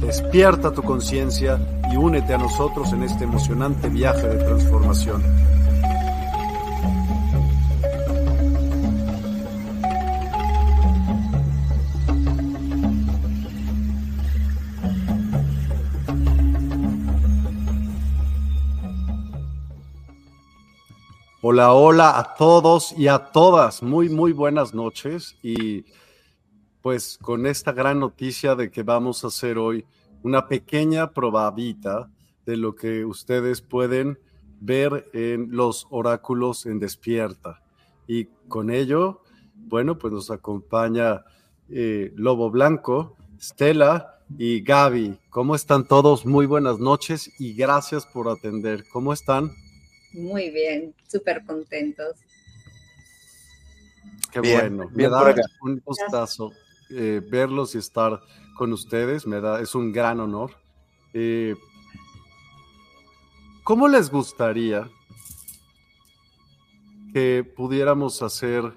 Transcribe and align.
Despierta 0.00 0.72
tu 0.72 0.82
conciencia 0.82 1.58
y 1.90 1.96
únete 1.96 2.34
a 2.34 2.38
nosotros 2.38 2.92
en 2.92 3.02
este 3.02 3.24
emocionante 3.24 3.88
viaje 3.88 4.28
de 4.28 4.44
transformación. 4.44 5.22
Hola, 21.48 21.72
hola 21.72 22.18
a 22.18 22.34
todos 22.34 22.92
y 22.98 23.08
a 23.08 23.18
todas. 23.18 23.82
Muy, 23.82 24.08
muy 24.08 24.32
buenas 24.32 24.74
noches. 24.74 25.36
Y 25.42 25.84
pues 26.82 27.18
con 27.22 27.46
esta 27.46 27.72
gran 27.72 27.98
noticia 27.98 28.54
de 28.54 28.70
que 28.70 28.82
vamos 28.82 29.24
a 29.24 29.28
hacer 29.28 29.56
hoy 29.56 29.84
una 30.26 30.48
pequeña 30.48 31.12
probadita 31.12 32.10
de 32.46 32.56
lo 32.56 32.74
que 32.74 33.04
ustedes 33.04 33.60
pueden 33.60 34.18
ver 34.60 35.08
en 35.12 35.52
los 35.52 35.86
oráculos 35.88 36.66
en 36.66 36.80
despierta. 36.80 37.62
Y 38.08 38.24
con 38.48 38.70
ello, 38.70 39.22
bueno, 39.54 39.96
pues 39.98 40.12
nos 40.12 40.32
acompaña 40.32 41.22
eh, 41.70 42.12
Lobo 42.16 42.50
Blanco, 42.50 43.16
Stella 43.40 44.18
y 44.36 44.62
Gaby. 44.62 45.16
¿Cómo 45.30 45.54
están 45.54 45.86
todos? 45.86 46.26
Muy 46.26 46.46
buenas 46.46 46.80
noches 46.80 47.30
y 47.38 47.54
gracias 47.54 48.04
por 48.04 48.28
atender. 48.28 48.82
¿Cómo 48.92 49.12
están? 49.12 49.52
Muy 50.12 50.50
bien, 50.50 50.92
súper 51.06 51.44
contentos. 51.46 52.16
Qué 54.32 54.40
bueno, 54.40 54.90
me 54.92 55.08
da 55.08 55.32
un 55.62 55.80
gustazo 55.84 56.50
eh, 56.90 57.22
verlos 57.24 57.76
y 57.76 57.78
estar 57.78 58.20
con 58.56 58.72
ustedes, 58.72 59.26
me 59.26 59.40
da, 59.40 59.60
es 59.60 59.74
un 59.74 59.92
gran 59.92 60.20
honor. 60.20 60.52
Eh, 61.12 61.54
¿Cómo 63.64 63.88
les 63.88 64.10
gustaría 64.10 64.88
que 67.12 67.44
pudiéramos 67.44 68.22
hacer 68.22 68.72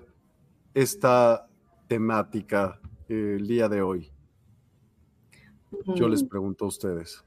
esta 0.74 1.48
temática 1.88 2.80
eh, 3.08 3.36
el 3.40 3.48
día 3.48 3.70
de 3.70 3.82
hoy? 3.82 4.12
Yo 5.96 6.08
les 6.08 6.24
pregunto 6.24 6.66
a 6.66 6.68
ustedes. 6.70 7.24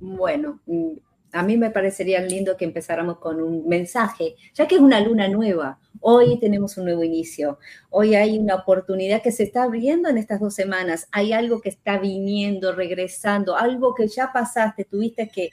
Bueno, 0.00 0.60
mm, 0.66 0.92
a 1.32 1.42
mí 1.42 1.56
me 1.56 1.70
parecería 1.70 2.20
lindo 2.20 2.56
que 2.56 2.64
empezáramos 2.64 3.18
con 3.18 3.40
un 3.40 3.66
mensaje, 3.68 4.36
ya 4.54 4.66
que 4.66 4.76
es 4.76 4.80
una 4.80 5.00
luna 5.00 5.28
nueva. 5.28 5.78
Hoy 6.00 6.38
tenemos 6.38 6.76
un 6.78 6.84
nuevo 6.84 7.04
inicio. 7.04 7.58
Hoy 7.90 8.14
hay 8.14 8.38
una 8.38 8.54
oportunidad 8.54 9.22
que 9.22 9.32
se 9.32 9.42
está 9.42 9.64
abriendo 9.64 10.08
en 10.08 10.18
estas 10.18 10.40
dos 10.40 10.54
semanas. 10.54 11.08
Hay 11.12 11.32
algo 11.32 11.60
que 11.60 11.68
está 11.68 11.98
viniendo, 11.98 12.72
regresando, 12.74 13.56
algo 13.56 13.94
que 13.94 14.08
ya 14.08 14.32
pasaste, 14.32 14.84
tuviste 14.84 15.28
que 15.28 15.50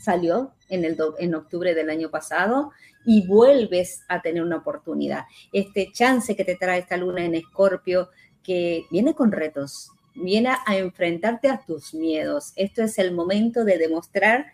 salió 0.00 0.52
en, 0.68 0.84
el 0.84 0.96
en 1.18 1.34
octubre 1.34 1.74
del 1.74 1.90
año 1.90 2.10
pasado 2.10 2.70
y 3.04 3.26
vuelves 3.26 4.04
a 4.08 4.22
tener 4.22 4.42
una 4.42 4.58
oportunidad. 4.58 5.24
Este 5.52 5.90
chance 5.92 6.36
que 6.36 6.44
te 6.44 6.56
trae 6.56 6.80
esta 6.80 6.96
luna 6.96 7.24
en 7.24 7.34
Escorpio, 7.34 8.08
que 8.42 8.84
viene 8.90 9.14
con 9.14 9.32
retos, 9.32 9.90
viene 10.14 10.50
a 10.66 10.76
enfrentarte 10.76 11.48
a 11.48 11.60
tus 11.66 11.94
miedos. 11.94 12.52
Esto 12.56 12.82
es 12.82 12.98
el 12.98 13.12
momento 13.12 13.64
de 13.64 13.78
demostrar 13.78 14.46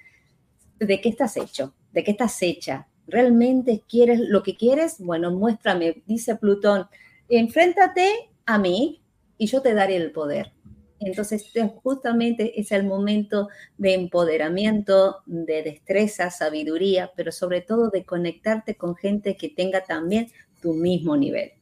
de 0.79 1.01
qué 1.01 1.09
estás 1.09 1.37
hecho, 1.37 1.75
de 1.93 2.05
qué 2.05 2.13
estás 2.13 2.41
hecha. 2.43 2.89
¿Realmente 3.07 3.83
quieres 3.89 4.21
lo 4.21 4.43
que 4.43 4.57
quieres? 4.57 4.97
Bueno, 4.99 5.31
muéstrame, 5.31 6.03
dice 6.07 6.37
Plutón, 6.37 6.87
enfréntate 7.29 8.31
a 8.47 8.59
mí 8.59 9.03
y 9.39 9.47
yo 9.47 9.61
te 9.63 9.75
daré 9.75 9.97
el 9.97 10.13
poder. 10.13 10.53
Entonces, 11.01 11.45
este 11.45 11.69
justamente 11.83 12.59
es 12.59 12.73
el 12.73 12.87
momento 12.87 13.49
de 13.77 13.95
empoderamiento, 13.95 15.19
de 15.27 15.63
destreza, 15.63 16.31
sabiduría, 16.31 17.11
pero 17.15 17.31
sobre 17.31 17.61
todo 17.61 17.91
de 17.91 18.05
conectarte 18.05 18.77
con 18.77 18.97
gente 18.97 19.37
que 19.37 19.51
tenga 19.51 19.83
también 19.83 20.29
tu 20.63 20.73
mismo 20.73 21.17
nivel. 21.17 21.53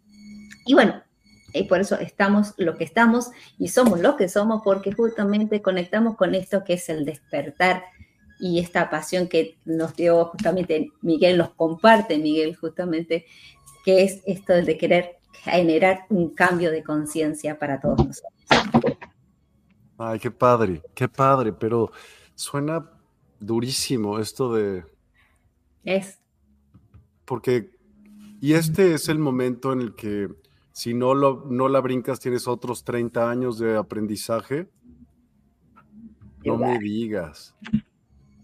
Y 0.64 0.74
bueno, 0.74 1.02
y 1.52 1.64
por 1.64 1.80
eso 1.80 1.98
estamos 1.98 2.54
lo 2.56 2.76
que 2.76 2.84
estamos 2.84 3.30
y 3.58 3.68
somos 3.68 4.00
lo 4.00 4.16
que 4.16 4.28
somos, 4.28 4.62
porque 4.64 4.92
justamente 4.92 5.60
conectamos 5.60 6.16
con 6.16 6.34
esto 6.34 6.62
que 6.64 6.74
es 6.74 6.88
el 6.88 7.04
despertar 7.04 7.82
y 8.42 8.58
esta 8.58 8.90
pasión 8.90 9.28
que 9.28 9.56
nos 9.64 9.94
dio 9.94 10.24
justamente 10.24 10.90
Miguel, 11.00 11.38
nos 11.38 11.50
comparte 11.50 12.18
Miguel 12.18 12.56
justamente, 12.56 13.24
que 13.84 14.02
es 14.02 14.20
esto 14.26 14.52
de 14.52 14.76
querer 14.76 15.20
generar 15.44 16.06
un 16.08 16.30
cambio 16.34 16.72
de 16.72 16.82
conciencia 16.82 17.56
para 17.56 17.80
todos 17.80 18.04
nosotros. 18.04 18.98
Ay, 19.96 20.18
qué 20.18 20.32
padre, 20.32 20.82
qué 20.92 21.06
padre, 21.06 21.52
pero 21.52 21.92
suena 22.34 22.90
durísimo 23.38 24.18
esto 24.18 24.52
de... 24.52 24.86
Es. 25.84 26.18
Porque, 27.24 27.70
y 28.40 28.54
este 28.54 28.94
es 28.94 29.08
el 29.08 29.20
momento 29.20 29.72
en 29.72 29.82
el 29.82 29.94
que 29.94 30.28
si 30.72 30.94
no, 30.94 31.14
lo, 31.14 31.46
no 31.48 31.68
la 31.68 31.80
brincas 31.80 32.18
tienes 32.18 32.48
otros 32.48 32.82
30 32.82 33.30
años 33.30 33.56
de 33.60 33.76
aprendizaje. 33.76 34.68
No 36.44 36.56
me 36.56 36.76
digas 36.80 37.54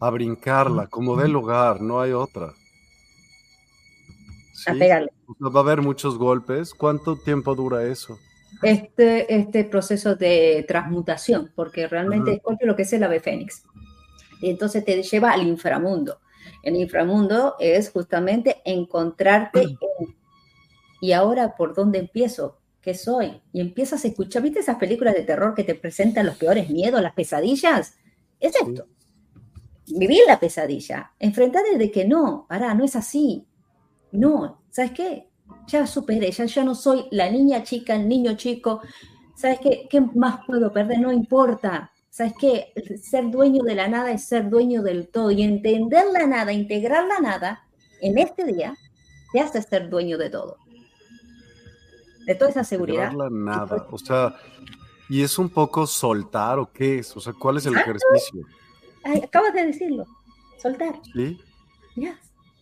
a 0.00 0.10
brincarla, 0.10 0.86
como 0.86 1.16
del 1.16 1.32
lugar, 1.32 1.80
no 1.80 2.00
hay 2.00 2.12
otra. 2.12 2.52
A 4.66 4.72
pegarle. 4.74 5.10
Va 5.40 5.60
a 5.60 5.62
haber 5.62 5.82
muchos 5.82 6.18
golpes. 6.18 6.74
¿Cuánto 6.74 7.16
tiempo 7.16 7.54
dura 7.54 7.84
eso? 7.84 8.18
Este, 8.62 9.34
este 9.34 9.64
proceso 9.64 10.16
de 10.16 10.64
transmutación, 10.66 11.52
porque 11.54 11.86
realmente 11.86 12.32
es 12.34 12.66
lo 12.66 12.76
que 12.76 12.82
es 12.82 12.92
el 12.92 13.04
ave 13.04 13.20
fénix. 13.20 13.64
Y 14.40 14.50
entonces 14.50 14.84
te 14.84 15.02
lleva 15.02 15.32
al 15.32 15.46
inframundo. 15.46 16.20
El 16.62 16.76
inframundo 16.76 17.56
es 17.58 17.90
justamente 17.90 18.60
encontrarte 18.64 19.62
en, 19.62 19.78
y 21.00 21.12
ahora 21.12 21.54
por 21.56 21.74
dónde 21.74 21.98
empiezo, 21.98 22.58
qué 22.80 22.94
soy. 22.94 23.40
Y 23.52 23.60
empiezas 23.60 24.04
a 24.04 24.08
escuchar, 24.08 24.42
¿viste 24.42 24.60
esas 24.60 24.76
películas 24.76 25.14
de 25.14 25.22
terror 25.22 25.54
que 25.54 25.64
te 25.64 25.74
presentan 25.74 26.26
los 26.26 26.36
peores 26.36 26.68
miedos, 26.70 27.00
las 27.00 27.14
pesadillas? 27.14 27.96
Es 28.40 28.54
esto. 28.56 28.86
Vivir 29.96 30.20
la 30.26 30.38
pesadilla, 30.38 31.12
enfrentarte 31.18 31.78
de 31.78 31.90
que 31.90 32.04
no, 32.04 32.46
para, 32.48 32.74
no 32.74 32.84
es 32.84 32.96
así. 32.96 33.46
No, 34.12 34.62
¿sabes 34.70 34.92
qué? 34.92 35.28
Ya 35.66 35.86
superé, 35.86 36.30
ya, 36.30 36.44
ya 36.44 36.64
no 36.64 36.74
soy 36.74 37.06
la 37.10 37.30
niña 37.30 37.62
chica, 37.62 37.94
el 37.94 38.08
niño 38.08 38.36
chico. 38.36 38.80
¿Sabes 39.34 39.60
qué? 39.60 39.86
¿Qué 39.88 40.00
más 40.00 40.40
puedo 40.46 40.72
perder? 40.72 40.98
No 41.00 41.12
importa. 41.12 41.92
¿Sabes 42.10 42.32
qué? 42.38 42.72
Ser 43.00 43.30
dueño 43.30 43.62
de 43.62 43.74
la 43.74 43.86
nada 43.86 44.10
es 44.10 44.24
ser 44.24 44.50
dueño 44.50 44.82
del 44.82 45.08
todo. 45.08 45.30
Y 45.30 45.42
entender 45.42 46.06
la 46.12 46.26
nada, 46.26 46.52
integrar 46.52 47.06
la 47.06 47.20
nada 47.20 47.62
en 48.00 48.18
este 48.18 48.44
día, 48.44 48.74
te 49.32 49.40
hace 49.40 49.62
ser 49.62 49.88
dueño 49.88 50.18
de 50.18 50.30
todo. 50.30 50.56
De 52.26 52.34
toda 52.34 52.50
esa 52.50 52.64
seguridad. 52.64 53.12
La 53.12 53.30
nada. 53.30 53.86
O 53.90 53.98
sea, 53.98 54.34
¿y 55.08 55.22
es 55.22 55.38
un 55.38 55.48
poco 55.48 55.86
soltar 55.86 56.58
o 56.58 56.72
qué 56.72 56.98
es? 56.98 57.16
O 57.16 57.20
sea, 57.20 57.32
¿cuál 57.32 57.58
es 57.58 57.66
el 57.66 57.76
ejercicio? 57.76 58.44
Acabas 59.04 59.54
de 59.54 59.66
decirlo. 59.66 60.06
Soltar. 60.60 61.00
Sí. 61.14 61.38
Ya. 61.96 62.18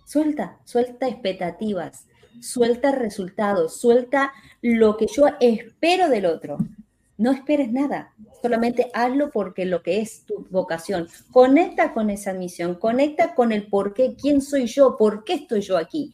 Suelta, 0.06 0.58
suelta 0.64 1.08
expectativas, 1.08 2.06
suelta 2.40 2.92
resultados, 2.92 3.80
suelta 3.80 4.32
lo 4.62 4.96
que 4.96 5.06
yo 5.08 5.24
espero 5.40 6.08
del 6.08 6.26
otro. 6.26 6.58
No 7.18 7.32
esperes 7.32 7.72
nada, 7.72 8.12
solamente 8.40 8.90
hazlo 8.94 9.30
porque 9.30 9.64
lo 9.64 9.82
que 9.82 10.00
es 10.00 10.24
tu 10.24 10.46
vocación. 10.50 11.08
Conecta 11.32 11.92
con 11.92 12.10
esa 12.10 12.34
misión, 12.34 12.76
conecta 12.76 13.34
con 13.34 13.50
el 13.50 13.66
por 13.66 13.94
qué, 13.94 14.14
quién 14.14 14.42
soy 14.42 14.66
yo, 14.66 14.96
por 14.96 15.24
qué 15.24 15.34
estoy 15.34 15.62
yo 15.62 15.76
aquí. 15.76 16.12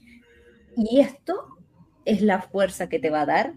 Y 0.76 1.00
esto 1.00 1.58
es 2.04 2.22
la 2.22 2.40
fuerza 2.40 2.88
que 2.88 2.98
te 2.98 3.10
va 3.10 3.22
a 3.22 3.26
dar 3.26 3.54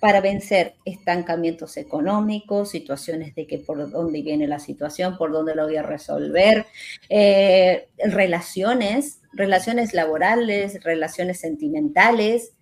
para 0.00 0.22
vencer 0.22 0.76
estancamientos 0.86 1.76
económicos, 1.76 2.70
situaciones 2.70 3.34
de 3.34 3.46
que 3.46 3.58
por 3.58 3.90
dónde 3.90 4.22
viene 4.22 4.48
la 4.48 4.58
situación, 4.58 5.18
por 5.18 5.30
dónde 5.30 5.54
lo 5.54 5.66
voy 5.66 5.76
a 5.76 5.82
resolver, 5.82 6.66
eh, 7.10 7.88
relaciones, 7.98 9.20
relaciones 9.32 9.92
laborales, 9.92 10.82
relaciones 10.82 11.40
sentimentales. 11.40 12.54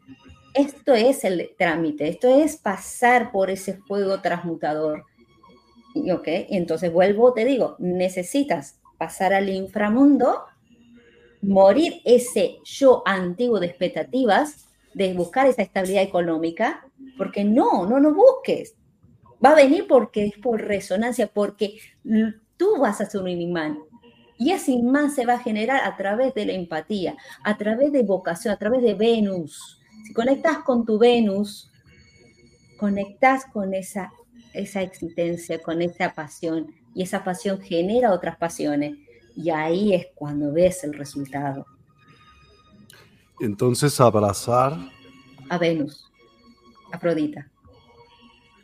Esto 0.52 0.94
es 0.94 1.24
el 1.24 1.50
trámite, 1.56 2.08
esto 2.08 2.42
es 2.42 2.56
pasar 2.56 3.30
por 3.30 3.50
ese 3.50 3.74
fuego 3.74 4.20
transmutador. 4.20 5.04
Y 5.94 6.10
entonces 6.56 6.92
vuelvo, 6.92 7.32
te 7.32 7.44
digo, 7.44 7.76
necesitas 7.78 8.80
pasar 8.98 9.32
al 9.32 9.48
inframundo, 9.48 10.44
morir 11.40 12.00
ese 12.04 12.58
yo 12.64 13.02
antiguo 13.06 13.60
de 13.60 13.66
expectativas, 13.66 14.66
de 14.94 15.14
buscar 15.14 15.46
esa 15.46 15.62
estabilidad 15.62 16.02
económica, 16.02 16.87
porque 17.18 17.44
no, 17.44 17.84
no 17.84 18.00
lo 18.00 18.14
busques. 18.14 18.76
Va 19.44 19.50
a 19.50 19.56
venir 19.56 19.86
porque 19.86 20.26
es 20.26 20.38
por 20.38 20.62
resonancia, 20.62 21.26
porque 21.26 21.78
tú 22.56 22.78
vas 22.78 23.00
a 23.00 23.06
ser 23.06 23.20
un 23.20 23.28
imán. 23.28 23.78
Y 24.38 24.52
ese 24.52 24.70
imán 24.70 25.10
se 25.10 25.26
va 25.26 25.34
a 25.34 25.40
generar 25.40 25.84
a 25.84 25.96
través 25.96 26.32
de 26.34 26.46
la 26.46 26.52
empatía, 26.52 27.16
a 27.42 27.58
través 27.58 27.92
de 27.92 28.04
vocación, 28.04 28.54
a 28.54 28.56
través 28.56 28.82
de 28.82 28.94
Venus. 28.94 29.80
Si 30.06 30.14
conectas 30.14 30.58
con 30.58 30.86
tu 30.86 30.96
Venus, 30.98 31.70
conectas 32.78 33.44
con 33.52 33.74
esa, 33.74 34.12
esa 34.54 34.80
existencia, 34.82 35.60
con 35.60 35.82
esa 35.82 36.14
pasión, 36.14 36.72
y 36.94 37.02
esa 37.02 37.24
pasión 37.24 37.60
genera 37.60 38.12
otras 38.12 38.36
pasiones. 38.36 38.96
Y 39.36 39.50
ahí 39.50 39.92
es 39.92 40.06
cuando 40.14 40.52
ves 40.52 40.84
el 40.84 40.94
resultado. 40.94 41.66
Entonces, 43.40 44.00
abrazar. 44.00 44.76
A 45.48 45.58
Venus. 45.58 46.07
Afrodita. 46.92 47.50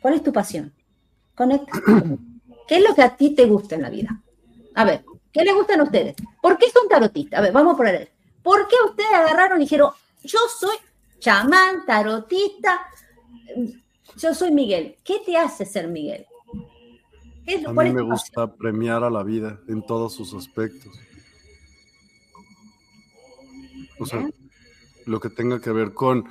¿Cuál 0.01 0.15
es 0.15 0.23
tu 0.23 0.31
pasión? 0.31 0.73
Conecta. 1.33 1.81
¿Qué 2.67 2.77
es 2.77 2.83
lo 2.83 2.95
que 2.95 3.01
a 3.01 3.15
ti 3.15 3.35
te 3.35 3.45
gusta 3.45 3.75
en 3.75 3.81
la 3.81 3.89
vida? 3.89 4.21
A 4.75 4.85
ver, 4.85 5.03
¿qué 5.31 5.43
le 5.43 5.53
gustan 5.53 5.79
a 5.79 5.83
ustedes? 5.83 6.15
¿Por 6.41 6.57
qué 6.57 6.69
son 6.69 6.87
tarotistas? 6.87 7.39
A 7.39 7.41
ver, 7.41 7.51
vamos 7.51 7.73
a 7.73 7.77
poner. 7.77 8.11
¿Por 8.41 8.67
qué 8.67 8.75
ustedes 8.87 9.11
agarraron 9.13 9.59
y 9.59 9.65
dijeron, 9.65 9.91
yo 10.23 10.39
soy 10.59 10.75
chamán, 11.19 11.85
tarotista, 11.85 12.81
yo 14.17 14.33
soy 14.33 14.51
Miguel? 14.51 14.97
¿Qué 15.03 15.21
te 15.25 15.37
hace 15.37 15.65
ser 15.65 15.87
Miguel? 15.87 16.25
a 17.67 17.71
mí 17.71 17.93
me 17.93 18.01
gusta 18.01 18.55
premiar 18.55 19.03
a 19.03 19.09
la 19.09 19.23
vida 19.23 19.59
en 19.67 19.85
todos 19.85 20.13
sus 20.13 20.33
aspectos. 20.33 20.91
O 23.99 24.05
sea, 24.05 24.27
lo 25.05 25.19
que 25.19 25.29
tenga 25.29 25.61
que 25.61 25.71
ver 25.71 25.93
con 25.93 26.25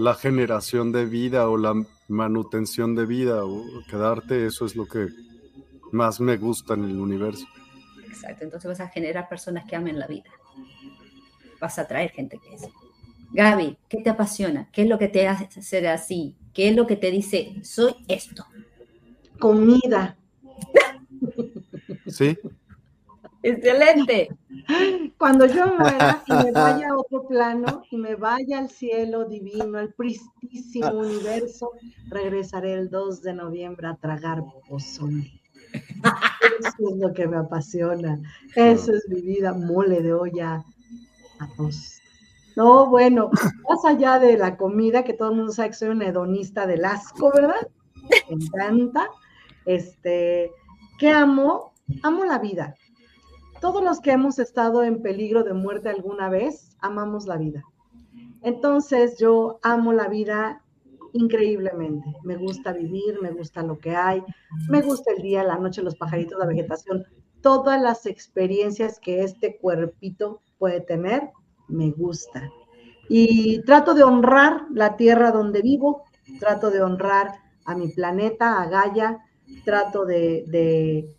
la 0.00 0.14
generación 0.14 0.92
de 0.92 1.04
vida 1.04 1.50
o 1.50 1.58
la 1.58 1.74
manutención 2.08 2.94
de 2.94 3.04
vida 3.04 3.44
o 3.44 3.66
quedarte, 3.86 4.46
eso 4.46 4.64
es 4.64 4.74
lo 4.74 4.86
que 4.86 5.08
más 5.92 6.20
me 6.20 6.38
gusta 6.38 6.72
en 6.72 6.84
el 6.84 6.98
universo. 6.98 7.46
Exacto, 8.06 8.44
entonces 8.44 8.66
vas 8.66 8.80
a 8.80 8.88
generar 8.88 9.28
personas 9.28 9.66
que 9.68 9.76
amen 9.76 9.98
la 9.98 10.06
vida. 10.06 10.30
Vas 11.60 11.78
a 11.78 11.82
atraer 11.82 12.12
gente 12.12 12.38
que 12.38 12.54
es. 12.54 12.62
Gaby, 13.32 13.76
¿qué 13.90 13.98
te 13.98 14.08
apasiona? 14.08 14.70
¿Qué 14.72 14.82
es 14.82 14.88
lo 14.88 14.98
que 14.98 15.08
te 15.08 15.28
hace 15.28 15.60
ser 15.60 15.86
así? 15.86 16.34
¿Qué 16.54 16.70
es 16.70 16.76
lo 16.76 16.86
que 16.86 16.96
te 16.96 17.10
dice, 17.10 17.56
soy 17.62 17.94
esto? 18.08 18.46
Comida. 19.38 20.16
Sí, 22.06 22.38
Excelente. 23.42 24.28
Cuando 25.18 25.46
yo 25.46 25.66
muera 25.78 26.22
y 26.26 26.32
me 26.32 26.52
vaya 26.52 26.90
a 26.90 26.96
otro 26.96 27.26
plano 27.26 27.82
y 27.90 27.96
me 27.96 28.14
vaya 28.14 28.58
al 28.58 28.70
cielo 28.70 29.24
divino, 29.24 29.78
al 29.78 29.94
pristísimo 29.94 30.92
universo, 30.92 31.72
regresaré 32.08 32.74
el 32.74 32.90
2 32.90 33.22
de 33.22 33.34
noviembre 33.34 33.86
a 33.88 33.96
tragar 33.96 34.42
pozole. 34.68 35.40
Eso 35.72 36.90
es 36.90 36.96
lo 36.98 37.12
que 37.14 37.26
me 37.26 37.38
apasiona. 37.38 38.20
Eso 38.54 38.92
es 38.92 39.08
mi 39.08 39.22
vida, 39.22 39.54
mole 39.54 40.02
de 40.02 40.12
olla, 40.12 40.62
arroz. 41.38 42.00
No, 42.56 42.86
bueno, 42.90 43.30
más 43.68 43.84
allá 43.86 44.18
de 44.18 44.36
la 44.36 44.56
comida, 44.56 45.04
que 45.04 45.14
todo 45.14 45.30
el 45.30 45.36
mundo 45.36 45.52
sabe 45.52 45.70
que 45.70 45.76
soy 45.76 45.88
un 45.88 46.02
hedonista 46.02 46.66
del 46.66 46.84
asco, 46.84 47.32
¿verdad? 47.34 47.68
Me 48.28 48.36
encanta. 48.36 49.08
Este, 49.64 50.50
¿qué 50.98 51.10
amo? 51.10 51.72
Amo 52.02 52.24
la 52.24 52.38
vida 52.38 52.74
todos 53.60 53.82
los 53.82 54.00
que 54.00 54.12
hemos 54.12 54.38
estado 54.38 54.82
en 54.82 55.02
peligro 55.02 55.42
de 55.44 55.52
muerte 55.52 55.88
alguna 55.88 56.28
vez, 56.28 56.76
amamos 56.80 57.26
la 57.26 57.36
vida. 57.36 57.62
Entonces 58.42 59.18
yo 59.18 59.58
amo 59.62 59.92
la 59.92 60.08
vida 60.08 60.62
increíblemente. 61.12 62.16
Me 62.22 62.36
gusta 62.36 62.72
vivir, 62.72 63.20
me 63.20 63.30
gusta 63.30 63.62
lo 63.62 63.78
que 63.78 63.94
hay, 63.94 64.22
me 64.68 64.82
gusta 64.82 65.12
el 65.12 65.22
día, 65.22 65.44
la 65.44 65.58
noche, 65.58 65.82
los 65.82 65.96
pajaritos, 65.96 66.38
la 66.38 66.46
vegetación, 66.46 67.04
todas 67.42 67.80
las 67.80 68.06
experiencias 68.06 68.98
que 69.00 69.22
este 69.22 69.58
cuerpito 69.58 70.40
puede 70.58 70.80
tener, 70.80 71.30
me 71.68 71.90
gusta. 71.90 72.50
Y 73.08 73.62
trato 73.62 73.94
de 73.94 74.04
honrar 74.04 74.66
la 74.72 74.96
tierra 74.96 75.32
donde 75.32 75.62
vivo, 75.62 76.04
trato 76.38 76.70
de 76.70 76.82
honrar 76.82 77.32
a 77.64 77.74
mi 77.74 77.88
planeta, 77.88 78.62
a 78.62 78.68
Gaia, 78.68 79.18
trato 79.64 80.04
de, 80.04 81.14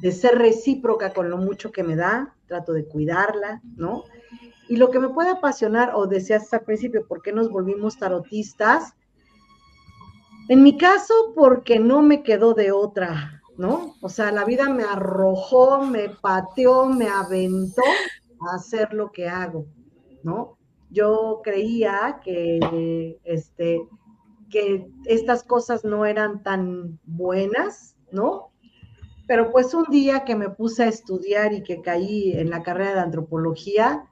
de 0.00 0.12
ser 0.12 0.38
recíproca 0.38 1.12
con 1.12 1.30
lo 1.30 1.36
mucho 1.36 1.72
que 1.72 1.82
me 1.82 1.96
da, 1.96 2.34
trato 2.46 2.72
de 2.72 2.86
cuidarla, 2.86 3.60
¿no? 3.76 4.04
Y 4.68 4.76
lo 4.76 4.90
que 4.90 4.98
me 4.98 5.08
puede 5.08 5.30
apasionar, 5.30 5.92
o 5.94 6.06
decías 6.06 6.52
al 6.52 6.62
principio, 6.62 7.06
¿por 7.06 7.22
qué 7.22 7.32
nos 7.32 7.50
volvimos 7.50 7.98
tarotistas? 7.98 8.94
En 10.48 10.62
mi 10.62 10.76
caso, 10.76 11.14
porque 11.34 11.78
no 11.78 12.02
me 12.02 12.22
quedó 12.22 12.54
de 12.54 12.72
otra, 12.72 13.42
¿no? 13.56 13.94
O 14.00 14.08
sea, 14.08 14.32
la 14.32 14.44
vida 14.44 14.68
me 14.68 14.84
arrojó, 14.84 15.84
me 15.84 16.08
pateó, 16.08 16.86
me 16.86 17.08
aventó 17.08 17.82
a 18.40 18.56
hacer 18.56 18.94
lo 18.94 19.12
que 19.12 19.28
hago, 19.28 19.66
¿no? 20.22 20.56
Yo 20.90 21.40
creía 21.44 22.20
que, 22.24 23.18
este, 23.24 23.80
que 24.50 24.88
estas 25.04 25.42
cosas 25.42 25.84
no 25.84 26.06
eran 26.06 26.42
tan 26.42 26.98
buenas, 27.04 27.96
¿no? 28.10 28.49
Pero 29.30 29.52
pues 29.52 29.72
un 29.74 29.84
día 29.84 30.24
que 30.24 30.34
me 30.34 30.50
puse 30.50 30.82
a 30.82 30.88
estudiar 30.88 31.52
y 31.52 31.62
que 31.62 31.82
caí 31.82 32.32
en 32.32 32.50
la 32.50 32.64
carrera 32.64 32.94
de 32.94 33.00
antropología, 33.02 34.04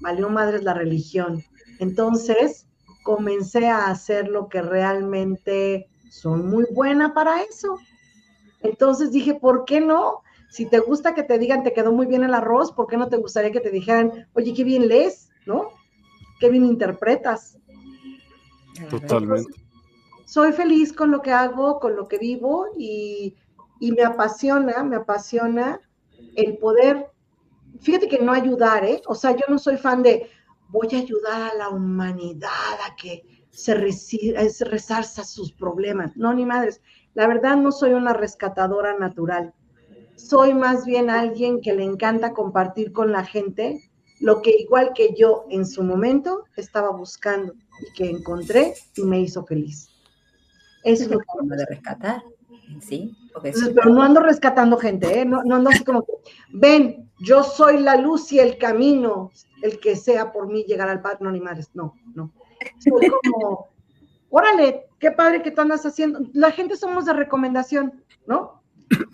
valió 0.00 0.30
madres 0.30 0.64
la 0.64 0.74
religión. 0.74 1.44
Entonces 1.78 2.66
comencé 3.04 3.68
a 3.68 3.86
hacer 3.86 4.26
lo 4.26 4.48
que 4.48 4.60
realmente 4.60 5.86
soy 6.10 6.42
muy 6.42 6.66
buena 6.74 7.14
para 7.14 7.40
eso. 7.42 7.78
Entonces 8.60 9.12
dije, 9.12 9.34
¿por 9.34 9.64
qué 9.64 9.80
no? 9.80 10.22
Si 10.50 10.66
te 10.66 10.80
gusta 10.80 11.14
que 11.14 11.22
te 11.22 11.38
digan, 11.38 11.62
te 11.62 11.72
quedó 11.72 11.92
muy 11.92 12.06
bien 12.06 12.24
el 12.24 12.34
arroz, 12.34 12.72
¿por 12.72 12.88
qué 12.88 12.96
no 12.96 13.08
te 13.08 13.16
gustaría 13.16 13.52
que 13.52 13.60
te 13.60 13.70
dijeran, 13.70 14.26
oye, 14.32 14.54
qué 14.54 14.64
bien 14.64 14.88
lees, 14.88 15.30
¿no? 15.46 15.68
Qué 16.40 16.50
bien 16.50 16.66
interpretas. 16.66 17.58
Totalmente. 18.90 19.52
soy 20.24 20.52
feliz 20.52 20.92
con 20.92 21.12
lo 21.12 21.22
que 21.22 21.30
hago, 21.30 21.78
con 21.78 21.94
lo 21.94 22.08
que 22.08 22.18
vivo 22.18 22.66
y 22.76 23.36
y 23.80 23.92
me 23.92 24.02
apasiona, 24.02 24.82
me 24.82 24.96
apasiona 24.96 25.80
el 26.34 26.58
poder 26.58 27.10
fíjate 27.80 28.08
que 28.08 28.18
no 28.18 28.32
ayudar, 28.32 28.84
¿eh? 28.84 29.02
O 29.06 29.14
sea, 29.14 29.32
yo 29.32 29.44
no 29.48 29.58
soy 29.58 29.76
fan 29.76 30.02
de 30.02 30.28
voy 30.68 30.88
a 30.92 30.98
ayudar 30.98 31.50
a 31.50 31.54
la 31.54 31.68
humanidad 31.70 32.74
a 32.86 32.96
que 32.96 33.24
se, 33.50 33.74
resarza 33.74 35.24
sus 35.24 35.52
problemas. 35.52 36.16
No, 36.16 36.32
ni 36.32 36.44
madres. 36.44 36.80
La 37.14 37.26
verdad 37.26 37.56
no 37.56 37.72
soy 37.72 37.92
una 37.92 38.12
rescatadora 38.12 38.96
natural. 38.98 39.54
Soy 40.16 40.54
más 40.54 40.84
bien 40.84 41.10
alguien 41.10 41.60
que 41.60 41.74
le 41.74 41.84
encanta 41.84 42.32
compartir 42.32 42.92
con 42.92 43.12
la 43.12 43.24
gente 43.24 43.90
lo 44.20 44.42
que 44.42 44.50
igual 44.50 44.92
que 44.94 45.14
yo 45.16 45.46
en 45.48 45.64
su 45.64 45.84
momento 45.84 46.44
estaba 46.56 46.90
buscando 46.90 47.54
y 47.80 47.92
que 47.94 48.10
encontré 48.10 48.74
y 48.96 49.02
me 49.02 49.20
hizo 49.20 49.44
feliz. 49.44 49.88
Eso 50.82 51.04
es 51.04 51.10
lo 51.10 51.18
que 51.18 51.24
de 51.56 51.66
rescatar, 51.66 52.22
¿sí? 52.80 53.16
Pero 53.42 53.90
no 53.90 54.02
ando 54.02 54.20
rescatando 54.20 54.76
gente, 54.76 55.20
¿eh? 55.20 55.24
no, 55.24 55.42
no 55.44 55.56
ando 55.56 55.70
así 55.70 55.84
como, 55.84 56.04
ven, 56.50 57.10
yo 57.20 57.42
soy 57.42 57.78
la 57.78 57.96
luz 57.96 58.32
y 58.32 58.38
el 58.38 58.58
camino, 58.58 59.30
el 59.62 59.80
que 59.80 59.96
sea 59.96 60.32
por 60.32 60.48
mí 60.48 60.64
llegar 60.64 60.88
al 60.88 61.02
Padre, 61.02 61.18
no, 61.20 61.30
ni 61.30 61.40
madres, 61.40 61.70
no, 61.74 61.94
no. 62.14 62.32
Soy 62.78 63.10
como, 63.22 63.68
órale, 64.30 64.86
qué 64.98 65.10
padre 65.10 65.42
que 65.42 65.50
tú 65.50 65.60
andas 65.60 65.84
haciendo. 65.86 66.20
La 66.32 66.50
gente 66.50 66.76
somos 66.76 67.06
de 67.06 67.12
recomendación, 67.12 68.04
¿no? 68.26 68.62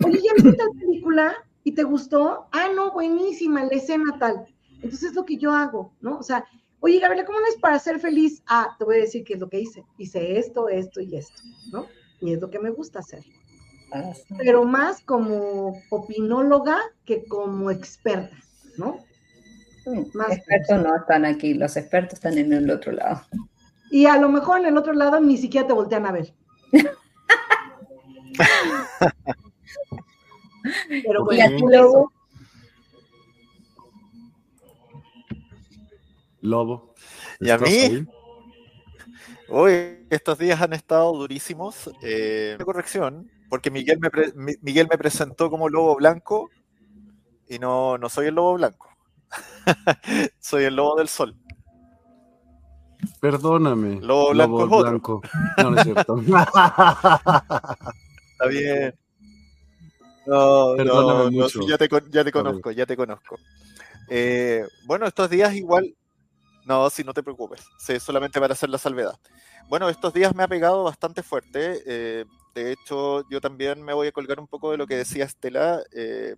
Oye, 0.03 0.21
¿ya 0.21 0.33
viste 0.33 0.53
tal 0.53 0.69
película 0.79 1.35
y 1.63 1.73
te 1.73 1.83
gustó? 1.83 2.47
Ah, 2.51 2.69
no, 2.75 2.91
buenísima, 2.91 3.63
la 3.63 3.75
escena 3.75 4.17
tal. 4.19 4.45
Entonces 4.75 5.09
es 5.09 5.15
lo 5.15 5.25
que 5.25 5.37
yo 5.37 5.51
hago, 5.51 5.93
¿no? 6.01 6.17
O 6.17 6.23
sea, 6.23 6.45
oye, 6.79 6.99
Gabriela, 6.99 7.25
¿cómo 7.25 7.39
no 7.39 7.47
es 7.47 7.57
para 7.57 7.79
ser 7.79 7.99
feliz? 7.99 8.43
Ah, 8.47 8.75
te 8.77 8.85
voy 8.85 8.97
a 8.97 9.01
decir 9.01 9.23
qué 9.23 9.33
es 9.33 9.39
lo 9.39 9.49
que 9.49 9.59
hice. 9.59 9.83
Hice 9.97 10.37
esto, 10.37 10.69
esto 10.69 11.01
y 11.01 11.15
esto, 11.15 11.41
¿no? 11.71 11.87
Y 12.21 12.33
es 12.33 12.41
lo 12.41 12.49
que 12.49 12.59
me 12.59 12.69
gusta 12.69 12.99
hacer. 12.99 13.23
Pero 14.37 14.65
más 14.65 15.01
como 15.01 15.81
opinóloga 15.89 16.79
que 17.05 17.25
como 17.25 17.71
experta, 17.71 18.35
¿no? 18.77 18.99
Más 20.13 20.31
expertos 20.31 20.81
no 20.81 20.95
están 20.95 21.25
aquí, 21.25 21.53
los 21.53 21.77
expertos 21.77 22.15
están 22.15 22.37
en 22.37 22.51
el 22.51 22.69
otro 22.69 22.91
lado. 22.91 23.21
Y 23.91 24.07
a 24.07 24.17
lo 24.17 24.29
mejor 24.29 24.59
en 24.59 24.67
el 24.67 24.77
otro 24.77 24.93
lado 24.93 25.19
ni 25.19 25.37
siquiera 25.37 25.67
te 25.67 25.73
voltean 25.73 26.05
a 26.05 26.11
ver. 26.11 26.33
Pero 30.89 31.23
bueno, 31.23 32.09
Lobo. 36.41 36.93
¿Y 37.39 37.49
a 37.49 37.57
mí? 37.57 38.05
Hoy, 39.49 40.05
estos 40.09 40.37
días 40.37 40.61
han 40.61 40.73
estado 40.73 41.13
durísimos. 41.13 41.89
Eh, 42.01 42.57
corrección, 42.63 43.29
porque 43.49 43.71
Miguel 43.71 43.99
me, 43.99 44.09
Miguel 44.61 44.87
me 44.89 44.97
presentó 44.97 45.49
como 45.49 45.69
lobo 45.69 45.95
blanco 45.95 46.49
y 47.47 47.59
no, 47.59 47.97
no 47.97 48.09
soy 48.09 48.27
el 48.27 48.35
lobo 48.35 48.53
blanco. 48.55 48.89
soy 50.39 50.65
el 50.65 50.75
lobo 50.75 50.95
del 50.95 51.07
sol. 51.07 51.35
Perdóname. 53.19 53.99
Lobo 54.01 54.31
blanco 54.31 54.65
es 54.65 54.71
otro. 54.71 55.21
No, 55.57 55.71
no 55.71 55.77
es 55.77 55.83
cierto. 55.83 56.15
Está 58.31 58.47
bien. 58.49 58.95
No, 60.25 60.75
no, 60.75 61.29
no 61.29 61.47
ya, 61.67 61.77
te, 61.77 61.87
ya 62.09 62.23
te 62.23 62.31
conozco, 62.31 62.71
ya 62.71 62.85
te 62.85 62.97
conozco. 62.97 63.37
Eh, 64.09 64.65
bueno, 64.85 65.05
estos 65.05 65.29
días 65.29 65.53
igual 65.53 65.95
no, 66.65 66.89
si 66.89 67.03
no 67.03 67.13
te 67.13 67.21
preocupes, 67.21 67.63
sí, 67.77 67.99
solamente 67.99 68.39
para 68.39 68.53
hacer 68.53 68.69
la 68.69 68.79
salvedad. 68.79 69.19
Bueno, 69.69 69.87
estos 69.87 70.13
días 70.13 70.35
me 70.35 70.43
ha 70.43 70.47
pegado 70.47 70.83
bastante 70.83 71.21
fuerte. 71.21 71.83
Eh, 71.85 72.25
de 72.55 72.71
hecho, 72.71 73.27
yo 73.29 73.41
también 73.41 73.83
me 73.83 73.93
voy 73.93 74.07
a 74.07 74.11
colgar 74.13 74.39
un 74.39 74.47
poco 74.47 74.71
de 74.71 74.77
lo 74.77 74.87
que 74.87 74.95
decía 74.95 75.25
Estela, 75.25 75.83
eh, 75.91 76.37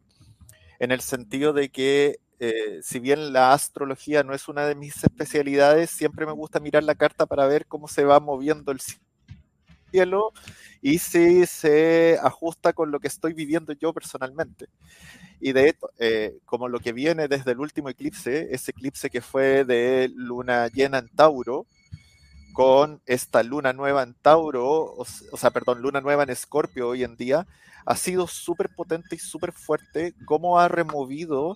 en 0.79 0.91
el 0.91 1.01
sentido 1.01 1.53
de 1.53 1.69
que 1.69 2.19
eh, 2.39 2.79
si 2.83 2.99
bien 2.99 3.33
la 3.33 3.53
astrología 3.53 4.23
no 4.23 4.33
es 4.33 4.47
una 4.47 4.65
de 4.65 4.75
mis 4.75 5.03
especialidades, 5.03 5.91
siempre 5.91 6.25
me 6.25 6.31
gusta 6.33 6.59
mirar 6.59 6.83
la 6.83 6.95
carta 6.95 7.25
para 7.27 7.47
ver 7.47 7.67
cómo 7.67 7.87
se 7.87 8.03
va 8.03 8.19
moviendo 8.19 8.71
el 8.71 8.79
cielo 9.91 10.33
y 10.81 10.99
si 10.99 11.45
se 11.45 12.19
ajusta 12.21 12.73
con 12.73 12.91
lo 12.91 12.99
que 12.99 13.07
estoy 13.07 13.33
viviendo 13.33 13.73
yo 13.73 13.93
personalmente. 13.93 14.67
Y 15.39 15.53
de 15.53 15.69
hecho, 15.69 15.89
eh, 15.99 16.37
como 16.45 16.67
lo 16.67 16.79
que 16.79 16.93
viene 16.93 17.27
desde 17.27 17.51
el 17.51 17.59
último 17.59 17.89
eclipse, 17.89 18.47
ese 18.51 18.71
eclipse 18.71 19.09
que 19.09 19.21
fue 19.21 19.65
de 19.65 20.11
luna 20.15 20.67
llena 20.67 20.97
en 20.99 21.09
Tauro, 21.09 21.67
con 22.57 23.03
esta 23.05 23.43
luna 23.43 23.71
nueva 23.71 24.01
en 24.01 24.15
Tauro, 24.15 24.95
o, 24.97 25.05
sea, 25.05 25.51
perdón, 25.51 25.79
luna 25.83 26.01
nueva 26.01 26.23
en 26.23 26.31
Escorpio 26.31 26.87
hoy 26.87 27.03
en 27.03 27.15
día, 27.15 27.45
ha 27.85 27.95
sido 27.95 28.25
súper 28.25 28.73
potente 28.73 29.15
y 29.15 29.19
súper 29.19 29.51
fuerte, 29.51 30.15
cómo 30.25 30.59
ha 30.59 30.67
removido 30.67 31.55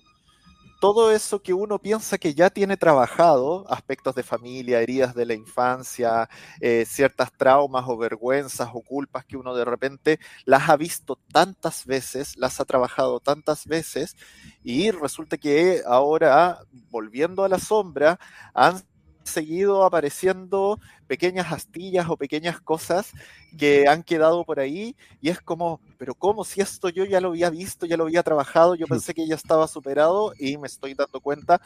todo 0.80 1.10
eso 1.10 1.42
que 1.42 1.54
uno 1.54 1.80
piensa 1.80 2.18
que 2.18 2.34
ya 2.34 2.50
tiene 2.50 2.76
trabajado, 2.76 3.66
aspectos 3.68 4.14
de 4.14 4.22
familia, 4.22 4.80
heridas 4.80 5.12
de 5.12 5.26
la 5.26 5.34
infancia, 5.34 6.28
eh, 6.60 6.84
ciertas 6.86 7.32
traumas 7.32 7.84
o 7.88 7.96
vergüenzas 7.96 8.68
o 8.72 8.80
culpas 8.80 9.24
que 9.24 9.36
uno 9.36 9.56
de 9.56 9.64
repente 9.64 10.20
las 10.44 10.68
ha 10.68 10.76
visto 10.76 11.18
tantas 11.32 11.84
veces, 11.84 12.36
las 12.36 12.60
ha 12.60 12.64
trabajado 12.64 13.18
tantas 13.18 13.66
veces 13.66 14.16
y 14.62 14.92
resulta 14.92 15.36
que 15.36 15.82
ahora, 15.84 16.60
volviendo 16.90 17.42
a 17.42 17.48
la 17.48 17.58
sombra, 17.58 18.20
han 18.54 18.84
seguido 19.24 19.84
apareciendo 19.84 20.78
pequeñas 21.06 21.52
astillas 21.52 22.08
o 22.08 22.16
pequeñas 22.16 22.60
cosas 22.60 23.12
que 23.58 23.86
han 23.88 24.02
quedado 24.02 24.44
por 24.44 24.60
ahí 24.60 24.96
y 25.20 25.28
es 25.30 25.40
como, 25.40 25.80
pero 25.98 26.14
¿cómo 26.14 26.44
si 26.44 26.60
esto 26.60 26.88
yo 26.88 27.04
ya 27.04 27.20
lo 27.20 27.28
había 27.28 27.50
visto, 27.50 27.86
ya 27.86 27.96
lo 27.96 28.04
había 28.04 28.22
trabajado, 28.22 28.74
yo 28.74 28.86
pensé 28.86 29.14
que 29.14 29.26
ya 29.26 29.34
estaba 29.34 29.68
superado 29.68 30.32
y 30.38 30.56
me 30.56 30.66
estoy 30.66 30.94
dando 30.94 31.20
cuenta 31.20 31.60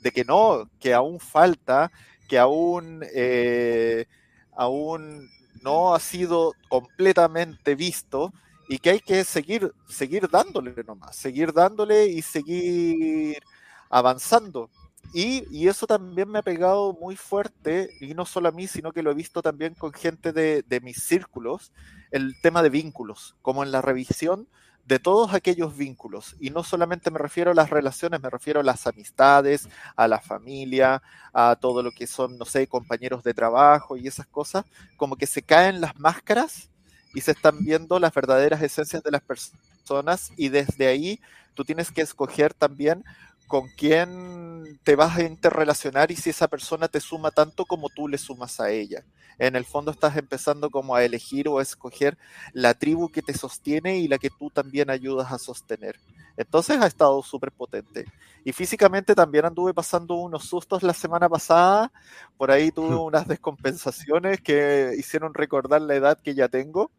de 0.00 0.10
que 0.10 0.24
no, 0.24 0.68
que 0.78 0.94
aún 0.94 1.18
falta, 1.18 1.90
que 2.28 2.38
aún, 2.38 3.04
eh, 3.14 4.06
aún 4.52 5.30
no 5.62 5.94
ha 5.94 6.00
sido 6.00 6.52
completamente 6.68 7.74
visto 7.74 8.32
y 8.68 8.78
que 8.78 8.90
hay 8.90 9.00
que 9.00 9.24
seguir, 9.24 9.72
seguir 9.88 10.28
dándole 10.28 10.74
nomás, 10.86 11.16
seguir 11.16 11.52
dándole 11.52 12.06
y 12.06 12.22
seguir 12.22 13.42
avanzando. 13.90 14.70
Y, 15.14 15.68
eso 15.68 15.86
también 15.86 16.28
me 16.28 16.40
ha 16.40 16.42
pegado 16.42 16.92
muy 17.00 17.14
fuerte, 17.14 17.88
y 18.00 18.14
no 18.14 18.26
solo 18.26 18.48
a 18.48 18.52
mí, 18.52 18.66
sino 18.66 18.92
que 18.92 19.00
lo 19.00 19.12
he 19.12 19.14
visto 19.14 19.42
también 19.42 19.74
con 19.74 19.92
gente 19.92 20.32
de, 20.32 20.80
mis 20.82 21.04
círculos, 21.04 21.70
el 22.10 22.34
tema 22.42 22.64
de 22.64 22.68
vínculos, 22.68 23.36
como 23.40 23.62
en 23.62 23.70
la 23.70 23.80
revisión 23.80 24.48
de 24.86 24.98
todos 24.98 25.32
aquellos 25.32 25.76
vínculos. 25.76 26.34
Y 26.40 26.50
no 26.50 26.64
solamente 26.64 27.12
me 27.12 27.20
refiero 27.20 27.52
a 27.52 27.54
las 27.54 27.70
relaciones, 27.70 28.20
me 28.20 28.28
refiero 28.28 28.58
a 28.58 28.64
las 28.64 28.88
amistades, 28.88 29.68
a 29.94 30.08
la 30.08 30.20
familia, 30.20 31.00
a 31.32 31.54
todo 31.60 31.84
lo 31.84 31.92
que 31.92 32.08
son, 32.08 32.36
no 32.36 32.44
sé, 32.44 32.66
compañeros 32.66 33.22
de 33.22 33.34
trabajo 33.34 33.96
y 33.96 34.08
esas 34.08 34.26
cosas, 34.26 34.64
como 34.96 35.14
que 35.14 35.28
se 35.28 35.42
caen 35.42 35.80
las 35.80 35.96
máscaras 35.96 36.70
y 37.14 37.20
se 37.20 37.30
están 37.30 37.64
viendo 37.64 38.00
las 38.00 38.12
verdaderas 38.12 38.60
esencias 38.62 39.04
de 39.04 39.12
las 39.12 39.22
personas 39.22 40.32
y 40.36 40.48
desde 40.48 40.88
ahí 40.88 41.20
tú 41.54 41.64
tienes 41.64 41.92
que 41.92 42.02
escoger 42.02 42.52
también 42.52 43.04
con 43.46 43.68
quién 43.76 44.78
te 44.82 44.96
vas 44.96 45.16
a 45.16 45.22
interrelacionar 45.22 46.10
y 46.10 46.16
si 46.16 46.30
esa 46.30 46.48
persona 46.48 46.88
te 46.88 47.00
suma 47.00 47.30
tanto 47.30 47.64
como 47.64 47.88
tú 47.88 48.08
le 48.08 48.18
sumas 48.18 48.60
a 48.60 48.70
ella. 48.70 49.04
En 49.38 49.56
el 49.56 49.64
fondo 49.64 49.90
estás 49.90 50.16
empezando 50.16 50.70
como 50.70 50.94
a 50.94 51.04
elegir 51.04 51.48
o 51.48 51.58
a 51.58 51.62
escoger 51.62 52.16
la 52.52 52.74
tribu 52.74 53.08
que 53.08 53.22
te 53.22 53.34
sostiene 53.34 53.98
y 53.98 54.08
la 54.08 54.18
que 54.18 54.30
tú 54.30 54.50
también 54.50 54.90
ayudas 54.90 55.32
a 55.32 55.38
sostener. 55.38 55.98
Entonces 56.36 56.80
ha 56.80 56.86
estado 56.86 57.22
súper 57.22 57.52
potente. 57.52 58.04
Y 58.44 58.52
físicamente 58.52 59.14
también 59.14 59.44
anduve 59.44 59.72
pasando 59.72 60.14
unos 60.14 60.44
sustos 60.44 60.82
la 60.82 60.92
semana 60.92 61.28
pasada. 61.28 61.92
Por 62.36 62.50
ahí 62.50 62.70
tuve 62.70 62.96
unas 62.96 63.26
descompensaciones 63.26 64.40
que 64.40 64.94
hicieron 64.98 65.34
recordar 65.34 65.82
la 65.82 65.94
edad 65.94 66.18
que 66.20 66.34
ya 66.34 66.48
tengo, 66.48 66.90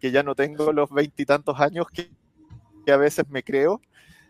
que 0.00 0.10
ya 0.10 0.22
no 0.22 0.34
tengo 0.34 0.72
los 0.72 0.90
veintitantos 0.90 1.60
años 1.60 1.86
que, 1.92 2.10
que 2.86 2.92
a 2.92 2.96
veces 2.96 3.28
me 3.28 3.42
creo. 3.42 3.80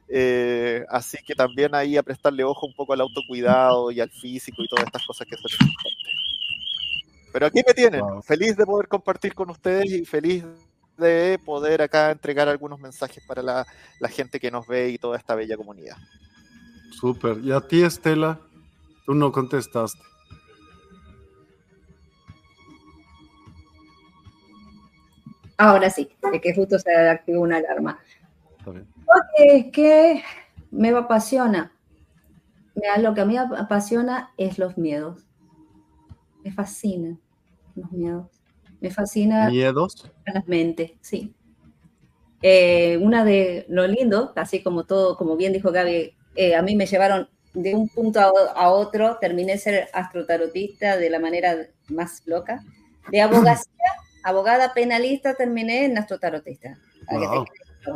Eh, 0.09 0.85
así 0.91 1.19
que 1.25 1.35
también 1.35 1.75
ahí 1.75 1.97
a 1.97 2.03
prestarle 2.03 2.45
ojo 2.45 2.67
un 2.67 2.75
poco 2.75 2.93
al 2.93 3.01
autocuidado 3.01 3.91
y 3.91 4.01
al 4.01 4.11
físico 4.11 4.63
y 4.63 4.69
todas 4.69 4.87
estas 4.87 5.07
cosas 5.07 5.27
que 5.27 5.37
son 5.37 5.51
importantes. 5.67 6.15
Pero 7.33 7.47
aquí 7.47 7.63
me 7.67 7.75
tienen, 7.75 8.23
feliz 8.23 8.57
de 8.57 8.65
poder 8.65 8.87
compartir 8.87 9.35
con 9.35 9.51
ustedes 9.51 9.91
y 9.91 10.05
feliz 10.05 10.45
de 10.97 11.41
poder 11.45 11.83
acá 11.83 12.13
entregar 12.13 12.49
algunos 12.49 12.79
mensajes 12.79 13.25
para 13.27 13.43
la, 13.43 13.67
la 13.99 14.09
gente 14.09 14.39
que 14.39 14.51
nos 14.51 14.67
ve 14.67 14.91
y 14.91 14.99
toda 14.99 15.17
esta 15.17 15.35
bella 15.35 15.57
comunidad. 15.57 15.97
Súper. 16.93 17.39
Y 17.43 17.51
a 17.51 17.61
ti, 17.61 17.83
Estela, 17.83 18.39
tú 19.05 19.15
no 19.15 19.33
contestaste. 19.33 20.01
Ahora 25.57 25.91
sí, 25.91 26.09
de 26.31 26.41
que 26.41 26.55
justo 26.55 26.79
se 26.79 26.95
activó 26.95 27.43
una 27.43 27.57
alarma. 27.57 27.99
Está 28.59 28.71
bien 28.71 28.94
que, 29.73 30.23
me 30.71 30.91
apasiona. 30.91 31.73
Lo 32.99 33.15
que 33.15 33.21
a 33.21 33.25
mí 33.25 33.37
apasiona 33.37 34.33
es 34.37 34.59
los 34.59 34.77
miedos. 34.77 35.27
Me 36.43 36.53
fascinan 36.53 37.21
los 37.75 37.91
miedos. 37.93 38.27
Me 38.81 38.91
fascina. 38.91 39.49
¿Miedos? 39.51 40.11
Las 40.27 40.47
mentes, 40.47 40.93
sí. 41.01 41.35
Eh, 42.43 42.99
una 43.01 43.25
de 43.25 43.65
lo 43.69 43.87
lindo, 43.87 44.33
así 44.37 44.63
como 44.63 44.85
todo, 44.85 45.17
como 45.17 45.37
bien 45.37 45.53
dijo 45.53 45.73
Gaby, 45.73 46.15
eh, 46.37 46.55
a 46.55 46.63
mí 46.63 46.77
me 46.77 46.87
llevaron 46.87 47.29
de 47.55 47.75
un 47.75 47.89
punto 47.89 48.21
a, 48.21 48.71
otro, 48.71 49.17
terminé 49.21 49.57
ser 49.57 49.89
astrotarotista 49.95 50.97
de 50.97 51.09
la 51.09 51.21
manera 51.21 51.57
más 51.89 52.23
loca. 52.27 52.63
De 53.11 53.21
abogacía, 53.21 53.93
abogada 54.25 54.75
penalista, 54.75 55.35
terminé 55.35 55.85
en 55.85 55.97
astrotarotista. 55.97 56.77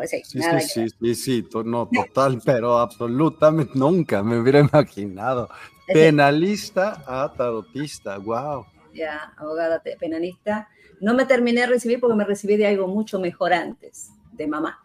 Sí, 0.06 0.22
sí, 0.24 0.60
sí, 0.60 0.86
sí, 1.00 1.14
sí, 1.14 1.48
no, 1.64 1.88
total, 1.92 2.40
pero 2.44 2.78
absolutamente 2.78 3.72
nunca 3.74 4.22
me 4.22 4.38
hubiera 4.38 4.60
imaginado. 4.60 5.48
Penalista 5.86 7.02
a 7.06 7.32
tarotista, 7.32 8.18
wow. 8.18 8.66
Ya, 8.92 9.32
abogada 9.36 9.82
penalista. 9.98 10.68
No 11.00 11.14
me 11.14 11.24
terminé 11.24 11.62
de 11.62 11.68
recibir 11.68 12.00
porque 12.00 12.16
me 12.16 12.24
recibí 12.24 12.56
de 12.56 12.66
algo 12.66 12.88
mucho 12.88 13.18
mejor 13.18 13.52
antes, 13.52 14.10
de 14.32 14.46
mamá. 14.46 14.80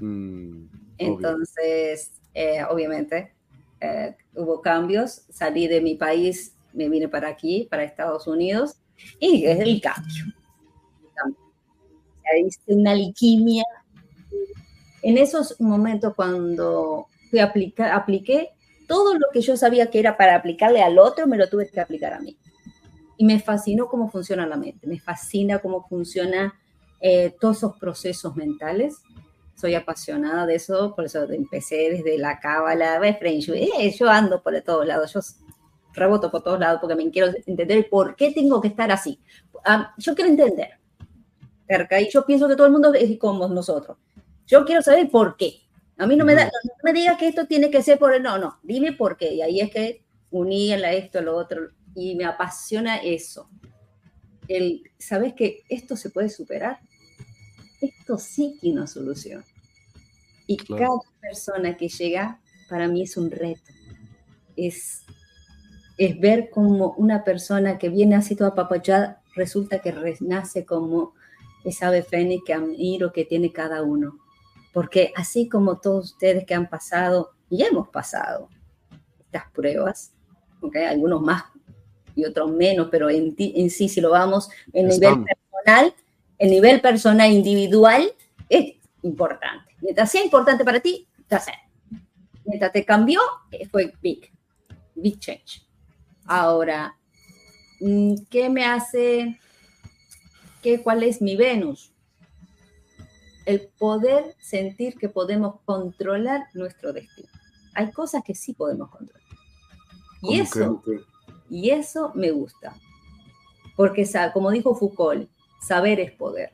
Mm, 0.00 0.66
Entonces, 0.98 2.12
eh, 2.34 2.62
obviamente, 2.68 3.32
eh, 3.80 4.16
hubo 4.34 4.60
cambios. 4.60 5.22
Salí 5.30 5.68
de 5.68 5.80
mi 5.80 5.94
país, 5.94 6.56
me 6.72 6.88
vine 6.88 7.08
para 7.08 7.28
aquí, 7.28 7.66
para 7.70 7.84
Estados 7.84 8.26
Unidos, 8.26 8.76
y 9.18 9.46
es 9.46 9.60
el 9.60 9.80
cambio. 9.80 10.24
Hice 12.38 12.60
una 12.66 12.92
alquimia. 12.92 13.64
En 15.02 15.18
esos 15.18 15.60
momentos 15.60 16.14
cuando 16.14 17.06
fui 17.30 17.38
a 17.38 17.44
aplicar, 17.44 17.92
apliqué 17.92 18.50
todo 18.86 19.14
lo 19.14 19.26
que 19.32 19.40
yo 19.40 19.56
sabía 19.56 19.90
que 19.90 20.00
era 20.00 20.16
para 20.16 20.36
aplicarle 20.36 20.82
al 20.82 20.98
otro, 20.98 21.26
me 21.26 21.36
lo 21.36 21.48
tuve 21.48 21.68
que 21.68 21.80
aplicar 21.80 22.12
a 22.12 22.20
mí. 22.20 22.36
Y 23.16 23.24
me 23.24 23.38
fascinó 23.38 23.88
cómo 23.88 24.10
funciona 24.10 24.46
la 24.46 24.56
mente, 24.56 24.86
me 24.86 24.98
fascina 24.98 25.58
cómo 25.58 25.86
funciona 25.88 26.54
eh, 27.00 27.34
todos 27.40 27.58
esos 27.58 27.78
procesos 27.78 28.36
mentales 28.36 28.96
soy 29.60 29.74
apasionada 29.74 30.46
de 30.46 30.54
eso, 30.54 30.94
por 30.96 31.04
eso 31.04 31.24
empecé 31.30 31.90
desde 31.90 32.16
la 32.18 32.40
cábala, 32.40 32.98
eh, 33.06 33.94
yo 33.96 34.08
ando 34.08 34.42
por 34.42 34.58
todos 34.62 34.86
lados, 34.86 35.12
yo 35.12 35.20
reboto 35.92 36.30
por 36.30 36.42
todos 36.42 36.58
lados 36.58 36.80
porque 36.80 36.96
me 36.96 37.10
quiero 37.10 37.30
entender 37.46 37.88
por 37.90 38.16
qué 38.16 38.32
tengo 38.32 38.60
que 38.60 38.68
estar 38.68 38.90
así. 38.90 39.20
Ah, 39.64 39.92
yo 39.98 40.14
quiero 40.14 40.30
entender, 40.30 40.78
cerca, 41.70 42.00
y 42.00 42.10
yo 42.10 42.26
pienso 42.26 42.48
que 42.48 42.56
todo 42.56 42.66
el 42.66 42.72
mundo 42.72 42.92
es 42.94 43.16
como 43.18 43.46
nosotros. 43.46 43.96
Yo 44.46 44.64
quiero 44.64 44.82
saber 44.82 45.08
por 45.08 45.36
qué. 45.36 45.60
A 45.98 46.06
mí 46.06 46.16
no 46.16 46.24
me 46.24 46.34
da, 46.34 46.44
no 46.46 46.72
me 46.82 46.92
digas 46.92 47.16
que 47.16 47.28
esto 47.28 47.46
tiene 47.46 47.70
que 47.70 47.82
ser 47.82 47.98
por 47.98 48.12
el, 48.12 48.22
no, 48.22 48.38
no, 48.38 48.58
dime 48.62 48.92
por 48.92 49.16
qué. 49.16 49.34
Y 49.34 49.42
ahí 49.42 49.60
es 49.60 49.70
que 49.70 50.02
uní 50.30 50.72
en 50.72 50.80
la 50.80 50.92
esto, 50.92 51.20
lo 51.20 51.36
otro, 51.36 51.68
y 51.94 52.16
me 52.16 52.24
apasiona 52.24 52.96
eso. 52.96 53.48
El, 54.48 54.82
¿sabes 54.98 55.34
que 55.34 55.62
esto 55.68 55.96
se 55.96 56.10
puede 56.10 56.28
superar? 56.28 56.80
Esto 57.80 58.18
sí 58.18 58.58
tiene 58.60 58.78
una 58.78 58.86
solución. 58.88 59.44
Y 60.48 60.56
cada 60.56 60.98
persona 61.20 61.76
que 61.76 61.88
llega, 61.88 62.40
para 62.68 62.88
mí 62.88 63.02
es 63.02 63.16
un 63.16 63.30
reto. 63.30 63.70
Es, 64.56 65.04
es 65.96 66.18
ver 66.18 66.50
como 66.50 66.94
una 66.94 67.22
persona 67.22 67.78
que 67.78 67.90
viene 67.90 68.16
así 68.16 68.34
toda 68.34 68.56
papachada, 68.56 69.22
resulta 69.36 69.78
que 69.78 69.92
renace 69.92 70.64
como 70.64 71.14
esa 71.64 71.88
ave 71.88 72.02
fénix 72.02 72.42
que 72.44 72.54
admiro 72.54 73.12
que 73.12 73.24
tiene 73.24 73.52
cada 73.52 73.82
uno. 73.82 74.18
Porque 74.72 75.12
así 75.16 75.48
como 75.48 75.78
todos 75.78 76.12
ustedes 76.12 76.44
que 76.46 76.54
han 76.54 76.68
pasado, 76.68 77.32
y 77.48 77.62
hemos 77.64 77.88
pasado 77.88 78.48
estas 79.20 79.50
pruebas, 79.50 80.12
¿okay? 80.60 80.84
algunos 80.84 81.20
más 81.20 81.44
y 82.14 82.24
otros 82.24 82.50
menos, 82.52 82.88
pero 82.90 83.10
en, 83.10 83.34
en 83.38 83.70
sí, 83.70 83.88
si 83.88 84.00
lo 84.00 84.10
vamos 84.10 84.50
en 84.72 84.88
nivel 84.88 85.24
personal, 85.24 85.94
el 86.38 86.50
nivel 86.50 86.80
personal 86.80 87.30
individual 87.30 88.12
es 88.48 88.74
importante. 89.02 89.74
Mientras 89.80 90.10
sea 90.10 90.24
importante 90.24 90.64
para 90.64 90.80
ti, 90.80 91.06
te 91.28 91.36
hace. 91.36 91.52
Mientras 92.44 92.72
te 92.72 92.84
cambió, 92.84 93.20
eh, 93.50 93.68
fue 93.68 93.92
big, 94.02 94.30
big 94.94 95.18
change. 95.18 95.66
Ahora, 96.26 96.96
mm, 97.80 98.14
¿qué 98.28 98.48
me 98.48 98.64
hace? 98.64 99.38
¿Qué, 100.62 100.82
¿Cuál 100.82 101.02
es 101.02 101.22
mi 101.22 101.36
Venus? 101.36 101.92
El 103.46 103.68
poder 103.78 104.36
sentir 104.38 104.96
que 104.96 105.08
podemos 105.08 105.60
controlar 105.64 106.48
nuestro 106.54 106.92
destino. 106.92 107.28
Hay 107.74 107.90
cosas 107.92 108.22
que 108.24 108.34
sí 108.34 108.52
podemos 108.52 108.90
controlar. 108.90 109.22
Y 110.22 110.38
eso, 110.38 110.82
y 111.48 111.70
eso 111.70 112.12
me 112.14 112.30
gusta. 112.30 112.76
Porque, 113.76 114.06
como 114.34 114.50
dijo 114.50 114.74
Foucault, 114.74 115.30
saber 115.60 116.00
es 116.00 116.12
poder 116.12 116.52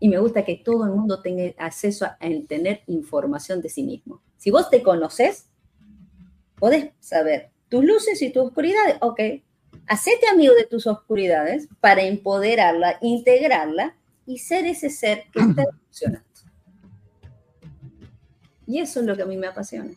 y 0.00 0.08
me 0.08 0.18
gusta 0.18 0.44
que 0.44 0.56
todo 0.56 0.84
el 0.84 0.92
mundo 0.92 1.20
tenga 1.20 1.52
acceso 1.58 2.04
a, 2.06 2.18
tener 2.48 2.82
información 2.86 3.60
de 3.60 3.68
sí 3.68 3.82
mismo. 3.82 4.22
Si 4.36 4.50
vos 4.50 4.70
te 4.70 4.82
conoces, 4.82 5.48
podés 6.56 6.92
saber 7.00 7.50
tus 7.68 7.84
luces 7.84 8.22
y 8.22 8.30
tus 8.32 8.44
oscuridades. 8.44 8.96
Ok, 9.00 9.20
hacete 9.88 10.28
amigo 10.28 10.54
de 10.54 10.64
tus 10.64 10.86
oscuridades 10.86 11.68
para 11.80 12.02
empoderarla, 12.02 12.98
integrarla 13.00 13.96
y 14.26 14.38
ser 14.38 14.66
ese 14.66 14.90
ser 14.90 15.24
que 15.32 15.40
está 15.40 15.64
funcionando. 15.86 16.26
Y 18.66 18.80
eso 18.80 19.00
es 19.00 19.06
lo 19.06 19.16
que 19.16 19.22
a 19.22 19.26
mí 19.26 19.36
me 19.36 19.46
apasiona. 19.46 19.90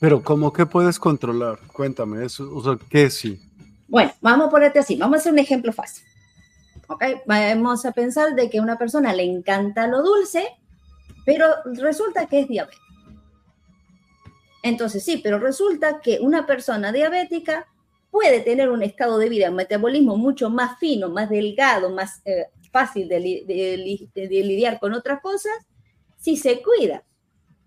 Pero 0.00 0.22
¿cómo 0.22 0.52
que 0.52 0.66
puedes 0.66 0.98
controlar? 0.98 1.58
Cuéntame, 1.72 2.24
eso, 2.24 2.50
o 2.52 2.62
sea, 2.62 2.76
¿qué 2.90 3.08
sí? 3.08 3.40
Bueno, 3.88 4.12
vamos 4.20 4.48
a 4.48 4.50
ponerte 4.50 4.80
así, 4.80 4.96
vamos 4.96 5.16
a 5.16 5.20
hacer 5.20 5.32
un 5.32 5.38
ejemplo 5.38 5.72
fácil. 5.72 6.04
Vamos 7.26 7.86
a 7.86 7.92
pensar 7.92 8.34
de 8.34 8.50
que 8.50 8.58
a 8.58 8.62
una 8.62 8.76
persona 8.76 9.12
le 9.14 9.22
encanta 9.22 9.86
lo 9.86 10.02
dulce, 10.02 10.44
pero 11.24 11.46
resulta 11.64 12.26
que 12.26 12.40
es 12.40 12.48
diabética. 12.48 12.82
Entonces 14.62 15.04
sí, 15.04 15.20
pero 15.22 15.38
resulta 15.38 16.00
que 16.00 16.18
una 16.20 16.46
persona 16.46 16.90
diabética 16.90 17.66
puede 18.14 18.38
tener 18.42 18.70
un 18.70 18.84
estado 18.84 19.18
de 19.18 19.28
vida, 19.28 19.50
un 19.50 19.56
metabolismo 19.56 20.16
mucho 20.16 20.48
más 20.48 20.78
fino, 20.78 21.08
más 21.08 21.28
delgado, 21.28 21.90
más 21.90 22.22
eh, 22.24 22.46
fácil 22.70 23.08
de, 23.08 23.18
lidiar 23.18 24.78
con 24.78 24.92
otras 24.92 25.20
cosas, 25.20 25.52
si 26.16 26.36
se 26.36 26.62
cuida. 26.62 27.02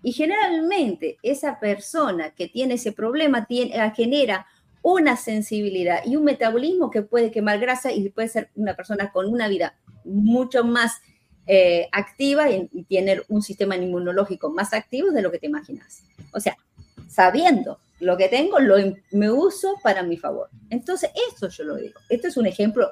Y 0.02 0.14
generalmente 0.14 1.18
esa 1.22 1.60
persona 1.60 2.34
que 2.34 2.48
tiene 2.48 2.76
ese 2.76 2.94
problema 2.94 3.46
tiene, 3.46 3.92
genera 3.94 4.48
una 4.82 5.18
sensibilidad 5.18 6.00
y 6.06 6.16
un 6.16 6.24
metabolismo 6.24 6.92
que 6.92 7.02
puede 7.02 7.30
quemar 7.30 7.60
grasa 7.60 7.92
y 7.92 8.08
puede 8.08 8.30
ser 8.30 8.50
una 8.56 8.74
persona 8.74 9.12
con 9.12 9.28
una 9.28 9.50
vida 9.50 9.78
mucho 10.06 10.64
más 10.64 11.02
eh, 11.46 11.90
activa 11.92 12.50
y, 12.50 12.86
tener 12.86 13.26
un 13.28 13.42
sistema 13.42 13.76
inmunológico 13.76 14.50
más 14.50 14.72
activo 14.72 15.12
de 15.12 15.22
lo 15.22 15.30
que 15.30 15.40
te 15.40 15.48
imaginas. 15.48 16.04
O 16.32 16.40
sea, 16.40 16.56
sabiendo 17.10 17.82
lo 18.00 18.16
que 18.16 18.30
tengo, 18.30 18.60
lo 18.60 18.76
me 19.12 19.32
uso 19.32 19.76
para 19.82 20.04
mi 20.04 20.18
favor. 20.18 20.50
Entonces, 20.70 21.10
eso 21.34 21.48
yo 21.48 21.64
lo 21.64 21.76
digo. 21.76 22.00
Esto 22.10 22.28
es 22.28 22.38
un 22.38 22.46
ejemplo 22.46 22.92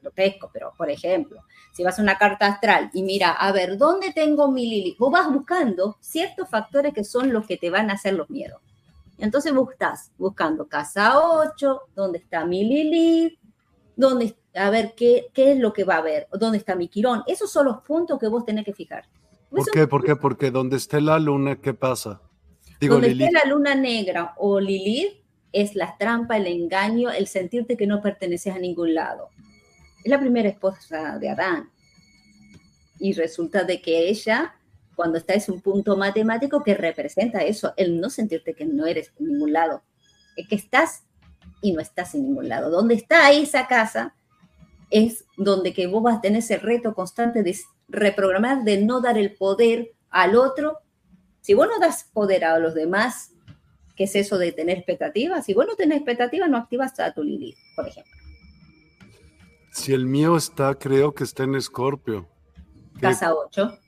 grotesco, 0.00 0.50
pero 0.52 0.72
por 0.76 0.88
ejemplo, 0.88 1.42
si 1.72 1.82
vas 1.82 1.98
a 1.98 2.02
una 2.02 2.16
carta 2.16 2.46
astral 2.46 2.90
y 2.92 3.02
mira, 3.02 3.32
a 3.32 3.50
ver, 3.52 3.76
¿dónde 3.76 4.12
tengo 4.12 4.50
mi 4.50 4.68
Lili? 4.68 4.96
Vos 4.98 5.10
vas 5.10 5.32
buscando 5.32 5.96
ciertos 6.00 6.48
factores 6.48 6.94
que 6.94 7.04
son 7.04 7.32
los 7.32 7.46
que 7.46 7.56
te 7.56 7.70
van 7.70 7.90
a 7.90 7.94
hacer 7.94 8.14
los 8.14 8.30
miedos. 8.30 8.60
Entonces 9.18 9.52
vos 9.52 9.72
estás 9.72 10.12
buscando 10.18 10.68
casa 10.68 11.18
8, 11.18 11.80
dónde 11.94 12.18
está 12.18 12.44
mi 12.44 12.64
Lilith, 12.64 13.38
dónde, 13.96 14.36
a 14.54 14.70
ver 14.70 14.94
qué, 14.94 15.28
qué 15.32 15.52
es 15.52 15.58
lo 15.58 15.72
que 15.72 15.84
va 15.84 15.94
a 15.94 15.98
haber, 15.98 16.28
dónde 16.32 16.58
está 16.58 16.76
mi 16.76 16.88
Quirón. 16.88 17.22
Esos 17.26 17.50
son 17.50 17.66
los 17.66 17.78
puntos 17.82 18.18
que 18.18 18.28
vos 18.28 18.44
tenés 18.44 18.64
que 18.64 18.74
fijar. 18.74 19.04
¿Por 19.50 19.70
qué? 19.70 19.86
¿Por 19.86 20.04
qué? 20.04 20.16
Porque 20.16 20.50
donde 20.50 20.76
esté 20.76 21.00
la 21.00 21.18
luna, 21.18 21.56
¿qué 21.60 21.72
pasa? 21.72 22.20
Digo, 22.80 22.94
donde 22.94 23.12
esté 23.12 23.30
la 23.30 23.44
luna 23.44 23.74
negra 23.74 24.34
o 24.36 24.60
Lilith 24.60 25.22
es 25.52 25.74
la 25.74 25.96
trampa, 25.96 26.36
el 26.36 26.46
engaño, 26.46 27.10
el 27.10 27.26
sentirte 27.26 27.76
que 27.76 27.86
no 27.86 28.02
perteneces 28.02 28.54
a 28.54 28.58
ningún 28.58 28.94
lado. 28.94 29.30
Es 30.04 30.10
la 30.10 30.20
primera 30.20 30.48
esposa 30.48 31.18
de 31.18 31.30
Adán. 31.30 31.70
Y 32.98 33.12
resulta 33.12 33.64
de 33.64 33.80
que 33.80 34.08
ella 34.08 34.56
cuando 34.96 35.18
está 35.18 35.34
es 35.34 35.48
un 35.48 35.60
punto 35.60 35.96
matemático 35.96 36.64
que 36.64 36.74
representa 36.74 37.44
eso, 37.44 37.74
el 37.76 38.00
no 38.00 38.10
sentirte 38.10 38.54
que 38.54 38.64
no 38.64 38.86
eres 38.86 39.12
en 39.20 39.26
ningún 39.28 39.52
lado, 39.52 39.82
es 40.36 40.48
que 40.48 40.56
estás 40.56 41.04
y 41.60 41.72
no 41.72 41.80
estás 41.80 42.14
en 42.14 42.22
ningún 42.22 42.48
lado. 42.48 42.70
Donde 42.70 42.94
está 42.94 43.30
esa 43.30 43.68
casa 43.68 44.14
es 44.90 45.26
donde 45.36 45.74
que 45.74 45.86
vos 45.86 46.02
vas 46.02 46.18
a 46.18 46.20
tener 46.22 46.38
ese 46.38 46.56
reto 46.56 46.94
constante 46.94 47.42
de 47.42 47.56
reprogramar, 47.88 48.64
de 48.64 48.82
no 48.82 49.00
dar 49.00 49.18
el 49.18 49.34
poder 49.34 49.92
al 50.10 50.34
otro. 50.34 50.78
Si 51.46 51.54
vos 51.54 51.68
no 51.68 51.78
das 51.78 52.10
poder 52.12 52.44
a 52.44 52.58
los 52.58 52.74
demás, 52.74 53.30
¿qué 53.94 54.02
es 54.02 54.16
eso 54.16 54.36
de 54.36 54.50
tener 54.50 54.78
expectativas? 54.78 55.44
Si 55.46 55.54
vos 55.54 55.64
no 55.64 55.76
tenés 55.76 55.98
expectativas, 55.98 56.50
no 56.50 56.56
activas 56.56 56.98
a 56.98 57.14
tu 57.14 57.22
Lilith, 57.22 57.54
por 57.76 57.86
ejemplo. 57.86 58.12
Si 59.70 59.92
el 59.92 60.06
mío 60.06 60.36
está, 60.36 60.74
creo 60.74 61.14
que 61.14 61.22
está 61.22 61.44
en 61.44 61.54
Escorpio. 61.54 62.28
Casa 63.00 63.32
8. 63.32 63.78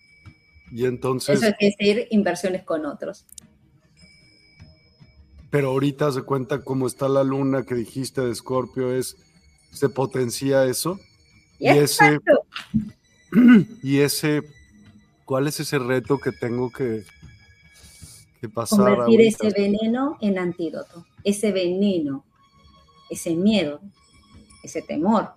Y 0.70 0.84
entonces... 0.84 1.42
Eso 1.42 1.52
es 1.58 1.76
decir, 1.76 2.06
inversiones 2.12 2.62
con 2.62 2.86
otros. 2.86 3.26
Pero 5.50 5.70
ahorita 5.70 6.12
se 6.12 6.22
cuenta 6.22 6.62
cómo 6.62 6.86
está 6.86 7.08
la 7.08 7.24
luna 7.24 7.64
que 7.64 7.74
dijiste 7.74 8.20
de 8.20 8.30
Escorpio, 8.30 8.94
es, 8.94 9.16
se 9.72 9.88
potencia 9.88 10.64
eso. 10.64 11.00
Y, 11.58 11.66
ese, 11.70 12.20
y 13.82 13.98
ese, 13.98 14.44
¿cuál 15.24 15.48
es 15.48 15.58
ese 15.58 15.80
reto 15.80 16.18
que 16.18 16.30
tengo 16.30 16.70
que, 16.70 17.02
convertir 18.68 19.20
ese 19.20 19.50
veneno 19.50 20.16
en 20.20 20.38
antídoto, 20.38 21.06
ese 21.24 21.52
veneno, 21.52 22.24
ese 23.10 23.34
miedo, 23.34 23.80
ese 24.62 24.82
temor 24.82 25.32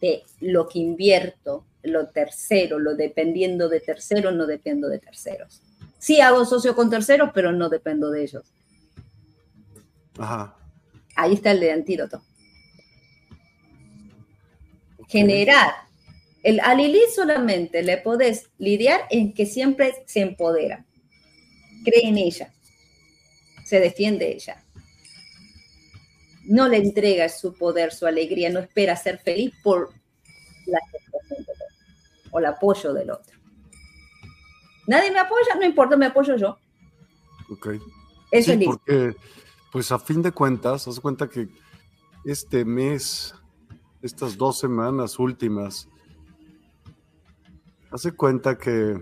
de 0.00 0.22
lo 0.40 0.68
que 0.68 0.78
invierto, 0.78 1.64
lo 1.82 2.08
tercero, 2.08 2.78
lo 2.78 2.94
dependiendo 2.94 3.68
de 3.68 3.80
terceros, 3.80 4.34
no 4.34 4.46
dependo 4.46 4.88
de 4.88 4.98
terceros. 4.98 5.62
Sí 5.98 6.20
hago 6.20 6.44
socio 6.44 6.74
con 6.74 6.90
terceros, 6.90 7.30
pero 7.32 7.52
no 7.52 7.68
dependo 7.68 8.10
de 8.10 8.22
ellos. 8.22 8.52
Ajá. 10.18 10.56
Ahí 11.14 11.34
está 11.34 11.52
el 11.52 11.60
de 11.60 11.72
antídoto. 11.72 12.22
Generar. 15.08 15.72
El, 16.42 16.60
a 16.60 16.74
Lili 16.74 17.00
solamente 17.14 17.82
le 17.82 17.96
podés 17.96 18.50
lidiar 18.58 19.00
en 19.10 19.32
que 19.32 19.46
siempre 19.46 19.94
se 20.06 20.20
empodera. 20.20 20.84
Cree 21.86 22.08
en 22.08 22.18
ella. 22.18 22.52
Se 23.64 23.78
defiende 23.78 24.32
ella. 24.32 24.60
No 26.46 26.66
le 26.66 26.78
entrega 26.78 27.28
su 27.28 27.54
poder, 27.54 27.92
su 27.92 28.06
alegría, 28.06 28.50
no 28.50 28.58
espera 28.58 28.96
ser 28.96 29.18
feliz 29.18 29.54
por 29.62 29.92
la 30.66 30.80
o 32.32 32.40
el 32.40 32.46
apoyo 32.46 32.92
del 32.92 33.10
otro. 33.10 33.38
Nadie 34.88 35.12
me 35.12 35.20
apoya, 35.20 35.54
no 35.56 35.64
importa, 35.64 35.96
me 35.96 36.06
apoyo 36.06 36.36
yo. 36.36 36.58
Ok. 37.50 37.68
Eso 38.32 38.52
es 38.52 38.64
porque, 38.64 39.14
pues 39.70 39.92
a 39.92 39.98
fin 40.00 40.22
de 40.22 40.32
cuentas, 40.32 40.88
haz 40.88 40.98
cuenta 40.98 41.28
que 41.28 41.48
este 42.24 42.64
mes, 42.64 43.32
estas 44.02 44.36
dos 44.36 44.58
semanas 44.58 45.20
últimas, 45.20 45.88
hace 47.92 48.10
cuenta 48.12 48.58
que 48.58 49.00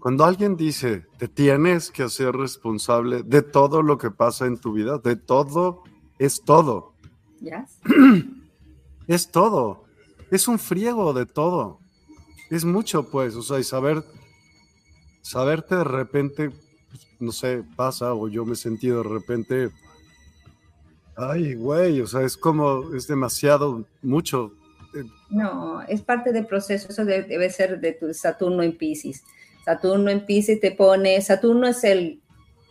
cuando 0.00 0.24
alguien 0.24 0.56
dice, 0.56 1.06
te 1.18 1.28
tienes 1.28 1.90
que 1.90 2.04
hacer 2.04 2.32
responsable 2.34 3.22
de 3.22 3.42
todo 3.42 3.82
lo 3.82 3.98
que 3.98 4.10
pasa 4.10 4.46
en 4.46 4.58
tu 4.58 4.72
vida, 4.72 4.98
de 4.98 5.16
todo, 5.16 5.82
es 6.18 6.42
todo. 6.42 6.94
Es 9.06 9.30
todo. 9.30 9.84
Es 10.30 10.48
un 10.48 10.58
friego 10.58 11.14
de 11.14 11.24
todo. 11.24 11.78
Es 12.50 12.66
mucho, 12.66 13.10
pues, 13.10 13.34
o 13.36 13.42
sea, 13.42 13.58
y 13.58 13.64
saber, 13.64 14.04
saberte 15.22 15.76
de 15.76 15.84
repente, 15.84 16.50
pues, 16.50 17.06
no 17.18 17.32
sé, 17.32 17.64
pasa, 17.74 18.12
o 18.12 18.28
yo 18.28 18.44
me 18.44 18.52
he 18.52 18.56
sentido 18.56 19.02
de 19.02 19.08
repente, 19.08 19.70
ay, 21.16 21.54
güey, 21.54 22.02
o 22.02 22.06
sea, 22.06 22.20
es 22.20 22.36
como, 22.36 22.94
es 22.94 23.06
demasiado, 23.06 23.86
mucho. 24.02 24.52
No, 25.30 25.80
es 25.82 26.02
parte 26.02 26.30
del 26.30 26.46
proceso, 26.46 26.88
eso 26.90 27.06
debe 27.06 27.48
ser 27.48 27.80
de 27.80 27.92
tu 27.92 28.12
Saturno 28.12 28.62
en 28.62 28.76
Pisces. 28.76 29.24
Saturno 29.68 30.10
en 30.10 30.24
Pisces 30.24 30.60
te 30.60 30.70
pone, 30.70 31.20
Saturno 31.20 31.68
es 31.68 31.84
el, 31.84 32.22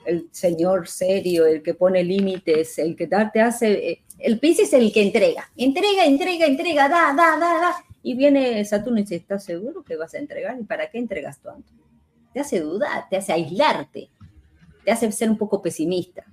el 0.07 0.29
señor 0.31 0.88
serio, 0.88 1.45
el 1.45 1.62
que 1.62 1.75
pone 1.75 2.03
límites, 2.03 2.79
el 2.79 2.95
que 2.95 3.05
te 3.05 3.39
hace, 3.39 4.01
el 4.17 4.39
Pisces 4.39 4.69
es 4.69 4.73
el 4.73 4.91
que 4.91 5.03
entrega, 5.03 5.47
entrega, 5.55 6.05
entrega, 6.05 6.47
entrega, 6.47 6.89
da, 6.89 7.13
da, 7.13 7.38
da, 7.38 7.60
da. 7.60 7.86
Y 8.01 8.15
viene 8.15 8.65
Saturno 8.65 8.97
y 8.97 9.03
dice, 9.03 9.17
¿estás 9.17 9.43
seguro 9.43 9.83
que 9.83 9.95
vas 9.95 10.15
a 10.15 10.17
entregar? 10.17 10.60
¿Y 10.60 10.63
para 10.63 10.89
qué 10.89 10.97
entregas 10.97 11.39
tanto? 11.39 11.71
Te 12.33 12.39
hace 12.39 12.62
dudar, 12.62 13.07
te 13.12 13.17
hace 13.17 13.31
aislarte, 13.31 14.10
te 14.83 14.91
hace 14.91 15.12
ser 15.12 15.29
un 15.29 15.38
poco 15.38 15.62
pesimista. 15.62 16.25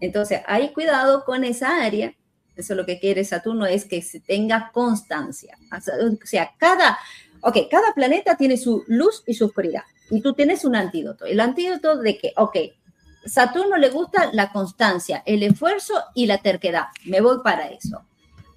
Entonces, 0.00 0.40
hay 0.46 0.72
cuidado 0.72 1.26
con 1.26 1.44
esa 1.44 1.84
área. 1.84 2.14
Eso 2.56 2.72
es 2.72 2.76
lo 2.78 2.86
que 2.86 2.98
quiere 2.98 3.22
Saturno, 3.22 3.66
es 3.66 3.84
que 3.84 4.00
se 4.00 4.20
tenga 4.20 4.70
constancia. 4.72 5.58
O 5.70 6.26
sea, 6.26 6.54
cada, 6.56 6.96
ok, 7.44 7.68
cada 7.70 7.92
planeta 7.94 8.36
tiene 8.36 8.56
su 8.56 8.84
luz 8.88 9.22
y 9.26 9.34
su 9.34 9.46
oscuridad. 9.46 9.82
Y 10.10 10.20
tú 10.20 10.32
tienes 10.32 10.64
un 10.64 10.76
antídoto. 10.76 11.26
El 11.26 11.40
antídoto 11.40 11.98
de 11.98 12.18
que, 12.18 12.32
ok, 12.36 12.56
Saturno 13.26 13.76
le 13.76 13.90
gusta 13.90 14.30
la 14.32 14.50
constancia, 14.50 15.22
el 15.26 15.42
esfuerzo 15.42 15.94
y 16.14 16.26
la 16.26 16.38
terquedad. 16.38 16.86
Me 17.04 17.20
voy 17.20 17.38
para 17.42 17.68
eso. 17.68 18.02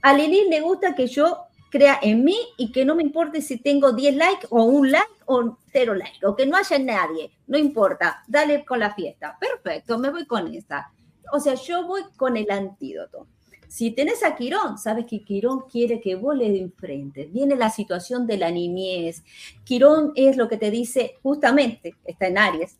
A 0.01 0.13
Lili 0.13 0.49
le 0.49 0.61
gusta 0.61 0.95
que 0.95 1.07
yo 1.07 1.47
crea 1.69 1.99
en 2.01 2.23
mí 2.23 2.37
y 2.57 2.71
que 2.71 2.85
no 2.85 2.95
me 2.95 3.03
importe 3.03 3.41
si 3.41 3.57
tengo 3.57 3.91
10 3.91 4.15
likes 4.15 4.47
o 4.49 4.63
un 4.63 4.91
like 4.91 5.07
o 5.25 5.57
cero 5.71 5.93
like 5.93 6.25
o 6.25 6.35
que 6.35 6.45
no 6.45 6.57
haya 6.57 6.79
nadie. 6.79 7.31
No 7.47 7.57
importa, 7.57 8.23
dale 8.27 8.63
con 8.65 8.79
la 8.79 8.93
fiesta. 8.93 9.37
Perfecto, 9.39 9.97
me 9.97 10.09
voy 10.09 10.25
con 10.25 10.53
esta. 10.53 10.91
O 11.31 11.39
sea, 11.39 11.55
yo 11.55 11.85
voy 11.85 12.03
con 12.15 12.37
el 12.37 12.49
antídoto. 12.49 13.27
Si 13.67 13.91
tenés 13.91 14.23
a 14.23 14.35
Quirón, 14.35 14.77
sabes 14.77 15.05
que 15.05 15.23
Quirón 15.23 15.61
quiere 15.69 15.99
que 15.99 16.15
vos 16.15 16.35
le 16.35 16.45
enfrente. 16.57 17.25
Viene 17.25 17.55
la 17.55 17.69
situación 17.69 18.25
de 18.25 18.37
la 18.37 18.49
niñez. 18.49 19.23
Quirón 19.65 20.13
es 20.15 20.37
lo 20.37 20.47
que 20.47 20.57
te 20.57 20.71
dice, 20.71 21.15
justamente, 21.21 21.95
está 22.05 22.27
en 22.27 22.37
Aries, 22.37 22.77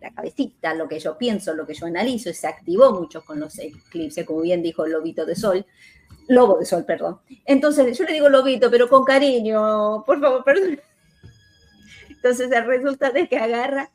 la 0.00 0.12
cabecita, 0.12 0.74
lo 0.74 0.88
que 0.88 0.98
yo 0.98 1.16
pienso, 1.16 1.54
lo 1.54 1.66
que 1.66 1.74
yo 1.74 1.86
analizo, 1.86 2.28
y 2.28 2.34
se 2.34 2.46
activó 2.46 2.92
mucho 2.92 3.24
con 3.24 3.40
los 3.40 3.58
eclipses, 3.58 4.26
como 4.26 4.42
bien 4.42 4.62
dijo 4.62 4.84
el 4.84 4.92
lobito 4.92 5.24
de 5.24 5.36
sol, 5.36 5.64
lobo 6.28 6.58
de 6.58 6.66
sol, 6.66 6.84
perdón. 6.84 7.20
Entonces, 7.46 7.96
yo 7.96 8.04
le 8.04 8.12
digo 8.12 8.28
lobito, 8.28 8.70
pero 8.70 8.88
con 8.88 9.04
cariño, 9.04 10.04
por 10.04 10.20
favor, 10.20 10.44
perdón. 10.44 10.80
Entonces, 12.10 12.52
el 12.52 12.66
resultado 12.66 13.16
es 13.16 13.28
que 13.28 13.38
agarra, 13.38 13.90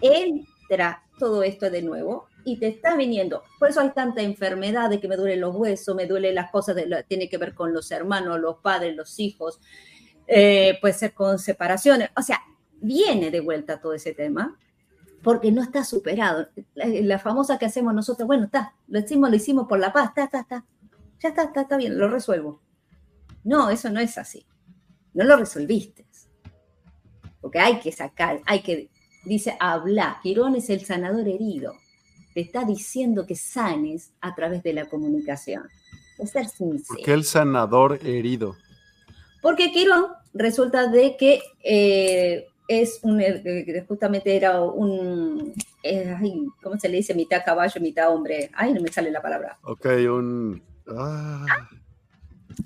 entra 0.00 1.04
todo 1.18 1.42
esto 1.42 1.70
de 1.70 1.80
nuevo 1.80 2.28
y 2.46 2.58
te 2.58 2.68
está 2.68 2.94
viniendo. 2.94 3.42
Por 3.58 3.68
eso 3.68 3.80
hay 3.80 3.90
tanta 3.90 4.22
enfermedad 4.22 4.88
de 4.88 5.00
que 5.00 5.08
me 5.08 5.16
duelen 5.16 5.40
los 5.40 5.54
huesos, 5.56 5.96
me 5.96 6.06
duelen 6.06 6.36
las 6.36 6.52
cosas, 6.52 6.76
de 6.76 7.04
tiene 7.08 7.28
que 7.28 7.38
ver 7.38 7.54
con 7.54 7.74
los 7.74 7.90
hermanos, 7.90 8.38
los 8.38 8.58
padres, 8.58 8.94
los 8.94 9.18
hijos, 9.18 9.60
eh, 10.28 10.78
puede 10.80 10.94
ser 10.94 11.12
con 11.12 11.40
separaciones. 11.40 12.10
O 12.16 12.22
sea, 12.22 12.40
viene 12.80 13.32
de 13.32 13.40
vuelta 13.40 13.80
todo 13.80 13.94
ese 13.94 14.14
tema 14.14 14.56
porque 15.24 15.50
no 15.50 15.60
está 15.60 15.82
superado. 15.82 16.48
La, 16.74 17.18
famosa 17.18 17.58
que 17.58 17.66
hacemos 17.66 17.92
nosotros, 17.92 18.28
bueno, 18.28 18.44
está, 18.44 18.74
lo 18.86 19.00
hicimos, 19.00 19.28
lo 19.28 19.34
hicimos 19.34 19.66
por 19.66 19.80
la 19.80 19.92
paz, 19.92 20.10
está, 20.10 20.24
está, 20.24 20.40
está. 20.40 20.64
Ya 21.18 21.30
está, 21.30 21.42
está, 21.42 21.62
está 21.62 21.76
bien, 21.76 21.98
lo 21.98 22.08
resuelvo. 22.08 22.62
No, 23.42 23.70
eso 23.70 23.90
no 23.90 23.98
es 23.98 24.16
así. 24.18 24.46
No 25.14 25.24
lo 25.24 25.36
resolviste. 25.36 26.06
Porque 27.40 27.58
hay 27.58 27.80
que 27.80 27.90
sacar, 27.90 28.40
hay 28.46 28.62
que, 28.62 28.88
dice, 29.24 29.56
habla. 29.58 30.20
Quirón 30.22 30.54
es 30.54 30.70
el 30.70 30.84
sanador 30.84 31.26
herido 31.26 31.74
te 32.36 32.42
está 32.42 32.66
diciendo 32.66 33.26
que 33.26 33.34
sanes 33.34 34.12
a 34.20 34.34
través 34.34 34.62
de 34.62 34.74
la 34.74 34.84
comunicación. 34.84 35.62
Es 36.18 36.32
ser 36.32 36.46
sincero. 36.48 36.98
¿Por 36.98 37.02
qué 37.02 37.14
el 37.14 37.24
sanador 37.24 37.98
herido? 38.06 38.56
Porque 39.40 39.72
Quirón 39.72 40.08
resulta 40.34 40.86
de 40.86 41.16
que 41.16 41.40
eh, 41.64 42.46
es 42.68 42.98
un, 43.00 43.22
eh, 43.22 43.86
justamente 43.88 44.36
era 44.36 44.60
un, 44.60 45.54
eh, 45.82 46.14
¿cómo 46.62 46.78
se 46.78 46.90
le 46.90 46.98
dice? 46.98 47.14
Mitad 47.14 47.42
caballo, 47.42 47.80
mitad 47.80 48.14
hombre. 48.14 48.50
Ay, 48.52 48.74
no 48.74 48.82
me 48.82 48.92
sale 48.92 49.10
la 49.10 49.22
palabra. 49.22 49.56
Ok, 49.62 49.86
un... 49.86 50.62
Ah. 50.88 51.46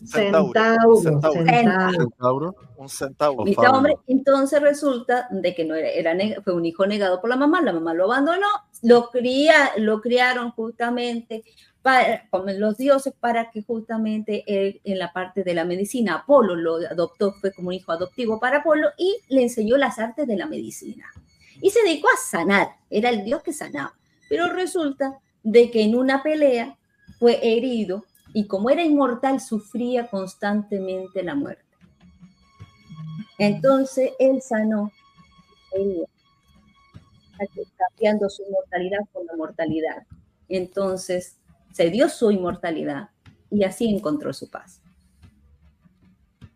Centauro. 0.07 1.01
Centauro. 1.01 2.57
Un 2.77 2.89
centauro. 2.89 3.45
hombre. 3.73 3.97
Entonces 4.07 4.61
resulta 4.61 5.29
de 5.31 5.55
que 5.55 5.65
no 5.65 5.75
era, 5.75 6.15
fue 6.43 6.55
un 6.55 6.65
hijo 6.65 6.87
negado 6.87 7.21
por 7.21 7.31
la 7.31 7.37
mamá, 7.37 7.61
la 7.61 7.73
mamá 7.73 7.95
lo 7.95 8.05
abandonó, 8.05 8.47
lo, 8.83 9.11
cría, 9.11 9.73
lo 9.77 10.01
criaron 10.01 10.53
justamente 10.53 11.45
para, 11.83 12.29
como 12.31 12.51
los 12.53 12.77
dioses 12.77 13.13
para 13.19 13.51
que 13.51 13.63
justamente 13.63 14.45
él, 14.47 14.81
en 14.85 14.99
la 14.99 15.13
parte 15.13 15.45
de 15.45 15.55
la 15.55 15.65
medicina, 15.65 16.17
Apolo 16.17 16.55
lo 16.55 16.77
adoptó, 16.77 17.33
fue 17.33 17.53
como 17.53 17.69
un 17.69 17.75
hijo 17.75 17.93
adoptivo 17.93 18.39
para 18.39 18.59
Apolo 18.59 18.89
y 18.99 19.19
le 19.29 19.43
enseñó 19.43 19.77
las 19.77 19.99
artes 19.99 20.27
de 20.27 20.37
la 20.37 20.47
medicina. 20.47 21.07
Y 21.63 21.71
se 21.71 21.83
dedicó 21.83 22.09
a 22.09 22.17
sanar, 22.17 22.77
era 22.89 23.11
el 23.11 23.25
dios 23.25 23.43
que 23.43 23.53
sanaba. 23.53 23.95
Pero 24.29 24.47
resulta 24.53 25.19
de 25.43 25.71
que 25.71 25.83
en 25.83 25.97
una 25.97 26.23
pelea 26.23 26.77
fue 27.19 27.39
herido 27.43 28.05
y 28.33 28.47
como 28.47 28.71
era 28.71 28.83
inmortal 28.83 29.41
sufría 29.41 30.09
constantemente 30.09 31.23
la 31.23 31.35
muerte. 31.35 31.65
Entonces 33.39 34.13
él 34.19 34.43
sanó, 34.43 34.93
cambiando 37.77 38.29
su 38.29 38.43
inmortalidad 38.43 39.01
por 39.13 39.25
la 39.25 39.37
mortalidad. 39.37 40.07
Entonces 40.49 41.39
se 41.73 41.91
dio 41.91 42.09
su 42.09 42.31
inmortalidad 42.31 43.11
y 43.51 43.65
así 43.65 43.89
encontró 43.89 44.33
su 44.33 44.51
paz. 44.51 44.81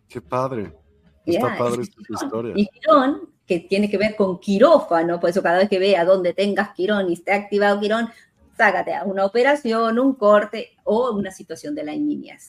Qué 0.09 0.21
padre. 0.21 0.77
Está 1.25 1.57
padre 1.57 1.83
esta 1.83 2.01
historia. 2.09 2.53
Y 2.55 2.67
Quirón, 2.67 3.31
que 3.47 3.61
tiene 3.61 3.91
que 3.91 3.99
ver 3.99 4.15
con 4.15 4.39
quirófano, 4.39 5.19
por 5.19 5.31
eso 5.31 5.43
cada 5.43 5.59
vez 5.59 5.69
que 5.69 5.79
vea 5.79 6.05
donde 6.05 6.35
tengas 6.35 6.75
Quirón 6.75 7.11
y 7.11 7.15
esté 7.15 7.33
activado 7.33 7.81
Quirón, 7.81 8.11
sácate 8.57 8.95
a 8.95 9.05
una 9.05 9.25
operación, 9.25 9.99
un 9.99 10.15
corte 10.15 10.77
o 10.85 11.13
una 11.13 11.31
situación 11.31 11.75
de 11.75 11.85
la 11.85 11.93
niñez. 11.93 12.49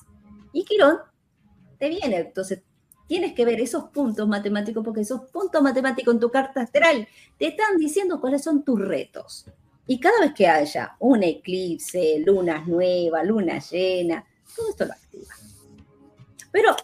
Y 0.54 0.64
Quirón 0.64 1.00
te 1.78 1.90
viene, 1.90 2.18
entonces 2.18 2.62
tienes 3.08 3.34
que 3.34 3.46
ver 3.46 3.60
esos 3.60 3.86
puntos 3.86 4.28
matemáticos 4.28 4.84
porque 4.84 5.02
esos 5.02 5.22
puntos 5.30 5.62
matemáticos 5.62 6.14
en 6.14 6.20
tu 6.20 6.32
carta 6.32 6.62
astral 6.62 7.08
te 7.38 7.48
están 7.48 7.78
diciendo 7.78 8.20
cuáles 8.20 8.44
son 8.44 8.64
tus 8.64 8.80
retos. 8.80 9.46
Y 9.88 10.00
cada 10.00 10.20
vez 10.22 10.34
que 10.34 10.48
haya 10.48 10.96
un 11.00 11.22
eclipse, 11.22 12.24
lunas 12.26 12.68
nueva, 12.68 13.24
luna 13.24 13.60
llena, 13.60 14.26
todo 14.56 14.70
esto 14.70 14.86
lo 14.86 14.94
activa. 14.94 15.34
Pero 16.52 16.76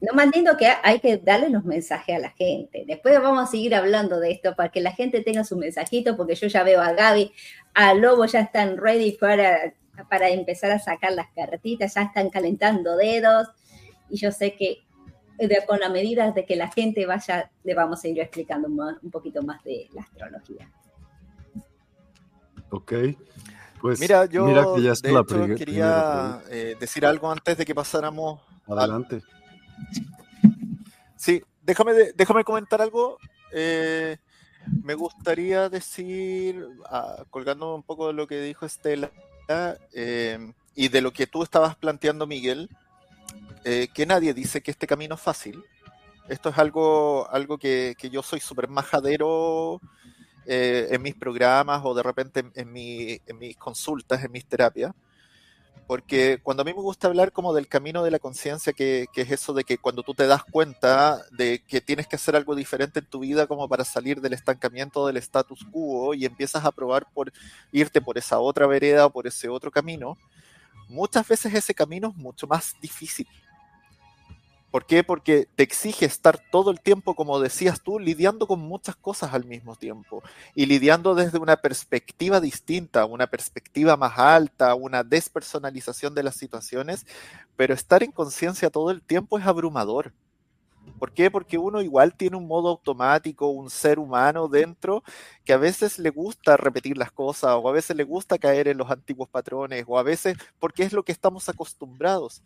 lo 0.00 0.14
más 0.14 0.34
lindo 0.34 0.56
que 0.56 0.68
hay 0.82 1.00
que 1.00 1.16
darle 1.16 1.48
los 1.48 1.64
mensajes 1.64 2.16
a 2.16 2.18
la 2.18 2.30
gente. 2.30 2.84
Después 2.86 3.20
vamos 3.20 3.48
a 3.48 3.50
seguir 3.50 3.74
hablando 3.74 4.20
de 4.20 4.32
esto 4.32 4.54
para 4.54 4.70
que 4.70 4.80
la 4.80 4.92
gente 4.92 5.22
tenga 5.22 5.44
su 5.44 5.56
mensajito, 5.56 6.16
porque 6.16 6.34
yo 6.34 6.48
ya 6.48 6.62
veo 6.62 6.80
a 6.80 6.92
Gaby, 6.92 7.32
a 7.74 7.94
Lobo 7.94 8.26
ya 8.26 8.40
están 8.40 8.76
ready 8.76 9.12
para, 9.12 9.74
para 10.10 10.28
empezar 10.28 10.70
a 10.70 10.78
sacar 10.78 11.12
las 11.12 11.28
cartitas, 11.34 11.94
ya 11.94 12.02
están 12.02 12.30
calentando 12.30 12.96
dedos. 12.96 13.48
Y 14.10 14.18
yo 14.18 14.32
sé 14.32 14.54
que 14.54 14.86
con 15.66 15.80
la 15.80 15.88
medida 15.88 16.30
de 16.30 16.44
que 16.44 16.56
la 16.56 16.68
gente 16.68 17.06
vaya, 17.06 17.50
le 17.64 17.74
vamos 17.74 18.02
a 18.04 18.08
ir 18.08 18.20
explicando 18.20 18.68
un 18.68 19.10
poquito 19.10 19.42
más 19.42 19.62
de 19.64 19.88
la 19.94 20.02
astrología. 20.02 20.70
Ok. 22.70 22.92
Pues 23.80 24.00
mira, 24.00 24.24
yo 24.26 24.78
ya 24.78 24.94
quería 25.56 26.40
eh, 26.50 26.76
decir 26.80 27.04
algo 27.04 27.30
antes 27.30 27.56
de 27.56 27.64
que 27.64 27.74
pasáramos. 27.74 28.40
Adelante. 28.66 29.22
Sí, 31.16 31.42
déjame, 31.62 31.92
déjame 32.14 32.44
comentar 32.44 32.80
algo. 32.80 33.18
Eh, 33.52 34.16
me 34.82 34.94
gustaría 34.94 35.68
decir, 35.68 36.66
ah, 36.86 37.24
colgando 37.30 37.74
un 37.74 37.82
poco 37.82 38.08
de 38.08 38.12
lo 38.12 38.26
que 38.26 38.40
dijo 38.40 38.66
Estela 38.66 39.10
eh, 39.92 40.52
y 40.74 40.88
de 40.88 41.00
lo 41.00 41.12
que 41.12 41.26
tú 41.26 41.42
estabas 41.42 41.76
planteando, 41.76 42.26
Miguel, 42.26 42.68
que 43.64 44.06
nadie 44.06 44.32
dice 44.32 44.60
que 44.60 44.70
este 44.70 44.86
camino 44.86 45.16
es 45.16 45.20
fácil. 45.20 45.64
Esto 46.28 46.50
es 46.50 46.58
algo, 46.58 47.28
algo 47.30 47.58
que, 47.58 47.96
que 47.98 48.10
yo 48.10 48.22
soy 48.22 48.38
súper 48.38 48.68
majadero 48.68 49.80
eh, 50.48 50.86
en 50.92 51.02
mis 51.02 51.16
programas 51.16 51.80
o 51.82 51.92
de 51.92 52.04
repente 52.04 52.44
en, 52.54 52.72
mis 52.72 53.56
consultas, 53.58 54.22
en 54.22 54.30
mis 54.30 54.46
terapias. 54.46 54.92
Porque 55.86 56.40
cuando 56.42 56.62
a 56.62 56.64
mí 56.64 56.74
me 56.74 56.80
gusta 56.80 57.06
hablar 57.06 57.32
como 57.32 57.54
del 57.54 57.68
camino 57.68 58.02
de 58.02 58.10
la 58.10 58.18
conciencia, 58.18 58.72
que, 58.72 59.06
es 59.14 59.30
eso 59.30 59.54
de 59.54 59.64
que 59.64 59.78
cuando 59.78 60.02
tú 60.02 60.14
te 60.14 60.26
das 60.26 60.42
cuenta 60.44 61.24
de 61.30 61.62
que 61.66 61.80
tienes 61.80 62.08
que 62.08 62.16
hacer 62.16 62.34
algo 62.34 62.54
diferente 62.54 62.98
en 62.98 63.06
tu 63.06 63.20
vida 63.20 63.46
como 63.46 63.68
para 63.68 63.84
salir 63.84 64.20
del 64.20 64.32
estancamiento 64.32 65.06
del 65.06 65.18
status 65.18 65.64
quo 65.70 66.14
y 66.14 66.24
empiezas 66.24 66.64
a 66.64 66.72
probar 66.72 67.06
por 67.14 67.32
irte 67.70 68.00
por 68.00 68.18
esa 68.18 68.40
otra 68.40 68.66
vereda 68.66 69.06
o 69.06 69.10
por 69.10 69.26
ese 69.26 69.48
otro 69.48 69.70
camino, 69.70 70.18
muchas 70.88 71.26
veces 71.28 71.54
ese 71.54 71.74
camino 71.74 72.08
es 72.08 72.16
mucho 72.16 72.46
más 72.46 72.74
difícil 72.80 73.28
¿Por 74.76 74.84
qué? 74.84 75.02
Porque 75.02 75.48
te 75.56 75.62
exige 75.62 76.04
estar 76.04 76.38
todo 76.50 76.70
el 76.70 76.82
tiempo, 76.82 77.14
como 77.14 77.40
decías 77.40 77.80
tú, 77.80 77.98
lidiando 77.98 78.46
con 78.46 78.60
muchas 78.60 78.94
cosas 78.94 79.32
al 79.32 79.46
mismo 79.46 79.74
tiempo 79.74 80.22
y 80.54 80.66
lidiando 80.66 81.14
desde 81.14 81.38
una 81.38 81.56
perspectiva 81.56 82.42
distinta, 82.42 83.06
una 83.06 83.26
perspectiva 83.26 83.96
más 83.96 84.18
alta, 84.18 84.74
una 84.74 85.02
despersonalización 85.02 86.14
de 86.14 86.24
las 86.24 86.34
situaciones, 86.34 87.06
pero 87.56 87.72
estar 87.72 88.02
en 88.02 88.12
conciencia 88.12 88.68
todo 88.68 88.90
el 88.90 89.00
tiempo 89.00 89.38
es 89.38 89.46
abrumador. 89.46 90.12
¿Por 90.98 91.12
qué? 91.12 91.30
Porque 91.30 91.56
uno 91.56 91.80
igual 91.80 92.14
tiene 92.14 92.36
un 92.36 92.46
modo 92.46 92.68
automático, 92.68 93.48
un 93.48 93.70
ser 93.70 93.98
humano 93.98 94.46
dentro 94.46 95.02
que 95.46 95.54
a 95.54 95.56
veces 95.56 95.98
le 95.98 96.10
gusta 96.10 96.58
repetir 96.58 96.98
las 96.98 97.12
cosas 97.12 97.52
o 97.58 97.66
a 97.66 97.72
veces 97.72 97.96
le 97.96 98.04
gusta 98.04 98.36
caer 98.36 98.68
en 98.68 98.76
los 98.76 98.90
antiguos 98.90 99.30
patrones 99.30 99.86
o 99.88 99.98
a 99.98 100.02
veces 100.02 100.36
porque 100.58 100.82
es 100.82 100.92
lo 100.92 101.02
que 101.02 101.12
estamos 101.12 101.48
acostumbrados. 101.48 102.42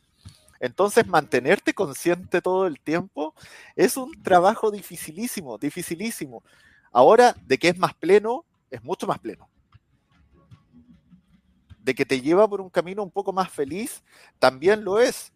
Entonces, 0.60 1.06
mantenerte 1.06 1.72
consciente 1.72 2.42
todo 2.42 2.66
el 2.66 2.78
tiempo 2.78 3.34
es 3.74 3.96
un 3.96 4.22
trabajo 4.22 4.70
dificilísimo, 4.70 5.56
dificilísimo. 5.58 6.44
Ahora, 6.92 7.34
de 7.46 7.58
que 7.58 7.68
es 7.68 7.78
más 7.78 7.94
pleno, 7.94 8.44
es 8.70 8.84
mucho 8.84 9.06
más 9.06 9.18
pleno. 9.18 9.48
De 11.78 11.94
que 11.94 12.04
te 12.04 12.20
lleva 12.20 12.46
por 12.46 12.60
un 12.60 12.68
camino 12.68 13.02
un 13.02 13.10
poco 13.10 13.32
más 13.32 13.50
feliz, 13.50 14.04
también 14.38 14.84
lo 14.84 15.00
es. 15.00 15.32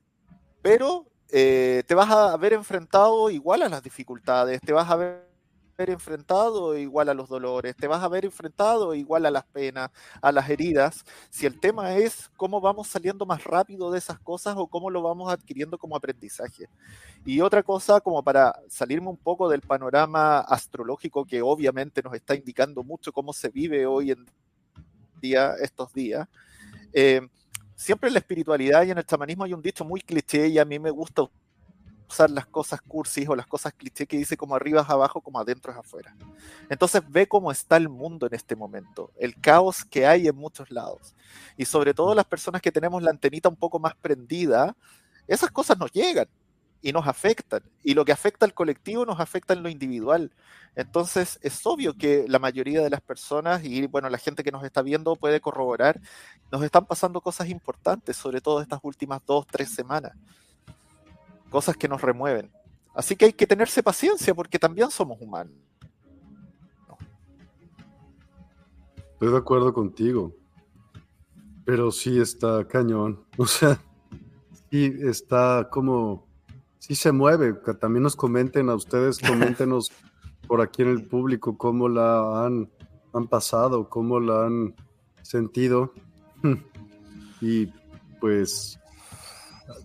Pero 0.61 1.07
eh, 1.31 1.83
te 1.87 1.95
vas 1.95 2.11
a 2.11 2.37
ver 2.37 2.53
enfrentado 2.53 3.31
igual 3.31 3.63
a 3.63 3.69
las 3.69 3.83
dificultades, 3.83 4.61
te 4.61 4.73
vas 4.73 4.91
a 4.91 4.97
ver 4.97 5.34
ver 5.77 5.91
enfrentado 5.91 6.77
igual 6.77 7.09
a 7.09 7.15
los 7.15 7.29
dolores, 7.29 7.77
te 7.77 7.87
vas 7.87 8.03
a 8.03 8.09
ver 8.09 8.25
enfrentado 8.25 8.95
igual 8.95 9.27
a 9.27 9.31
las 9.31 9.45
penas, 9.45 9.91
a 10.21 10.33
las 10.33 10.49
heridas, 10.49 11.05
si 11.31 11.47
el 11.47 11.59
tema 11.61 11.95
es 11.95 12.31
cómo 12.37 12.61
vamos 12.61 12.89
saliendo 12.89 13.27
más 13.27 13.45
rápido 13.45 13.91
de 13.91 13.99
esas 13.99 14.19
cosas 14.19 14.55
o 14.57 14.67
cómo 14.67 14.91
lo 14.91 15.03
vamos 15.03 15.33
adquiriendo 15.33 15.79
como 15.79 15.97
aprendizaje. 15.97 16.69
Y 17.25 17.41
otra 17.41 17.63
cosa, 17.63 18.01
como 18.01 18.23
para 18.23 18.55
salirme 18.69 19.09
un 19.09 19.17
poco 19.17 19.49
del 19.49 19.61
panorama 19.61 20.41
astrológico 20.41 21.25
que 21.25 21.43
obviamente 21.43 22.03
nos 22.03 22.15
está 22.15 22.35
indicando 22.35 22.83
mucho 22.83 23.13
cómo 23.13 23.33
se 23.33 23.49
vive 23.49 23.87
hoy 23.87 24.11
en 24.13 24.27
día, 25.21 25.55
estos 25.61 25.93
días, 25.93 26.29
eh, 26.93 27.21
siempre 27.75 28.09
en 28.09 28.15
la 28.15 28.21
espiritualidad 28.21 28.85
y 28.85 28.91
en 28.91 28.99
el 28.99 29.05
chamanismo 29.05 29.45
hay 29.45 29.53
un 29.55 29.63
dicho 29.63 29.85
muy 29.85 30.01
cliché 30.01 30.49
y 30.49 30.59
a 30.59 30.65
mí 30.65 30.79
me 30.79 30.91
gusta 30.91 31.23
las 32.19 32.47
cosas 32.47 32.81
cursis 32.81 33.29
o 33.29 33.37
las 33.37 33.47
cosas 33.47 33.73
cliché 33.73 34.07
que 34.07 34.17
dice 34.17 34.37
como 34.37 34.55
arriba 34.55 34.83
es 34.83 34.91
abajo, 34.91 35.21
como 35.21 35.39
adentro 35.39 35.73
es 35.73 35.79
afuera. 35.79 36.15
Entonces 36.69 37.03
ve 37.09 37.27
cómo 37.27 37.51
está 37.51 37.77
el 37.77 37.89
mundo 37.89 38.27
en 38.27 38.35
este 38.35 38.57
momento, 38.57 39.13
el 39.17 39.41
caos 39.41 39.85
que 39.85 40.07
hay 40.07 40.29
en 40.29 40.37
muchos 40.37 40.71
lados. 40.71 41.15
Y 41.57 41.65
sobre 41.65 41.95
todo 41.95 42.15
las 42.15 42.25
personas 42.25 42.63
que 42.63 42.73
tenemos 42.73 43.03
la 43.03 43.11
antenita 43.11 43.49
un 43.49 43.57
poco 43.57 43.79
más 43.79 43.95
prendida, 43.97 44.77
esas 45.27 45.51
cosas 45.51 45.79
nos 45.79 45.91
llegan 45.93 46.29
y 46.83 46.93
nos 46.93 47.07
afectan. 47.07 47.63
Y 47.83 47.95
lo 47.95 48.05
que 48.05 48.13
afecta 48.13 48.45
al 48.47 48.55
colectivo 48.55 49.07
nos 49.07 49.19
afecta 49.19 49.55
en 49.55 49.63
lo 49.63 49.69
individual. 49.69 50.31
Entonces 50.77 51.39
es 51.43 51.65
obvio 51.67 51.97
que 51.97 52.27
la 52.29 52.39
mayoría 52.39 52.83
de 52.83 52.91
las 52.91 53.01
personas 53.01 53.65
y 53.65 53.87
bueno, 53.87 54.09
la 54.11 54.19
gente 54.19 54.45
que 54.45 54.53
nos 54.53 54.65
está 54.65 54.83
viendo 54.83 55.17
puede 55.17 55.41
corroborar, 55.41 56.01
nos 56.53 56.63
están 56.63 56.87
pasando 56.87 57.21
cosas 57.21 57.49
importantes, 57.49 58.17
sobre 58.17 58.41
todo 58.41 58.61
estas 58.61 58.81
últimas 58.83 59.23
dos, 59.27 59.47
tres 59.47 59.71
semanas 59.71 60.13
cosas 61.55 61.77
que 61.77 61.87
nos 61.87 62.03
remueven. 62.03 62.51
Así 62.97 63.15
que 63.15 63.27
hay 63.27 63.33
que 63.33 63.47
tenerse 63.47 63.81
paciencia 63.81 64.35
porque 64.35 64.59
también 64.59 64.91
somos 64.91 65.21
humanos. 65.21 65.55
Estoy 69.13 69.31
de 69.31 69.37
acuerdo 69.37 69.73
contigo, 69.73 70.35
pero 71.65 71.93
sí 71.93 72.19
está 72.19 72.67
cañón. 72.67 73.25
O 73.39 73.47
sea, 73.47 73.81
sí 74.69 74.97
está 75.03 75.69
como, 75.71 76.27
sí 76.81 76.97
se 76.97 77.13
mueve. 77.13 77.53
También 77.81 78.03
nos 78.03 78.17
comenten 78.17 78.69
a 78.69 78.75
ustedes, 78.75 79.21
coméntenos 79.29 79.93
por 80.49 80.61
aquí 80.61 80.83
en 80.83 80.89
el 80.89 81.07
público 81.07 81.57
cómo 81.57 81.89
la 81.89 82.45
han, 82.45 82.69
han 83.13 83.29
pasado, 83.29 83.89
cómo 83.89 84.19
la 84.19 84.47
han 84.47 84.75
sentido. 85.23 85.93
Y 87.41 87.67
pues 88.21 88.79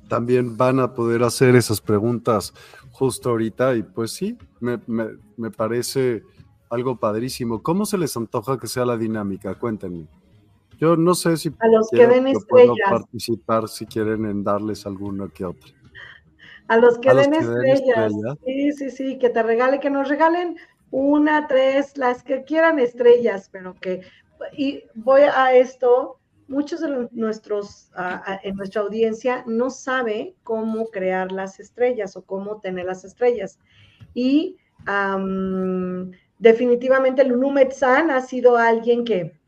también 0.08 0.58
van 0.58 0.80
a 0.80 0.94
poder 0.94 1.24
hacer 1.24 1.56
esas 1.56 1.82
preguntas 1.82 2.54
justo 2.92 3.30
ahorita 3.30 3.76
y 3.76 3.84
pues 3.84 4.12
sí, 4.12 4.38
me, 4.60 4.80
me, 4.88 5.52
parece 5.52 6.24
algo 6.70 7.00
padrísimo. 7.00 7.64
¿Cómo 7.64 7.86
se 7.86 7.98
les 7.98 8.16
antoja 8.18 8.58
que 8.58 8.68
sea 8.68 8.86
la 8.86 8.98
dinámica? 8.98 9.56
Cuéntenme. 9.56 10.08
Yo 10.80 10.96
no 10.96 11.14
sé 11.14 11.38
si 11.38 11.50
a 11.60 11.68
los 11.68 11.90
que 11.90 12.08
den 12.08 12.28
estrellas. 12.28 12.76
participar 12.90 13.68
si 13.68 13.86
quieren 13.86 14.26
en 14.26 14.44
darles 14.44 14.86
alguna 14.86 15.28
que 15.28 15.46
otra. 15.46 15.72
A 16.68 16.78
los 16.78 17.00
que, 17.00 17.14
den, 17.14 17.34
estrellas. 17.34 18.14
Sí, 18.46 18.72
sí, 18.74 18.90
sí, 18.92 19.18
que 19.18 19.30
te 19.30 19.44
regale, 19.44 19.80
que 19.80 19.90
nos 19.90 20.08
regalen 20.08 20.58
una, 20.92 21.48
tres, 21.48 21.98
las 21.98 22.24
que 22.24 22.44
quieran 22.44 22.80
estrellas, 22.80 23.50
pero 23.52 23.76
que 23.80 24.02
y 24.54 24.84
voy 24.96 25.22
a 25.22 25.54
esto 25.54 26.19
muchos 26.50 26.82
de 26.82 27.08
nuestros, 27.12 27.92
en 28.44 28.56
nuestra 28.56 28.82
audiencia 28.82 29.44
no 29.48 29.70
sabe 29.70 30.36
cómo 30.44 30.88
crear 30.88 31.32
las 31.32 31.60
estrellas 31.60 32.18
o 32.18 32.24
cómo 32.24 32.60
tener 32.60 32.86
las 32.86 33.06
estrellas. 33.06 33.60
Y 34.14 34.58
definitivamente 36.40 37.24
Lulu 37.24 37.52
Metzán 37.52 38.10
ha 38.12 38.22
sido 38.22 38.58
alguien 38.58 39.06
que, 39.06 39.40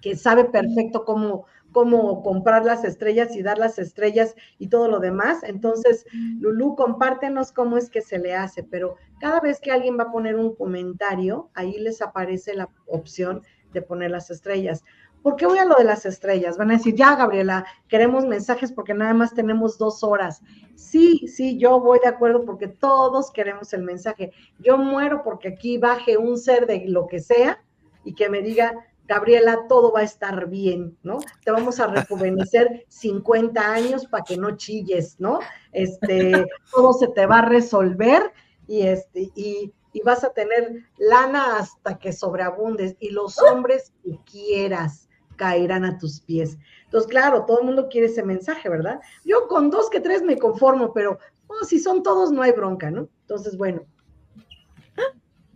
que 0.00 0.16
sabe 0.16 0.44
perfecto 0.44 1.04
cómo, 1.04 1.46
cómo 1.72 2.22
comprar 2.22 2.64
las 2.64 2.84
estrellas 2.84 3.36
y 3.36 3.42
dar 3.42 3.58
las 3.58 3.78
estrellas 3.78 4.34
y 4.58 4.68
todo 4.68 4.88
lo 4.88 5.00
demás. 5.00 5.42
Entonces, 5.42 6.06
Lulu, 6.40 6.76
compártenos 6.76 7.52
cómo 7.52 7.76
es 7.76 7.90
que 7.90 8.00
se 8.00 8.18
le 8.18 8.34
hace, 8.34 8.62
pero 8.62 8.96
cada 9.20 9.40
vez 9.40 9.60
que 9.60 9.70
alguien 9.70 9.98
va 9.98 10.04
a 10.04 10.12
poner 10.12 10.36
un 10.36 10.54
comentario, 10.54 11.50
ahí 11.54 11.78
les 11.78 12.00
aparece 12.00 12.54
la 12.54 12.68
opción 12.86 13.42
de 13.72 13.82
poner 13.82 14.10
las 14.10 14.30
estrellas. 14.30 14.82
¿Por 15.22 15.36
qué 15.36 15.46
voy 15.46 15.58
a 15.58 15.64
lo 15.64 15.74
de 15.74 15.84
las 15.84 16.06
estrellas? 16.06 16.56
Van 16.56 16.70
a 16.70 16.74
decir, 16.74 16.94
ya, 16.94 17.16
Gabriela, 17.16 17.66
queremos 17.88 18.24
mensajes 18.24 18.72
porque 18.72 18.94
nada 18.94 19.14
más 19.14 19.34
tenemos 19.34 19.78
dos 19.78 20.02
horas. 20.04 20.42
Sí, 20.74 21.26
sí, 21.26 21.58
yo 21.58 21.80
voy 21.80 21.98
de 22.00 22.08
acuerdo 22.08 22.44
porque 22.44 22.68
todos 22.68 23.30
queremos 23.30 23.72
el 23.72 23.82
mensaje. 23.82 24.32
Yo 24.58 24.78
muero 24.78 25.22
porque 25.22 25.48
aquí 25.48 25.78
baje 25.78 26.16
un 26.16 26.38
ser 26.38 26.66
de 26.66 26.84
lo 26.86 27.06
que 27.06 27.20
sea 27.20 27.62
y 28.04 28.14
que 28.14 28.28
me 28.28 28.42
diga, 28.42 28.74
Gabriela, 29.06 29.66
todo 29.68 29.92
va 29.92 30.00
a 30.00 30.04
estar 30.04 30.48
bien, 30.48 30.96
¿no? 31.02 31.18
Te 31.44 31.50
vamos 31.50 31.80
a 31.80 31.88
rejuvenecer 31.88 32.84
50 32.88 33.60
años 33.60 34.06
para 34.06 34.22
que 34.22 34.36
no 34.36 34.56
chilles, 34.56 35.18
¿no? 35.18 35.40
Este, 35.72 36.46
todo 36.70 36.92
se 36.92 37.08
te 37.08 37.26
va 37.26 37.38
a 37.38 37.48
resolver 37.48 38.32
y 38.66 38.82
este, 38.82 39.32
y, 39.34 39.72
y 39.92 40.02
vas 40.02 40.24
a 40.24 40.30
tener 40.30 40.84
lana 40.98 41.56
hasta 41.56 41.98
que 41.98 42.12
sobreabundes 42.12 42.96
y 43.00 43.10
los 43.10 43.38
hombres 43.38 43.92
que 44.04 44.18
quieras 44.30 45.07
caerán 45.38 45.86
a 45.86 45.96
tus 45.96 46.20
pies. 46.20 46.58
Entonces, 46.84 47.08
claro, 47.08 47.46
todo 47.46 47.60
el 47.60 47.66
mundo 47.66 47.88
quiere 47.88 48.08
ese 48.08 48.22
mensaje, 48.22 48.68
¿verdad? 48.68 49.00
Yo 49.24 49.48
con 49.48 49.70
dos 49.70 49.88
que 49.88 50.00
tres 50.00 50.22
me 50.22 50.36
conformo, 50.36 50.92
pero 50.92 51.18
Oh, 51.48 51.64
si 51.64 51.78
son 51.78 52.02
todos, 52.02 52.30
no 52.30 52.42
hay 52.42 52.52
bronca, 52.52 52.90
¿no? 52.90 53.08
Entonces, 53.22 53.56
bueno. 53.56 53.82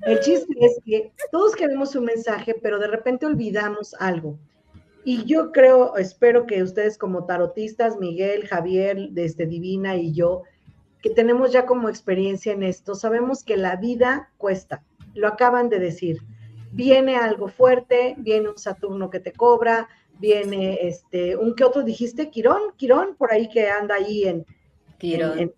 El 0.03 0.19
chiste 0.19 0.53
es 0.59 0.81
que 0.85 1.13
todos 1.31 1.55
queremos 1.55 1.95
un 1.95 2.07
mensaje, 2.07 2.57
pero 2.61 2.81
de 2.81 2.89
repente 2.89 3.25
olvidamos 3.25 3.95
algo. 4.01 4.37
Y 5.05 5.25
yo 5.25 5.53
creo, 5.53 5.97
espero 5.97 6.47
que 6.47 6.63
ustedes 6.63 6.99
como 6.99 7.25
tarotistas, 7.25 7.99
Miguel, 7.99 8.49
Javier, 8.49 9.11
desde 9.11 9.47
Divina 9.47 9.97
y 9.97 10.13
yo, 10.13 10.43
que 11.03 11.11
tenemos 11.11 11.53
ya 11.53 11.67
como 11.67 11.89
experiencia 11.89 12.53
en 12.53 12.65
esto, 12.65 12.95
sabemos 12.97 13.45
que 13.45 13.57
la 13.57 13.77
vida 13.77 14.31
cuesta. 14.39 14.83
Lo 15.15 15.29
acaban 15.29 15.69
de 15.69 15.79
decir. 15.79 16.23
Viene 16.73 17.17
algo 17.17 17.49
fuerte, 17.49 18.15
viene 18.19 18.49
un 18.49 18.59
Saturno 18.59 19.11
que 19.11 19.21
te 19.21 19.33
cobra, 19.33 19.89
viene 20.19 20.79
este, 20.83 21.37
un 21.37 21.55
que 21.55 21.65
otro 21.65 21.83
dijiste, 21.83 22.31
Quirón, 22.31 22.73
Quirón, 22.77 23.15
por 23.17 23.33
ahí 23.33 23.49
que 23.49 23.69
anda 23.69 23.97
ahí 23.97 24.25
en, 24.25 24.47
Quirón. 24.99 25.53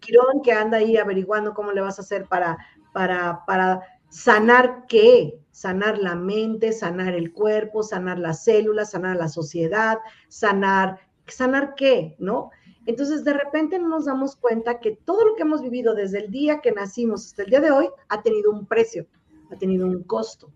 Quirón, 0.00 0.42
que 0.42 0.52
anda 0.52 0.78
ahí 0.78 0.96
averiguando 0.96 1.54
cómo 1.54 1.72
le 1.72 1.80
vas 1.80 1.98
a 1.98 2.02
hacer 2.02 2.26
para, 2.26 2.58
para, 2.92 3.44
para 3.46 3.80
sanar 4.08 4.84
qué, 4.86 5.38
sanar 5.50 5.98
la 5.98 6.14
mente, 6.14 6.72
sanar 6.72 7.14
el 7.14 7.32
cuerpo, 7.32 7.82
sanar 7.82 8.18
las 8.18 8.44
células, 8.44 8.90
sanar 8.90 9.16
la 9.16 9.28
sociedad, 9.28 9.98
sanar, 10.28 11.00
sanar 11.26 11.74
qué, 11.74 12.14
¿no? 12.18 12.50
Entonces, 12.86 13.24
de 13.24 13.32
repente 13.32 13.78
nos 13.78 14.04
damos 14.04 14.36
cuenta 14.36 14.78
que 14.78 14.92
todo 14.92 15.24
lo 15.24 15.34
que 15.34 15.42
hemos 15.42 15.60
vivido 15.60 15.94
desde 15.94 16.18
el 16.18 16.30
día 16.30 16.60
que 16.60 16.72
nacimos 16.72 17.26
hasta 17.26 17.42
el 17.42 17.50
día 17.50 17.60
de 17.60 17.72
hoy 17.72 17.88
ha 18.08 18.22
tenido 18.22 18.50
un 18.52 18.66
precio, 18.66 19.06
ha 19.50 19.56
tenido 19.56 19.86
un 19.86 20.02
costo. 20.02 20.50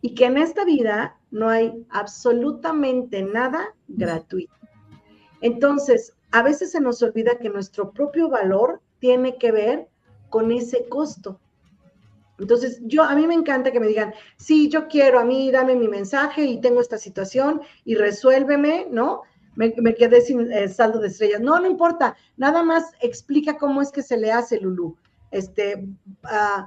Y 0.00 0.14
que 0.14 0.26
en 0.26 0.36
esta 0.36 0.64
vida 0.64 1.18
no 1.30 1.48
hay 1.48 1.86
absolutamente 1.90 3.22
nada 3.22 3.74
gratuito. 3.88 4.54
Entonces, 5.40 6.14
a 6.30 6.42
veces 6.42 6.72
se 6.72 6.80
nos 6.80 7.02
olvida 7.02 7.38
que 7.38 7.48
nuestro 7.48 7.92
propio 7.92 8.28
valor 8.28 8.80
tiene 8.98 9.36
que 9.36 9.52
ver 9.52 9.88
con 10.30 10.50
ese 10.50 10.88
costo. 10.88 11.40
Entonces, 12.38 12.80
yo 12.82 13.02
a 13.04 13.14
mí 13.14 13.26
me 13.26 13.34
encanta 13.34 13.70
que 13.70 13.78
me 13.78 13.86
digan, 13.86 14.12
sí, 14.36 14.68
yo 14.68 14.88
quiero, 14.88 15.20
a 15.20 15.24
mí 15.24 15.50
dame 15.52 15.76
mi 15.76 15.86
mensaje 15.86 16.44
y 16.44 16.60
tengo 16.60 16.80
esta 16.80 16.98
situación 16.98 17.62
y 17.84 17.94
resuélveme, 17.94 18.88
¿no? 18.90 19.22
Me, 19.54 19.72
quedé 19.94 20.20
sin 20.20 20.50
eh, 20.50 20.68
saldo 20.68 20.98
de 20.98 21.08
estrellas. 21.08 21.40
No, 21.40 21.60
no 21.60 21.68
importa, 21.68 22.16
nada 22.36 22.64
más 22.64 22.90
explica 23.00 23.56
cómo 23.56 23.80
es 23.82 23.92
que 23.92 24.02
se 24.02 24.16
le 24.16 24.32
hace, 24.32 24.58
Lulu. 24.60 24.96
Este, 25.30 25.86
uh, 26.24 26.64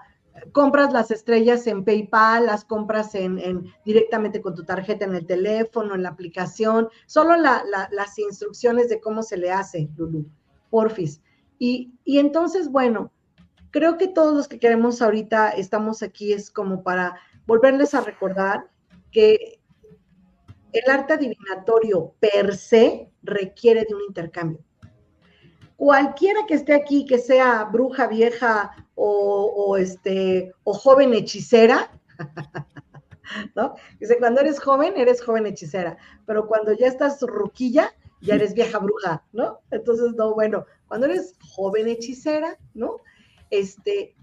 compras 0.52 0.94
las 0.94 1.12
estrellas 1.12 1.68
en 1.68 1.84
PayPal, 1.84 2.46
las 2.46 2.66
compras 2.66 3.16
en, 3.16 3.72
directamente 3.86 4.42
con 4.42 4.56
tu 4.56 4.64
tarjeta 4.64 5.06
en 5.06 5.16
el 5.16 5.26
teléfono, 5.26 5.96
en 5.96 6.04
la 6.04 6.10
aplicación, 6.10 6.90
solo 7.06 7.36
las 7.38 8.20
instrucciones 8.20 8.90
de 8.90 9.00
cómo 9.00 9.24
se 9.24 9.38
le 9.38 9.52
hace, 9.52 9.90
Lulu, 9.98 10.26
porfis. 10.70 11.22
Y, 11.60 11.94
y 12.04 12.20
entonces, 12.20 12.70
bueno, 12.70 13.12
creo 13.72 13.98
que 13.98 14.08
todos 14.08 14.36
los 14.36 14.48
que 14.48 14.60
queremos 14.60 15.02
ahorita 15.02 15.50
estamos 15.50 16.04
aquí 16.04 16.34
es 16.34 16.52
como 16.52 16.84
para 16.84 17.16
volverles 17.46 17.94
a 17.94 18.02
recordar 18.02 18.70
que 19.12 19.60
el 20.74 20.92
arte 20.92 21.14
adivinatorio 21.14 22.14
per 22.20 22.56
se 22.56 23.10
requiere 23.24 23.86
de 23.88 23.96
un 23.96 24.02
intercambio 24.08 24.67
cualquiera 25.78 26.46
que 26.48 26.56
esté 26.56 26.74
aquí, 26.74 27.06
que 27.06 27.20
sea 27.20 27.64
bruja 27.66 28.08
vieja 28.08 28.72
o, 28.96 29.78
este, 29.78 30.52
o 30.64 30.74
joven 30.74 31.14
hechicera, 31.14 31.92
¿no? 33.56 33.76
Dice, 34.00 34.18
cuando 34.18 34.42
eres 34.42 34.60
joven, 34.60 34.98
eres 34.98 35.24
joven 35.24 35.46
hechicera, 35.46 35.98
pero 36.26 36.48
cuando 36.48 36.74
ya 36.74 36.88
estás 36.88 37.22
ruquilla, 37.22 37.94
ya 38.22 38.36
eres 38.36 38.56
vieja 38.56 38.80
bruja, 38.80 39.24
¿no? 39.32 39.60
Entonces, 39.70 40.14
no, 40.16 40.34
bueno, 40.34 40.66
cuando 40.88 41.06
eres 41.06 41.36
joven 41.56 41.88
hechicera, 41.88 42.58
¿no? 42.74 42.98
Este, 43.52 44.16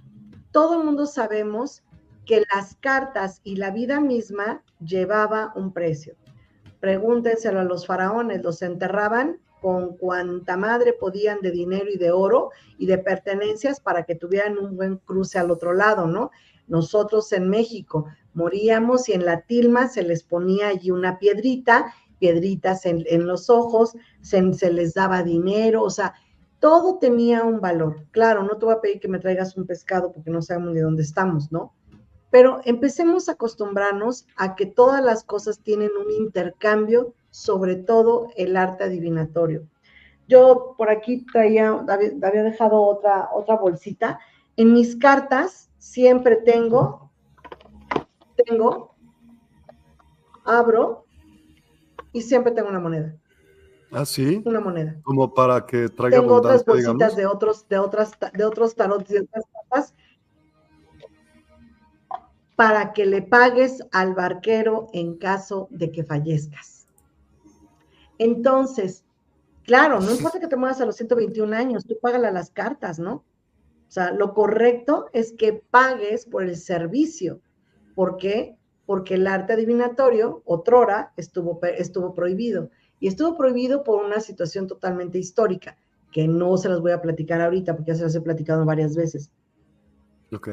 todo 0.51 0.79
el 0.79 0.85
mundo 0.85 1.07
sabemos 1.07 1.85
que 2.27 2.43
las 2.53 2.75
cartas 2.77 3.41
y 3.45 3.57
la 3.57 3.71
vida 3.71 4.01
misma 4.01 4.65
llevaba 4.81 5.53
un 5.55 5.73
precio. 5.73 6.17
Pregúntenselo 6.81 7.61
a 7.61 7.65
los 7.65 7.87
faraones, 7.87 8.43
los 8.43 8.61
enterraban 8.63 9.39
con 9.65 9.97
cuanta 9.97 10.59
madre 10.59 10.93
podían 10.93 11.41
de 11.41 11.51
dinero 11.51 11.87
y 11.91 11.97
de 11.97 12.13
oro 12.13 12.51
y 12.77 12.85
de 12.85 12.99
pertenencias 12.99 13.81
para 13.81 14.03
que 14.03 14.15
tuvieran 14.15 14.59
un 14.59 14.77
buen 14.77 14.99
cruce 14.99 15.39
al 15.39 15.51
otro 15.51 15.73
lado, 15.73 16.07
¿no? 16.07 16.33
Nosotros 16.67 17.33
en 17.33 17.49
México 17.49 18.05
moríamos 18.35 19.09
y 19.09 19.15
en 19.15 19.25
la 19.25 19.41
tilma 19.41 19.89
se 19.89 20.03
les 20.03 20.23
ponía 20.23 20.69
allí 20.69 20.91
una 20.91 21.19
piedrita, 21.19 21.95
piedritas 22.19 22.85
en, 22.85 23.27
los 23.27 23.49
ojos, 23.49 23.97
se, 24.21 24.53
se 24.53 24.71
les 24.71 24.93
daba 24.93 25.23
dinero, 25.23 25.83
o 25.83 25.89
sea, 25.89 26.13
todo 26.61 26.99
tenía 26.99 27.43
un 27.43 27.63
valor. 27.63 28.05
Claro, 28.11 28.43
no 28.43 28.59
te 28.59 28.67
voy 28.67 28.75
a 28.75 28.83
pedir 28.83 29.01
que 29.01 29.09
me 29.09 29.19
traigas 29.19 29.57
un 29.57 29.67
pescado 29.67 30.13
porque 30.13 30.31
no 30.31 30.43
sabemos 30.43 30.75
de 30.75 30.83
dónde 30.83 31.05
estamos, 31.05 31.51
¿no? 31.51 31.73
Pero 32.31 32.61
empecemos 32.67 33.31
a 33.31 33.33
acostumbrarnos 33.33 34.27
a 34.37 34.57
que 34.57 34.67
todas 34.67 35.03
las 35.03 35.25
cosas 35.25 35.61
tienen 35.61 35.93
un 35.99 36.11
intercambio 36.11 37.15
sobre 37.35 37.75
todo 37.75 38.29
el 38.37 38.57
arte 38.57 38.85
adivinatorio. 38.85 39.67
Yo 40.29 40.77
por 40.79 40.89
aquí 40.89 41.27
traía, 41.27 41.69
había 41.69 42.43
dejado 42.45 42.81
otra, 42.81 43.29
otra 43.35 43.57
bolsita. 43.57 44.21
En 44.57 44.73
mis 44.73 44.95
cartas 44.95 45.69
siempre 45.79 46.37
tengo, 46.37 47.11
tengo, 48.37 48.95
abro 50.45 51.07
y 52.13 52.23
siempre 52.23 52.53
tengo 52.53 52.69
una 52.69 52.79
moneda. 52.79 53.17
¿Ah, 53.91 54.05
sí? 54.05 54.41
Una 54.45 54.61
moneda. 54.61 54.95
Como 55.03 55.35
para 55.35 55.67
que 55.67 55.89
traiga 55.89 56.21
Tengo 56.21 56.37
otras 56.37 56.65
bolsitas 56.65 57.17
de 57.17 57.27
otros, 57.27 57.69
de 57.69 57.79
otras, 57.81 58.13
de 58.33 58.45
otros 58.45 58.77
tarot 58.77 59.11
y 59.11 59.17
otras 59.17 59.45
cartas 59.53 59.95
para 62.55 62.93
que 62.93 63.07
le 63.07 63.23
pagues 63.23 63.83
al 63.91 64.15
barquero 64.15 64.87
en 64.93 65.19
caso 65.19 65.67
de 65.73 65.91
que 65.91 66.05
fallezcas. 66.05 66.74
Entonces, 68.19 69.05
claro, 69.65 70.01
no 70.01 70.11
importa 70.11 70.41
que 70.41 70.49
te 70.49 70.57
muevas 70.57 70.81
a 70.81 70.87
los 70.87 70.97
121 70.97 71.55
años, 71.55 71.87
tú 71.87 71.99
págala 72.01 72.31
las 72.31 72.51
cartas, 72.51 72.99
¿no? 72.99 73.25
O 73.89 73.93
sea, 73.95 74.13
lo 74.13 74.35
correcto 74.35 75.07
es 75.13 75.33
que 75.33 75.53
pagues 75.53 76.27
por 76.27 76.43
el 76.43 76.57
servicio. 76.57 77.41
¿Por 77.95 78.17
qué? 78.17 78.57
Porque 78.87 79.15
el 79.15 79.27
arte 79.27 79.53
adivinatorio, 79.53 80.43
otrora, 80.45 81.13
estuvo, 81.17 81.61
estuvo 81.63 82.13
prohibido. 82.15 82.71
Y 82.99 83.09
estuvo 83.09 83.37
prohibido 83.37 83.85
por 83.85 84.05
una 84.05 84.21
situación 84.21 84.67
totalmente 84.67 85.19
histórica, 85.19 85.77
que 86.11 86.27
no 86.27 86.57
se 86.57 86.69
las 86.69 86.81
voy 86.81 86.93
a 86.93 87.03
platicar 87.03 87.41
ahorita, 87.41 87.77
porque 87.77 87.93
ya 87.93 87.97
se 87.97 88.03
las 88.05 88.15
he 88.15 88.21
platicado 88.21 88.65
varias 88.65 88.97
veces. 88.97 89.31
Ok. 90.33 90.49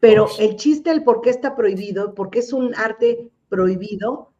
Pero 0.00 0.26
el 0.38 0.56
chiste, 0.56 0.90
el 0.90 1.04
por 1.04 1.20
qué 1.20 1.30
está 1.30 1.56
prohibido, 1.56 2.14
porque 2.14 2.40
es 2.40 2.52
un 2.52 2.74
arte 2.74 3.30
prohibido, 3.48 4.32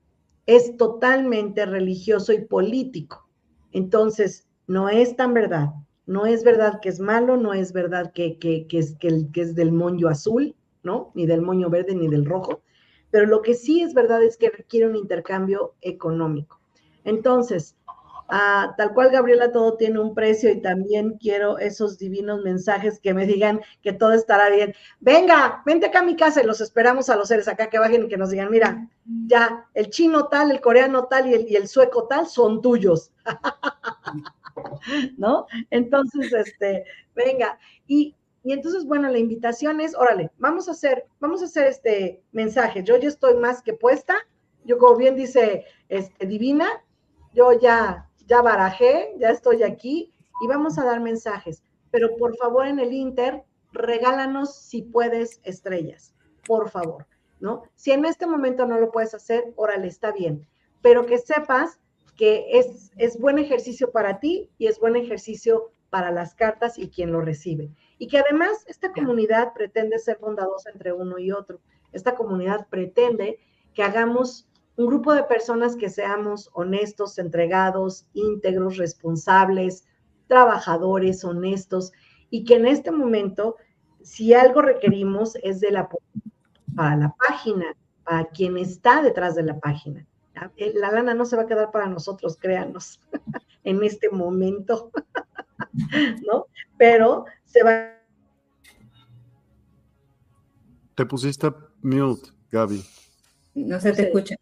es 0.47 0.77
totalmente 0.77 1.67
religioso 1.67 2.33
y 2.33 2.45
político. 2.45 3.29
Entonces, 3.73 4.47
no 4.67 4.89
es 4.89 5.17
tan 5.17 5.35
verdad. 5.35 5.71
No 6.07 6.25
es 6.25 6.45
verdad 6.45 6.81
que 6.81 6.89
es 6.89 7.01
malo, 7.01 7.37
no 7.37 7.53
es 7.53 7.73
verdad 7.73 8.13
que, 8.13 8.39
es, 8.71 8.95
que, 8.95 9.29
que 9.33 9.41
es 9.41 9.55
del 9.55 9.73
moño 9.73 10.09
azul, 10.09 10.55
¿no? 10.83 11.11
Ni 11.15 11.27
del 11.27 11.43
moño 11.43 11.69
verde, 11.69 11.95
ni 11.95 12.09
del 12.09 12.25
rojo. 12.25 12.63
Pero 13.11 13.27
lo 13.27 13.43
que 13.43 13.55
sí 13.55 13.83
es 13.83 13.93
verdad 13.93 14.23
es 14.23 14.37
que 14.37 14.51
requiere 14.51 14.89
un 14.89 14.97
intercambio 14.97 15.75
económico. 15.81 16.61
Entonces, 17.05 17.76
Tal 18.29 18.93
cual, 18.95 19.11
Gabriela, 19.11 19.53
todo 19.53 19.77
tiene 19.77 20.01
un 20.01 20.15
precio 20.15 20.51
y 20.51 20.61
también 20.61 21.17
quiero 21.19 21.59
esos 21.59 21.99
divinos 21.99 22.43
mensajes 22.43 22.99
que 23.01 23.15
me 23.15 23.27
digan 23.27 23.61
que 23.83 23.93
todo 23.93 24.13
estará 24.13 24.51
bien. 24.51 24.75
Venga, 25.01 25.63
vente 25.65 25.87
acá 25.87 26.01
a 26.01 26.05
mi 26.05 26.17
casa 26.17 26.43
y 26.43 26.47
los 26.47 26.61
esperamos 26.61 27.09
a 27.09 27.17
los 27.17 27.29
seres 27.29 27.49
acá 27.49 27.69
que 27.71 27.79
bajen 27.79 28.05
y 28.05 28.09
que 28.09 28.17
nos 28.17 28.31
digan, 28.31 28.51
mira, 28.51 28.89
ya 29.27 29.67
el 29.75 29.91
chino 29.91 30.29
tal, 30.29 30.51
el 30.51 30.61
coreano 30.61 31.05
tal 31.05 31.29
y 31.29 31.35
el, 31.35 31.49
y 31.49 31.57
el 31.57 31.69
sueco 31.69 32.07
tal 32.09 32.27
son 32.27 32.61
tuyos. 32.61 33.13
¿No? 35.19 35.47
Entonces, 35.71 36.33
este, 36.33 36.85
venga. 37.15 37.59
Y, 37.87 38.17
y 38.43 38.53
entonces, 38.53 38.85
bueno, 38.87 39.09
la 39.09 39.19
invitación 39.19 39.81
es, 39.81 39.95
órale, 39.95 40.31
vamos 40.39 40.69
a 40.69 40.73
hacer, 40.73 41.07
vamos 41.21 41.43
a 41.43 41.47
hacer 41.47 41.67
este 41.67 42.23
mensaje. 42.33 42.83
Yo 42.83 42.97
ya 42.97 43.09
estoy 43.09 43.35
más 43.35 43.63
que 43.63 43.75
puesta. 43.75 44.15
Yo, 44.65 44.79
como 44.79 44.97
bien 44.97 45.15
dice 45.15 45.65
este, 45.89 46.27
Divina, 46.27 46.69
yo 47.35 47.53
ya 47.53 48.09
ya 48.27 48.43
barajé, 48.43 49.15
ya 49.19 49.31
estoy 49.31 49.63
aquí 49.63 50.13
y 50.43 50.47
vamos 50.47 50.79
a 50.79 50.85
dar 50.85 51.01
mensajes. 51.01 51.63
Pero 51.91 52.17
por 52.17 52.37
favor 52.37 52.67
en 52.67 52.79
el 52.79 52.93
Inter, 52.93 53.45
regálanos 53.73 54.55
si 54.55 54.83
puedes 54.83 55.41
estrellas, 55.45 56.15
por 56.47 56.71
favor, 56.71 57.07
¿no? 57.41 57.63
Si 57.75 57.93
en 57.93 58.05
este 58.05 58.27
momento 58.27 58.67
no 58.67 58.79
lo 58.79 58.91
puedes 58.91 59.15
hacer, 59.15 59.53
órale, 59.57 59.89
está 59.89 60.13
bien, 60.13 60.47
pero 60.83 61.07
que 61.07 61.19
sepas 61.19 61.81
que 62.17 62.47
es, 62.59 62.93
es 62.97 63.19
buen 63.19 63.39
ejercicio 63.39 63.93
para 63.93 64.21
ti 64.21 64.51
y 64.59 64.67
es 64.67 64.81
buen 64.81 64.97
ejercicio 64.97 65.71
para 65.91 66.11
las 66.11 66.35
cartas 66.35 66.79
y 66.79 66.89
quien 66.89 67.13
lo 67.13 67.21
recibe. 67.21 67.71
Y 67.99 68.09
que 68.09 68.19
además 68.19 68.65
esta 68.67 68.93
comunidad 68.93 69.53
pretende 69.55 69.99
ser 69.99 70.19
bondadosa 70.19 70.71
entre 70.71 70.93
uno 70.93 71.19
y 71.19 71.31
otro. 71.31 71.61
Esta 71.93 72.15
comunidad 72.15 72.67
pretende 72.69 73.39
que 73.75 73.83
hagamos 73.83 74.49
un 74.77 74.87
grupo 74.87 75.15
de 75.15 75.25
personas 75.25 75.77
que 75.77 75.89
seamos 75.89 76.51
honestos, 76.53 77.19
entregados, 77.19 78.07
íntegros, 78.13 78.77
responsables, 78.77 79.85
trabajadores, 80.27 81.25
honestos, 81.25 81.93
y 82.31 82.45
que 82.45 82.57
en 82.57 82.67
este 82.67 82.91
momento, 82.91 83.57
si 84.03 84.35
algo 84.35 84.63
requerimos 84.63 85.37
es 85.37 85.61
de 85.61 85.71
la 85.71 85.89
para 86.75 86.97
la 86.97 87.17
página, 87.29 87.75
para 88.05 88.27
quien 88.27 88.59
está 88.59 89.03
detrás 89.03 89.35
de 89.35 89.43
la 89.43 89.59
página. 89.59 90.07
La 90.75 90.93
lana 90.93 91.15
no 91.15 91.25
se 91.25 91.37
va 91.37 91.43
a 91.43 91.47
quedar 91.47 91.71
para 91.71 91.87
nosotros, 91.87 92.37
créanos, 92.39 93.01
en 93.65 93.83
este 93.83 94.11
momento, 94.11 94.91
¿no? 96.27 96.47
Pero 96.77 97.25
se 97.47 97.63
va. 97.65 97.97
Te 100.95 101.07
pusiste 101.07 101.51
mute, 101.81 102.31
Gaby. 102.51 102.85
No 103.55 103.81
se 103.81 103.93
te 103.93 104.03
escucha. 104.03 104.37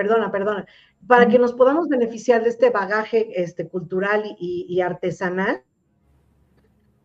Perdona, 0.00 0.32
perdona. 0.32 0.64
Para 1.06 1.28
que 1.28 1.38
nos 1.38 1.52
podamos 1.52 1.86
beneficiar 1.86 2.42
de 2.42 2.48
este 2.48 2.70
bagaje 2.70 3.38
este, 3.42 3.68
cultural 3.68 4.34
y, 4.38 4.80
artesanal, 4.80 5.62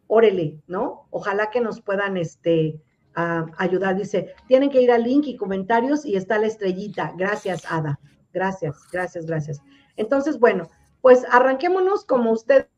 órele, 0.07 0.61
¿no? 0.65 1.05
Ojalá 1.09 1.49
que 1.49 1.59
nos 1.59 1.81
puedan 1.81 2.15
este, 2.15 2.79
ayudar. 3.13 3.97
Dice, 3.97 4.33
tienen 4.47 4.69
que 4.69 4.81
ir 4.81 4.93
al 4.93 5.03
link 5.03 5.25
y 5.27 5.35
comentarios 5.35 6.05
y 6.05 6.15
está 6.15 6.39
la 6.39 6.47
estrellita. 6.47 7.13
Gracias, 7.17 7.69
Ada. 7.69 7.99
Gracias, 8.31 8.87
gracias, 8.89 9.25
gracias. 9.25 9.61
Entonces, 9.97 10.39
bueno, 10.39 10.69
pues 11.01 11.25
arranquémonos 11.29 12.05
como 12.05 12.31
ustedes 12.31 12.69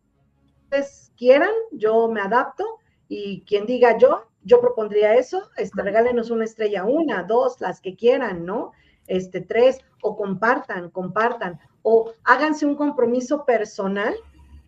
quieran. 1.15 1.51
Yo 1.73 2.09
me 2.09 2.21
adapto 2.21 2.65
y 3.07 3.41
quien 3.41 3.67
diga 3.67 3.99
yo, 3.99 4.23
yo 4.41 4.61
propondría 4.61 5.13
eso. 5.13 5.51
Este, 5.57 5.79
regálenos 5.79 6.31
una 6.31 6.45
estrella, 6.45 6.85
una, 6.85 7.21
dos, 7.21 7.61
las 7.61 7.81
que 7.81 7.95
quieran, 7.95 8.45
¿no? 8.45 8.71
Este, 9.07 9.41
tres, 9.41 9.79
o 10.01 10.15
compartan, 10.15 10.89
compartan, 10.89 11.59
o 11.81 12.13
háganse 12.23 12.65
un 12.65 12.75
compromiso 12.75 13.45
personal 13.45 14.15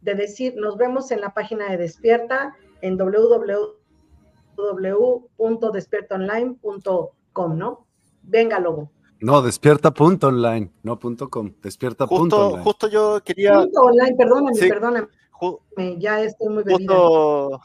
de 0.01 0.15
decir, 0.15 0.55
nos 0.55 0.77
vemos 0.77 1.11
en 1.11 1.21
la 1.21 1.33
página 1.33 1.69
de 1.69 1.77
Despierta 1.77 2.55
en 2.81 2.97
www 2.97 3.79
www.despiertaonline.com, 4.59 7.57
¿no? 7.57 7.87
Venga, 8.23 8.59
Lobo. 8.59 8.91
No, 9.21 9.41
despierta.online, 9.41 10.71
no 10.83 10.97
.com, 11.29 11.53
despierta.online. 11.61 12.19
Justo, 12.19 12.57
justo 12.63 12.87
yo 12.87 13.21
quería... 13.23 13.59
Punto 13.59 13.81
online, 13.81 14.15
perdóname, 14.15 14.59
perdóname. 14.59 15.07
ya 15.97 16.21
estoy 16.21 16.49
muy 16.49 16.63
bebida. 16.63 16.93
Justo, 16.93 17.61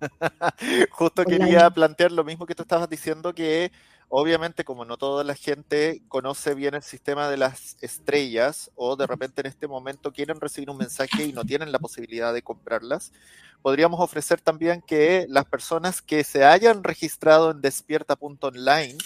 justo 0.90 1.24
quería 1.24 1.70
plantear 1.70 2.12
lo 2.12 2.22
mismo 2.22 2.44
que 2.44 2.54
tú 2.54 2.62
estabas 2.62 2.88
diciendo, 2.88 3.32
que 3.32 3.72
Obviamente, 4.10 4.64
como 4.64 4.86
no 4.86 4.96
toda 4.96 5.22
la 5.22 5.34
gente 5.34 6.00
conoce 6.08 6.54
bien 6.54 6.74
el 6.74 6.82
sistema 6.82 7.28
de 7.28 7.36
las 7.36 7.76
estrellas 7.82 8.70
o 8.74 8.96
de 8.96 9.06
repente 9.06 9.42
en 9.42 9.48
este 9.48 9.68
momento 9.68 10.12
quieren 10.12 10.40
recibir 10.40 10.70
un 10.70 10.78
mensaje 10.78 11.24
y 11.24 11.32
no 11.32 11.44
tienen 11.44 11.72
la 11.72 11.78
posibilidad 11.78 12.32
de 12.32 12.40
comprarlas, 12.40 13.12
podríamos 13.60 14.00
ofrecer 14.00 14.40
también 14.40 14.80
que 14.80 15.26
las 15.28 15.44
personas 15.44 16.00
que 16.00 16.24
se 16.24 16.44
hayan 16.44 16.84
registrado 16.84 17.50
en 17.50 17.60
despierta.online 17.60 18.96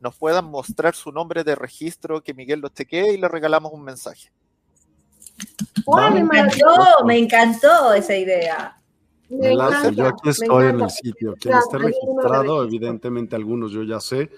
nos 0.00 0.14
puedan 0.14 0.44
mostrar 0.44 0.94
su 0.94 1.10
nombre 1.10 1.42
de 1.42 1.56
registro, 1.56 2.22
que 2.22 2.34
Miguel 2.34 2.60
lo 2.60 2.68
chequee 2.68 3.14
y 3.14 3.16
le 3.16 3.26
regalamos 3.28 3.72
un 3.72 3.82
mensaje. 3.82 4.30
me 5.86 6.20
encantó, 6.20 7.04
me 7.04 7.18
encantó 7.18 7.92
esa 7.94 8.14
idea. 8.14 8.75
Yo 9.28 10.06
aquí 10.06 10.28
estoy 10.28 10.66
en 10.66 10.80
el 10.80 10.90
sitio. 10.90 11.34
Quien 11.40 11.56
esté 11.56 11.78
registrado, 11.78 12.64
evidentemente 12.64 13.36
algunos 13.36 13.72
yo 13.72 13.82
ya 13.82 14.00
sé, 14.00 14.30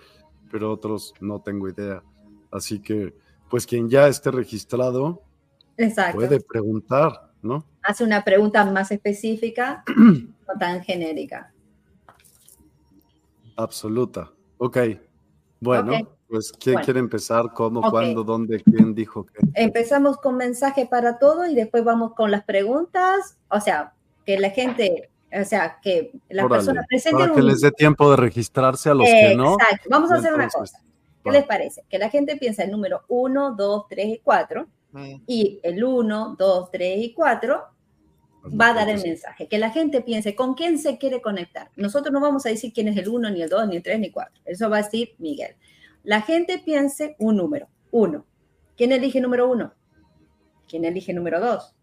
pero 0.51 0.73
otros 0.73 1.15
no 1.21 1.41
tengo 1.41 1.69
idea. 1.69 2.03
Así 2.51 2.81
que, 2.81 3.15
pues 3.51 3.67
quien 3.67 3.89
ya 3.89 4.09
esté 4.09 4.31
registrado 4.31 5.23
puede 6.13 6.41
preguntar, 6.41 7.31
¿no? 7.43 7.65
Hace 7.83 8.05
una 8.05 8.25
pregunta 8.25 8.65
más 8.65 8.91
específica, 8.91 9.85
no 9.97 10.59
tan 10.59 10.83
genérica. 10.83 11.53
Absoluta. 13.57 14.31
Ok. 14.59 14.79
Bueno, 15.61 15.93
pues 16.29 16.53
¿quién 16.53 16.79
quiere 16.81 17.01
empezar? 17.01 17.53
¿Cómo? 17.55 17.91
¿Cuándo? 17.91 18.23
¿Dónde? 18.23 18.63
¿Quién 18.63 18.95
dijo 18.95 19.27
qué? 19.27 19.39
Empezamos 19.55 20.19
con 20.19 20.37
mensaje 20.37 20.87
para 20.87 21.19
todo 21.19 21.47
y 21.47 21.55
después 21.55 21.85
vamos 21.85 22.15
con 22.15 22.31
las 22.31 22.45
preguntas. 22.45 23.39
O 23.49 23.61
sea, 23.61 23.95
que 24.29 24.39
la 24.39 24.51
gente, 24.51 25.09
o 25.33 25.45
sea, 25.47 25.79
que 25.83 26.13
la 26.29 26.47
persona 26.47 26.85
presente. 26.87 27.19
Para 27.19 27.35
que 27.35 27.41
les 27.41 27.63
dé 27.63 27.73
tiempo 27.73 28.11
de 28.11 28.19
registrarse 28.19 28.91
a 28.91 28.95
los 28.95 29.07
que 29.07 29.35
no. 29.35 29.55
Exacto. 29.55 29.89
Vamos 29.91 30.13
a 30.13 30.17
hacer 30.17 30.35
una 30.35 30.49
cosa. 30.51 30.83
¿Qué 31.25 31.31
les 31.31 31.47
parece? 31.47 31.83
Que 31.89 31.99
la 31.99 32.11
gente 32.11 32.37
piensa 32.37 32.63
el 32.63 32.71
número 32.71 33.05
1, 33.09 33.55
2, 33.55 33.87
3 33.89 34.07
y 34.07 34.19
4 34.19 34.67
mm. 34.93 35.15
y 35.27 35.61
el 35.63 35.83
1, 35.83 36.37
2, 36.39 36.71
3 36.71 37.05
y 37.05 37.15
4 37.15 37.65
va 38.61 38.69
a 38.69 38.75
dar 38.75 38.91
el 38.91 39.01
mensaje. 39.01 39.49
Que 39.49 39.57
la 39.57 39.71
gente 39.71 40.03
piense 40.03 40.37
con 40.37 40.53
quién 40.53 40.79
se 40.79 40.99
quiere 40.99 41.23
conectar. 41.23 41.71
Nosotros 41.77 42.13
no 42.13 42.21
vamos 42.21 42.45
a 42.45 42.51
decir 42.51 42.75
quién 42.75 42.89
es 42.89 42.99
el 42.99 43.09
1, 43.09 43.31
ni 43.31 43.41
el 43.41 43.49
2, 43.49 43.67
ni 43.69 43.77
el 43.77 43.83
3, 43.83 43.99
ni 43.99 44.07
el 44.09 44.13
4. 44.13 44.43
Eso 44.45 44.69
va 44.69 44.77
a 44.77 44.83
decir 44.83 45.15
Miguel. 45.17 45.57
La 46.03 46.21
gente 46.21 46.59
piense 46.63 47.17
un 47.19 47.39
número. 47.39 47.67
1. 47.93 48.27
¿Quién 48.77 48.93
elige 48.93 49.23
número 49.23 49.51
1? 49.51 49.73
¿Quién 50.69 50.85
elige 50.85 51.15
número 51.15 51.41
2? 51.41 51.75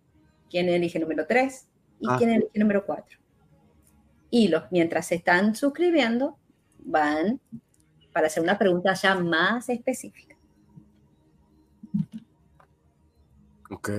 ¿Quién 0.52 0.70
elige 0.70 1.00
número 1.00 1.26
3? 1.26 1.70
¿Y 2.00 2.08
ah. 2.10 2.16
quién 2.18 2.32
elige 2.32 2.60
número 2.60 2.86
4? 2.86 3.18
Y 4.30 4.48
los, 4.50 4.64
mientras 4.72 5.08
se 5.08 5.16
están 5.16 5.56
suscribiendo, 5.56 6.38
van 6.80 7.40
para 8.12 8.28
hacer 8.28 8.44
una 8.44 8.58
pregunta 8.58 8.94
ya 8.94 9.16
más 9.16 9.70
específica. 9.70 10.36
Ok. 13.72 13.90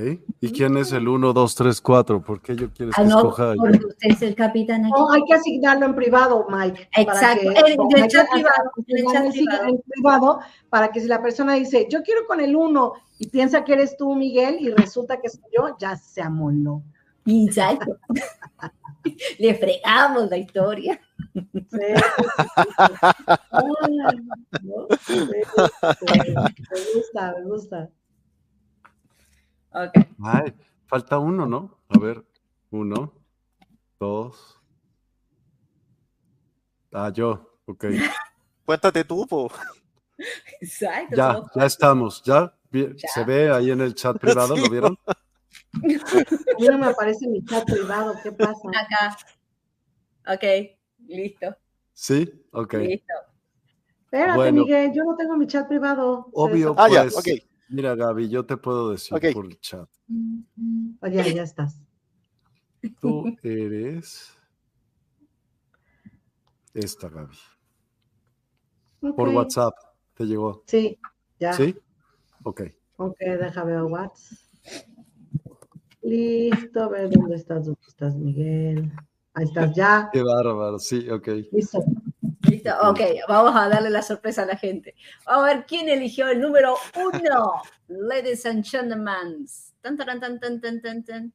¿Y 0.41 0.53
quién 0.53 0.77
es 0.77 0.93
el 0.93 1.09
1, 1.09 1.33
2, 1.33 1.55
3, 1.55 1.81
4? 1.81 2.23
¿Por 2.23 2.41
qué 2.41 2.55
yo 2.55 2.71
quiero 2.73 2.93
ah, 2.97 3.03
que 3.03 3.09
escoja 3.09 3.55
Porque 3.57 3.87
usted 3.87 4.09
es 4.09 4.23
el 4.23 4.35
capitán 4.35 4.85
aquí. 4.85 4.93
No, 4.97 5.11
hay 5.11 5.23
que 5.27 5.35
asignarlo 5.35 5.87
en 5.87 5.95
privado, 5.95 6.47
Mike. 6.49 6.89
Exacto. 6.97 7.51
en 7.51 8.03
el 8.03 8.09
chat 8.09 8.27
privado. 8.31 8.71
En 8.87 8.97
el 8.99 9.33
privado. 9.33 9.69
En 9.69 9.83
privado, 9.83 10.39
para 10.71 10.89
que 10.89 11.01
si 11.01 11.09
la 11.09 11.21
persona 11.21 11.55
dice, 11.55 11.89
yo 11.91 12.03
quiero 12.03 12.27
con 12.27 12.41
el 12.41 12.55
1 12.55 12.93
y 13.19 13.29
piensa 13.29 13.65
que 13.65 13.73
eres 13.73 13.97
tú, 13.97 14.15
Miguel, 14.15 14.59
y 14.61 14.71
resulta 14.71 15.21
que 15.21 15.29
soy 15.29 15.43
yo, 15.57 15.77
ya 15.79 15.97
se 15.97 16.23
amoló. 16.23 16.83
Exacto. 17.27 17.99
Le 19.39 19.55
fregamos 19.55 20.29
la 20.31 20.37
historia. 20.37 21.01
Sí, 21.33 21.41
me 25.31 26.81
gusta, 26.95 27.35
me 27.37 27.45
gusta. 27.45 27.91
Ay, 30.23 30.55
falta 30.87 31.19
uno, 31.19 31.47
¿no? 31.47 31.79
A 31.89 31.99
ver, 31.99 32.25
uno, 32.71 33.13
dos. 34.01 34.61
Ah, 36.93 37.11
yo, 37.13 37.61
ok. 37.67 37.85
Cuéntate 38.65 39.05
tú, 39.05 39.27
po. 39.27 39.51
Exacto. 40.61 41.15
Ya, 41.15 41.43
ya 41.55 41.67
estamos, 41.67 42.23
ya, 42.25 42.53
se 42.97 43.25
ve 43.25 43.51
ahí 43.51 43.71
en 43.71 43.83
el 43.83 43.95
chat 43.95 44.19
privado, 44.19 44.57
¿lo 44.57 44.69
vieron? 44.71 44.99
A 45.83 46.59
mí 46.59 46.67
no 46.69 46.79
me 46.79 46.87
aparece 46.87 47.29
mi 47.29 47.45
chat 47.45 47.65
privado, 47.65 48.15
¿qué 48.23 48.33
pasa? 48.33 48.69
Acá. 48.69 49.17
Ok, 50.35 50.45
listo. 51.07 51.57
¿Sí? 51.93 52.29
Ok. 52.53 52.75
Listo. 52.75 53.15
Espérate, 54.05 54.53
Miguel, 54.53 54.93
yo 54.95 55.05
no 55.05 55.17
tengo 55.17 55.37
mi 55.37 55.47
chat 55.47 55.69
privado. 55.69 56.29
Obvio, 56.33 56.75
ah, 56.79 56.89
ya, 56.89 57.03
pues, 57.03 57.17
ok. 57.17 57.27
Mira, 57.69 57.95
Gaby, 57.95 58.29
yo 58.29 58.47
te 58.47 58.57
puedo 58.57 58.91
decir 58.91 59.19
por 59.33 59.47
el 59.47 59.59
chat. 59.61 59.89
Oye, 61.01 61.35
ya 61.35 61.43
estás. 61.43 61.83
Tú 63.01 63.25
eres 63.43 64.37
esta, 66.73 67.09
Gaby. 67.09 67.37
Por 69.01 69.29
WhatsApp 69.29 69.75
te 70.15 70.25
llegó. 70.25 70.63
Sí, 70.67 70.99
ya. 71.39 71.53
¿Sí? 71.53 71.77
Ok. 72.45 72.63
Ok, 72.97 73.19
déjame 73.19 73.73
ver 73.73 73.83
WhatsApp. 73.83 74.39
Listo, 76.07 76.85
a 76.85 76.89
ver 76.89 77.11
dónde 77.11 77.35
estás, 77.35 77.65
dónde 77.65 77.81
estás, 77.89 78.15
Miguel. 78.15 78.93
Ahí 79.35 79.45
estás 79.45 79.75
ya. 79.75 80.09
Qué 80.13 80.23
bárbaro, 80.23 80.79
sí, 80.79 81.11
ok. 81.11 81.27
Listo. 81.51 81.85
Listo, 82.49 82.71
ok, 82.83 83.01
vamos 83.27 83.57
a 83.57 83.69
darle 83.69 83.91
la 83.91 84.03
sorpresa 84.03 84.43
a 84.43 84.47
la 84.47 84.57
gente. 84.57 84.95
Vamos 85.27 85.45
a 85.45 85.55
ver 85.55 85.67
quién 85.67 85.89
eligió 85.89 86.29
el 86.29 86.41
número 86.41 86.77
uno. 86.97 87.55
Ladies 87.89 88.47
and 88.47 88.65
gentlemen. 88.65 89.47
Tan, 89.81 89.97
tan, 89.97 90.21
tan, 90.21 90.39
tan, 90.39 90.61
tan, 90.61 90.81
tan, 90.81 91.05
tan. 91.05 91.33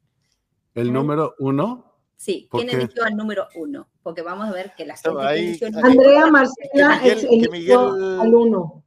¿El 0.74 0.94
número 0.94 1.36
uno? 1.40 1.94
Sí, 2.16 2.48
¿quién 2.50 2.70
eligió 2.70 3.04
al 3.04 3.18
número 3.18 3.48
uno? 3.56 3.90
Porque 4.02 4.22
vamos 4.22 4.48
a 4.48 4.54
ver 4.54 4.74
que 4.78 4.86
la 4.86 4.96
gente 4.96 5.34
eligió 5.34 5.68
el 5.68 5.76
Andrea 5.84 6.28
Marcela 6.28 7.02
eligió 7.04 7.92
al 8.22 8.34
uno. 8.34 8.84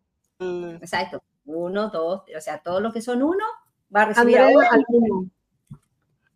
Exacto, 0.81 1.23
uno, 1.45 1.91
dos, 1.91 2.23
o 2.35 2.41
sea, 2.41 2.63
todos 2.63 2.81
los 2.81 2.93
que 2.95 3.03
son 3.03 3.23
uno 3.23 3.45
va 3.95 4.03
a 4.03 4.05
recibir 4.07 4.39
Andrea 4.39 4.69
al 4.71 4.85
uno. 4.89 5.31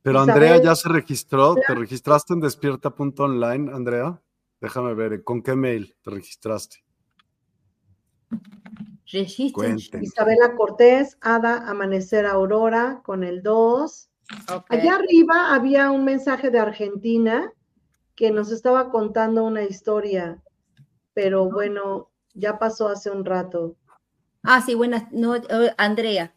Pero 0.08 0.20
Andrea 0.20 0.56
ya 0.62 0.74
se 0.74 0.88
registró, 0.88 1.54
¿te 1.54 1.74
registraste 1.74 2.32
en 2.32 2.40
despierta.online, 2.40 3.70
Andrea? 3.74 4.18
Déjame 4.58 4.94
ver, 4.94 5.22
¿con 5.22 5.42
qué 5.42 5.54
mail 5.54 5.94
te 6.02 6.10
registraste? 6.10 6.78
Isabela 10.00 10.56
Cortés, 10.56 11.18
Ada 11.20 11.68
Amanecer 11.68 12.24
Aurora, 12.24 13.02
con 13.04 13.22
el 13.22 13.42
2. 13.42 14.08
Allá 14.70 14.94
arriba 14.94 15.54
había 15.54 15.90
un 15.90 16.06
mensaje 16.06 16.48
de 16.48 16.58
Argentina 16.58 17.52
que 18.14 18.30
nos 18.30 18.50
estaba 18.50 18.90
contando 18.90 19.44
una 19.44 19.64
historia, 19.64 20.42
pero 21.12 21.50
bueno, 21.50 22.08
ya 22.32 22.58
pasó 22.58 22.88
hace 22.88 23.10
un 23.10 23.26
rato. 23.26 23.76
Ah, 24.42 24.62
sí, 24.62 24.74
buenas, 24.74 25.12
no, 25.12 25.36
eh, 25.36 25.74
Andrea. 25.76 26.34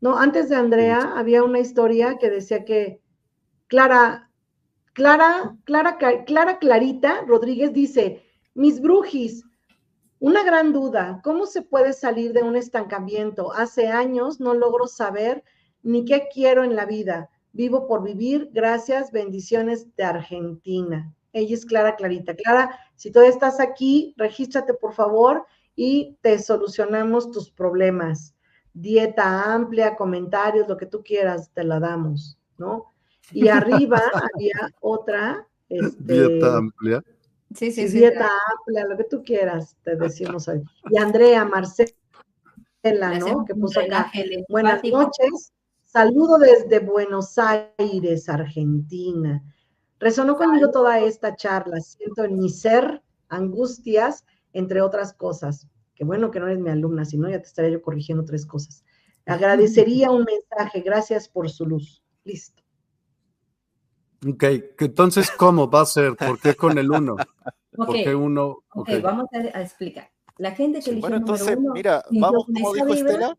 No, 0.00 0.16
antes 0.16 0.48
de 0.48 0.56
Andrea 0.56 1.12
había 1.16 1.42
una 1.42 1.58
historia 1.58 2.16
que 2.18 2.30
decía 2.30 2.64
que 2.64 3.02
Clara, 3.66 4.30
Clara, 4.94 5.58
Clara, 5.64 5.98
Clara 6.24 6.58
Clarita 6.58 7.22
Rodríguez 7.26 7.74
dice, 7.74 8.24
mis 8.54 8.80
brujis, 8.80 9.44
una 10.18 10.42
gran 10.42 10.72
duda, 10.72 11.20
¿cómo 11.22 11.44
se 11.44 11.62
puede 11.62 11.92
salir 11.92 12.32
de 12.32 12.42
un 12.42 12.56
estancamiento? 12.56 13.52
Hace 13.52 13.88
años 13.88 14.40
no 14.40 14.54
logro 14.54 14.86
saber 14.86 15.44
ni 15.82 16.06
qué 16.06 16.28
quiero 16.32 16.64
en 16.64 16.76
la 16.76 16.86
vida. 16.86 17.28
Vivo 17.52 17.86
por 17.86 18.02
vivir, 18.02 18.48
gracias, 18.52 19.12
bendiciones 19.12 19.94
de 19.96 20.04
Argentina. 20.04 21.14
Ella 21.32 21.54
es 21.54 21.66
Clara 21.66 21.96
Clarita. 21.96 22.34
Clara, 22.34 22.78
si 22.96 23.10
todavía 23.10 23.34
estás 23.34 23.60
aquí, 23.60 24.14
regístrate 24.16 24.72
por 24.72 24.94
favor 24.94 25.46
y 25.76 26.16
te 26.22 26.38
solucionamos 26.38 27.30
tus 27.30 27.50
problemas 27.50 28.34
dieta 28.72 29.52
amplia, 29.52 29.96
comentarios, 29.96 30.68
lo 30.68 30.76
que 30.76 30.86
tú 30.86 31.02
quieras, 31.02 31.50
te 31.52 31.64
la 31.64 31.80
damos, 31.80 32.38
¿no? 32.58 32.92
Y 33.32 33.48
arriba 33.48 34.00
había 34.34 34.70
otra. 34.80 35.46
Este, 35.68 36.14
dieta 36.14 36.56
amplia. 36.56 37.02
Sí, 37.54 37.72
sí, 37.72 37.88
sí. 37.88 37.98
Dieta 37.98 38.28
amplia, 38.52 38.86
lo 38.86 38.96
que 38.96 39.04
tú 39.04 39.22
quieras, 39.22 39.76
te 39.82 39.96
decimos 39.96 40.48
hoy. 40.48 40.62
Y 40.90 40.98
Andrea 40.98 41.44
Marcela, 41.44 43.18
¿no? 43.18 43.44
Que 43.44 43.54
puso 43.54 43.80
acá. 43.80 44.10
Buenas 44.48 44.82
noches. 44.84 45.52
Saludo 45.84 46.38
desde 46.38 46.78
Buenos 46.78 47.36
Aires, 47.36 48.28
Argentina. 48.28 49.42
Resonó 49.98 50.36
conmigo 50.36 50.70
toda 50.70 51.00
esta 51.00 51.34
charla. 51.34 51.80
Siento 51.80 52.24
en 52.24 52.38
mi 52.38 52.48
ser 52.48 53.02
angustias, 53.28 54.24
entre 54.52 54.80
otras 54.80 55.12
cosas. 55.12 55.66
Qué 56.00 56.06
bueno 56.06 56.30
que 56.30 56.40
no 56.40 56.46
eres 56.46 56.58
mi 56.58 56.70
alumna, 56.70 57.04
si 57.04 57.18
no 57.18 57.28
ya 57.28 57.42
te 57.42 57.46
estaría 57.46 57.72
yo 57.72 57.82
corrigiendo 57.82 58.24
tres 58.24 58.46
cosas. 58.46 58.86
Agradecería 59.26 60.10
un 60.10 60.24
mensaje, 60.24 60.80
gracias 60.80 61.28
por 61.28 61.50
su 61.50 61.66
luz. 61.66 62.02
Listo. 62.24 62.62
Ok, 64.26 64.44
entonces, 64.78 65.30
¿cómo 65.30 65.68
va 65.70 65.82
a 65.82 65.84
ser? 65.84 66.16
¿Por 66.16 66.40
qué 66.40 66.54
con 66.54 66.78
el 66.78 66.90
uno? 66.90 67.16
¿Por 67.72 67.92
qué 67.92 68.14
uno? 68.14 68.60
Ok, 68.74 68.88
vamos 69.02 69.26
a, 69.34 69.60
explicar. 69.60 70.10
La 70.38 70.52
gente 70.52 70.80
que 70.80 70.88
eligió 70.88 71.10
bueno, 71.10 71.16
entonces, 71.18 71.58
mira, 71.74 72.02
vamos, 72.12 72.46
como 72.46 72.72
dijo 72.72 72.94
Estela. 72.94 73.36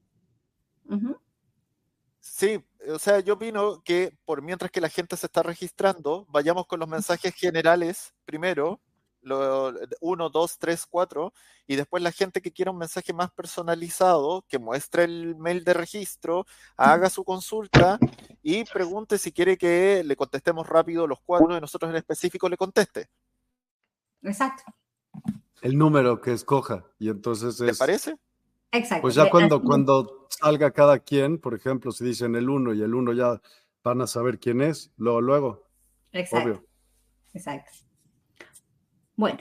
Sí, 2.20 2.64
o 2.94 3.00
sea, 3.00 3.22
yo 3.22 3.34
opino 3.34 3.82
que 3.84 4.16
por 4.24 4.44
mientras 4.44 4.70
que 4.70 4.82
la 4.82 4.90
gente 4.90 5.18
se 5.18 5.26
está 5.26 5.42
registrando, 5.42 6.28
vayamos 6.30 6.68
con 6.68 6.80
los 6.80 6.88
mensajes 6.88 7.34
generales 7.34 8.14
primero, 8.24 8.80
lo, 9.22 9.74
1, 10.00 10.30
2, 10.30 10.58
3, 10.60 10.86
4, 10.90 11.34
y 11.68 11.76
después 11.76 12.04
la 12.04 12.12
gente 12.12 12.42
que 12.42 12.52
quiera 12.52 12.72
un 12.72 12.78
mensaje 12.78 13.14
más 13.14 13.32
personalizado, 13.32 14.44
que 14.48 14.60
muestre 14.60 15.04
el 15.04 15.36
mail 15.38 15.64
de 15.64 15.74
registro, 15.74 16.46
haga 16.78 17.10
su 17.10 17.24
consulta 17.24 18.00
y 18.42 18.64
pregunte 18.66 19.18
si 19.18 19.32
quiere 19.32 19.58
que 19.58 20.04
le 20.04 20.16
contestemos 20.16 20.68
rápido 20.68 21.08
los 21.08 21.20
cuatro, 21.22 21.46
uno 21.46 21.56
de 21.56 21.62
nosotros 21.62 21.90
en 21.92 21.98
específico 21.98 22.50
le 22.50 22.58
conteste. 22.58 23.10
Exacto. 24.24 24.64
El 25.62 25.78
número 25.78 26.22
que 26.22 26.34
escoja, 26.34 26.86
y 27.00 27.10
entonces 27.10 27.60
es... 27.62 27.74
¿Te 27.74 27.78
parece? 27.78 28.18
Exacto. 28.72 29.02
Pues 29.02 29.16
ya 29.16 29.30
cuando, 29.30 29.62
cuando 29.62 30.28
salga 30.30 30.72
cada 30.72 31.00
quien, 31.00 31.40
por 31.40 31.54
ejemplo, 31.54 31.92
si 31.92 32.04
dicen 32.06 32.36
el 32.36 32.50
1 32.50 32.74
y 32.74 32.82
el 32.82 32.96
1 32.96 33.14
ya 33.14 33.42
van 33.84 34.02
a 34.02 34.08
saber 34.08 34.40
quién 34.40 34.62
es, 34.62 34.92
luego, 34.98 35.22
luego. 35.22 35.68
Exacto. 36.12 36.64
Exacto. 37.34 37.72
Bueno, 39.16 39.40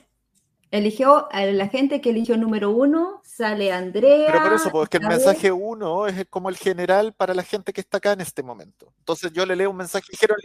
eligió 0.70 1.30
a 1.32 1.44
la 1.46 1.68
gente 1.68 2.00
que 2.00 2.10
eligió 2.10 2.36
número 2.36 2.70
uno, 2.70 3.20
sale 3.24 3.72
Andrea. 3.72 4.30
Pero 4.30 4.44
por 4.44 4.52
eso, 4.52 4.70
porque 4.70 4.98
el 4.98 5.06
mensaje 5.06 5.50
uno 5.50 6.06
es 6.06 6.26
como 6.28 6.48
el 6.48 6.56
general 6.56 7.12
para 7.14 7.34
la 7.34 7.42
gente 7.42 7.72
que 7.72 7.80
está 7.80 7.98
acá 7.98 8.12
en 8.12 8.20
este 8.20 8.42
momento. 8.42 8.92
Entonces 8.98 9.32
yo 9.32 9.46
le 9.46 9.56
leo 9.56 9.70
un 9.70 9.76
mensaje, 9.76 10.06
dijeron 10.10 10.36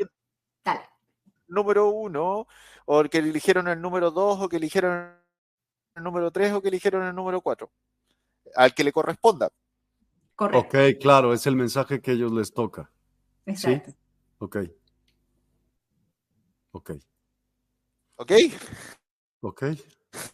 Dale. 0.63 0.81
número 1.47 1.89
uno, 1.89 2.47
o 2.85 3.03
que 3.03 3.19
eligieron 3.19 3.67
el 3.67 3.81
número 3.81 4.11
dos, 4.11 4.39
o 4.41 4.49
que 4.49 4.57
eligieron 4.57 5.15
el 5.95 6.03
número 6.03 6.31
tres, 6.31 6.53
o 6.53 6.61
que 6.61 6.69
eligieron 6.69 7.03
el 7.03 7.15
número 7.15 7.41
cuatro. 7.41 7.71
Al 8.55 8.73
que 8.73 8.83
le 8.83 8.91
corresponda. 8.91 9.49
Correcto. 10.35 10.77
Ok, 10.77 10.99
claro, 10.99 11.33
es 11.33 11.47
el 11.47 11.55
mensaje 11.55 12.01
que 12.01 12.11
a 12.11 12.13
ellos 12.13 12.31
les 12.31 12.53
toca. 12.53 12.91
Exacto. 13.45 13.91
¿Sí? 13.91 13.97
Ok. 14.39 14.57
Ok. 16.71 16.91
Ok. 18.17 18.31
Ok, 19.47 19.63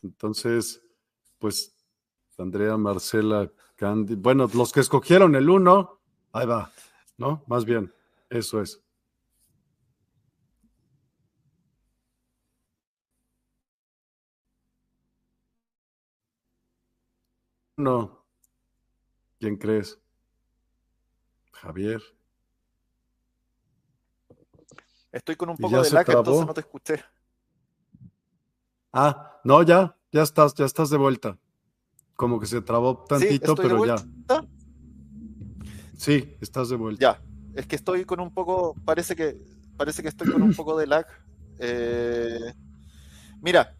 entonces, 0.03 0.81
pues 1.37 1.75
Andrea, 2.37 2.77
Marcela, 2.77 3.51
Candy, 3.75 4.15
bueno, 4.15 4.49
los 4.53 4.71
que 4.71 4.79
escogieron 4.79 5.35
el 5.35 5.49
uno, 5.49 5.99
ahí 6.31 6.45
va, 6.45 6.71
¿no? 7.17 7.43
Más 7.45 7.65
bien, 7.65 7.93
eso 8.29 8.61
es. 8.61 8.81
No. 17.75 18.23
¿Quién 19.41 19.57
crees? 19.57 19.99
Javier. 21.51 22.01
Estoy 25.11 25.35
con 25.35 25.49
un 25.49 25.57
poco 25.57 25.81
de 25.81 25.91
lag, 25.91 26.09
entonces 26.09 26.47
no 26.47 26.53
te 26.53 26.61
escuché. 26.61 27.03
Ah, 28.93 29.39
no, 29.43 29.63
ya, 29.63 29.95
ya 30.11 30.23
estás, 30.23 30.53
ya 30.53 30.65
estás 30.65 30.89
de 30.89 30.97
vuelta. 30.97 31.37
Como 32.15 32.39
que 32.39 32.45
se 32.45 32.61
trabó 32.61 33.03
tantito, 33.05 33.55
pero 33.55 33.85
ya. 33.85 33.95
Sí, 35.97 36.35
estás 36.41 36.69
de 36.69 36.75
vuelta. 36.75 37.01
Ya, 37.01 37.21
es 37.55 37.67
que 37.67 37.75
estoy 37.75 38.05
con 38.05 38.19
un 38.19 38.33
poco, 38.33 38.75
parece 38.85 39.15
que, 39.15 39.37
parece 39.77 40.01
que 40.01 40.09
estoy 40.09 40.31
con 40.31 40.41
un 40.41 40.53
poco 40.53 40.77
de 40.77 40.87
lag. 40.87 41.05
Eh, 41.59 42.53
mira, 43.41 43.75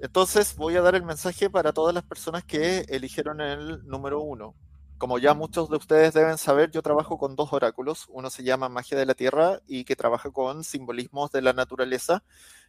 entonces 0.00 0.56
voy 0.56 0.76
a 0.76 0.80
dar 0.80 0.94
el 0.94 1.04
mensaje 1.04 1.48
para 1.48 1.72
todas 1.72 1.94
las 1.94 2.04
personas 2.04 2.44
que 2.44 2.80
eligieron 2.88 3.40
el 3.40 3.86
número 3.86 4.20
uno. 4.20 4.54
Como 5.00 5.18
ya 5.18 5.32
muchos 5.32 5.70
de 5.70 5.78
ustedes 5.78 6.12
deben 6.12 6.36
saber, 6.36 6.70
yo 6.72 6.82
trabajo 6.82 7.16
con 7.16 7.34
dos 7.34 7.54
oráculos. 7.54 8.04
Uno 8.10 8.28
se 8.28 8.42
llama 8.42 8.68
Magia 8.68 8.98
de 8.98 9.06
la 9.06 9.14
Tierra 9.14 9.62
y 9.66 9.84
que 9.84 9.96
trabaja 9.96 10.30
con 10.30 10.62
simbolismos 10.62 11.32
de 11.32 11.40
la 11.40 11.54
naturaleza. 11.54 12.22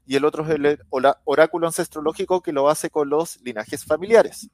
Y 0.05 0.15
el 0.15 0.23
otro 0.23 0.45
es 0.45 0.51
el 0.51 0.79
oráculo 1.25 1.67
ancestrológico 1.67 2.41
que 2.41 2.53
lo 2.53 2.69
hace 2.69 2.89
con 2.89 3.09
los 3.09 3.41
linajes 3.41 3.83
familiares. 3.83 4.49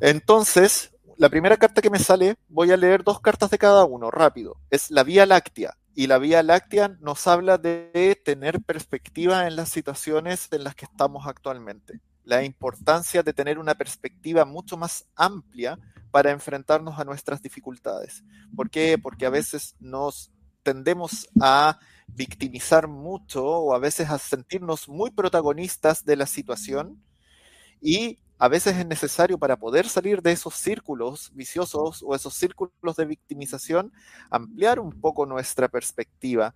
Entonces, 0.00 0.90
la 1.16 1.28
primera 1.28 1.56
carta 1.56 1.80
que 1.80 1.90
me 1.90 2.00
sale, 2.00 2.34
voy 2.48 2.72
a 2.72 2.76
leer 2.76 3.04
dos 3.04 3.20
cartas 3.20 3.48
de 3.48 3.58
cada 3.58 3.84
uno, 3.84 4.10
rápido. 4.10 4.56
Es 4.68 4.90
la 4.90 5.04
Vía 5.04 5.26
Láctea. 5.26 5.78
Y 5.94 6.08
la 6.08 6.18
Vía 6.18 6.42
Láctea 6.42 6.96
nos 6.98 7.24
habla 7.28 7.56
de 7.56 8.20
tener 8.24 8.62
perspectiva 8.62 9.46
en 9.46 9.54
las 9.54 9.68
situaciones 9.68 10.48
en 10.50 10.64
las 10.64 10.74
que 10.74 10.86
estamos 10.86 11.24
actualmente 11.28 12.00
la 12.26 12.44
importancia 12.44 13.22
de 13.22 13.32
tener 13.32 13.58
una 13.58 13.76
perspectiva 13.76 14.44
mucho 14.44 14.76
más 14.76 15.06
amplia 15.14 15.78
para 16.10 16.32
enfrentarnos 16.32 16.98
a 16.98 17.04
nuestras 17.04 17.40
dificultades. 17.40 18.24
¿Por 18.54 18.68
qué? 18.68 18.98
Porque 18.98 19.26
a 19.26 19.30
veces 19.30 19.76
nos 19.78 20.32
tendemos 20.62 21.28
a 21.40 21.78
victimizar 22.08 22.88
mucho 22.88 23.44
o 23.44 23.74
a 23.74 23.78
veces 23.78 24.10
a 24.10 24.18
sentirnos 24.18 24.88
muy 24.88 25.10
protagonistas 25.12 26.04
de 26.04 26.16
la 26.16 26.26
situación 26.26 27.00
y 27.80 28.18
a 28.38 28.48
veces 28.48 28.76
es 28.76 28.86
necesario 28.86 29.38
para 29.38 29.56
poder 29.56 29.88
salir 29.88 30.20
de 30.20 30.32
esos 30.32 30.54
círculos 30.54 31.30
viciosos 31.32 32.02
o 32.04 32.14
esos 32.14 32.34
círculos 32.34 32.96
de 32.96 33.04
victimización, 33.04 33.92
ampliar 34.30 34.80
un 34.80 35.00
poco 35.00 35.26
nuestra 35.26 35.68
perspectiva, 35.68 36.54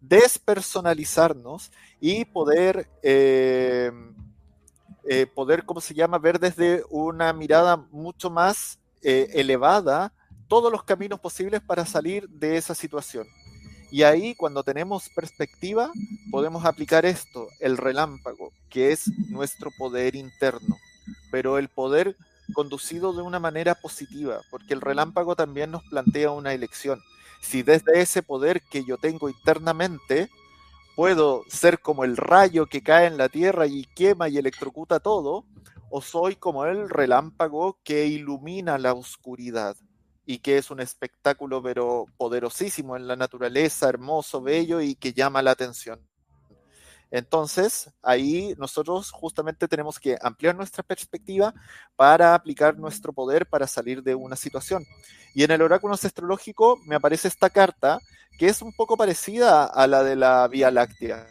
despersonalizarnos 0.00 1.70
y 2.00 2.24
poder 2.24 2.90
eh, 3.02 3.92
eh, 5.08 5.26
poder, 5.26 5.64
¿cómo 5.64 5.80
se 5.80 5.94
llama?, 5.94 6.18
ver 6.18 6.38
desde 6.38 6.84
una 6.90 7.32
mirada 7.32 7.76
mucho 7.76 8.30
más 8.30 8.78
eh, 9.02 9.28
elevada 9.34 10.12
todos 10.48 10.70
los 10.70 10.84
caminos 10.84 11.18
posibles 11.18 11.60
para 11.60 11.86
salir 11.86 12.28
de 12.28 12.56
esa 12.56 12.74
situación. 12.74 13.26
Y 13.90 14.04
ahí, 14.04 14.34
cuando 14.34 14.62
tenemos 14.62 15.08
perspectiva, 15.10 15.90
podemos 16.30 16.64
aplicar 16.64 17.04
esto, 17.04 17.48
el 17.60 17.76
relámpago, 17.76 18.52
que 18.70 18.92
es 18.92 19.08
nuestro 19.28 19.70
poder 19.76 20.14
interno, 20.14 20.76
pero 21.30 21.58
el 21.58 21.68
poder 21.68 22.16
conducido 22.54 23.12
de 23.12 23.22
una 23.22 23.38
manera 23.38 23.74
positiva, 23.74 24.40
porque 24.50 24.74
el 24.74 24.80
relámpago 24.80 25.36
también 25.36 25.70
nos 25.70 25.82
plantea 25.84 26.30
una 26.30 26.52
elección. 26.54 27.00
Si 27.40 27.62
desde 27.62 28.00
ese 28.00 28.22
poder 28.22 28.62
que 28.70 28.84
yo 28.84 28.96
tengo 28.98 29.28
internamente, 29.28 30.30
puedo 30.96 31.44
ser 31.48 31.80
como 31.80 32.04
el 32.04 32.16
rayo 32.16 32.66
que 32.66 32.82
cae 32.82 33.06
en 33.06 33.16
la 33.16 33.28
tierra 33.28 33.66
y 33.66 33.84
quema 33.94 34.28
y 34.28 34.38
electrocuta 34.38 35.00
todo, 35.00 35.44
o 35.90 36.00
soy 36.00 36.36
como 36.36 36.64
el 36.64 36.88
relámpago 36.88 37.78
que 37.84 38.06
ilumina 38.06 38.78
la 38.78 38.94
oscuridad. 38.94 39.76
y 40.24 40.38
que 40.38 40.56
es 40.56 40.70
un 40.70 40.78
espectáculo 40.78 41.60
pero 41.62 42.06
poderosísimo 42.16 42.96
en 42.96 43.08
la 43.08 43.16
naturaleza, 43.16 43.88
hermoso, 43.88 44.40
bello 44.40 44.80
y 44.80 44.94
que 44.94 45.12
llama 45.12 45.42
la 45.42 45.50
atención. 45.50 46.00
Entonces, 47.12 47.90
ahí 48.02 48.54
nosotros 48.56 49.10
justamente 49.10 49.68
tenemos 49.68 50.00
que 50.00 50.16
ampliar 50.22 50.56
nuestra 50.56 50.82
perspectiva 50.82 51.52
para 51.94 52.34
aplicar 52.34 52.78
nuestro 52.78 53.12
poder 53.12 53.44
para 53.44 53.66
salir 53.66 54.02
de 54.02 54.14
una 54.14 54.34
situación. 54.34 54.82
Y 55.34 55.44
en 55.44 55.50
el 55.50 55.60
oráculo 55.60 55.92
astrológico 55.92 56.78
me 56.86 56.94
aparece 56.94 57.28
esta 57.28 57.50
carta 57.50 57.98
que 58.38 58.48
es 58.48 58.62
un 58.62 58.72
poco 58.72 58.96
parecida 58.96 59.66
a 59.66 59.86
la 59.86 60.02
de 60.02 60.16
la 60.16 60.48
Vía 60.48 60.70
Láctea, 60.70 61.26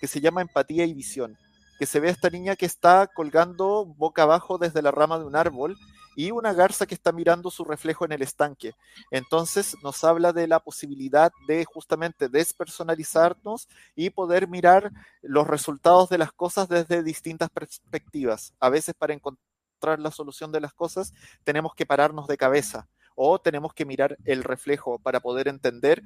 que 0.00 0.08
se 0.08 0.20
llama 0.20 0.42
Empatía 0.42 0.86
y 0.86 0.92
Visión, 0.92 1.38
que 1.78 1.86
se 1.86 2.00
ve 2.00 2.08
a 2.08 2.12
esta 2.12 2.28
niña 2.28 2.56
que 2.56 2.66
está 2.66 3.06
colgando 3.06 3.84
boca 3.86 4.24
abajo 4.24 4.58
desde 4.58 4.82
la 4.82 4.90
rama 4.90 5.20
de 5.20 5.24
un 5.24 5.36
árbol 5.36 5.78
y 6.16 6.30
una 6.30 6.52
garza 6.52 6.86
que 6.86 6.94
está 6.94 7.12
mirando 7.12 7.50
su 7.50 7.64
reflejo 7.64 8.04
en 8.04 8.12
el 8.12 8.22
estanque. 8.22 8.74
Entonces 9.10 9.76
nos 9.82 10.04
habla 10.04 10.32
de 10.32 10.46
la 10.46 10.60
posibilidad 10.60 11.32
de 11.46 11.64
justamente 11.64 12.28
despersonalizarnos 12.28 13.68
y 13.94 14.10
poder 14.10 14.48
mirar 14.48 14.90
los 15.22 15.46
resultados 15.46 16.08
de 16.08 16.18
las 16.18 16.32
cosas 16.32 16.68
desde 16.68 17.02
distintas 17.02 17.50
perspectivas. 17.50 18.54
A 18.60 18.68
veces 18.68 18.94
para 18.94 19.14
encontrar 19.14 19.98
la 19.98 20.10
solución 20.10 20.52
de 20.52 20.60
las 20.60 20.74
cosas 20.74 21.12
tenemos 21.44 21.74
que 21.74 21.86
pararnos 21.86 22.26
de 22.26 22.36
cabeza 22.36 22.88
o 23.14 23.40
tenemos 23.40 23.74
que 23.74 23.84
mirar 23.84 24.16
el 24.24 24.44
reflejo 24.44 24.98
para 24.98 25.20
poder 25.20 25.48
entender 25.48 26.02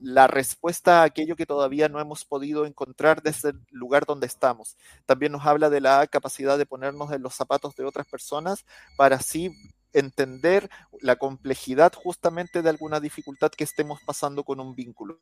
la 0.00 0.26
respuesta 0.26 1.00
a 1.00 1.04
aquello 1.04 1.36
que 1.36 1.46
todavía 1.46 1.88
no 1.88 2.00
hemos 2.00 2.24
podido 2.24 2.66
encontrar 2.66 3.22
desde 3.22 3.50
el 3.50 3.60
lugar 3.70 4.04
donde 4.06 4.26
estamos. 4.26 4.76
También 5.06 5.32
nos 5.32 5.46
habla 5.46 5.70
de 5.70 5.80
la 5.80 6.06
capacidad 6.06 6.58
de 6.58 6.66
ponernos 6.66 7.12
en 7.12 7.22
los 7.22 7.34
zapatos 7.34 7.74
de 7.74 7.84
otras 7.84 8.06
personas 8.06 8.64
para 8.96 9.16
así 9.16 9.50
entender 9.94 10.68
la 11.00 11.16
complejidad 11.16 11.92
justamente 11.94 12.62
de 12.62 12.68
alguna 12.68 13.00
dificultad 13.00 13.50
que 13.50 13.64
estemos 13.64 14.00
pasando 14.04 14.44
con 14.44 14.60
un 14.60 14.74
vínculo. 14.74 15.20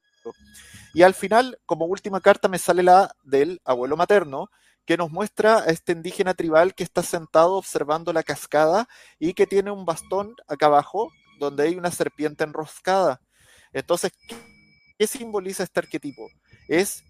Y 0.94 1.02
al 1.02 1.14
final, 1.14 1.58
como 1.66 1.84
última 1.86 2.20
carta, 2.20 2.48
me 2.48 2.58
sale 2.58 2.82
la 2.82 3.14
del 3.22 3.60
abuelo 3.64 3.96
materno, 3.96 4.50
que 4.84 4.96
nos 4.96 5.12
muestra 5.12 5.58
a 5.58 5.66
este 5.66 5.92
indígena 5.92 6.34
tribal 6.34 6.74
que 6.74 6.82
está 6.82 7.02
sentado 7.02 7.54
observando 7.54 8.12
la 8.12 8.24
cascada 8.24 8.88
y 9.18 9.34
que 9.34 9.46
tiene 9.46 9.70
un 9.70 9.84
bastón 9.84 10.34
acá 10.48 10.66
abajo 10.66 11.12
donde 11.38 11.64
hay 11.64 11.76
una 11.76 11.90
serpiente 11.92 12.42
enroscada. 12.42 13.20
Entonces, 13.72 14.12
¿qué 14.98 15.06
simboliza 15.06 15.62
este 15.62 15.80
arquetipo? 15.80 16.30
Es 16.68 17.04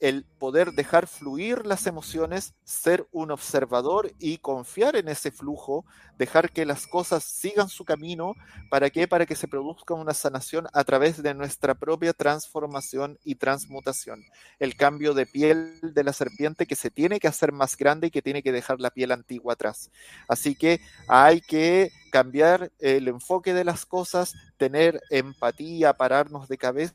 el 0.00 0.24
poder 0.38 0.72
dejar 0.72 1.06
fluir 1.06 1.66
las 1.66 1.86
emociones, 1.86 2.54
ser 2.64 3.06
un 3.10 3.30
observador 3.30 4.12
y 4.18 4.38
confiar 4.38 4.94
en 4.96 5.08
ese 5.08 5.30
flujo, 5.30 5.84
dejar 6.16 6.50
que 6.50 6.64
las 6.64 6.86
cosas 6.86 7.24
sigan 7.24 7.68
su 7.68 7.84
camino, 7.84 8.34
¿para 8.70 8.90
qué? 8.90 9.08
Para 9.08 9.26
que 9.26 9.34
se 9.34 9.48
produzca 9.48 9.94
una 9.94 10.14
sanación 10.14 10.66
a 10.72 10.84
través 10.84 11.22
de 11.22 11.34
nuestra 11.34 11.74
propia 11.74 12.12
transformación 12.12 13.18
y 13.24 13.34
transmutación. 13.36 14.24
El 14.58 14.76
cambio 14.76 15.14
de 15.14 15.26
piel 15.26 15.80
de 15.82 16.04
la 16.04 16.12
serpiente 16.12 16.66
que 16.66 16.76
se 16.76 16.90
tiene 16.90 17.18
que 17.18 17.28
hacer 17.28 17.52
más 17.52 17.76
grande 17.76 18.08
y 18.08 18.10
que 18.10 18.22
tiene 18.22 18.42
que 18.42 18.52
dejar 18.52 18.80
la 18.80 18.90
piel 18.90 19.10
antigua 19.10 19.54
atrás. 19.54 19.90
Así 20.28 20.54
que 20.54 20.80
hay 21.08 21.40
que 21.40 21.90
cambiar 22.12 22.70
el 22.78 23.08
enfoque 23.08 23.52
de 23.52 23.64
las 23.64 23.84
cosas, 23.84 24.34
tener 24.56 25.00
empatía, 25.10 25.92
pararnos 25.94 26.48
de 26.48 26.58
cabeza 26.58 26.94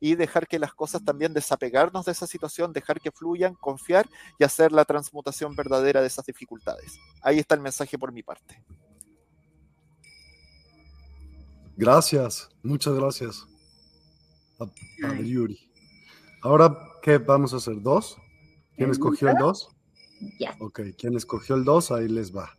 y 0.00 0.14
dejar 0.14 0.46
que 0.46 0.58
las 0.58 0.72
cosas 0.74 1.04
también 1.04 1.32
desapegarnos 1.32 2.04
de 2.06 2.12
esa 2.12 2.26
situación, 2.26 2.72
dejar 2.72 3.00
que 3.00 3.10
fluyan, 3.10 3.54
confiar 3.54 4.08
y 4.38 4.44
hacer 4.44 4.72
la 4.72 4.84
transmutación 4.84 5.54
verdadera 5.54 6.00
de 6.00 6.06
esas 6.06 6.26
dificultades. 6.26 6.98
Ahí 7.22 7.38
está 7.38 7.54
el 7.54 7.60
mensaje 7.60 7.98
por 7.98 8.12
mi 8.12 8.22
parte. 8.22 8.62
Gracias, 11.76 12.48
muchas 12.62 12.94
gracias. 12.94 13.46
A, 15.02 15.14
Yuri. 15.22 15.58
Ahora, 16.42 16.76
¿qué 17.02 17.18
vamos 17.18 17.54
a 17.54 17.56
hacer? 17.56 17.80
¿Dos? 17.80 18.16
¿Quién 18.76 18.90
escogió 18.90 19.30
el 19.30 19.36
dos? 19.36 19.68
Ya. 20.38 20.54
Ok, 20.60 20.80
¿quién 20.98 21.16
escogió 21.16 21.54
el 21.54 21.64
dos? 21.64 21.90
Ahí 21.90 22.08
les 22.08 22.34
va. 22.36 22.54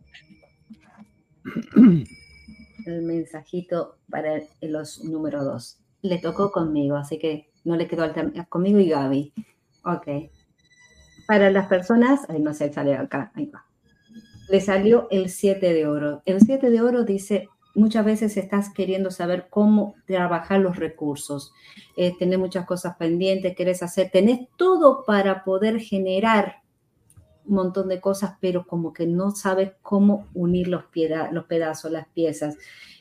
El 2.84 3.02
mensajito 3.02 3.98
para 4.10 4.42
los 4.60 5.04
número 5.04 5.44
dos 5.44 5.81
le 6.02 6.18
tocó 6.18 6.50
conmigo, 6.50 6.96
así 6.96 7.18
que 7.18 7.50
no 7.64 7.76
le 7.76 7.86
quedó. 7.86 8.04
Conmigo 8.48 8.78
y 8.78 8.88
Gaby. 8.88 9.32
Ok. 9.84 10.08
Para 11.26 11.50
las 11.50 11.68
personas, 11.68 12.20
ay, 12.28 12.40
no 12.40 12.52
sé, 12.52 12.72
sale 12.72 12.94
acá, 12.94 13.32
ahí 13.34 13.46
va. 13.46 13.64
Le 14.48 14.60
salió 14.60 15.08
el 15.10 15.30
7 15.30 15.72
de 15.72 15.86
oro. 15.86 16.22
El 16.26 16.40
7 16.40 16.70
de 16.70 16.80
oro 16.80 17.04
dice, 17.04 17.48
muchas 17.74 18.04
veces 18.04 18.36
estás 18.36 18.72
queriendo 18.72 19.10
saber 19.10 19.46
cómo 19.48 19.94
trabajar 20.06 20.60
los 20.60 20.76
recursos. 20.76 21.52
Eh, 21.96 22.14
muchas 22.36 22.66
cosas 22.66 22.96
pendientes, 22.96 23.54
querés 23.56 23.82
hacer, 23.82 24.10
tenés 24.10 24.48
todo 24.56 25.04
para 25.06 25.44
poder 25.44 25.80
generar 25.80 26.61
montón 27.46 27.88
de 27.88 28.00
cosas, 28.00 28.36
pero 28.40 28.66
como 28.66 28.92
que 28.92 29.06
no 29.06 29.30
sabes 29.32 29.72
cómo 29.82 30.28
unir 30.34 30.68
los, 30.68 30.84
los 31.32 31.44
pedazos, 31.44 31.90
las 31.90 32.08
piezas 32.08 32.56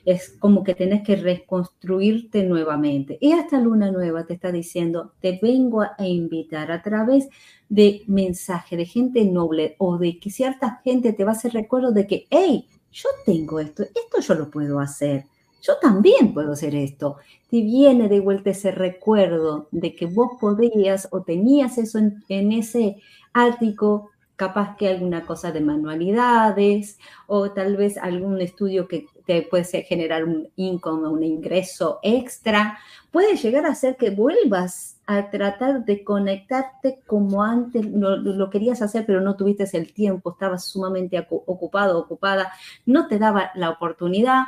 es 0.05 0.35
como 0.39 0.63
que 0.63 0.75
tienes 0.75 1.03
que 1.03 1.15
reconstruirte 1.15 2.43
nuevamente. 2.43 3.17
Y 3.21 3.33
esta 3.33 3.59
luna 3.59 3.91
nueva 3.91 4.25
te 4.25 4.33
está 4.33 4.51
diciendo, 4.51 5.13
te 5.21 5.39
vengo 5.41 5.81
a 5.81 5.95
invitar 5.99 6.71
a 6.71 6.81
través 6.81 7.29
de 7.69 8.03
mensaje 8.07 8.77
de 8.77 8.85
gente 8.85 9.23
noble 9.25 9.75
o 9.77 9.97
de 9.97 10.19
que 10.19 10.29
cierta 10.29 10.81
gente 10.83 11.13
te 11.13 11.23
va 11.23 11.31
a 11.31 11.35
hacer 11.35 11.53
recuerdo 11.53 11.91
de 11.91 12.07
que, 12.07 12.27
hey, 12.29 12.67
yo 12.91 13.09
tengo 13.25 13.59
esto, 13.59 13.83
esto 13.83 14.19
yo 14.21 14.33
lo 14.33 14.49
puedo 14.49 14.79
hacer. 14.79 15.25
Yo 15.61 15.77
también 15.79 16.33
puedo 16.33 16.53
hacer 16.53 16.73
esto. 16.73 17.17
Te 17.49 17.61
viene 17.61 18.09
de 18.09 18.19
vuelta 18.19 18.49
ese 18.49 18.71
recuerdo 18.71 19.67
de 19.71 19.93
que 19.93 20.07
vos 20.07 20.31
podías 20.39 21.07
o 21.11 21.21
tenías 21.21 21.77
eso 21.77 21.99
en, 21.99 22.23
en 22.29 22.51
ese 22.51 22.97
ático 23.31 24.09
capaz 24.41 24.75
que 24.75 24.89
alguna 24.89 25.23
cosa 25.23 25.51
de 25.51 25.61
manualidades 25.61 26.97
o 27.27 27.51
tal 27.51 27.77
vez 27.77 27.95
algún 27.99 28.41
estudio 28.41 28.87
que 28.87 29.05
te 29.23 29.43
puede 29.43 29.83
generar 29.83 30.23
un 30.23 30.49
income, 30.55 31.07
un 31.09 31.23
ingreso 31.23 31.99
extra, 32.01 32.79
puede 33.11 33.35
llegar 33.35 33.67
a 33.67 33.75
ser 33.75 33.97
que 33.97 34.09
vuelvas 34.09 34.99
a 35.05 35.29
tratar 35.29 35.85
de 35.85 36.03
conectarte 36.03 37.01
como 37.05 37.43
antes 37.43 37.85
lo, 37.85 38.49
querías 38.49 38.81
hacer, 38.81 39.05
pero 39.05 39.21
no 39.21 39.35
tuviste 39.35 39.69
el 39.77 39.93
tiempo, 39.93 40.31
estabas 40.31 40.65
sumamente 40.65 41.23
ocupado, 41.29 41.99
ocupada, 41.99 42.51
no 42.87 43.07
te 43.07 43.19
daba 43.19 43.51
la 43.53 43.69
oportunidad. 43.69 44.45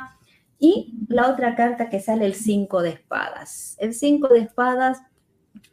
Y 0.58 1.04
la 1.06 1.30
otra 1.30 1.54
carta 1.54 1.88
que 1.88 2.00
sale, 2.00 2.26
el 2.26 2.34
5 2.34 2.82
de 2.82 2.90
espadas. 2.90 3.76
El 3.78 3.94
5 3.94 4.26
de 4.26 4.40
espadas 4.40 5.02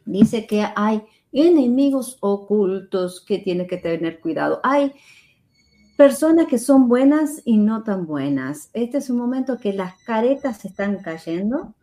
dice 0.04 0.46
que 0.46 0.64
hay 0.76 1.02
enemigos 1.32 2.18
ocultos 2.20 3.24
que 3.24 3.38
tiene 3.38 3.66
que 3.66 3.78
tener 3.78 4.20
cuidado. 4.20 4.60
Hay 4.62 4.92
personas 5.96 6.46
que 6.46 6.58
son 6.58 6.88
buenas 6.88 7.42
y 7.44 7.56
no 7.56 7.82
tan 7.82 8.06
buenas. 8.06 8.70
Este 8.72 8.98
es 8.98 9.10
un 9.10 9.18
momento 9.18 9.58
que 9.58 9.72
las 9.72 9.94
caretas 10.04 10.64
están 10.64 10.98
cayendo. 10.98 11.74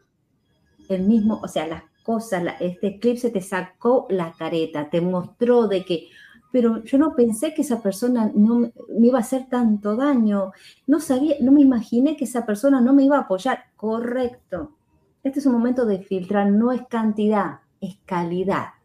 El 0.87 1.03
mismo, 1.03 1.39
o 1.43 1.47
sea, 1.47 1.67
las 1.67 1.83
cosas, 2.03 2.43
este 2.59 2.87
eclipse 2.87 3.29
te 3.29 3.41
sacó 3.41 4.07
la 4.09 4.33
careta, 4.33 4.89
te 4.89 5.01
mostró 5.01 5.67
de 5.67 5.85
que, 5.85 6.07
pero 6.51 6.83
yo 6.83 6.97
no 6.97 7.15
pensé 7.15 7.53
que 7.53 7.61
esa 7.61 7.81
persona 7.81 8.31
no 8.33 8.59
me 8.59 8.71
iba 9.07 9.19
a 9.19 9.21
hacer 9.21 9.47
tanto 9.49 9.95
daño. 9.95 10.51
No 10.87 10.99
sabía, 10.99 11.35
no 11.41 11.51
me 11.51 11.61
imaginé 11.61 12.17
que 12.17 12.25
esa 12.25 12.45
persona 12.45 12.81
no 12.81 12.93
me 12.93 13.03
iba 13.03 13.17
a 13.17 13.21
apoyar. 13.21 13.65
Correcto. 13.75 14.75
Este 15.23 15.39
es 15.39 15.45
un 15.45 15.53
momento 15.53 15.85
de 15.85 15.99
filtrar, 15.99 16.49
no 16.49 16.71
es 16.71 16.81
cantidad, 16.87 17.59
es 17.81 17.97
calidad 18.05 18.78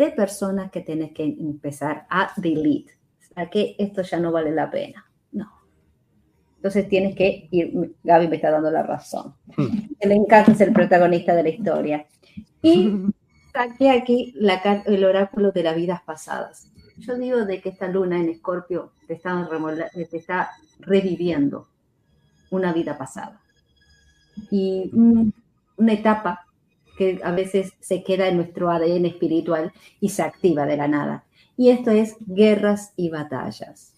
de 0.00 0.12
personas 0.12 0.70
que 0.70 0.80
tienes 0.80 1.12
que 1.12 1.24
empezar 1.24 2.06
a 2.08 2.32
delete. 2.36 2.98
A 3.36 3.48
que 3.48 3.76
esto 3.78 4.02
ya 4.02 4.18
no 4.18 4.32
vale 4.32 4.50
la 4.50 4.70
pena. 4.70 5.06
No. 5.32 5.50
Entonces 6.56 6.88
tienes 6.88 7.14
que 7.14 7.48
ir, 7.50 7.94
Gaby 8.02 8.28
me 8.28 8.36
está 8.36 8.50
dando 8.50 8.70
la 8.70 8.82
razón. 8.82 9.34
Hmm. 9.56 9.88
Le 10.02 10.14
encanta 10.14 10.54
ser 10.54 10.68
el 10.68 10.74
protagonista 10.74 11.34
de 11.34 11.42
la 11.42 11.48
historia. 11.50 12.06
Y 12.62 12.92
saqué 13.52 13.90
aquí 13.90 14.32
la, 14.36 14.54
el 14.86 15.04
oráculo 15.04 15.52
de 15.52 15.62
las 15.62 15.76
vidas 15.76 16.02
pasadas. 16.02 16.70
Yo 16.96 17.16
digo 17.16 17.44
de 17.44 17.60
que 17.60 17.68
esta 17.68 17.88
luna 17.88 18.18
en 18.18 18.28
Escorpio 18.28 18.92
te 19.06 19.14
está, 19.14 19.48
te 19.92 20.16
está 20.16 20.50
reviviendo 20.80 21.68
una 22.50 22.72
vida 22.72 22.96
pasada. 22.96 23.40
Y 24.50 24.90
una 25.76 25.92
etapa 25.92 26.46
que 27.00 27.18
a 27.24 27.32
veces 27.32 27.72
se 27.80 28.04
queda 28.04 28.28
en 28.28 28.36
nuestro 28.36 28.70
ADN 28.70 29.06
espiritual 29.06 29.72
y 30.00 30.10
se 30.10 30.20
activa 30.20 30.66
de 30.66 30.76
la 30.76 30.86
nada. 30.86 31.24
Y 31.56 31.70
esto 31.70 31.90
es 31.90 32.16
guerras 32.26 32.92
y 32.94 33.08
batallas. 33.08 33.94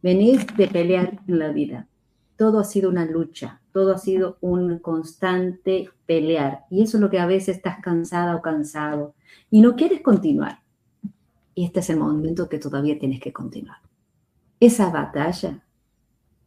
Venís 0.00 0.46
de 0.56 0.68
pelear 0.68 1.18
en 1.26 1.38
la 1.40 1.48
vida. 1.48 1.88
Todo 2.36 2.60
ha 2.60 2.64
sido 2.64 2.88
una 2.88 3.04
lucha, 3.04 3.60
todo 3.72 3.92
ha 3.92 3.98
sido 3.98 4.38
un 4.40 4.78
constante 4.78 5.90
pelear. 6.06 6.66
Y 6.70 6.84
eso 6.84 6.98
es 6.98 7.00
lo 7.00 7.10
que 7.10 7.18
a 7.18 7.26
veces 7.26 7.56
estás 7.56 7.80
cansada 7.82 8.36
o 8.36 8.42
cansado 8.42 9.14
y 9.50 9.60
no 9.60 9.74
quieres 9.74 10.00
continuar. 10.00 10.60
Y 11.56 11.64
este 11.64 11.80
es 11.80 11.90
el 11.90 11.96
momento 11.96 12.48
que 12.48 12.60
todavía 12.60 12.96
tienes 12.96 13.18
que 13.18 13.32
continuar. 13.32 13.78
Esa 14.60 14.88
batalla 14.90 15.64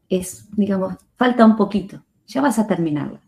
es, 0.07 0.47
digamos, 0.55 0.95
falta 1.17 1.43
un 1.43 1.57
poquito, 1.57 2.01
ya 2.25 2.39
vas 2.39 2.57
a 2.57 2.67
terminarla. 2.67 3.19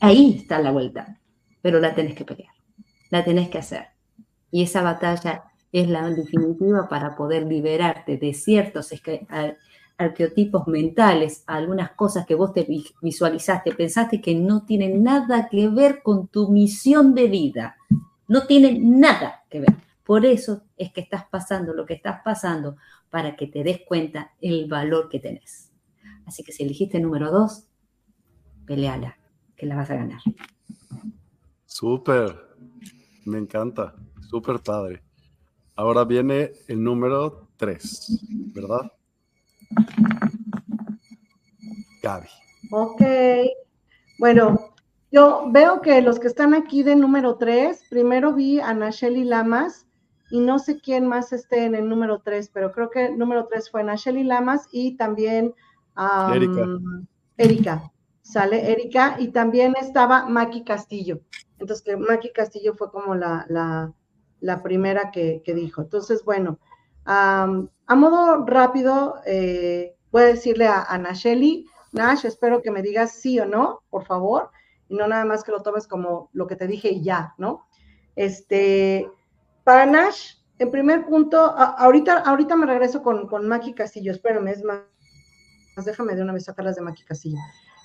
Ahí 0.00 0.36
está 0.38 0.60
la 0.60 0.70
vuelta, 0.70 1.18
pero 1.62 1.80
la 1.80 1.94
tenés 1.94 2.14
que 2.14 2.24
pelear, 2.24 2.52
la 3.10 3.24
tenés 3.24 3.48
que 3.48 3.58
hacer. 3.58 3.86
Y 4.50 4.62
esa 4.62 4.82
batalla 4.82 5.44
es 5.72 5.88
la 5.88 6.08
definitiva 6.08 6.88
para 6.88 7.16
poder 7.16 7.44
liberarte 7.46 8.16
de 8.16 8.32
ciertos 8.32 8.90
arqueotipos 9.98 10.66
mentales, 10.66 11.44
algunas 11.46 11.92
cosas 11.92 12.24
que 12.24 12.34
vos 12.34 12.52
te 12.52 12.66
visualizaste, 13.02 13.74
pensaste 13.74 14.20
que 14.20 14.34
no 14.34 14.64
tienen 14.64 15.02
nada 15.02 15.48
que 15.48 15.68
ver 15.68 16.02
con 16.02 16.28
tu 16.28 16.48
misión 16.50 17.14
de 17.14 17.28
vida. 17.28 17.76
No 18.28 18.46
tienen 18.46 19.00
nada 19.00 19.44
que 19.50 19.60
ver. 19.60 19.74
Por 20.04 20.24
eso 20.24 20.62
es 20.76 20.92
que 20.92 21.00
estás 21.00 21.24
pasando 21.30 21.74
lo 21.74 21.84
que 21.84 21.94
estás 21.94 22.20
pasando, 22.24 22.76
para 23.10 23.36
que 23.36 23.46
te 23.46 23.62
des 23.62 23.80
cuenta 23.86 24.32
el 24.40 24.68
valor 24.68 25.08
que 25.08 25.18
tenés. 25.18 25.70
Así 26.26 26.42
que 26.44 26.52
si 26.52 26.62
elegiste 26.62 26.98
el 26.98 27.04
número 27.04 27.30
dos, 27.30 27.66
peleala, 28.66 29.18
que 29.56 29.66
la 29.66 29.76
vas 29.76 29.90
a 29.90 29.96
ganar. 29.96 30.20
Súper, 31.78 32.34
me 33.24 33.38
encanta, 33.38 33.94
súper 34.28 34.58
padre. 34.58 35.00
Ahora 35.76 36.04
viene 36.04 36.50
el 36.66 36.82
número 36.82 37.50
tres, 37.56 38.20
¿verdad? 38.52 38.90
Gaby. 42.02 42.26
Ok. 42.72 43.02
Bueno, 44.18 44.74
yo 45.12 45.44
veo 45.52 45.80
que 45.80 46.02
los 46.02 46.18
que 46.18 46.26
están 46.26 46.52
aquí 46.52 46.82
de 46.82 46.96
número 46.96 47.36
3, 47.36 47.84
primero 47.88 48.32
vi 48.32 48.58
a 48.58 48.74
Nacheli 48.74 49.22
Lamas 49.22 49.86
y 50.32 50.40
no 50.40 50.58
sé 50.58 50.80
quién 50.80 51.06
más 51.06 51.32
esté 51.32 51.64
en 51.64 51.76
el 51.76 51.88
número 51.88 52.22
3, 52.22 52.50
pero 52.52 52.72
creo 52.72 52.90
que 52.90 53.06
el 53.06 53.18
número 53.18 53.46
3 53.46 53.70
fue 53.70 53.84
Nacheli 53.84 54.24
Lamas 54.24 54.66
y 54.72 54.96
también 54.96 55.54
Erika. 56.34 56.66
Erika. 57.36 57.92
Sale 58.22 58.72
Erika 58.72 59.14
y 59.20 59.28
también 59.28 59.74
estaba 59.80 60.26
Maki 60.26 60.64
Castillo. 60.64 61.20
Entonces, 61.58 61.82
que 61.82 61.96
Maki 61.96 62.32
Castillo 62.32 62.74
fue 62.74 62.90
como 62.90 63.14
la, 63.14 63.46
la, 64.40 64.62
primera 64.62 65.10
que, 65.10 65.42
dijo. 65.44 65.82
Entonces, 65.82 66.24
bueno, 66.24 66.58
a 67.04 67.46
modo 67.96 68.44
rápido, 68.44 69.16
eh, 69.26 69.96
voy 70.10 70.22
a 70.22 70.26
decirle 70.26 70.66
a, 70.66 70.82
a 70.82 70.98
Nacheli, 70.98 71.66
Nash, 71.92 72.26
espero 72.26 72.62
que 72.62 72.70
me 72.70 72.82
digas 72.82 73.12
sí 73.12 73.40
o 73.40 73.46
no, 73.46 73.82
por 73.90 74.04
favor, 74.04 74.50
y 74.88 74.94
no 74.94 75.08
nada 75.08 75.24
más 75.24 75.42
que 75.42 75.52
lo 75.52 75.62
tomes 75.62 75.86
como 75.86 76.30
lo 76.32 76.46
que 76.46 76.56
te 76.56 76.66
dije 76.66 76.90
y 76.90 77.02
ya, 77.02 77.34
¿no? 77.38 77.66
Este, 78.14 79.10
para 79.64 79.86
Nash, 79.86 80.34
en 80.58 80.70
primer 80.70 81.06
punto, 81.06 81.38
ahorita, 81.38 82.18
ahorita 82.18 82.56
me 82.56 82.66
regreso 82.66 83.02
con, 83.02 83.26
con 83.26 83.46
Maki 83.46 83.74
Castillo, 83.74 84.12
espérame, 84.12 84.48
es 84.48 84.64
más, 84.64 84.82
déjame 85.84 86.14
de 86.14 86.22
una 86.22 86.32
vez 86.32 86.44
sacarlas 86.44 86.76
de 86.76 86.82
Maki 86.82 87.04
Castillo. 87.04 87.38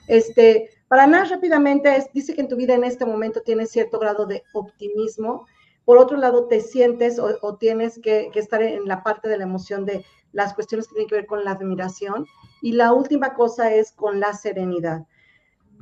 Este, 0.08 0.70
para 0.88 1.08
Nash 1.08 1.30
rápidamente, 1.30 1.96
es, 1.96 2.12
dice 2.14 2.34
que 2.36 2.42
en 2.42 2.48
tu 2.48 2.56
vida 2.56 2.74
en 2.76 2.84
este 2.84 3.06
momento 3.06 3.42
tienes 3.42 3.72
cierto 3.72 4.00
grado 4.00 4.26
de 4.26 4.44
optimismo, 4.54 5.46
por 5.86 5.98
otro 5.98 6.18
lado, 6.18 6.48
te 6.48 6.62
sientes 6.62 7.20
o, 7.20 7.58
tienes 7.58 8.00
que, 8.00 8.32
estar 8.36 8.62
en 8.62 8.88
la 8.88 9.04
parte 9.04 9.28
de 9.28 9.38
la 9.38 9.44
emoción 9.44 9.86
de 9.86 10.06
las 10.32 10.54
cuestiones 10.54 10.88
que 10.88 10.94
tienen 10.94 11.10
que 11.10 11.16
ver 11.16 11.26
con 11.26 11.44
la 11.44 11.52
admiración. 11.52 12.26
Y 12.62 12.74
la 12.74 12.94
última 12.94 13.34
cosa 13.34 13.74
es 13.74 13.92
con 13.92 14.20
la 14.20 14.34
serenidad. 14.34 15.06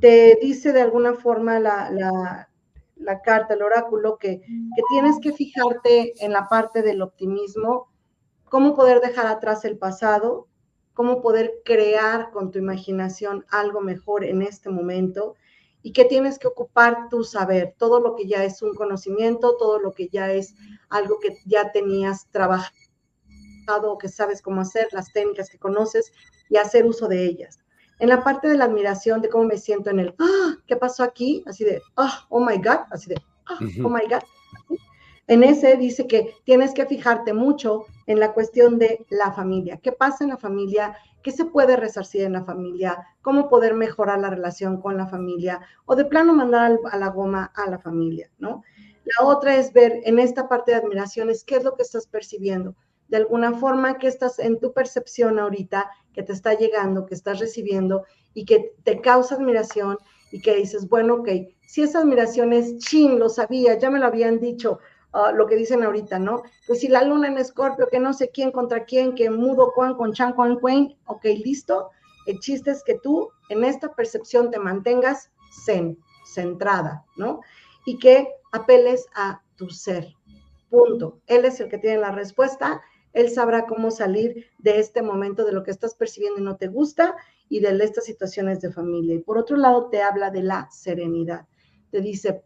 Te 0.00 0.38
dice 0.42 0.72
de 0.72 0.82
alguna 0.82 1.14
forma 1.14 1.60
la, 1.60 2.48
carta, 3.24 3.54
el 3.54 3.62
oráculo, 3.62 4.18
que, 4.18 4.40
que 4.40 4.82
tienes 4.90 5.20
que 5.20 5.32
fijarte 5.32 6.14
en 6.24 6.32
la 6.32 6.48
parte 6.48 6.82
del 6.82 7.00
optimismo, 7.00 7.88
cómo 8.46 8.74
poder 8.74 9.00
dejar 9.00 9.28
atrás 9.28 9.64
el 9.64 9.78
pasado, 9.78 10.48
cómo 10.94 11.22
poder 11.22 11.52
crear 11.64 12.30
con 12.30 12.50
tu 12.50 12.58
imaginación 12.58 13.44
algo 13.50 13.80
mejor 13.80 14.24
en 14.24 14.42
este 14.42 14.70
momento 14.70 15.34
y 15.82 15.92
que 15.92 16.04
tienes 16.04 16.38
que 16.38 16.46
ocupar 16.46 17.08
tu 17.08 17.24
saber, 17.24 17.74
todo 17.76 18.00
lo 18.00 18.14
que 18.14 18.26
ya 18.26 18.44
es 18.44 18.62
un 18.62 18.74
conocimiento, 18.74 19.56
todo 19.56 19.80
lo 19.80 19.92
que 19.92 20.08
ya 20.08 20.32
es 20.32 20.54
algo 20.88 21.18
que 21.18 21.36
ya 21.44 21.72
tenías 21.72 22.28
trabajado 22.30 22.72
o 23.82 23.98
que 23.98 24.08
sabes 24.08 24.42
cómo 24.42 24.60
hacer, 24.60 24.88
las 24.92 25.12
técnicas 25.12 25.50
que 25.50 25.58
conoces 25.58 26.12
y 26.48 26.56
hacer 26.56 26.86
uso 26.86 27.08
de 27.08 27.24
ellas. 27.24 27.58
En 27.98 28.08
la 28.08 28.22
parte 28.22 28.48
de 28.48 28.56
la 28.56 28.64
admiración, 28.64 29.20
de 29.22 29.28
cómo 29.28 29.44
me 29.44 29.58
siento 29.58 29.90
en 29.90 30.00
el, 30.00 30.14
ah, 30.18 30.56
¿qué 30.66 30.76
pasó 30.76 31.02
aquí? 31.02 31.42
Así 31.46 31.64
de, 31.64 31.80
ah, 31.96 32.26
oh 32.30 32.44
my 32.44 32.56
God, 32.56 32.80
así 32.90 33.10
de, 33.10 33.22
ah, 33.46 33.58
oh 33.84 33.88
my 33.88 34.02
God. 34.08 34.22
En 35.28 35.44
ese 35.44 35.76
dice 35.76 36.06
que 36.06 36.34
tienes 36.44 36.74
que 36.74 36.86
fijarte 36.86 37.32
mucho 37.32 37.86
en 38.06 38.18
la 38.18 38.32
cuestión 38.32 38.78
de 38.78 39.06
la 39.08 39.32
familia. 39.32 39.78
¿Qué 39.82 39.92
pasa 39.92 40.24
en 40.24 40.30
la 40.30 40.36
familia? 40.36 40.96
¿Qué 41.22 41.30
se 41.30 41.44
puede 41.44 41.76
resarcir 41.76 42.22
en 42.22 42.32
la 42.32 42.44
familia? 42.44 43.06
¿Cómo 43.22 43.48
poder 43.48 43.74
mejorar 43.74 44.18
la 44.18 44.30
relación 44.30 44.80
con 44.80 44.96
la 44.96 45.06
familia? 45.06 45.60
O 45.86 45.94
de 45.94 46.04
plano 46.04 46.34
mandar 46.34 46.78
a 46.90 46.98
la 46.98 47.08
goma 47.08 47.52
a 47.54 47.70
la 47.70 47.78
familia, 47.78 48.30
¿no? 48.38 48.62
La 49.04 49.26
otra 49.26 49.56
es 49.56 49.72
ver 49.72 50.00
en 50.04 50.18
esta 50.18 50.48
parte 50.48 50.72
de 50.72 50.78
admiraciones 50.78 51.44
qué 51.44 51.56
es 51.56 51.64
lo 51.64 51.76
que 51.76 51.82
estás 51.82 52.06
percibiendo. 52.06 52.74
De 53.08 53.18
alguna 53.18 53.52
forma, 53.52 53.98
qué 53.98 54.08
estás 54.08 54.38
en 54.38 54.58
tu 54.58 54.72
percepción 54.72 55.38
ahorita 55.38 55.90
que 56.12 56.22
te 56.22 56.32
está 56.32 56.54
llegando, 56.54 57.06
que 57.06 57.14
estás 57.14 57.40
recibiendo 57.40 58.04
y 58.34 58.44
que 58.44 58.74
te 58.84 59.00
causa 59.00 59.34
admiración 59.34 59.98
y 60.30 60.40
que 60.40 60.56
dices, 60.56 60.88
bueno, 60.88 61.16
ok, 61.16 61.28
si 61.66 61.82
esa 61.82 62.00
admiración 62.00 62.52
es 62.52 62.78
chin, 62.78 63.18
lo 63.18 63.28
sabía, 63.28 63.78
ya 63.78 63.90
me 63.90 63.98
lo 63.98 64.06
habían 64.06 64.40
dicho, 64.40 64.78
Ah, 65.12 65.30
lo 65.30 65.46
que 65.46 65.56
dicen 65.56 65.82
ahorita, 65.82 66.18
¿no? 66.18 66.42
Pues 66.66 66.80
si 66.80 66.88
la 66.88 67.02
luna 67.02 67.28
en 67.28 67.36
escorpio, 67.36 67.88
que 67.90 68.00
no 68.00 68.14
sé 68.14 68.30
quién 68.30 68.50
contra 68.50 68.84
quién, 68.84 69.14
que 69.14 69.28
mudo 69.28 69.70
Juan 69.72 69.94
con 69.94 70.14
Chan 70.14 70.32
Juan 70.34 70.58
Queen, 70.58 70.96
ok, 71.06 71.24
listo. 71.44 71.90
El 72.26 72.38
chiste 72.38 72.70
es 72.70 72.82
que 72.82 72.98
tú 72.98 73.30
en 73.50 73.64
esta 73.64 73.94
percepción 73.94 74.50
te 74.50 74.58
mantengas 74.58 75.30
zen, 75.64 75.98
centrada, 76.24 77.04
¿no? 77.16 77.40
Y 77.84 77.98
que 77.98 78.28
apeles 78.52 79.06
a 79.14 79.42
tu 79.56 79.68
ser. 79.68 80.14
Punto. 80.70 81.20
Él 81.26 81.44
es 81.44 81.60
el 81.60 81.68
que 81.68 81.76
tiene 81.76 81.98
la 81.98 82.12
respuesta. 82.12 82.80
Él 83.12 83.28
sabrá 83.28 83.66
cómo 83.66 83.90
salir 83.90 84.46
de 84.58 84.78
este 84.78 85.02
momento 85.02 85.44
de 85.44 85.52
lo 85.52 85.62
que 85.62 85.72
estás 85.72 85.94
percibiendo 85.94 86.40
y 86.40 86.44
no 86.44 86.56
te 86.56 86.68
gusta 86.68 87.14
y 87.50 87.60
de 87.60 87.76
estas 87.84 88.06
situaciones 88.06 88.62
de 88.62 88.72
familia. 88.72 89.16
Y 89.16 89.18
por 89.18 89.36
otro 89.36 89.58
lado, 89.58 89.90
te 89.90 90.00
habla 90.00 90.30
de 90.30 90.42
la 90.42 90.70
serenidad. 90.70 91.46
Te 91.90 92.00
dice, 92.00 92.42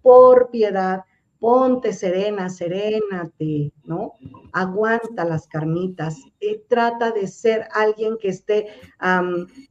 por 0.00 0.50
piedad, 0.50 1.04
ponte 1.40 1.92
serena, 1.92 2.48
serénate, 2.48 3.72
¿no? 3.84 4.14
Aguanta 4.52 5.24
las 5.24 5.46
carnitas, 5.46 6.16
eh, 6.40 6.62
trata 6.68 7.12
de 7.12 7.28
ser 7.28 7.68
alguien 7.72 8.18
que 8.18 8.28
esté 8.28 8.68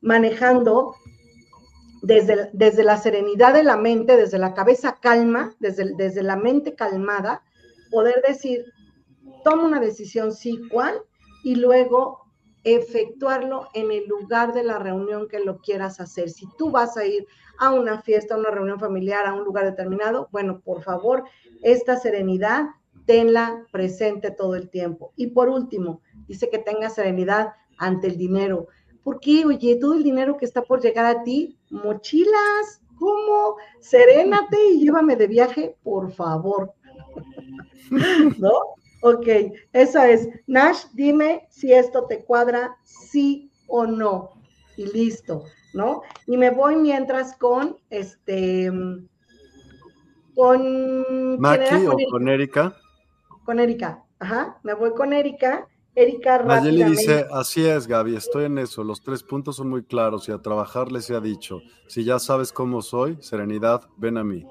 manejando 0.01 0.95
desde, 2.01 2.49
desde, 2.53 2.83
la 2.83 2.97
serenidad 2.97 3.53
de 3.53 3.63
la 3.63 3.75
mente, 3.75 4.15
desde 4.15 4.37
la 4.37 4.53
cabeza 4.53 4.97
calma, 5.01 5.55
desde, 5.59 5.93
desde 5.95 6.23
la 6.23 6.35
mente 6.37 6.75
calmada, 6.75 7.43
poder 7.91 8.23
decir, 8.25 8.65
toma 9.43 9.65
una 9.65 9.79
decisión 9.79 10.31
sí, 10.31 10.61
cuál, 10.71 11.01
y 11.43 11.55
luego 11.55 12.27
efectuarlo 12.63 13.69
en 13.73 13.91
el 13.91 14.07
lugar 14.07 14.53
de 14.53 14.63
la 14.63 14.77
reunión 14.77 15.27
que 15.27 15.39
lo 15.39 15.59
quieras 15.59 15.99
hacer. 15.99 16.29
Si 16.29 16.45
tú 16.57 16.69
vas 16.69 16.97
a 16.97 17.05
ir 17.05 17.25
a 17.59 17.71
una 17.71 18.01
fiesta, 18.01 18.35
a 18.35 18.37
una 18.37 18.51
reunión 18.51 18.79
familiar, 18.79 19.25
a 19.25 19.33
un 19.33 19.45
lugar 19.45 19.65
determinado, 19.65 20.27
bueno, 20.31 20.59
por 20.59 20.83
favor, 20.83 21.23
esta 21.61 21.97
serenidad, 21.97 22.67
tenla 23.05 23.65
presente 23.71 24.31
todo 24.31 24.55
el 24.55 24.69
tiempo. 24.69 25.13
Y 25.15 25.27
por 25.27 25.49
último, 25.49 26.01
dice 26.27 26.49
que 26.49 26.59
tenga 26.59 26.89
serenidad 26.89 27.53
ante 27.77 28.07
el 28.07 28.17
dinero. 28.17 28.67
Porque, 29.03 29.45
oye, 29.45 29.77
todo 29.77 29.93
el 29.93 30.03
dinero 30.03 30.37
que 30.37 30.45
está 30.45 30.61
por 30.61 30.81
llegar 30.81 31.05
a 31.05 31.23
ti, 31.23 31.57
mochilas, 31.69 32.81
¿cómo? 32.99 33.55
Serénate 33.79 34.57
y 34.73 34.81
llévame 34.81 35.15
de 35.15 35.27
viaje, 35.27 35.77
por 35.83 36.11
favor. 36.11 36.73
¿No? 38.37 38.51
Ok, 39.01 39.27
esa 39.73 40.09
es. 40.09 40.27
Nash, 40.47 40.85
dime 40.93 41.47
si 41.49 41.71
esto 41.71 42.05
te 42.05 42.25
cuadra, 42.25 42.77
sí 42.83 43.49
o 43.67 43.85
no. 43.85 44.31
Y 44.75 44.85
listo, 44.91 45.45
¿no? 45.73 46.01
Y 46.25 46.35
me 46.37 46.49
voy 46.49 46.75
mientras 46.75 47.35
con 47.37 47.77
este 47.89 48.71
con... 50.37 51.41
Maki 51.41 51.87
o 51.87 51.97
con 52.11 52.29
Erika. 52.29 52.77
Con 53.43 53.59
Erika, 53.59 54.03
ajá, 54.19 54.59
me 54.61 54.75
voy 54.75 54.91
con 54.91 55.11
Erika. 55.11 55.67
Erika 55.95 56.43
Nayeli 56.43 56.83
dice, 56.83 57.25
así 57.31 57.65
es, 57.65 57.87
Gaby, 57.87 58.15
estoy 58.15 58.45
en 58.45 58.59
eso. 58.59 58.83
Los 58.83 59.01
tres 59.01 59.23
puntos 59.23 59.55
son 59.55 59.67
muy 59.67 59.83
claros 59.83 60.29
y 60.29 60.31
a 60.31 60.37
trabajar 60.37 60.91
les 60.91 61.09
ha 61.09 61.19
dicho, 61.19 61.63
si 61.87 62.03
ya 62.03 62.19
sabes 62.19 62.53
cómo 62.53 62.83
soy, 62.83 63.17
serenidad, 63.19 63.81
ven 63.97 64.19
a 64.19 64.23
mí. 64.23 64.45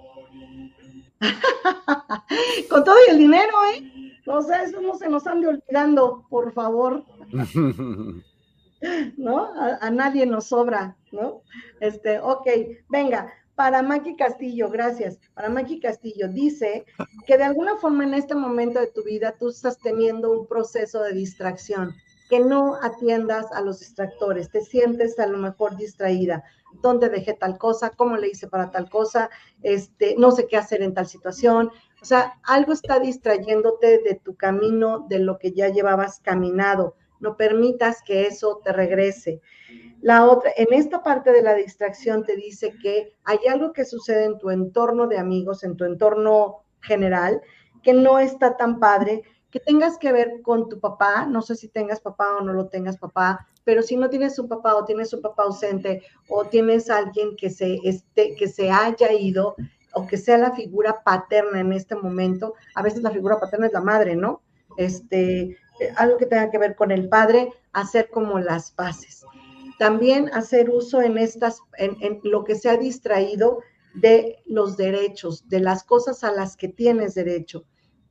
con 2.68 2.82
todo 2.82 2.96
y 3.06 3.10
el 3.12 3.18
dinero, 3.18 3.52
¿eh? 3.72 4.20
No 4.26 4.42
sé, 4.42 4.64
eso 4.64 4.80
no 4.80 4.96
se 4.96 5.08
nos 5.08 5.24
ande 5.28 5.46
olvidando, 5.46 6.26
por 6.28 6.52
favor. 6.52 7.04
¿No? 9.16 9.38
A, 9.38 9.78
a, 9.80 9.90
nadie 9.90 10.26
nos 10.26 10.46
sobra, 10.46 10.96
¿no? 11.12 11.42
Este, 11.80 12.18
ok, 12.18 12.48
venga, 12.88 13.32
para 13.56 13.82
Maki 13.82 14.16
Castillo, 14.16 14.68
gracias. 14.70 15.18
Para 15.34 15.48
Maki 15.48 15.80
Castillo 15.80 16.28
dice 16.28 16.84
que 17.26 17.38
de 17.38 17.44
alguna 17.44 17.76
forma 17.76 18.04
en 18.04 18.14
este 18.14 18.34
momento 18.34 18.78
de 18.78 18.88
tu 18.88 19.02
vida 19.02 19.34
tú 19.38 19.48
estás 19.48 19.78
teniendo 19.78 20.30
un 20.30 20.46
proceso 20.46 21.02
de 21.02 21.12
distracción. 21.12 21.94
que 22.28 22.40
no 22.40 22.74
atiendas 22.82 23.52
a 23.52 23.60
los 23.60 23.78
distractores, 23.78 24.50
te 24.50 24.60
sientes 24.60 25.16
a 25.20 25.28
lo 25.28 25.38
mejor 25.38 25.76
distraída. 25.76 26.42
¿Dónde 26.82 27.08
dejé 27.08 27.34
tal 27.34 27.56
cosa? 27.56 27.90
¿Cómo 27.90 28.16
le 28.16 28.26
hice 28.26 28.48
para 28.48 28.72
tal 28.72 28.90
cosa? 28.90 29.30
Este, 29.62 30.16
no 30.18 30.32
sé 30.32 30.48
qué 30.48 30.56
hacer 30.56 30.82
en 30.82 30.92
tal 30.92 31.06
situación. 31.06 31.70
O 32.02 32.04
sea, 32.04 32.40
algo 32.42 32.72
está 32.72 32.98
distrayéndote 32.98 33.98
de 33.98 34.16
tu 34.16 34.34
camino, 34.34 35.06
de 35.08 35.20
lo 35.20 35.38
que 35.38 35.52
ya 35.52 35.68
llevabas 35.68 36.18
caminado. 36.18 36.96
No 37.20 37.36
permitas 37.36 38.02
que 38.02 38.26
eso 38.26 38.60
te 38.64 38.72
regrese. 38.72 39.40
La 40.00 40.26
otra, 40.26 40.50
en 40.56 40.72
esta 40.72 41.02
parte 41.02 41.32
de 41.32 41.42
la 41.42 41.54
distracción 41.54 42.24
te 42.24 42.36
dice 42.36 42.74
que 42.80 43.14
hay 43.24 43.38
algo 43.50 43.72
que 43.72 43.84
sucede 43.84 44.24
en 44.24 44.38
tu 44.38 44.50
entorno 44.50 45.06
de 45.06 45.18
amigos, 45.18 45.64
en 45.64 45.76
tu 45.76 45.84
entorno 45.84 46.64
general, 46.80 47.40
que 47.82 47.92
no 47.92 48.18
está 48.18 48.56
tan 48.56 48.78
padre, 48.78 49.22
que 49.50 49.60
tengas 49.60 49.96
que 49.98 50.12
ver 50.12 50.42
con 50.42 50.68
tu 50.68 50.80
papá, 50.80 51.26
no 51.26 51.40
sé 51.40 51.54
si 51.54 51.68
tengas 51.68 52.00
papá 52.00 52.36
o 52.36 52.42
no 52.42 52.52
lo 52.52 52.68
tengas 52.68 52.98
papá, 52.98 53.46
pero 53.64 53.82
si 53.82 53.96
no 53.96 54.10
tienes 54.10 54.38
un 54.38 54.48
papá 54.48 54.74
o 54.74 54.84
tienes 54.84 55.12
un 55.12 55.22
papá 55.22 55.44
ausente 55.44 56.02
o 56.28 56.44
tienes 56.44 56.90
alguien 56.90 57.36
que 57.36 57.50
se, 57.50 57.78
esté, 57.84 58.34
que 58.36 58.48
se 58.48 58.70
haya 58.70 59.12
ido 59.12 59.56
o 59.94 60.06
que 60.06 60.18
sea 60.18 60.36
la 60.36 60.52
figura 60.52 61.02
paterna 61.02 61.60
en 61.60 61.72
este 61.72 61.96
momento, 61.96 62.54
a 62.74 62.82
veces 62.82 63.02
la 63.02 63.10
figura 63.10 63.40
paterna 63.40 63.66
es 63.66 63.72
la 63.72 63.80
madre, 63.80 64.14
¿no? 64.14 64.42
Este, 64.76 65.56
eh, 65.80 65.92
algo 65.96 66.18
que 66.18 66.26
tenga 66.26 66.50
que 66.50 66.58
ver 66.58 66.76
con 66.76 66.90
el 66.90 67.08
padre, 67.08 67.50
hacer 67.72 68.10
como 68.10 68.38
las 68.38 68.72
paces. 68.72 69.15
También 69.78 70.30
hacer 70.32 70.70
uso 70.70 71.02
en 71.02 71.18
estas, 71.18 71.60
en, 71.78 72.20
lo 72.22 72.44
que 72.44 72.54
se 72.54 72.68
ha 72.68 72.76
distraído 72.76 73.60
de 73.94 74.38
los 74.46 74.76
derechos, 74.76 75.48
de 75.48 75.60
las 75.60 75.84
cosas 75.84 76.24
a 76.24 76.32
las 76.32 76.56
que 76.56 76.68
tienes 76.68 77.14
derecho 77.14 77.64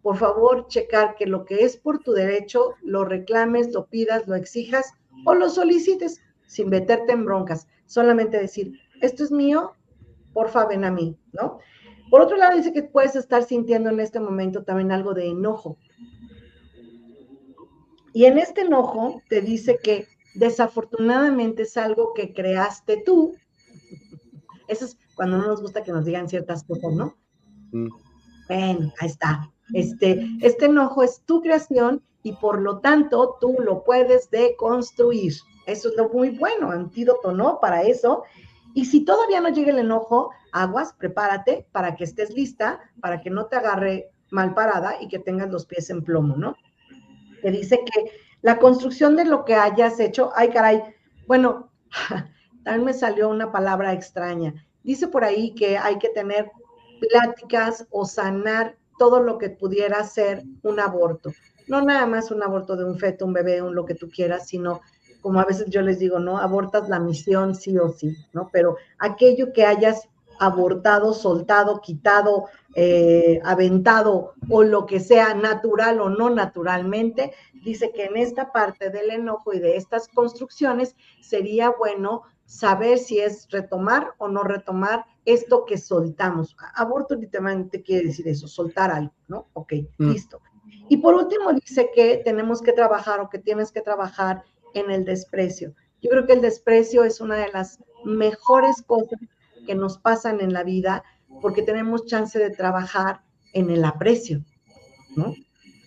por 0.06 0.18
favor, 0.18 0.68
checar 0.68 1.16
que 1.16 1.26
lo 1.26 1.46
que 1.46 1.64
es 1.64 1.78
por 1.78 1.98
tu 1.98 2.12
derecho 2.12 2.76
lo 2.84 3.06
reclames, 3.06 3.74
lo 3.74 3.88
pidas, 3.88 4.28
lo 4.28 4.36
exijas 4.36 4.94
o 5.26 5.34
lo 5.34 5.50
solicites 5.50 6.22
sin 6.46 6.70
meterte 6.70 7.14
en 7.14 7.26
broncas. 7.26 7.68
Solamente 7.88 8.38
decir, 8.38 8.80
esto 9.02 9.24
es 9.24 9.32
mío, 9.32 9.72
porfa, 10.32 10.68
ven 10.68 10.86
a 10.86 10.92
mí, 10.92 11.18
¿no? 11.34 11.58
Por 12.12 12.22
otro 12.22 12.38
lado, 12.38 12.56
dice 12.56 12.72
que 12.72 12.84
puedes 12.84 13.16
estar 13.16 13.42
sintiendo 13.46 13.90
en 13.90 14.00
este 14.00 14.20
momento 14.20 14.64
también 14.64 14.92
algo 14.92 15.16
de 15.16 15.26
enojo. 15.26 15.80
Y 18.14 18.26
en 18.26 18.38
este 18.38 18.62
enojo 18.62 19.24
te 19.28 19.42
dice 19.42 19.80
que 19.82 20.06
desafortunadamente 20.36 21.64
es 21.64 21.78
algo 21.78 22.14
que 22.14 22.34
creaste 22.34 23.02
tú. 23.06 23.36
Eso 24.68 24.86
es 24.86 24.98
cuando 25.16 25.38
no 25.38 25.48
nos 25.48 25.62
gusta 25.62 25.84
que 25.84 25.92
nos 25.92 26.06
digan 26.06 26.30
ciertas 26.30 26.64
cosas, 26.64 26.94
¿no? 26.94 27.16
Mm. 27.72 27.90
Bueno, 28.48 28.94
ahí 29.00 29.08
está. 29.08 29.52
Este, 29.74 30.28
este 30.42 30.66
enojo 30.66 31.02
es 31.04 31.22
tu 31.26 31.42
creación 31.42 32.04
y 32.22 32.34
por 32.34 32.62
lo 32.62 32.80
tanto 32.80 33.38
tú 33.40 33.56
lo 33.60 33.84
puedes 33.84 34.30
deconstruir. 34.30 35.34
Eso 35.66 35.90
es 35.90 35.96
lo 35.96 36.10
muy 36.10 36.30
bueno, 36.30 36.72
antídoto, 36.72 37.32
¿no? 37.32 37.60
Para 37.60 37.84
eso. 37.84 38.24
Y 38.74 38.86
si 38.86 39.06
todavía 39.06 39.42
no 39.42 39.50
llega 39.50 39.72
el 39.72 39.80
enojo, 39.80 40.32
aguas, 40.52 40.94
prepárate 40.94 41.68
para 41.72 41.96
que 41.96 42.04
estés 42.04 42.32
lista, 42.32 42.80
para 43.00 43.22
que 43.22 43.30
no 43.30 43.46
te 43.48 43.56
agarre 43.56 44.12
mal 44.32 44.54
parada 44.54 45.02
y 45.02 45.08
que 45.08 45.20
tengas 45.20 45.50
los 45.50 45.66
pies 45.66 45.90
en 45.90 46.04
plomo, 46.04 46.36
¿no? 46.36 46.56
Que 47.42 47.52
dice 47.52 47.80
que 47.86 48.12
la 48.46 48.60
construcción 48.60 49.16
de 49.16 49.26
lo 49.26 49.44
que 49.44 49.56
hayas 49.56 50.00
hecho, 50.00 50.32
ay 50.36 50.52
caray, 50.52 50.84
bueno, 51.26 51.72
también 52.64 52.86
me 52.86 52.94
salió 52.94 53.28
una 53.28 53.52
palabra 53.52 53.92
extraña. 53.92 54.54
Dice 54.84 55.08
por 55.08 55.24
ahí 55.24 55.56
que 55.56 55.80
hay 55.80 55.98
que 55.98 56.10
tener 56.10 56.52
pláticas 57.10 57.88
o 57.90 58.06
sanar 58.06 58.78
todo 59.00 59.20
lo 59.20 59.40
que 59.40 59.50
pudiera 59.50 60.04
ser 60.04 60.44
un 60.62 60.80
aborto. 60.80 61.32
No 61.68 61.82
nada 61.82 62.06
más 62.06 62.30
un 62.30 62.44
aborto 62.44 62.76
de 62.76 62.86
un 62.86 63.00
feto, 63.00 63.26
un 63.26 63.34
bebé, 63.34 63.64
un 63.64 63.74
lo 63.74 63.84
que 63.84 63.96
tú 63.96 64.12
quieras, 64.12 64.48
sino 64.48 64.82
como 65.22 65.40
a 65.40 65.46
veces 65.46 65.66
yo 65.72 65.82
les 65.82 65.98
digo, 65.98 66.20
¿no? 66.20 66.38
Abortas 66.38 66.88
la 66.88 67.00
misión 67.00 67.56
sí 67.56 67.80
o 67.80 67.90
sí, 67.90 68.16
¿no? 68.32 68.52
Pero 68.54 68.78
aquello 69.00 69.54
que 69.54 69.66
hayas 69.66 70.08
abortado, 70.40 71.16
soltado, 71.16 71.82
quitado, 71.82 72.46
eh, 72.78 73.40
aventado 73.46 74.34
o 74.50 74.64
lo 74.64 74.86
que 74.86 75.00
sea 75.00 75.34
natural 75.34 76.02
o 76.02 76.10
no 76.10 76.30
naturalmente, 76.30 77.32
dice 77.64 77.94
que 77.94 78.04
en 78.04 78.18
esta 78.18 78.52
parte 78.52 78.90
del 78.90 79.12
enojo 79.12 79.54
y 79.54 79.60
de 79.60 79.78
estas 79.78 80.10
construcciones 80.10 80.96
sería 81.22 81.70
bueno 81.70 82.24
saber 82.44 82.98
si 82.98 83.20
es 83.20 83.48
retomar 83.50 84.14
o 84.18 84.28
no 84.28 84.44
retomar 84.44 85.06
esto 85.24 85.64
que 85.66 85.78
soltamos. 85.78 86.56
Aborto 86.76 87.16
literalmente 87.16 87.82
quiere 87.82 88.08
decir 88.08 88.28
eso, 88.28 88.48
soltar 88.48 88.92
algo, 88.92 89.14
¿no? 89.30 89.48
Ok, 89.54 89.74
mm. 89.98 90.12
listo. 90.12 90.42
Y 90.90 90.98
por 90.98 91.16
último 91.16 91.54
dice 91.54 91.90
que 91.96 92.22
tenemos 92.26 92.62
que 92.62 92.74
trabajar 92.74 93.22
o 93.22 93.30
que 93.30 93.40
tienes 93.40 93.72
que 93.72 93.82
trabajar 93.82 94.44
en 94.74 94.92
el 94.92 95.06
desprecio. 95.06 95.74
Yo 96.02 96.10
creo 96.10 96.28
que 96.28 96.34
el 96.34 96.42
desprecio 96.42 97.04
es 97.04 97.22
una 97.22 97.36
de 97.36 97.52
las 97.52 97.80
mejores 98.04 98.84
cosas 98.84 99.20
que 99.66 99.76
nos 99.76 99.98
pasan 99.98 100.42
en 100.42 100.54
la 100.54 100.64
vida 100.64 101.04
porque 101.46 101.62
tenemos 101.62 102.08
chance 102.08 102.40
de 102.40 102.50
trabajar 102.50 103.22
en 103.54 103.70
el 103.70 103.86
aprecio, 103.86 104.44
¿no? 105.16 105.36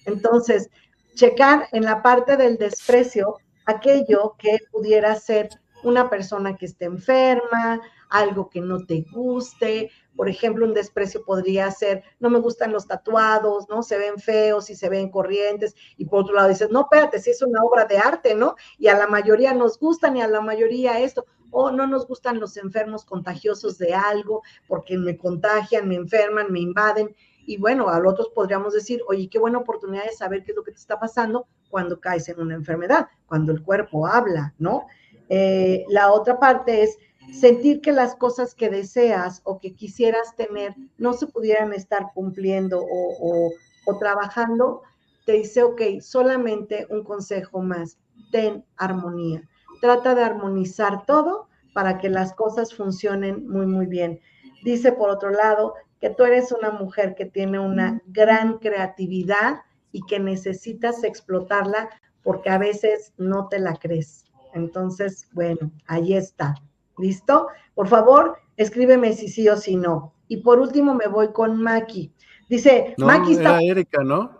Entonces, 0.05 0.71
checar 1.17 1.67
en 1.73 1.83
la 1.83 2.01
parte 2.01 2.37
del 2.37 2.59
desprecio 2.59 3.39
aquello 3.67 4.37
que 4.39 4.61
pudiera 4.71 5.17
ser 5.17 5.49
una 5.83 6.09
persona 6.09 6.57
que 6.57 6.67
esté 6.67 6.85
enferma, 6.85 7.81
algo 8.09 8.49
que 8.49 8.61
no 8.61 8.87
te 8.87 9.05
guste. 9.11 9.91
Por 10.19 10.29
ejemplo, 10.29 10.67
un 10.67 10.75
desprecio 10.75 11.25
podría 11.25 11.71
ser, 11.71 12.03
no 12.19 12.29
me 12.29 12.41
gustan 12.41 12.73
los 12.73 12.89
tatuados, 12.89 13.69
¿no? 13.69 13.85
Se 13.85 13.97
ven 13.97 14.19
feos 14.19 14.69
y 14.69 14.75
se 14.75 14.89
ven 14.89 15.13
corrientes. 15.13 15.77
Y 15.97 16.07
por 16.07 16.23
otro 16.23 16.35
lado 16.35 16.49
dices, 16.49 16.73
no, 16.73 16.81
espérate, 16.81 17.21
si 17.21 17.31
es 17.31 17.41
una 17.41 17.63
obra 17.63 17.85
de 17.85 17.99
arte, 17.99 18.35
¿no? 18.35 18.57
Y 18.79 18.89
a 18.89 18.99
la 18.99 19.07
mayoría 19.07 19.55
nos 19.55 19.79
gustan 19.79 20.17
y 20.17 20.21
a 20.21 20.27
la 20.27 20.41
mayoría 20.41 20.99
esto. 20.99 21.25
O 21.53 21.71
no 21.71 21.87
nos 21.87 22.09
gustan 22.09 22.41
los 22.41 22.57
enfermos 22.57 23.05
contagiosos 23.05 23.79
de 23.79 23.95
algo 23.95 24.43
porque 24.67 24.99
me 24.99 25.17
contagian, 25.17 25.87
me 25.87 25.95
enferman, 25.95 26.51
me 26.51 26.59
invaden. 26.59 27.15
Y 27.47 27.57
bueno, 27.59 27.89
a 27.89 28.01
los 28.01 28.15
otros 28.15 28.31
podríamos 28.35 28.75
decir, 28.75 29.01
oye, 29.07 29.29
qué 29.31 29.39
buena 29.39 29.59
oportunidad 29.59 30.03
de 30.03 30.15
saber 30.15 30.43
qué 30.43 30.51
es 30.51 30.57
lo 30.57 30.65
que 30.65 30.73
te 30.73 30.79
está 30.79 30.99
pasando 30.99 31.47
cuando 31.71 32.01
caes 32.01 32.29
en 32.29 32.41
una 32.41 32.57
enfermedad, 32.57 33.07
cuando 33.27 33.53
el 33.53 33.63
cuerpo 33.63 34.05
habla, 34.05 34.53
¿no? 34.59 34.89
Eh, 35.29 35.85
la 35.91 36.11
otra 36.11 36.41
parte 36.41 36.83
es 36.83 36.99
sentir 37.33 37.81
que 37.81 37.93
las 37.93 38.15
cosas 38.15 38.55
que 38.55 38.71
deseas 38.71 39.41
o 39.45 39.59
que 39.59 39.75
quisieras 39.75 40.35
tener 40.37 40.75
no 40.97 41.13
se 41.13 41.27
pudieran 41.27 41.73
estar 41.73 42.13
cumpliendo 42.15 42.81
o, 42.81 43.51
o 43.87 43.99
trabajando, 43.99 44.83
te 45.25 45.33
dice, 45.33 45.63
ok, 45.63 46.01
solamente 46.01 46.87
un 46.91 47.05
consejo 47.05 47.61
más, 47.61 47.99
ten 48.31 48.65
armonía. 48.77 49.43
Trata 49.81 50.15
de 50.15 50.23
armonizar 50.23 51.05
todo 51.07 51.49
para 51.75 51.99
que 51.99 52.09
las 52.09 52.35
cosas 52.35 52.75
funcionen 52.75 53.49
muy, 53.49 53.67
muy 53.67 53.87
bien. 53.87 54.21
Dice 54.65 54.93
por 54.93 55.11
otro 55.11 55.31
lado 55.31 55.75
que 56.01 56.11
tú 56.11 56.25
eres 56.25 56.53
una 56.53 56.71
mujer 56.71 57.15
que 57.15 57.25
tiene 57.25 57.59
una 57.59 58.03
gran 58.07 58.59
creatividad 58.59 59.61
y 59.93 60.03
que 60.07 60.19
necesitas 60.19 61.05
explotarla 61.05 61.89
porque 62.23 62.51
a 62.51 62.59
veces 62.59 63.13
no 63.17 63.49
te 63.49 63.59
la 63.59 63.75
crees. 63.77 64.25
Entonces, 64.55 65.29
bueno, 65.33 65.71
ahí 65.87 66.15
está. 66.15 66.55
¿Listo? 66.99 67.49
Por 67.75 67.89
favor, 67.89 68.39
escríbeme 68.57 69.13
si 69.13 69.29
sí 69.29 69.49
o 69.49 69.57
si 69.57 69.77
no. 69.77 70.15
Y 70.29 70.39
por 70.39 70.59
último 70.59 70.95
me 70.95 71.07
voy 71.07 71.33
con 71.33 71.63
Maki. 71.63 72.13
Dice, 72.49 72.95
Maki 72.99 73.33
está... 73.33 73.61
Era 73.61 73.63
Erika, 73.63 74.03
¿no? 74.05 74.39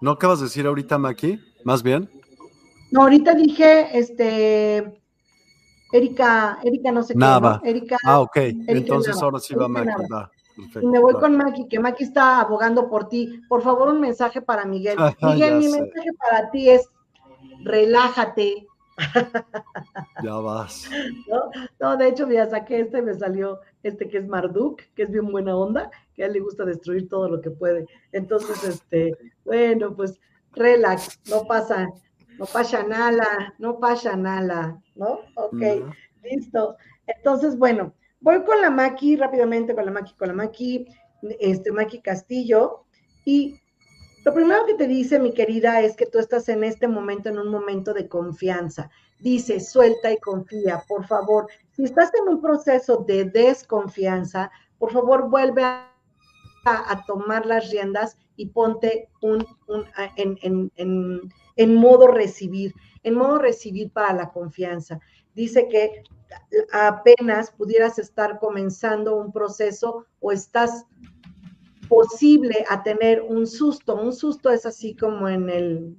¿No 0.00 0.12
acabas 0.12 0.38
de 0.40 0.46
decir 0.46 0.66
ahorita 0.66 0.98
Maki? 0.98 1.40
Más 1.64 1.82
bien. 1.82 2.08
No, 2.90 3.02
ahorita 3.02 3.34
dije, 3.34 3.98
este, 3.98 5.02
Erika, 5.92 6.58
Erika 6.62 6.92
no 6.92 7.02
sé 7.02 7.14
qué, 7.14 7.18
¿no? 7.18 7.60
Erika, 7.64 7.96
ah, 8.04 8.20
ok. 8.20 8.36
Entonces 8.36 9.20
ahora 9.20 9.38
sí 9.40 9.54
va 9.54 9.68
Maki. 9.68 9.90
y 10.80 10.86
me 10.86 10.98
voy 10.98 11.14
con 11.14 11.36
Maki, 11.36 11.68
que 11.68 11.80
Maki 11.80 12.04
está 12.04 12.40
abogando 12.40 12.88
por 12.88 13.08
ti. 13.08 13.40
Por 13.48 13.62
favor, 13.62 13.88
un 13.88 14.00
mensaje 14.00 14.40
para 14.40 14.64
Miguel. 14.64 14.96
Miguel, 15.22 15.58
mi 15.58 15.68
mensaje 15.68 16.10
para 16.18 16.50
ti 16.50 16.70
es 16.70 16.88
relájate, 17.64 18.67
ya 20.22 20.34
vas. 20.34 20.88
No, 21.80 21.96
de 21.96 22.08
hecho, 22.08 22.28
ya 22.28 22.48
saqué 22.48 22.80
este, 22.80 23.02
me 23.02 23.14
salió 23.14 23.60
este 23.82 24.08
que 24.08 24.18
es 24.18 24.26
Marduk, 24.26 24.82
que 24.94 25.04
es 25.04 25.10
bien 25.10 25.30
buena 25.30 25.56
onda, 25.56 25.90
que 26.14 26.24
a 26.24 26.26
él 26.26 26.34
le 26.34 26.40
gusta 26.40 26.64
destruir 26.64 27.08
todo 27.08 27.28
lo 27.28 27.40
que 27.40 27.50
puede. 27.50 27.86
Entonces, 28.12 28.62
este, 28.64 29.16
bueno, 29.44 29.94
pues 29.94 30.20
relax, 30.52 31.20
no 31.30 31.44
pasa, 31.44 31.88
no 32.38 32.46
pasa 32.46 32.82
nada, 32.82 33.54
no 33.58 33.78
pasa 33.78 34.16
nada, 34.16 34.80
¿no? 34.94 35.20
Ok, 35.36 35.62
listo. 36.22 36.76
Entonces, 37.06 37.56
bueno, 37.56 37.94
voy 38.20 38.42
con 38.44 38.60
la 38.60 38.70
Maki 38.70 39.16
rápidamente, 39.16 39.74
con 39.74 39.86
la 39.86 39.92
Maki, 39.92 40.14
con 40.14 40.28
la 40.28 40.34
Maki, 40.34 40.86
este, 41.40 41.72
Maki 41.72 42.00
Castillo, 42.00 42.84
y 43.24 43.60
lo 44.24 44.34
primero 44.34 44.66
que 44.66 44.74
te 44.74 44.86
dice, 44.86 45.18
mi 45.18 45.32
querida, 45.32 45.80
es 45.80 45.96
que 45.96 46.06
tú 46.06 46.18
estás 46.18 46.48
en 46.48 46.64
este 46.64 46.88
momento, 46.88 47.28
en 47.28 47.38
un 47.38 47.48
momento 47.48 47.94
de 47.94 48.08
confianza. 48.08 48.90
Dice, 49.20 49.60
suelta 49.60 50.12
y 50.12 50.18
confía, 50.18 50.84
por 50.86 51.06
favor. 51.06 51.48
Si 51.72 51.84
estás 51.84 52.10
en 52.14 52.28
un 52.34 52.40
proceso 52.40 53.04
de 53.06 53.24
desconfianza, 53.24 54.50
por 54.78 54.92
favor, 54.92 55.28
vuelve 55.28 55.62
a, 55.64 55.84
tomar 57.06 57.46
las 57.46 57.70
riendas 57.70 58.18
y 58.36 58.46
ponte 58.46 59.08
un, 59.22 59.46
en, 60.16 60.70
en 61.58 61.74
modo 61.74 62.06
recibir. 62.06 62.74
en 63.02 63.14
modo 63.14 63.38
recibir 63.38 63.90
para 63.90 64.12
la 64.14 64.30
confianza. 64.30 65.00
Dice 65.34 65.68
que 65.68 66.02
apenas 66.72 67.50
pudieras 67.50 67.98
estar 67.98 68.38
comenzando 68.38 69.16
un 69.16 69.32
proceso 69.32 70.06
o 70.20 70.32
estás 70.32 70.86
posible 71.88 72.64
a 72.68 72.82
tener 72.82 73.22
un 73.22 73.46
susto. 73.46 73.96
Un 73.96 74.12
susto 74.12 74.50
es 74.50 74.66
así 74.66 74.94
como 74.94 75.28
en 75.28 75.48
el, 75.48 75.96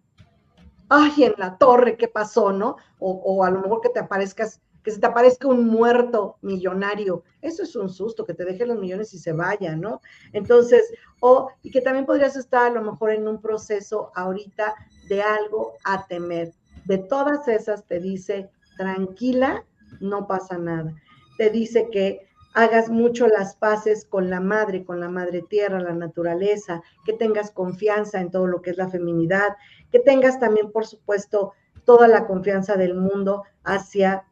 ay, 0.90 1.24
en 1.24 1.34
la 1.38 1.58
torre, 1.58 1.98
¿qué 1.98 2.08
pasó, 2.08 2.52
no? 2.52 2.78
O, 3.00 3.12
o 3.12 3.44
a 3.44 3.52
lo 3.52 3.62
mejor 3.62 3.82
que 3.82 3.90
te 3.90 4.00
aparezcas 4.00 4.62
que 4.84 4.92
se 4.92 5.00
te 5.00 5.08
aparezca 5.08 5.48
un 5.48 5.68
muerto 5.68 6.38
millonario, 6.42 7.24
eso 7.42 7.64
es 7.64 7.76
un 7.76 7.90
susto, 7.90 8.26
que 8.26 8.34
te 8.34 8.46
deje 8.46 8.66
los 8.66 8.80
millones 8.80 9.14
y 9.14 9.20
se 9.20 9.34
vaya, 9.34 9.76
¿no? 9.76 10.02
Entonces, 10.34 10.84
o, 11.20 11.50
y 11.62 11.72
que 11.72 11.82
también 11.82 12.06
podrías 12.06 12.36
estar 12.36 12.72
a 12.72 12.74
lo 12.74 12.82
mejor 12.82 13.12
en 13.12 13.28
un 13.28 13.42
proceso 13.42 14.12
ahorita 14.16 14.76
de 15.08 15.22
algo 15.22 15.74
a 15.84 16.06
temer. 16.08 16.54
De 16.86 16.98
todas 16.98 17.48
esas 17.48 17.86
te 17.86 18.00
dice, 18.00 18.50
tranquila, 18.78 19.66
no 20.00 20.28
pasa 20.28 20.58
nada. 20.58 20.96
Te 21.38 21.50
dice 21.50 21.90
que 21.92 22.29
hagas 22.54 22.90
mucho 22.90 23.28
las 23.28 23.56
paces 23.56 24.06
con 24.06 24.30
la 24.30 24.40
madre, 24.40 24.84
con 24.84 25.00
la 25.00 25.10
madre 25.10 25.42
tierra, 25.42 25.80
la 25.80 25.94
naturaleza, 25.94 26.82
que 27.06 27.14
tengas 27.14 27.52
confianza 27.52 28.20
en 28.20 28.32
todo 28.32 28.48
lo 28.48 28.62
que 28.62 28.72
es 28.72 28.78
la 28.78 28.90
feminidad, 28.90 29.56
que 29.92 30.00
tengas 30.00 30.40
también, 30.40 30.72
por 30.72 30.86
supuesto, 30.86 31.54
toda 31.86 32.08
la 32.08 32.28
confianza 32.28 32.76
del 32.76 32.96
mundo 32.96 33.44
hacia 33.64 34.26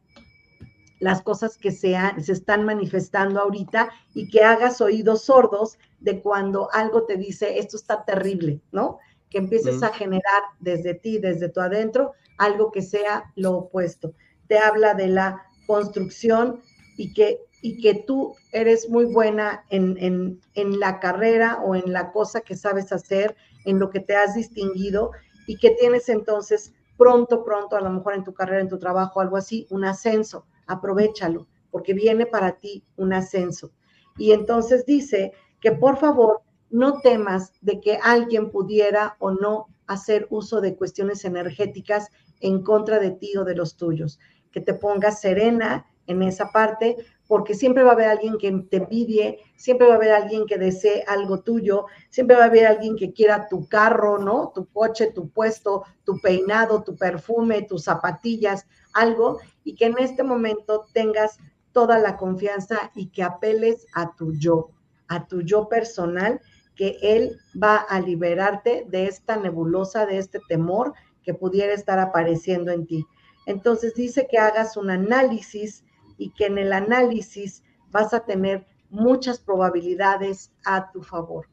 las 1.00 1.22
cosas 1.22 1.58
que 1.58 1.70
se, 1.70 1.96
se 2.20 2.32
están 2.32 2.64
manifestando 2.64 3.40
ahorita 3.40 3.88
y 4.14 4.28
que 4.28 4.42
hagas 4.42 4.80
oídos 4.80 5.24
sordos 5.24 5.78
de 6.00 6.20
cuando 6.20 6.68
algo 6.72 7.04
te 7.04 7.16
dice, 7.16 7.58
esto 7.58 7.76
está 7.76 8.04
terrible, 8.04 8.60
¿no? 8.72 8.98
Que 9.30 9.38
empieces 9.38 9.82
a 9.82 9.92
generar 9.92 10.42
desde 10.58 10.94
ti, 10.94 11.18
desde 11.18 11.48
tu 11.48 11.60
adentro, 11.60 12.14
algo 12.38 12.72
que 12.72 12.82
sea 12.82 13.32
lo 13.36 13.56
opuesto. 13.56 14.14
Te 14.48 14.58
habla 14.58 14.94
de 14.94 15.08
la 15.08 15.44
construcción 15.66 16.60
y 16.96 17.12
que, 17.12 17.44
y 17.60 17.80
que 17.80 17.94
tú 17.94 18.34
eres 18.52 18.88
muy 18.88 19.04
buena 19.06 19.64
en, 19.70 19.96
en, 19.98 20.40
en 20.54 20.78
la 20.78 21.00
carrera 21.00 21.60
o 21.64 21.74
en 21.74 21.92
la 21.92 22.12
cosa 22.12 22.40
que 22.40 22.56
sabes 22.56 22.92
hacer, 22.92 23.36
en 23.64 23.78
lo 23.78 23.90
que 23.90 24.00
te 24.00 24.16
has 24.16 24.34
distinguido 24.34 25.10
y 25.46 25.56
que 25.56 25.70
tienes 25.70 26.08
entonces 26.08 26.72
pronto, 26.96 27.44
pronto, 27.44 27.76
a 27.76 27.80
lo 27.80 27.90
mejor 27.90 28.14
en 28.14 28.24
tu 28.24 28.34
carrera, 28.34 28.60
en 28.60 28.68
tu 28.68 28.78
trabajo, 28.78 29.20
algo 29.20 29.36
así, 29.36 29.66
un 29.70 29.84
ascenso 29.84 30.46
aprovechalo, 30.68 31.48
porque 31.70 31.94
viene 31.94 32.26
para 32.26 32.60
ti 32.60 32.84
un 32.96 33.12
ascenso. 33.12 33.72
Y 34.16 34.32
entonces 34.32 34.86
dice 34.86 35.32
que 35.60 35.72
por 35.72 35.96
favor 35.96 36.42
no 36.70 37.00
temas 37.00 37.52
de 37.60 37.80
que 37.80 37.98
alguien 38.02 38.50
pudiera 38.50 39.16
o 39.18 39.32
no 39.32 39.66
hacer 39.86 40.26
uso 40.30 40.60
de 40.60 40.76
cuestiones 40.76 41.24
energéticas 41.24 42.08
en 42.40 42.62
contra 42.62 43.00
de 43.00 43.10
ti 43.10 43.36
o 43.36 43.44
de 43.44 43.56
los 43.56 43.76
tuyos, 43.76 44.20
que 44.52 44.60
te 44.60 44.74
pongas 44.74 45.20
serena 45.20 45.86
en 46.08 46.22
esa 46.22 46.50
parte, 46.50 46.96
porque 47.28 47.54
siempre 47.54 47.84
va 47.84 47.90
a 47.90 47.92
haber 47.92 48.08
alguien 48.08 48.38
que 48.38 48.50
te 48.70 48.78
envidie, 48.78 49.38
siempre 49.56 49.86
va 49.86 49.92
a 49.92 49.96
haber 49.96 50.12
alguien 50.12 50.46
que 50.46 50.58
desee 50.58 51.04
algo 51.06 51.42
tuyo, 51.42 51.84
siempre 52.08 52.36
va 52.36 52.44
a 52.44 52.46
haber 52.46 52.66
alguien 52.66 52.96
que 52.96 53.12
quiera 53.12 53.46
tu 53.48 53.68
carro, 53.68 54.18
¿no? 54.18 54.50
Tu 54.54 54.66
coche, 54.66 55.12
tu 55.12 55.28
puesto, 55.28 55.84
tu 56.04 56.18
peinado, 56.20 56.82
tu 56.82 56.96
perfume, 56.96 57.62
tus 57.62 57.84
zapatillas, 57.84 58.66
algo, 58.94 59.38
y 59.62 59.74
que 59.74 59.84
en 59.84 59.98
este 59.98 60.24
momento 60.24 60.86
tengas 60.92 61.38
toda 61.72 61.98
la 61.98 62.16
confianza 62.16 62.90
y 62.94 63.10
que 63.10 63.22
apeles 63.22 63.86
a 63.94 64.16
tu 64.16 64.32
yo, 64.32 64.70
a 65.08 65.26
tu 65.26 65.42
yo 65.42 65.68
personal, 65.68 66.40
que 66.74 66.96
él 67.02 67.38
va 67.62 67.76
a 67.76 68.00
liberarte 68.00 68.86
de 68.88 69.06
esta 69.06 69.36
nebulosa, 69.36 70.06
de 70.06 70.16
este 70.16 70.40
temor 70.48 70.94
que 71.22 71.34
pudiera 71.34 71.74
estar 71.74 71.98
apareciendo 71.98 72.72
en 72.72 72.86
ti. 72.86 73.04
Entonces 73.46 73.94
dice 73.94 74.26
que 74.30 74.38
hagas 74.38 74.76
un 74.76 74.88
análisis 74.90 75.84
y 76.18 76.30
que 76.30 76.46
en 76.46 76.58
el 76.58 76.72
análisis 76.72 77.62
vas 77.90 78.12
a 78.12 78.24
tener 78.26 78.66
muchas 78.90 79.38
probabilidades 79.38 80.52
a 80.64 80.90
tu 80.90 81.02
favor. 81.02 81.46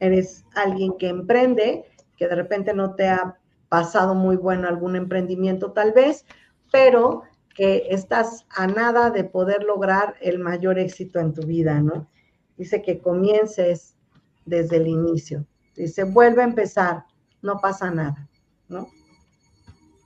Eres 0.00 0.44
alguien 0.54 0.96
que 0.98 1.08
emprende, 1.08 1.84
que 2.16 2.28
de 2.28 2.34
repente 2.34 2.74
no 2.74 2.94
te 2.94 3.08
ha 3.08 3.38
pasado 3.68 4.14
muy 4.14 4.36
bueno 4.36 4.68
algún 4.68 4.96
emprendimiento 4.96 5.72
tal 5.72 5.92
vez, 5.92 6.24
pero 6.72 7.22
que 7.54 7.88
estás 7.90 8.46
a 8.50 8.66
nada 8.66 9.10
de 9.10 9.24
poder 9.24 9.64
lograr 9.64 10.16
el 10.20 10.38
mayor 10.38 10.78
éxito 10.78 11.18
en 11.18 11.34
tu 11.34 11.42
vida, 11.42 11.80
¿no? 11.80 12.08
Dice 12.56 12.82
que 12.82 13.00
comiences 13.00 13.96
desde 14.44 14.76
el 14.76 14.86
inicio. 14.86 15.44
Dice, 15.74 16.04
vuelve 16.04 16.42
a 16.42 16.46
empezar, 16.46 17.04
no 17.42 17.58
pasa 17.60 17.90
nada, 17.90 18.28
¿no? 18.68 18.88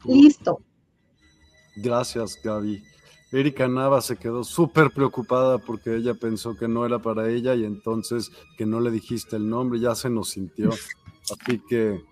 Listo. 0.04 0.60
Gracias, 1.76 2.38
Gaby. 2.42 2.82
Erika 3.32 3.66
Nava 3.66 4.00
se 4.02 4.16
quedó 4.16 4.44
súper 4.44 4.90
preocupada 4.90 5.58
porque 5.58 5.96
ella 5.96 6.14
pensó 6.14 6.54
que 6.54 6.68
no 6.68 6.84
era 6.84 6.98
para 6.98 7.28
ella 7.28 7.54
y 7.54 7.64
entonces 7.64 8.30
que 8.58 8.66
no 8.66 8.80
le 8.80 8.90
dijiste 8.90 9.36
el 9.36 9.48
nombre, 9.48 9.80
ya 9.80 9.94
se 9.94 10.10
nos 10.10 10.30
sintió. 10.30 10.70
Así 10.70 11.58
que 11.66 12.02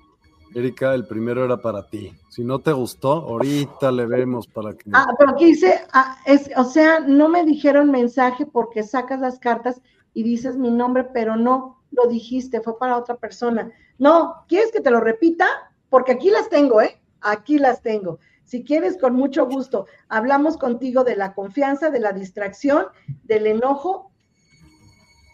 Erika, 0.54 0.94
el 0.94 1.06
primero 1.06 1.44
era 1.44 1.58
para 1.58 1.86
ti. 1.88 2.12
Si 2.28 2.42
no 2.42 2.58
te 2.58 2.72
gustó, 2.72 3.12
ahorita 3.12 3.92
le 3.92 4.06
vemos 4.06 4.46
para 4.46 4.72
que. 4.74 4.90
Ah, 4.92 5.14
pero 5.18 5.32
aquí 5.32 5.44
dice, 5.46 5.82
ah, 5.92 6.16
es, 6.26 6.50
o 6.56 6.64
sea, 6.64 7.00
no 7.00 7.28
me 7.28 7.44
dijeron 7.44 7.90
mensaje 7.90 8.46
porque 8.46 8.82
sacas 8.82 9.20
las 9.20 9.38
cartas 9.38 9.80
y 10.14 10.22
dices 10.22 10.56
mi 10.56 10.70
nombre, 10.70 11.04
pero 11.04 11.36
no 11.36 11.82
lo 11.92 12.06
dijiste, 12.06 12.60
fue 12.60 12.78
para 12.78 12.96
otra 12.96 13.16
persona. 13.16 13.70
No, 13.98 14.44
¿quieres 14.48 14.72
que 14.72 14.80
te 14.80 14.90
lo 14.90 15.00
repita? 15.00 15.46
Porque 15.88 16.12
aquí 16.12 16.30
las 16.30 16.48
tengo, 16.48 16.80
¿eh? 16.80 17.00
Aquí 17.20 17.58
las 17.58 17.82
tengo. 17.82 18.18
Si 18.50 18.64
quieres, 18.64 18.98
con 18.98 19.14
mucho 19.14 19.46
gusto, 19.46 19.86
hablamos 20.08 20.56
contigo 20.56 21.04
de 21.04 21.14
la 21.14 21.34
confianza, 21.34 21.88
de 21.88 22.00
la 22.00 22.10
distracción, 22.10 22.86
del 23.22 23.46
enojo 23.46 24.10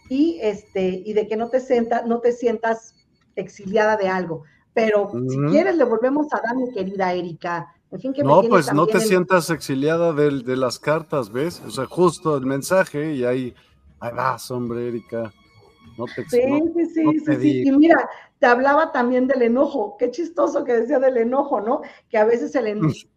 y 0.07 0.37
este 0.39 1.01
y 1.03 1.13
de 1.13 1.27
que 1.27 1.35
no 1.35 1.49
te 1.49 1.59
sientas, 1.59 2.05
no 2.05 2.19
te 2.19 2.31
sientas 2.31 2.93
exiliada 3.35 3.97
de 3.97 4.07
algo. 4.07 4.43
Pero 4.75 5.11
si 5.27 5.35
quieres, 5.49 5.77
le 5.77 5.85
volvemos 5.85 6.27
a 6.31 6.41
dar, 6.41 6.55
mi 6.55 6.71
querida 6.71 7.11
Erika. 7.11 7.73
En 7.89 7.99
fin, 7.99 8.13
que 8.13 8.23
no, 8.23 8.43
pues 8.43 8.71
no 8.71 8.85
te 8.85 8.99
sientas 8.99 9.49
exiliada 9.49 10.13
de, 10.13 10.43
de, 10.43 10.55
las 10.55 10.77
cartas, 10.77 11.31
¿ves? 11.31 11.59
O 11.65 11.71
sea, 11.71 11.87
justo 11.87 12.37
el 12.37 12.45
mensaje 12.45 13.13
y 13.15 13.25
ahí, 13.25 13.55
ahí 13.99 14.13
vas, 14.13 14.51
hombre, 14.51 14.89
Erika. 14.89 15.33
No 15.97 16.05
te 16.05 16.27
Sí, 16.29 16.41
sí, 16.75 16.85
sí, 16.85 17.19
sí, 17.19 17.35
sí. 17.35 17.63
Y 17.65 17.71
mira, 17.71 18.09
te 18.39 18.45
hablaba 18.45 18.91
también 18.91 19.27
del 19.27 19.41
enojo. 19.41 19.97
Qué 19.97 20.11
chistoso 20.11 20.63
que 20.63 20.73
decía 20.73 20.99
del 20.99 21.17
enojo, 21.17 21.61
¿no? 21.61 21.81
Que 22.09 22.17
a 22.17 22.25
veces 22.25 22.53
el 22.55 22.67
enojo 22.67 23.07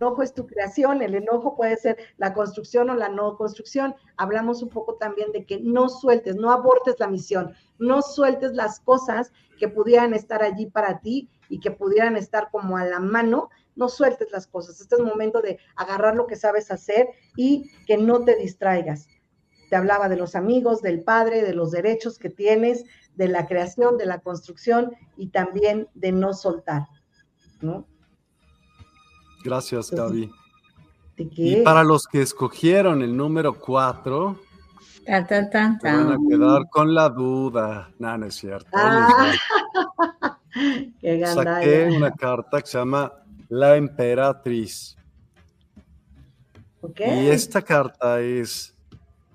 enojo 0.00 0.22
es 0.22 0.32
tu 0.32 0.46
creación, 0.46 1.02
el 1.02 1.14
enojo 1.14 1.54
puede 1.54 1.76
ser 1.76 1.98
la 2.16 2.32
construcción 2.32 2.88
o 2.88 2.94
la 2.94 3.08
no 3.08 3.36
construcción. 3.36 3.94
Hablamos 4.16 4.62
un 4.62 4.70
poco 4.70 4.94
también 4.94 5.30
de 5.32 5.44
que 5.44 5.60
no 5.60 5.88
sueltes, 5.88 6.36
no 6.36 6.50
abortes 6.50 6.96
la 6.98 7.06
misión, 7.06 7.54
no 7.78 8.00
sueltes 8.00 8.52
las 8.54 8.80
cosas 8.80 9.30
que 9.58 9.68
pudieran 9.68 10.14
estar 10.14 10.42
allí 10.42 10.66
para 10.66 11.00
ti 11.00 11.28
y 11.50 11.60
que 11.60 11.70
pudieran 11.70 12.16
estar 12.16 12.50
como 12.50 12.78
a 12.78 12.84
la 12.86 12.98
mano, 12.98 13.50
no 13.76 13.88
sueltes 13.88 14.32
las 14.32 14.46
cosas. 14.46 14.80
Este 14.80 14.94
es 14.94 15.00
el 15.00 15.06
momento 15.06 15.42
de 15.42 15.58
agarrar 15.76 16.16
lo 16.16 16.26
que 16.26 16.36
sabes 16.36 16.70
hacer 16.70 17.08
y 17.36 17.70
que 17.86 17.98
no 17.98 18.24
te 18.24 18.36
distraigas. 18.36 19.06
Te 19.70 19.76
hablaba 19.76 20.10
de 20.10 20.16
los 20.16 20.34
amigos, 20.34 20.82
del 20.82 21.02
padre, 21.02 21.42
de 21.42 21.54
los 21.54 21.70
derechos 21.70 22.18
que 22.18 22.28
tienes, 22.28 22.84
de 23.14 23.28
la 23.28 23.46
creación, 23.46 23.96
de 23.96 24.04
la 24.04 24.18
construcción 24.20 24.92
y 25.16 25.28
también 25.28 25.88
de 25.94 26.12
no 26.12 26.34
soltar, 26.34 26.88
¿no? 27.62 27.86
Gracias, 29.42 29.90
Gaby. 29.90 30.30
Y 31.16 31.62
para 31.62 31.84
los 31.84 32.06
que 32.06 32.20
escogieron 32.20 33.00
el 33.02 33.16
número 33.16 33.58
4, 33.58 34.38
van 35.06 36.12
a 36.12 36.18
quedar 36.28 36.68
con 36.68 36.94
la 36.94 37.08
duda. 37.08 37.90
No, 37.98 38.18
no 38.18 38.26
es 38.26 38.34
cierto. 38.34 38.68
Ah. 38.72 39.32
Qué 41.00 41.24
Saqué 41.26 41.88
una 41.96 42.10
carta 42.10 42.60
que 42.60 42.66
se 42.66 42.78
llama 42.78 43.12
La 43.48 43.76
Emperatriz. 43.76 44.96
Y 46.98 47.28
esta 47.28 47.62
carta 47.62 48.20
es, 48.20 48.74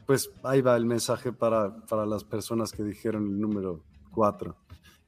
pues 0.05 0.29
ahí 0.43 0.61
va 0.61 0.75
el 0.75 0.85
mensaje 0.85 1.31
para, 1.31 1.75
para 1.87 2.05
las 2.05 2.23
personas 2.23 2.71
que 2.71 2.83
dijeron 2.83 3.23
el 3.23 3.39
número 3.39 3.81
4. 4.11 4.55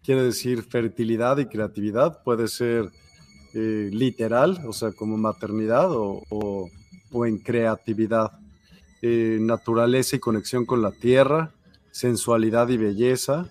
Quiere 0.04 0.24
decir 0.24 0.64
fertilidad 0.64 1.38
y 1.38 1.46
creatividad. 1.46 2.24
Puede 2.24 2.48
ser 2.48 2.92
eh, 3.54 3.90
literal, 3.92 4.62
o 4.68 4.74
sea, 4.74 4.92
como 4.92 5.18
maternidad 5.18 5.88
o, 5.90 6.70
en 7.26 7.40
creatividad, 7.40 8.34
eh, 9.02 9.38
naturaleza 9.42 10.16
y 10.16 10.20
conexión 10.20 10.66
con 10.66 10.82
la 10.82 10.92
tierra, 10.92 11.54
sensualidad 11.92 12.70
y 12.70 12.78
belleza, 12.78 13.50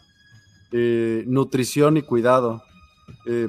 eh, 0.70 1.24
nutrición 1.26 1.96
y 1.96 2.02
cuidado. 2.02 2.62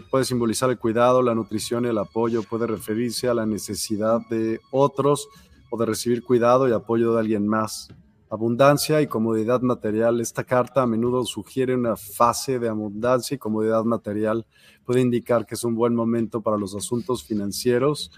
puede 0.10 0.26
simbolizar 0.26 0.70
el 0.70 0.80
cuidado, 0.80 1.22
la 1.22 1.36
nutrición 1.36 1.86
y 1.86 1.90
el 1.90 1.98
apoyo, 1.98 2.44
puede 2.44 2.66
referirse 2.66 3.28
a 3.28 3.34
la 3.34 3.46
necesidad 3.46 4.20
de 4.30 4.60
otros 4.72 5.28
o 5.70 5.78
de 5.78 5.86
recibir 5.86 6.24
cuidado 6.24 6.68
y 6.68 6.72
apoyo 6.72 7.14
de 7.14 7.20
alguien 7.20 7.48
más. 7.48 7.90
abundancia 8.30 9.02
y 9.02 9.08
comodidad 9.08 9.62
material. 9.62 10.20
Esta 10.20 10.44
carta 10.44 10.82
a 10.84 10.88
menudo 10.88 11.24
sugiere 11.24 11.76
una 11.76 11.96
fase 11.96 12.60
de 12.60 12.68
abundancia 12.68 13.36
y 13.36 13.38
comodidad 13.38 13.84
material. 13.86 14.46
Puede 14.86 15.02
indicar 15.02 15.46
que 15.46 15.56
es 15.56 15.64
un 15.64 15.76
buen 15.76 15.96
momento 15.96 16.42
para 16.42 16.58
los 16.58 16.76
asuntos 16.76 17.24
financieros 17.24 18.12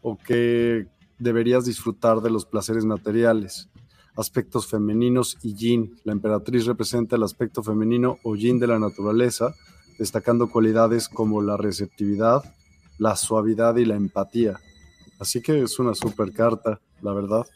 o 0.00 0.16
que 0.16 0.86
deberías 1.18 1.64
disfrutar 1.64 2.20
de 2.20 2.30
los 2.30 2.46
placeres 2.46 2.84
materiales. 2.84 3.68
Aspectos 4.16 4.66
femeninos 4.66 5.36
y 5.42 5.54
yin. 5.54 5.96
La 6.04 6.12
emperatriz 6.12 6.66
representa 6.66 7.16
el 7.16 7.22
aspecto 7.22 7.62
femenino 7.62 8.18
o 8.22 8.36
yin 8.36 8.58
de 8.58 8.66
la 8.66 8.78
naturaleza, 8.78 9.54
destacando 9.98 10.50
cualidades 10.50 11.08
como 11.08 11.42
la 11.42 11.56
receptividad, 11.56 12.42
la 12.98 13.16
suavidad 13.16 13.76
y 13.76 13.84
la 13.84 13.96
empatía. 13.96 14.58
Así 15.22 15.40
que 15.40 15.62
es 15.62 15.78
una 15.78 15.94
super 15.94 16.32
carta, 16.32 16.80
la 17.00 17.12
verdad. 17.12 17.46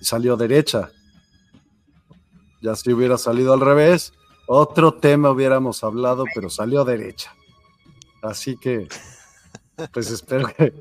salió 0.00 0.36
derecha, 0.36 0.90
ya 2.60 2.74
si 2.74 2.92
hubiera 2.92 3.16
salido 3.16 3.52
al 3.52 3.60
revés, 3.60 4.12
otro 4.48 4.94
tema 4.94 5.30
hubiéramos 5.30 5.84
hablado, 5.84 6.24
pero 6.34 6.50
salió 6.50 6.84
derecha. 6.84 7.32
Así 8.22 8.56
que, 8.56 8.88
pues 9.92 10.10
espero 10.10 10.48
que 10.48 10.74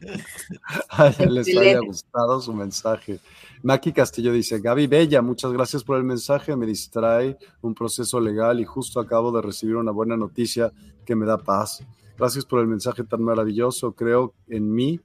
les 1.28 1.54
haya 1.54 1.80
gustado 1.80 2.40
su 2.40 2.54
mensaje. 2.54 3.20
Maki 3.62 3.92
Castillo 3.92 4.32
dice, 4.32 4.60
Gaby 4.60 4.86
Bella, 4.86 5.20
muchas 5.20 5.52
gracias 5.52 5.84
por 5.84 5.98
el 5.98 6.04
mensaje, 6.04 6.56
me 6.56 6.64
distrae 6.64 7.36
un 7.60 7.74
proceso 7.74 8.18
legal 8.18 8.60
y 8.60 8.64
justo 8.64 8.98
acabo 8.98 9.30
de 9.30 9.42
recibir 9.42 9.76
una 9.76 9.92
buena 9.92 10.16
noticia 10.16 10.72
que 11.04 11.14
me 11.14 11.26
da 11.26 11.36
paz. 11.36 11.84
Gracias 12.16 12.46
por 12.46 12.60
el 12.60 12.66
mensaje 12.66 13.04
tan 13.04 13.22
maravilloso, 13.22 13.92
creo 13.92 14.32
en 14.48 14.72
mí 14.72 15.02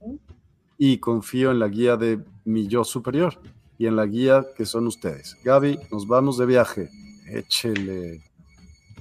y 0.84 0.98
confío 0.98 1.52
en 1.52 1.60
la 1.60 1.68
guía 1.68 1.96
de 1.96 2.20
mi 2.44 2.68
yo 2.68 2.84
superior 2.84 3.40
y 3.78 3.86
en 3.86 3.96
la 3.96 4.08
guía 4.08 4.48
que 4.58 4.66
son 4.66 4.88
ustedes. 4.88 5.38
Gaby, 5.44 5.78
nos 5.92 6.08
vamos 6.08 6.40
de 6.40 6.48
viaje. 6.48 6.90
Échele. 7.28 8.24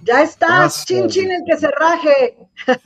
Ya 0.05 0.23
estás, 0.23 0.85
chin 0.85 1.09
chin 1.09 1.31
el 1.31 1.41
que 1.47 1.57
se 1.57 1.71
raje. 1.71 2.37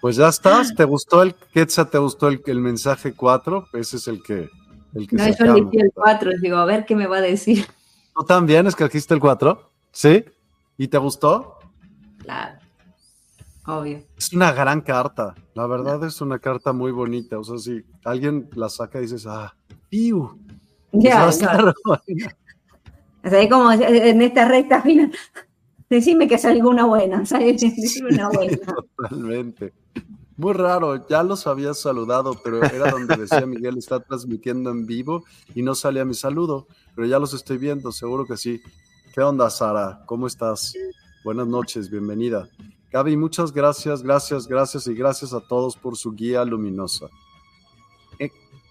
Pues 0.00 0.14
ya 0.14 0.28
estás, 0.28 0.72
¿te 0.76 0.84
gustó 0.84 1.22
el 1.22 1.34
Quetzal? 1.34 1.90
¿Te 1.90 1.98
gustó 1.98 2.28
el, 2.28 2.40
el 2.46 2.60
mensaje 2.60 3.14
4? 3.14 3.70
Ese 3.72 3.96
es 3.96 4.06
el 4.06 4.22
que... 4.22 4.48
El 4.94 5.08
que 5.08 5.16
no, 5.16 5.26
yo 5.26 5.44
elegí 5.44 5.80
el 5.80 5.90
4, 5.92 6.30
digo, 6.40 6.56
a 6.56 6.64
ver 6.64 6.86
qué 6.86 6.94
me 6.94 7.08
va 7.08 7.16
a 7.16 7.20
decir. 7.20 7.66
¿Tú 8.14 8.24
también 8.24 8.68
escogiste 8.68 9.12
el 9.12 9.18
4? 9.18 9.72
¿Sí? 9.90 10.24
¿Y 10.76 10.86
te 10.86 10.98
gustó? 10.98 11.58
Claro. 12.18 12.60
Obvio. 13.68 14.02
Es 14.16 14.32
una 14.32 14.50
gran 14.52 14.80
carta, 14.80 15.34
la 15.52 15.66
verdad 15.66 16.02
es 16.04 16.22
una 16.22 16.38
carta 16.38 16.72
muy 16.72 16.90
bonita, 16.90 17.38
o 17.38 17.44
sea, 17.44 17.58
si 17.58 17.84
alguien 18.02 18.48
la 18.54 18.70
saca 18.70 18.98
y 18.98 19.02
dices, 19.02 19.26
ah, 19.26 19.54
piu. 19.90 20.38
Ya, 20.92 21.30
claro. 21.38 21.74
O 23.24 23.30
sea, 23.30 23.46
como 23.48 23.72
en 23.72 24.22
esta 24.22 24.48
recta 24.48 24.80
final, 24.80 25.12
decime 25.90 26.28
que 26.28 26.38
salga 26.38 26.66
una 26.66 26.86
buena, 26.86 27.26
¿sabes? 27.26 27.60
Decime 27.60 28.10
una 28.10 28.30
buena. 28.30 28.56
Totalmente. 28.96 29.74
Muy 30.38 30.54
raro, 30.54 31.06
ya 31.06 31.22
los 31.22 31.46
había 31.46 31.74
saludado, 31.74 32.40
pero 32.42 32.62
era 32.62 32.90
donde 32.90 33.16
decía 33.16 33.44
Miguel 33.44 33.76
está 33.76 34.00
transmitiendo 34.00 34.70
en 34.70 34.86
vivo 34.86 35.24
y 35.54 35.62
no 35.62 35.74
salía 35.74 36.06
mi 36.06 36.14
saludo, 36.14 36.68
pero 36.94 37.06
ya 37.06 37.18
los 37.18 37.34
estoy 37.34 37.58
viendo, 37.58 37.92
seguro 37.92 38.24
que 38.24 38.36
sí. 38.38 38.62
¿Qué 39.12 39.20
onda, 39.20 39.50
Sara? 39.50 40.04
¿Cómo 40.06 40.26
estás? 40.28 40.72
Buenas 41.24 41.48
noches, 41.48 41.90
bienvenida. 41.90 42.48
Gaby, 42.90 43.16
muchas 43.18 43.52
gracias, 43.52 44.02
gracias, 44.02 44.46
gracias 44.46 44.86
y 44.86 44.94
gracias 44.94 45.34
a 45.34 45.40
todos 45.40 45.76
por 45.76 45.96
su 45.96 46.12
guía 46.12 46.44
luminosa. 46.44 47.08
Eh, 48.18 48.30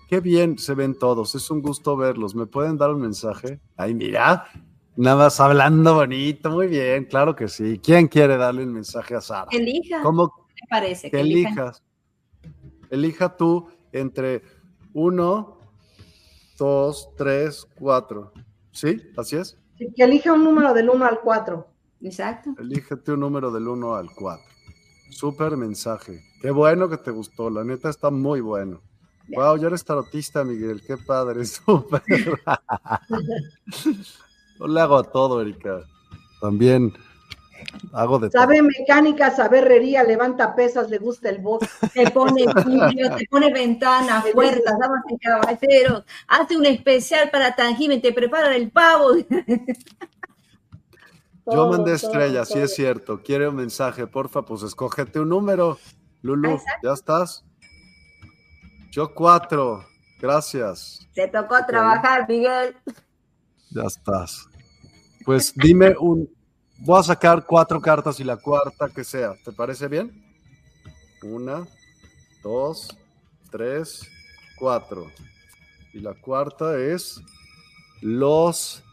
qué 0.09 0.19
bien 0.19 0.57
se 0.57 0.73
ven 0.73 0.97
todos, 0.97 1.35
es 1.35 1.51
un 1.51 1.61
gusto 1.61 1.95
verlos. 1.95 2.33
¿Me 2.33 2.47
pueden 2.47 2.77
dar 2.77 2.91
un 2.91 3.01
mensaje? 3.01 3.59
Ay, 3.75 3.93
mira, 3.93 4.47
nada 4.95 5.17
más 5.17 5.39
hablando 5.39 5.93
bonito, 5.95 6.49
muy 6.49 6.67
bien, 6.67 7.05
claro 7.05 7.35
que 7.35 7.47
sí. 7.47 7.79
¿Quién 7.83 8.07
quiere 8.07 8.37
darle 8.37 8.63
un 8.63 8.73
mensaje 8.73 9.13
a 9.13 9.21
Sara? 9.21 9.47
Elija. 9.51 10.01
¿Cómo? 10.01 10.33
Me 10.61 10.67
parece 10.67 11.11
que, 11.11 11.19
elijas. 11.19 11.83
Elija 12.89 13.37
tú 13.37 13.69
entre 13.91 14.41
uno, 14.93 15.59
dos, 16.57 17.09
tres, 17.15 17.67
cuatro. 17.77 18.33
¿Sí? 18.71 18.99
¿Así 19.15 19.35
es? 19.35 19.57
que 19.77 20.03
elija 20.03 20.33
un 20.33 20.43
número 20.43 20.73
del 20.73 20.89
uno 20.89 21.05
al 21.05 21.19
cuatro. 21.19 21.67
Exacto. 22.07 22.55
Elígete 22.57 23.11
un 23.11 23.19
número 23.19 23.51
del 23.51 23.67
1 23.67 23.95
al 23.95 24.09
4. 24.11 24.43
Súper 25.09 25.57
mensaje. 25.57 26.23
Qué 26.41 26.51
bueno 26.51 26.89
que 26.89 26.97
te 26.97 27.11
gustó. 27.11 27.49
La 27.49 27.63
neta 27.63 27.89
está 27.89 28.09
muy 28.09 28.39
bueno. 28.39 28.81
Wow, 29.29 29.57
ya 29.57 29.67
eres 29.67 29.83
tarotista, 29.83 30.43
Miguel. 30.43 30.81
Qué 30.85 30.97
padre, 30.97 31.45
súper. 31.45 32.01
Yo 34.57 34.67
le 34.67 34.81
hago 34.81 34.97
a 34.97 35.03
todo, 35.03 35.41
Erika. 35.41 35.81
También 36.39 36.93
hago 37.91 38.19
de 38.19 38.29
Sabe 38.31 38.61
mecánica, 38.61 39.31
sabe 39.31 39.59
herrería, 39.59 40.03
levanta 40.03 40.55
pesas, 40.55 40.89
le 40.89 40.97
gusta 40.97 41.29
el 41.29 41.39
box. 41.39 41.67
Te 41.93 42.09
pone 42.11 42.45
vidrio, 42.65 43.15
te 43.15 43.25
pone 43.29 43.51
ventanas, 43.51 44.23
puertas, 44.33 44.77
damas 44.79 45.03
y 45.09 45.17
caballeros. 45.17 46.03
Hace 46.27 46.55
un 46.55 46.65
especial 46.65 47.29
para 47.29 47.55
Tangible, 47.55 47.99
te 47.99 48.13
prepara 48.13 48.55
el 48.55 48.71
pavo. 48.71 49.15
Yo 51.51 51.69
mandé 51.69 51.93
estrella, 51.93 52.45
sí 52.45 52.59
es 52.59 52.75
cierto. 52.75 53.21
Quiere 53.21 53.47
un 53.47 53.55
mensaje, 53.55 54.05
porfa, 54.05 54.41
pues 54.41 54.63
escógete 54.63 55.19
un 55.19 55.29
número. 55.29 55.77
Lulu, 56.21 56.59
¿ya 56.83 56.93
estás? 56.93 57.45
Yo 58.91 59.13
cuatro, 59.13 59.85
gracias. 60.19 61.07
Te 61.13 61.27
tocó 61.27 61.55
trabajar, 61.65 62.27
Miguel. 62.27 62.75
Ya 63.69 63.83
estás. 63.83 64.47
Pues 65.25 65.53
dime 65.55 65.95
un. 65.99 66.29
Voy 66.79 66.99
a 66.99 67.03
sacar 67.03 67.45
cuatro 67.45 67.81
cartas 67.81 68.19
y 68.19 68.23
la 68.23 68.37
cuarta 68.37 68.89
que 68.89 69.03
sea. 69.03 69.33
¿Te 69.43 69.51
parece 69.51 69.87
bien? 69.87 70.23
Una, 71.23 71.65
dos, 72.43 72.95
tres, 73.49 74.07
cuatro. 74.57 75.07
Y 75.93 75.99
la 75.99 76.13
cuarta 76.13 76.77
es 76.77 77.21
los 78.01 78.83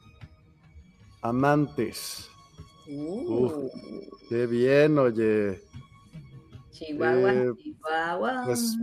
amantes. 1.20 2.30
Uh. 2.87 3.70
qué 4.28 4.47
bien, 4.47 4.99
oye. 4.99 5.62
Chihuahua, 6.70 7.32
eh, 7.32 7.53
Chihuahua. 7.62 8.43
Pues 8.47 8.76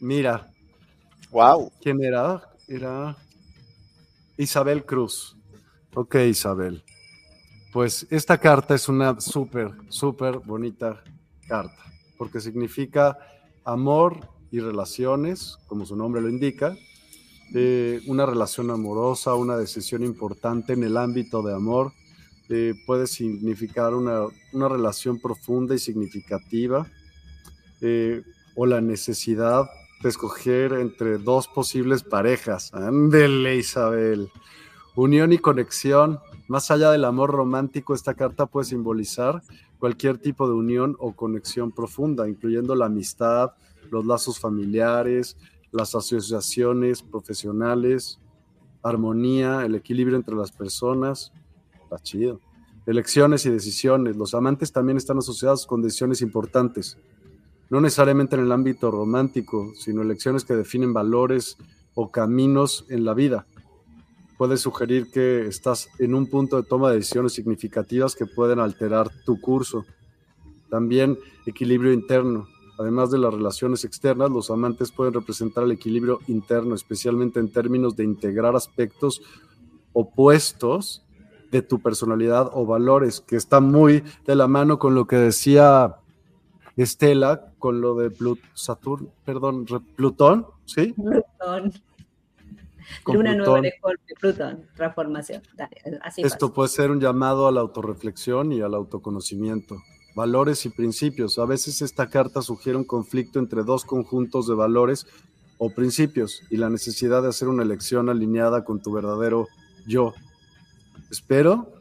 mira. 0.00 0.50
Wow. 1.30 1.72
¿Quién 1.80 2.02
era? 2.02 2.42
Era 2.68 3.16
Isabel 4.36 4.84
Cruz. 4.84 5.36
Ok, 5.94 6.16
Isabel. 6.28 6.84
Pues 7.72 8.06
esta 8.10 8.38
carta 8.38 8.74
es 8.74 8.88
una 8.88 9.20
súper, 9.20 9.70
súper 9.88 10.38
bonita 10.38 11.02
carta, 11.46 11.84
porque 12.16 12.40
significa 12.40 13.18
amor 13.64 14.28
y 14.50 14.60
relaciones, 14.60 15.58
como 15.66 15.84
su 15.84 15.96
nombre 15.96 16.22
lo 16.22 16.28
indica, 16.28 16.74
eh, 17.54 18.00
una 18.06 18.26
relación 18.26 18.70
amorosa, 18.70 19.34
una 19.34 19.56
decisión 19.56 20.02
importante 20.04 20.72
en 20.72 20.84
el 20.84 20.96
ámbito 20.96 21.42
de 21.42 21.54
amor, 21.54 21.92
eh, 22.48 22.74
puede 22.86 23.06
significar 23.06 23.94
una, 23.94 24.28
relación 24.52 25.18
profunda 25.18 25.74
y 25.74 25.78
significativa 25.78 26.86
eh, 27.80 28.22
o 28.54 28.66
la 28.66 28.80
necesidad 28.80 29.68
de 30.02 30.08
escoger 30.08 30.72
entre 30.74 31.18
dos 31.18 31.48
posibles 31.48 32.02
parejas. 32.02 32.72
Ándele, 32.72 33.56
Isabel. 33.56 34.30
Unión 34.94 35.32
y 35.32 35.38
conexión. 35.38 36.20
Más 36.48 36.70
allá 36.70 36.90
del 36.90 37.04
amor 37.04 37.30
romántico, 37.30 37.94
esta 37.94 38.14
carta 38.14 38.46
puede 38.46 38.66
simbolizar 38.66 39.42
cualquier 39.78 40.18
tipo 40.18 40.46
de 40.48 40.54
unión 40.54 40.96
o 40.98 41.14
conexión 41.14 41.72
profunda, 41.72 42.28
incluyendo 42.28 42.74
la 42.74 42.86
amistad, 42.86 43.52
los 43.90 44.06
lazos 44.06 44.38
familiares, 44.38 45.36
las 45.72 45.94
asociaciones 45.94 47.02
profesionales, 47.02 48.20
armonía, 48.82 49.64
el 49.64 49.74
equilibrio 49.74 50.16
entre 50.16 50.36
las 50.36 50.52
personas, 50.52 51.32
Está 51.86 51.98
chido. 52.02 52.40
Elecciones 52.84 53.46
y 53.46 53.50
decisiones. 53.50 54.16
Los 54.16 54.34
amantes 54.34 54.72
también 54.72 54.96
están 54.96 55.18
asociados 55.18 55.66
con 55.66 55.82
decisiones 55.82 56.20
importantes. 56.20 56.98
No 57.70 57.80
necesariamente 57.80 58.34
en 58.34 58.42
el 58.42 58.52
ámbito 58.52 58.90
romántico, 58.90 59.72
sino 59.76 60.02
elecciones 60.02 60.44
que 60.44 60.54
definen 60.54 60.92
valores 60.92 61.56
o 61.94 62.10
caminos 62.10 62.84
en 62.88 63.04
la 63.04 63.14
vida. 63.14 63.46
Puede 64.36 64.56
sugerir 64.56 65.10
que 65.12 65.46
estás 65.46 65.88
en 66.00 66.14
un 66.14 66.26
punto 66.26 66.56
de 66.56 66.68
toma 66.68 66.90
de 66.90 66.96
decisiones 66.96 67.32
significativas 67.32 68.16
que 68.16 68.26
pueden 68.26 68.58
alterar 68.58 69.10
tu 69.24 69.40
curso. 69.40 69.84
También 70.68 71.16
equilibrio 71.46 71.92
interno. 71.92 72.48
Además 72.78 73.12
de 73.12 73.18
las 73.18 73.32
relaciones 73.32 73.84
externas, 73.84 74.30
los 74.30 74.50
amantes 74.50 74.90
pueden 74.90 75.14
representar 75.14 75.64
el 75.64 75.72
equilibrio 75.72 76.18
interno, 76.26 76.74
especialmente 76.74 77.38
en 77.38 77.50
términos 77.50 77.94
de 77.94 78.04
integrar 78.04 78.56
aspectos 78.56 79.22
opuestos 79.92 81.05
de 81.50 81.62
tu 81.62 81.80
personalidad 81.80 82.50
o 82.52 82.66
valores, 82.66 83.20
que 83.20 83.36
está 83.36 83.60
muy 83.60 84.02
de 84.26 84.34
la 84.34 84.48
mano 84.48 84.78
con 84.78 84.94
lo 84.94 85.06
que 85.06 85.16
decía 85.16 85.96
Estela, 86.76 87.52
con 87.58 87.80
lo 87.80 87.94
de 87.94 88.10
Plut 88.10 88.38
Saturn, 88.54 89.10
perdón, 89.24 89.66
Plutón, 89.96 90.46
¿sí? 90.64 90.92
Plutón. 90.92 91.72
Luna 93.06 93.34
nueva 93.34 93.60
de 93.60 93.72
Plutón, 94.20 94.66
transformación. 94.76 95.42
Esto 96.18 96.52
puede 96.52 96.68
ser 96.68 96.90
un 96.90 97.00
llamado 97.00 97.46
a 97.46 97.52
la 97.52 97.60
autorreflexión 97.60 98.52
y 98.52 98.60
al 98.60 98.74
autoconocimiento. 98.74 99.76
Valores 100.14 100.64
y 100.66 100.70
principios. 100.70 101.38
A 101.38 101.44
veces 101.44 101.82
esta 101.82 102.08
carta 102.08 102.42
sugiere 102.42 102.78
un 102.78 102.84
conflicto 102.84 103.38
entre 103.38 103.64
dos 103.64 103.84
conjuntos 103.84 104.46
de 104.46 104.54
valores 104.54 105.06
o 105.58 105.70
principios 105.70 106.42
y 106.50 106.56
la 106.56 106.70
necesidad 106.70 107.22
de 107.22 107.28
hacer 107.28 107.48
una 107.48 107.62
elección 107.62 108.08
alineada 108.08 108.64
con 108.64 108.80
tu 108.80 108.92
verdadero 108.92 109.46
yo. 109.86 110.14
Espero 111.10 111.72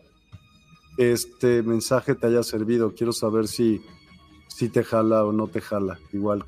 este 0.98 1.62
mensaje 1.64 2.16
te 2.16 2.28
haya 2.28 2.44
servido. 2.44 2.94
Quiero 2.94 3.12
saber 3.12 3.48
si, 3.48 3.82
si 4.48 4.70
te 4.70 4.84
jala 4.84 5.26
o 5.26 5.32
no 5.32 5.48
te 5.48 5.62
jala. 5.62 6.00
Igual. 6.14 6.44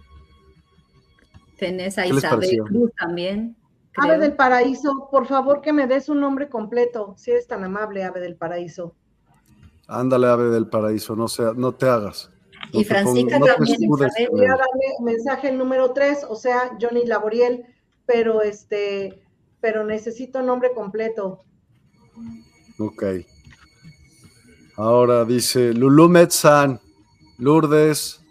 Tenés 1.57 1.97
a 1.97 2.07
Isabel 2.07 2.59
Cruz 2.65 2.91
también. 2.97 3.55
Ave 3.97 4.19
del 4.19 4.35
Paraíso, 4.35 5.09
por 5.09 5.25
favor 5.25 5.61
que 5.61 5.73
me 5.73 5.87
des 5.87 6.07
un 6.07 6.21
nombre 6.21 6.49
completo, 6.49 7.15
si 7.17 7.31
eres 7.31 7.47
tan 7.47 7.63
amable, 7.63 8.03
Ave 8.03 8.19
del 8.19 8.35
Paraíso. 8.35 8.93
Ándale, 9.87 10.27
Ave 10.27 10.49
del 10.51 10.67
Paraíso, 10.67 11.15
no, 11.15 11.27
sea, 11.27 11.53
no 11.55 11.73
te 11.73 11.87
hagas. 11.87 12.29
y 12.73 12.83
Francisca 12.83 13.39
también. 13.39 13.89
Voy 14.29 14.45
a 14.45 14.49
darle 14.49 14.85
mensaje 15.03 15.49
el 15.49 15.57
número 15.57 15.93
3, 15.93 16.27
o 16.29 16.35
sea, 16.35 16.77
Johnny 16.79 17.07
Laboriel, 17.07 17.65
pero 18.05 18.43
este, 18.43 19.23
pero 19.61 19.83
necesito 19.83 20.43
nombre 20.43 20.73
completo. 20.75 21.43
Ok. 22.79 23.03
Ahora 24.75 25.25
dice 25.25 25.73
Lulu 25.73 26.07
Metzan, 26.07 26.79
Lourdes, 27.39 28.21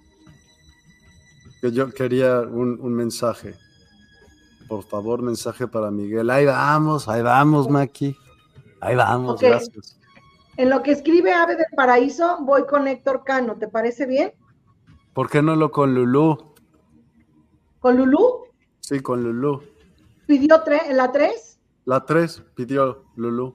que 1.60 1.72
yo 1.72 1.90
quería 1.90 2.40
un, 2.40 2.94
mensaje. 2.94 3.54
Por 4.68 4.84
favor, 4.84 5.22
mensaje 5.22 5.66
para 5.66 5.90
Miguel. 5.90 6.30
Ahí 6.30 6.46
vamos, 6.46 7.08
ahí 7.08 7.22
vamos, 7.22 7.68
Maki. 7.68 8.16
Ahí 8.80 8.94
vamos, 8.94 9.40
gracias. 9.40 9.98
En 10.56 10.70
lo 10.70 10.82
que 10.82 10.92
escribe 10.92 11.32
Ave 11.32 11.56
del 11.56 11.66
Paraíso, 11.74 12.38
voy 12.42 12.64
con 12.66 12.86
Héctor 12.86 13.24
Cano. 13.24 13.56
¿Te 13.56 13.66
parece 13.66 14.06
bien? 14.06 14.32
¿Por 15.12 15.28
qué 15.28 15.42
no 15.42 15.56
lo 15.56 15.72
con 15.72 15.94
Lulú? 15.94 16.54
¿Con 17.80 17.96
Lulú? 17.96 18.44
Sí, 18.80 19.00
con 19.00 19.22
Lulú. 19.22 19.62
¿Pidió 20.26 20.62
la 20.92 21.12
3? 21.12 21.58
La 21.84 22.04
3 22.04 22.42
pidió 22.54 23.04
Lulú. 23.16 23.52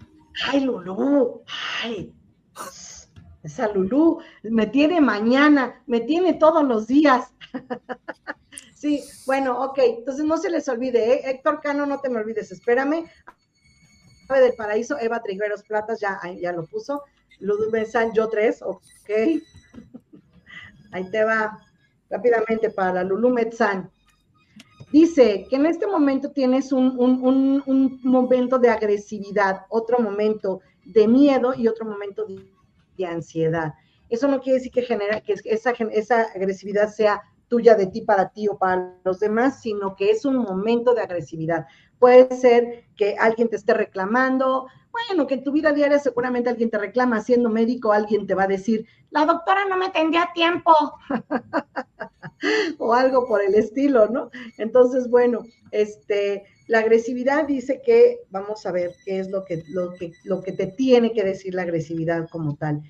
Ay, 0.48 0.62
Lulú. 0.62 1.44
Ay, 1.84 2.14
esa 3.44 3.68
Lulú 3.70 4.22
me 4.44 4.68
tiene 4.68 5.02
mañana, 5.02 5.82
me 5.88 6.02
tiene 6.02 6.34
todos 6.34 6.64
los 6.64 6.88
días. 6.88 7.34
sí, 8.76 9.04
bueno, 9.26 9.60
ok, 9.62 9.80
entonces 9.80 10.26
no 10.26 10.38
se 10.38 10.50
les 10.50 10.68
olvide, 10.70 11.14
¿eh? 11.14 11.22
Héctor 11.26 11.60
Cano, 11.62 11.86
no 11.86 12.00
te 12.00 12.10
me 12.10 12.20
olvides, 12.20 12.52
espérame. 12.52 13.10
Ave 14.30 14.42
del 14.42 14.54
Paraíso, 14.54 14.98
Eva 15.00 15.22
Trigueros 15.22 15.64
Platas, 15.64 16.00
ya, 16.00 16.20
ya 16.40 16.52
lo 16.52 16.66
puso. 16.66 17.04
Lulú 17.40 17.72
Mesan, 17.72 18.14
yo 18.14 18.30
tres, 18.30 18.62
ok. 18.62 18.82
Ahí 20.92 21.10
te 21.10 21.24
va 21.24 21.58
rápidamente 22.10 22.70
para 22.70 23.04
Lulú 23.04 23.30
Metzán. 23.30 23.90
Dice 24.92 25.46
que 25.50 25.56
en 25.56 25.66
este 25.66 25.88
momento 25.88 26.32
tienes 26.32 26.72
un, 26.74 27.00
un, 27.00 28.00
momento 28.04 28.60
de 28.60 28.70
agresividad, 28.70 29.62
otro 29.70 30.00
momento 30.00 30.60
de 30.86 31.08
miedo 31.08 31.54
y 31.56 31.68
otro 31.68 31.86
momento 31.86 32.26
de, 32.26 33.06
ansiedad. 33.06 33.74
Eso 34.10 34.28
no 34.28 34.40
quiere 34.40 34.60
decir 34.60 34.72
que, 34.72 34.84
genera, 34.84 35.22
que 35.22 35.34
esa, 35.46 35.72
esa 35.72 36.22
agresividad 36.36 36.88
sea 36.90 37.20
tuya 37.48 37.74
de 37.74 37.88
ti 37.88 38.02
para 38.02 38.30
ti 38.30 38.48
o 38.48 38.60
para 38.60 38.96
los 39.04 39.20
demás, 39.20 39.60
sino 39.62 39.96
que 39.96 40.12
es 40.12 40.24
un 40.24 40.38
momento 40.38 40.94
de 40.94 41.02
agresividad. 41.02 41.66
Puede 41.98 42.36
ser 42.36 42.86
que 42.96 43.16
alguien 43.18 43.50
te 43.50 43.56
esté 43.56 43.74
reclamando, 43.74 44.68
bueno, 44.92 45.28
que 45.28 45.36
en 45.36 45.44
tu 45.44 45.52
vida 45.52 45.72
diaria 45.72 46.00
seguramente 46.00 46.50
alguien 46.50 46.70
te 46.70 46.78
reclama, 46.78 47.22
siendo 47.22 47.50
médico, 47.50 47.92
alguien 47.92 48.28
te 48.28 48.36
va 48.36 48.44
a 48.44 48.48
decir, 48.48 48.86
la 49.10 49.26
doctora 49.26 49.66
no 49.66 49.78
me 49.78 49.90
tendría 49.90 50.30
tiempo, 50.34 50.74
o 52.80 52.94
algo 52.94 53.28
por 53.28 53.42
el 53.42 53.56
estilo, 53.56 54.08
¿no? 54.08 54.30
Entonces, 54.58 55.10
bueno, 55.10 55.44
este, 55.72 56.46
la 56.68 56.80
agresividad 56.80 57.46
dice 57.46 57.82
que, 57.86 58.20
vamos 58.30 58.66
a 58.66 58.72
ver 58.72 58.96
qué 59.06 59.20
es 59.20 59.30
lo 59.30 59.46
que, 59.46 59.64
lo 59.70 59.94
que, 59.94 60.14
lo 60.24 60.42
que 60.42 60.52
te 60.52 60.68
tiene 60.68 61.14
que 61.14 61.24
decir 61.24 61.56
la 61.56 61.64
agresividad 61.64 62.30
como 62.30 62.56
tal. 62.56 62.82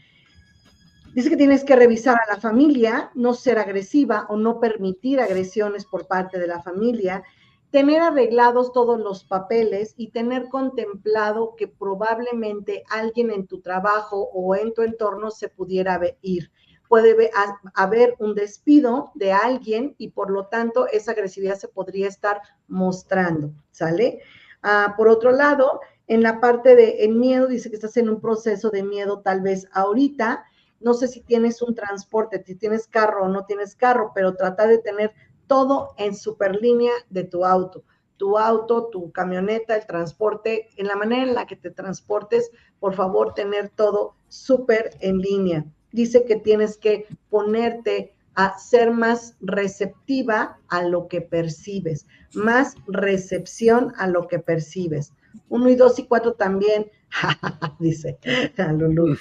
Dice 1.14 1.30
que 1.30 1.38
tienes 1.38 1.66
que 1.66 1.76
revisar 1.76 2.16
a 2.16 2.34
la 2.34 2.40
familia, 2.40 3.12
no 3.16 3.34
ser 3.34 3.60
agresiva 3.60 4.26
o 4.30 4.38
no 4.38 4.62
permitir 4.62 5.20
agresiones 5.20 5.86
por 5.86 6.08
parte 6.08 6.40
de 6.40 6.48
la 6.48 6.62
familia 6.62 7.24
tener 7.72 8.02
arreglados 8.02 8.74
todos 8.74 9.00
los 9.00 9.24
papeles 9.24 9.94
y 9.98 10.12
tener 10.12 10.50
contemplado 10.50 11.56
que 11.56 11.68
probablemente 11.68 12.84
alguien 12.90 13.32
en 13.32 13.48
tu 13.48 13.62
trabajo 13.62 14.30
o 14.34 14.56
en 14.56 14.74
tu 14.74 14.82
entorno 14.82 15.32
se 15.32 15.48
pudiera 15.48 16.00
ir. 16.22 16.52
Puede 16.90 17.32
haber 17.74 18.16
un 18.20 18.36
despido 18.36 19.12
de 19.16 19.32
alguien 19.32 19.96
y 19.98 20.10
por 20.10 20.30
lo 20.30 20.48
tanto 20.48 20.88
esa 20.88 21.12
agresividad 21.12 21.56
se 21.56 21.70
podría 21.70 22.10
estar 22.10 22.42
mostrando, 22.68 23.54
¿sale? 23.72 24.20
Ah, 24.62 24.94
por 24.98 25.08
otro 25.08 25.32
lado, 25.32 25.80
en 26.08 26.22
la 26.22 26.42
parte 26.42 26.76
de 26.76 27.06
el 27.06 27.16
miedo, 27.16 27.48
dice 27.48 27.70
que 27.70 27.78
estás 27.78 27.96
en 27.96 28.10
un 28.10 28.20
proceso 28.20 28.70
de 28.70 28.84
miedo 28.84 29.22
tal 29.22 29.40
vez 29.40 29.70
ahorita. 29.72 30.44
No 30.82 30.94
sé 30.94 31.08
si 31.08 31.22
tienes 31.22 31.62
un 31.62 31.74
transporte, 31.74 32.44
si 32.46 32.56
tienes 32.56 32.88
carro 32.88 33.24
o 33.24 33.30
no 33.30 33.46
tienes 33.46 33.76
carro, 33.76 34.12
pero 34.14 34.36
trata 34.36 34.68
de 34.68 34.80
tener 34.80 35.14
todo 35.52 35.96
en 35.98 36.16
superlínea 36.16 36.94
de 37.10 37.26
tu 37.26 37.44
auto. 37.44 37.84
Tu 38.16 38.38
auto, 38.38 38.86
tu 38.86 39.12
camioneta, 39.12 39.76
el 39.76 39.86
transporte, 39.86 40.70
en 40.78 40.88
la 40.88 40.96
manera 40.96 41.24
en 41.24 41.34
la 41.34 41.46
que 41.46 41.58
te 41.58 41.72
transportes, 41.72 42.52
por 42.80 42.94
favor, 42.94 43.34
tener 43.34 43.68
todo 43.68 44.16
súper 44.30 44.92
en 45.02 45.18
línea. 45.18 45.66
Dice 45.92 46.24
que 46.24 46.38
tienes 46.38 46.78
que 46.78 47.06
ponerte 47.30 48.14
a 48.36 48.58
ser 48.58 48.92
más 48.92 49.36
receptiva 49.42 50.58
a 50.70 50.84
lo 50.84 51.10
que 51.10 51.20
percibes, 51.20 52.08
más 52.34 52.76
recepción 52.88 53.92
a 53.98 54.08
lo 54.08 54.30
que 54.30 54.40
percibes. 54.40 55.12
Uno 55.50 55.68
y 55.68 55.76
dos 55.76 56.00
y 56.00 56.06
cuatro 56.06 56.36
también, 56.36 56.90
dice 57.80 58.18
a 58.58 58.72
Lulu, 58.72 59.18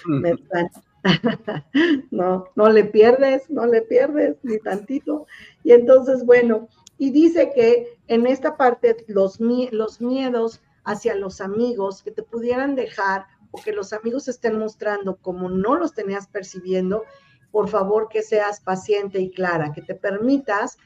no, 2.11 2.47
no 2.55 2.69
le 2.69 2.85
pierdes, 2.85 3.49
no 3.51 3.67
le 3.67 3.83
pierdes 3.83 4.37
ni 4.43 4.59
tantito. 4.59 5.27
Y 5.65 5.73
entonces, 5.73 6.25
bueno, 6.25 6.69
y 6.99 7.11
dice 7.11 7.53
que 7.55 7.99
en 8.09 8.27
esta 8.27 8.57
parte 8.57 9.05
los, 9.09 9.41
los 9.41 10.01
miedos 10.01 10.61
hacia 10.85 11.15
los 11.15 11.41
amigos 11.41 12.03
que 12.03 12.11
te 12.11 12.23
pudieran 12.23 12.75
dejar 12.75 13.27
o 13.51 13.61
que 13.61 13.73
los 13.73 13.93
amigos 13.93 14.29
estén 14.29 14.59
mostrando 14.59 15.17
como 15.17 15.49
no 15.49 15.77
los 15.77 15.95
tenías 15.95 16.27
percibiendo, 16.29 17.05
por 17.51 17.69
favor 17.69 18.09
que 18.09 18.23
seas 18.23 18.61
paciente 18.61 19.19
y 19.19 19.31
clara, 19.31 19.73
que 19.73 19.83
te 19.83 19.95
permitas, 19.95 20.79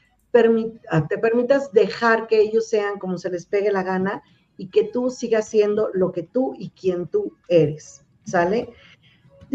ah, 0.89 1.07
te 1.07 1.17
permitas 1.17 1.71
dejar 1.71 2.27
que 2.27 2.41
ellos 2.41 2.67
sean 2.67 2.97
como 2.97 3.17
se 3.17 3.29
les 3.29 3.45
pegue 3.45 3.71
la 3.71 3.83
gana 3.83 4.23
y 4.57 4.69
que 4.69 4.83
tú 4.83 5.09
sigas 5.09 5.49
siendo 5.49 5.89
lo 5.93 6.11
que 6.11 6.23
tú 6.23 6.55
y 6.57 6.69
quien 6.69 7.07
tú 7.07 7.35
eres, 7.47 8.03
¿sale? 8.23 8.73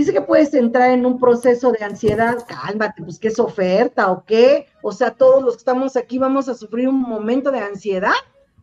Dice 0.00 0.14
que 0.14 0.22
puedes 0.22 0.54
entrar 0.54 0.92
en 0.92 1.04
un 1.04 1.20
proceso 1.20 1.72
de 1.72 1.84
ansiedad, 1.84 2.38
cálmate, 2.48 3.02
pues 3.02 3.18
qué 3.18 3.28
es 3.28 3.38
oferta 3.38 4.10
o 4.10 4.24
qué, 4.24 4.66
o 4.80 4.92
sea, 4.92 5.10
todos 5.10 5.42
los 5.42 5.56
que 5.56 5.58
estamos 5.58 5.94
aquí 5.94 6.16
vamos 6.16 6.48
a 6.48 6.54
sufrir 6.54 6.88
un 6.88 7.02
momento 7.02 7.50
de 7.50 7.58
ansiedad. 7.58 8.14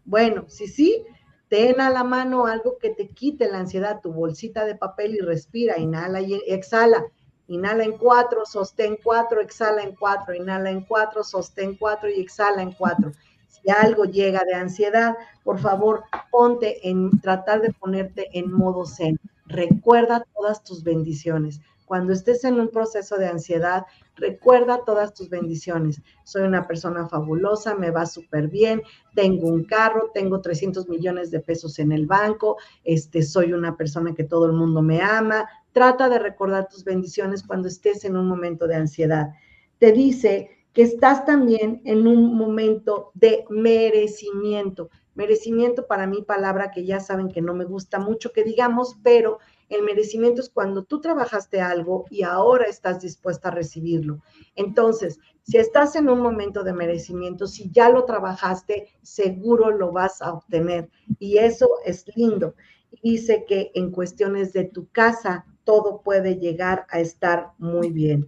Bueno, 0.03 0.45
sí, 0.47 0.65
sí, 0.67 1.05
ten 1.47 1.79
a 1.79 1.91
la 1.91 2.03
mano 2.03 2.47
algo 2.47 2.79
que 2.79 2.89
te 2.89 3.09
quite 3.09 3.51
la 3.51 3.59
ansiedad, 3.59 4.01
tu 4.01 4.11
bolsita 4.11 4.65
de 4.65 4.73
papel 4.73 5.13
y 5.13 5.19
respira, 5.19 5.77
inhala 5.77 6.21
y 6.21 6.41
exhala. 6.47 7.05
Inhala 7.45 7.83
en 7.83 7.99
cuatro, 7.99 8.43
sostén 8.43 8.97
cuatro, 9.03 9.39
exhala 9.39 9.83
en 9.83 9.93
cuatro, 9.93 10.33
inhala 10.33 10.71
en 10.71 10.85
cuatro, 10.85 11.23
sostén 11.23 11.75
cuatro 11.77 12.09
y 12.09 12.19
exhala 12.19 12.63
en 12.63 12.71
cuatro. 12.71 13.11
Si 13.47 13.69
algo 13.69 14.05
llega 14.05 14.43
de 14.43 14.55
ansiedad, 14.55 15.15
por 15.43 15.59
favor, 15.59 16.03
ponte 16.31 16.89
en 16.89 17.11
tratar 17.21 17.61
de 17.61 17.73
ponerte 17.73 18.27
en 18.33 18.51
modo 18.51 18.87
zen 18.87 19.19
recuerda 19.47 20.25
todas 20.33 20.63
tus 20.63 20.83
bendiciones. 20.83 21.61
Cuando 21.87 22.11
estés 22.11 22.43
en 22.43 22.59
un 22.59 22.67
proceso 22.67 23.15
de 23.15 23.27
ansiedad, 23.27 23.85
recuerda 24.17 24.83
todas 24.85 25.13
tus 25.13 25.29
bendiciones. 25.29 26.01
Soy 26.25 26.41
una 26.41 26.67
persona 26.67 27.07
fabulosa, 27.07 27.75
me 27.75 27.91
va 27.91 28.05
súper 28.05 28.49
bien, 28.49 28.81
tengo 29.15 29.47
un 29.47 29.63
carro, 29.63 30.11
tengo 30.13 30.41
300 30.41 30.89
millones 30.89 31.31
de 31.31 31.39
pesos 31.39 31.79
en 31.79 31.93
el 31.93 32.05
banco, 32.05 32.57
este, 32.83 33.23
soy 33.23 33.53
una 33.53 33.77
persona 33.77 34.13
que 34.13 34.25
todo 34.25 34.47
el 34.47 34.51
mundo 34.51 34.81
me 34.81 35.01
ama. 35.01 35.47
Trata 35.71 36.09
de 36.09 36.19
recordar 36.19 36.67
tus 36.67 36.83
bendiciones 36.83 37.41
cuando 37.41 37.69
estés 37.69 38.03
en 38.03 38.17
un 38.17 38.27
momento 38.27 38.67
de 38.67 38.75
ansiedad. 38.75 39.29
Te 39.77 39.93
dice 39.93 40.49
que 40.73 40.81
estás 40.81 41.23
también 41.23 41.81
en 41.85 42.05
un 42.05 42.35
momento 42.35 43.11
de 43.13 43.45
merecimiento. 43.49 44.89
Merecimiento 45.17 45.87
para 45.87 46.07
mí, 46.07 46.21
palabra 46.23 46.71
que 46.71 46.85
ya 46.85 46.99
saben 47.01 47.31
que 47.31 47.41
no 47.41 47.53
me 47.53 47.65
gusta 47.65 47.99
mucho 47.99 48.31
que 48.31 48.43
digamos, 48.43 48.97
pero 49.03 49.39
El 49.69 49.83
merecimiento 49.83 50.41
es 50.41 50.49
cuando 50.49 50.83
tú 50.85 51.01
trabajaste 51.01 51.59
algo 51.59 52.05
y 52.09 52.23
ahora 52.23 52.65
estás 52.67 53.01
dispuesta 53.01 53.49
a 53.49 53.51
recibirlo. 53.51 54.21
Entonces, 54.55 55.19
si 55.43 55.57
estás 55.57 55.95
en 55.97 56.07
un 56.09 56.21
momento 56.21 56.63
de 56.63 56.73
merecimiento, 56.73 57.47
si 57.47 57.69
ya 57.71 57.89
lo 57.89 58.05
trabajaste, 58.05 58.87
seguro 59.01 59.71
lo 59.71 59.91
vas 59.91 60.21
a 60.21 60.31
obtener. 60.33 60.89
Y 61.19 61.37
eso 61.39 61.67
es 61.85 62.05
lindo. 62.15 62.55
Dice 63.03 63.45
que 63.47 63.71
en 63.75 63.91
cuestiones 63.91 64.53
de 64.53 64.65
tu 64.65 64.87
casa, 64.91 65.45
todo 65.65 66.01
puede 66.01 66.37
llegar 66.39 66.85
a 66.89 67.01
estar 67.01 67.51
muy 67.57 67.91
bien. 67.91 68.25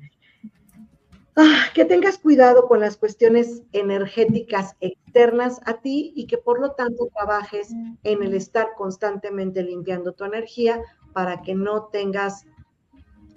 Ah, 1.42 1.68
que 1.74 1.86
tengas 1.86 2.18
cuidado 2.18 2.68
con 2.68 2.82
las 2.82 2.98
cuestiones 2.98 3.64
energéticas 3.72 4.76
externas 4.82 5.62
a 5.66 5.76
ti 5.76 6.12
y 6.14 6.28
que 6.28 6.38
por 6.38 6.60
lo 6.60 6.72
tanto 6.72 7.08
trabajes 7.16 7.74
en 8.04 8.24
el 8.24 8.34
estar 8.34 8.72
constantemente 8.76 9.64
limpiando 9.64 10.12
tu 10.12 10.26
energía 10.26 10.82
para 11.14 11.42
que 11.42 11.56
no 11.56 11.86
tengas 11.86 12.46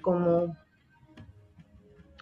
como 0.01 0.57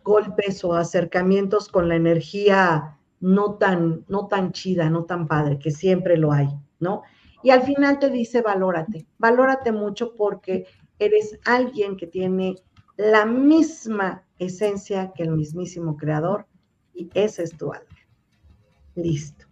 golpes 0.05 0.63
o 0.65 0.75
acercamientos 0.75 1.71
con 1.71 1.89
la 1.89 1.97
energía 1.97 2.99
no 3.21 3.55
tan, 3.55 4.05
no 4.07 4.29
tan 4.29 4.53
chida, 4.53 4.91
no 4.91 5.05
tan 5.05 5.27
padre, 5.27 5.59
que 5.59 5.71
siempre 5.71 6.19
lo 6.19 6.31
hay, 6.31 6.51
¿no? 6.79 7.05
Y 7.43 7.53
al 7.53 7.63
final 7.63 7.99
te 7.99 8.11
dice, 8.11 8.43
valórate, 8.43 9.07
valórate 9.17 9.73
mucho 9.73 10.15
porque 10.15 10.67
eres 10.99 11.41
alguien 11.47 11.97
que 11.97 12.07
tiene 12.07 12.57
la 13.01 13.25
misma 13.25 14.25
esencia 14.39 15.13
que 15.15 15.23
el 15.23 15.31
mismísimo 15.31 15.97
creador 15.97 16.47
y 16.93 17.09
ese 17.15 17.45
es 17.45 17.57
tu 17.57 17.73
alma. 17.73 17.87
Listo. 18.95 19.47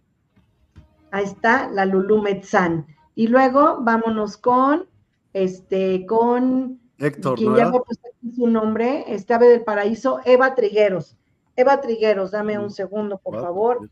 Ahí 1.09 1.23
está 1.23 1.67
la 1.69 1.85
Lulu 1.85 2.21
Metzán. 2.21 2.85
Y 3.15 3.27
luego 3.27 3.79
vámonos 3.81 4.37
con, 4.37 4.87
este, 5.33 6.05
con 6.05 6.79
Héctor, 6.99 7.39
quien 7.39 7.55
ya 7.55 7.71
me 7.71 7.79
puso 7.79 8.01
aquí 8.07 8.35
su 8.35 8.45
nombre, 8.45 9.05
este 9.07 9.33
ave 9.33 9.47
del 9.47 9.63
paraíso, 9.63 10.19
Eva 10.25 10.53
Trigueros. 10.53 11.17
Eva 11.55 11.81
Trigueros, 11.81 12.31
dame 12.31 12.59
un 12.59 12.69
segundo, 12.69 13.17
por 13.17 13.41
favor, 13.41 13.89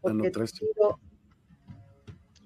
porque 0.00 0.30
tiro, 0.30 1.00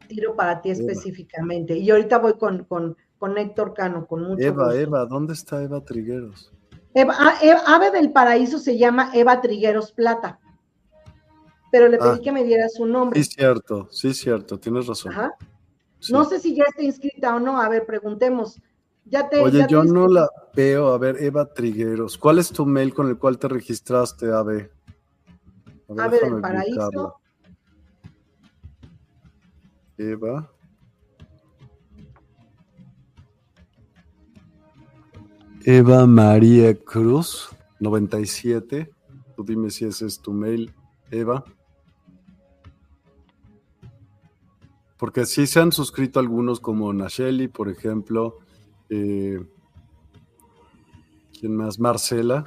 tiro, 0.08 0.34
para 0.34 0.62
ti 0.62 0.70
específicamente. 0.70 1.76
Y 1.76 1.90
ahorita 1.90 2.18
voy 2.18 2.38
con, 2.38 2.64
con 2.64 2.96
con 3.18 3.38
Héctor 3.38 3.74
Cano, 3.74 4.06
con 4.06 4.22
mucho 4.22 4.43
Eva, 4.43 4.74
Eva, 4.74 5.06
¿dónde 5.06 5.32
está 5.32 5.62
Eva 5.62 5.80
Trigueros? 5.84 6.52
Ah, 6.94 7.38
Ave 7.66 7.90
del 7.90 8.12
Paraíso 8.12 8.59
se 8.59 8.78
llama 8.78 9.10
Eva 9.14 9.40
Trigueros 9.40 9.93
Plata, 9.93 10.40
pero 11.70 11.88
le 11.88 11.98
pedí 11.98 12.18
ah. 12.18 12.20
que 12.22 12.32
me 12.32 12.44
diera 12.44 12.68
su 12.68 12.86
nombre. 12.86 13.22
Sí, 13.22 13.30
cierto, 13.36 13.88
sí, 13.90 14.14
cierto, 14.14 14.59
tienes 14.59 14.86
razón. 14.86 15.12
No 16.10 16.24
sé 16.24 16.40
si 16.40 16.55
ya 16.55 16.64
está 16.68 16.82
inscrita 16.82 17.34
o 17.34 17.40
no, 17.40 17.60
a 17.60 17.68
ver, 17.68 17.84
preguntemos. 17.84 18.60
Ya 19.05 19.28
te, 19.28 19.38
Oye, 19.38 19.66
yo 19.68 19.84
no 19.84 20.09
la 20.09 20.28
veo, 20.55 20.88
a 20.88 20.98
ver, 20.98 21.22
Eva 21.22 21.52
Trigueros, 21.52 22.18
¿cuál 22.18 22.38
es 22.38 22.51
tu 22.51 22.66
mail 22.66 22.93
con 22.93 23.09
el 23.09 23.18
cual 23.18 23.38
te 23.38 23.48
registraste, 23.48 24.32
Ave? 24.32 24.70
Ave 25.97 26.18
del 26.20 26.40
Paraíso. 26.40 27.20
Eva. 29.98 30.51
Eva 35.68 36.06
María 36.06 36.76
Cruz, 36.76 37.48
97. 37.80 38.88
Tú 39.34 39.43
dime 39.43 39.68
si 39.68 39.84
ese 39.84 40.06
es 40.06 40.20
tu 40.20 40.32
mail, 40.32 40.72
Eva. 41.10 41.43
Porque 44.97 45.26
sí 45.26 45.44
se 45.48 45.59
han 45.59 45.72
suscrito 45.72 46.20
algunos 46.20 46.60
como 46.60 46.93
Nacheli, 46.93 47.48
por 47.48 47.68
ejemplo. 47.68 48.38
Eh, 48.90 49.44
¿Quién 51.40 51.56
más? 51.56 51.80
Marcela. 51.80 52.44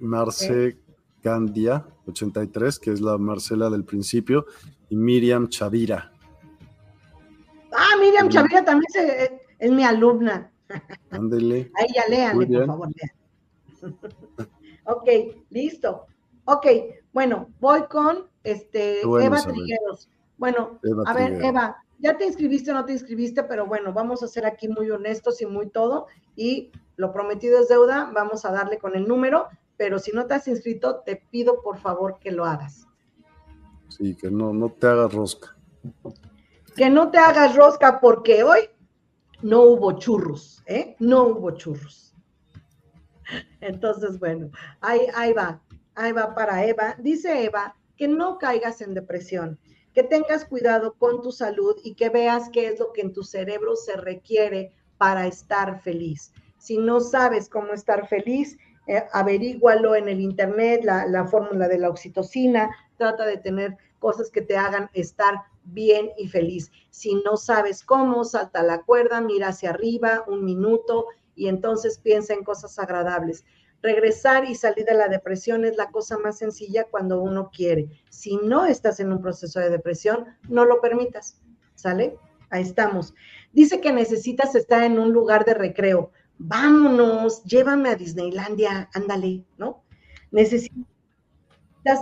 Marce 0.00 0.80
Gandia, 1.22 1.86
83, 2.08 2.80
que 2.80 2.90
es 2.90 3.00
la 3.00 3.16
Marcela 3.16 3.70
del 3.70 3.84
principio. 3.84 4.46
Y 4.88 4.96
Miriam 4.96 5.48
Chavira. 5.48 6.12
Ah, 7.70 7.96
Miriam 8.00 8.28
Chavira 8.28 8.64
también 8.64 8.90
es 9.60 9.70
mi 9.70 9.84
alumna. 9.84 10.50
Ándele. 11.10 11.70
Ahí 11.74 11.86
ya 11.94 12.06
léanle, 12.08 12.46
por 12.46 12.66
favor, 12.66 12.88
lean. 12.94 13.16
ok, 14.84 15.08
listo. 15.50 16.06
Ok, 16.44 16.66
bueno, 17.12 17.48
voy 17.60 17.84
con 17.86 18.28
este 18.44 19.00
Eva 19.00 19.42
Trigueros. 19.42 20.08
Bueno, 20.38 20.78
a 21.06 21.14
ver, 21.14 21.42
Eva, 21.42 21.76
ya 21.98 22.16
te 22.16 22.26
inscribiste 22.26 22.70
o 22.70 22.74
no 22.74 22.84
te 22.84 22.92
inscribiste, 22.92 23.42
pero 23.44 23.66
bueno, 23.66 23.92
vamos 23.92 24.22
a 24.22 24.28
ser 24.28 24.46
aquí 24.46 24.68
muy 24.68 24.90
honestos 24.90 25.40
y 25.40 25.46
muy 25.46 25.68
todo. 25.70 26.06
Y 26.36 26.70
lo 26.96 27.12
prometido 27.12 27.58
es 27.58 27.68
deuda, 27.68 28.10
vamos 28.14 28.44
a 28.44 28.52
darle 28.52 28.78
con 28.78 28.94
el 28.94 29.08
número, 29.08 29.48
pero 29.76 29.98
si 29.98 30.12
no 30.12 30.26
te 30.26 30.34
has 30.34 30.46
inscrito, 30.48 31.02
te 31.04 31.16
pido 31.16 31.62
por 31.62 31.78
favor 31.78 32.18
que 32.20 32.30
lo 32.30 32.44
hagas. 32.44 32.86
Sí, 33.88 34.14
que 34.16 34.30
no, 34.30 34.52
no 34.52 34.68
te 34.68 34.86
hagas 34.86 35.12
rosca. 35.12 35.56
Que 36.76 36.90
no 36.90 37.10
te 37.10 37.18
hagas 37.18 37.56
rosca 37.56 38.00
porque 38.00 38.42
hoy 38.44 38.68
no 39.42 39.62
hubo 39.62 39.92
churros, 39.98 40.62
¿eh? 40.66 40.96
No 40.98 41.24
hubo 41.28 41.50
churros. 41.52 42.14
Entonces, 43.60 44.18
bueno, 44.18 44.50
ahí, 44.80 45.00
ahí 45.14 45.32
va, 45.32 45.60
ahí 45.94 46.12
va 46.12 46.34
para 46.34 46.64
Eva. 46.64 46.96
Dice 46.98 47.44
Eva 47.44 47.76
que 47.96 48.08
no 48.08 48.38
caigas 48.38 48.80
en 48.80 48.94
depresión, 48.94 49.58
que 49.94 50.02
tengas 50.02 50.44
cuidado 50.44 50.94
con 50.94 51.22
tu 51.22 51.32
salud 51.32 51.76
y 51.82 51.94
que 51.94 52.10
veas 52.10 52.50
qué 52.50 52.68
es 52.68 52.78
lo 52.78 52.92
que 52.92 53.00
en 53.00 53.12
tu 53.12 53.22
cerebro 53.22 53.74
se 53.76 53.96
requiere 53.96 54.72
para 54.98 55.26
estar 55.26 55.80
feliz. 55.82 56.32
Si 56.58 56.78
no 56.78 57.00
sabes 57.00 57.48
cómo 57.48 57.72
estar 57.72 58.06
feliz, 58.08 58.58
eh, 58.86 59.04
averígualo 59.12 59.94
en 59.96 60.08
el 60.08 60.20
internet, 60.20 60.82
la, 60.84 61.06
la 61.06 61.26
fórmula 61.26 61.68
de 61.68 61.78
la 61.78 61.88
oxitocina, 61.88 62.70
trata 62.96 63.24
de 63.26 63.38
tener 63.38 63.76
cosas 63.98 64.30
que 64.30 64.42
te 64.42 64.56
hagan 64.56 64.90
estar 64.92 65.34
bien 65.66 66.10
y 66.16 66.28
feliz. 66.28 66.70
Si 66.90 67.14
no 67.16 67.36
sabes 67.36 67.84
cómo, 67.84 68.24
salta 68.24 68.62
la 68.62 68.82
cuerda, 68.82 69.20
mira 69.20 69.48
hacia 69.48 69.70
arriba 69.70 70.24
un 70.26 70.44
minuto 70.44 71.06
y 71.34 71.48
entonces 71.48 71.98
piensa 71.98 72.34
en 72.34 72.44
cosas 72.44 72.78
agradables. 72.78 73.44
Regresar 73.82 74.44
y 74.44 74.54
salir 74.54 74.84
de 74.86 74.94
la 74.94 75.08
depresión 75.08 75.64
es 75.64 75.76
la 75.76 75.90
cosa 75.90 76.18
más 76.18 76.38
sencilla 76.38 76.84
cuando 76.90 77.20
uno 77.20 77.50
quiere. 77.54 77.88
Si 78.10 78.36
no 78.38 78.64
estás 78.64 79.00
en 79.00 79.12
un 79.12 79.20
proceso 79.20 79.60
de 79.60 79.70
depresión, 79.70 80.24
no 80.48 80.64
lo 80.64 80.80
permitas. 80.80 81.40
¿Sale? 81.74 82.16
Ahí 82.48 82.62
estamos. 82.62 83.14
Dice 83.52 83.80
que 83.80 83.92
necesitas 83.92 84.54
estar 84.54 84.82
en 84.82 84.98
un 84.98 85.12
lugar 85.12 85.44
de 85.44 85.54
recreo. 85.54 86.10
Vámonos, 86.38 87.44
llévame 87.44 87.90
a 87.90 87.96
Disneylandia, 87.96 88.88
ándale, 88.94 89.44
¿no? 89.58 89.84
Necesitas 90.30 90.84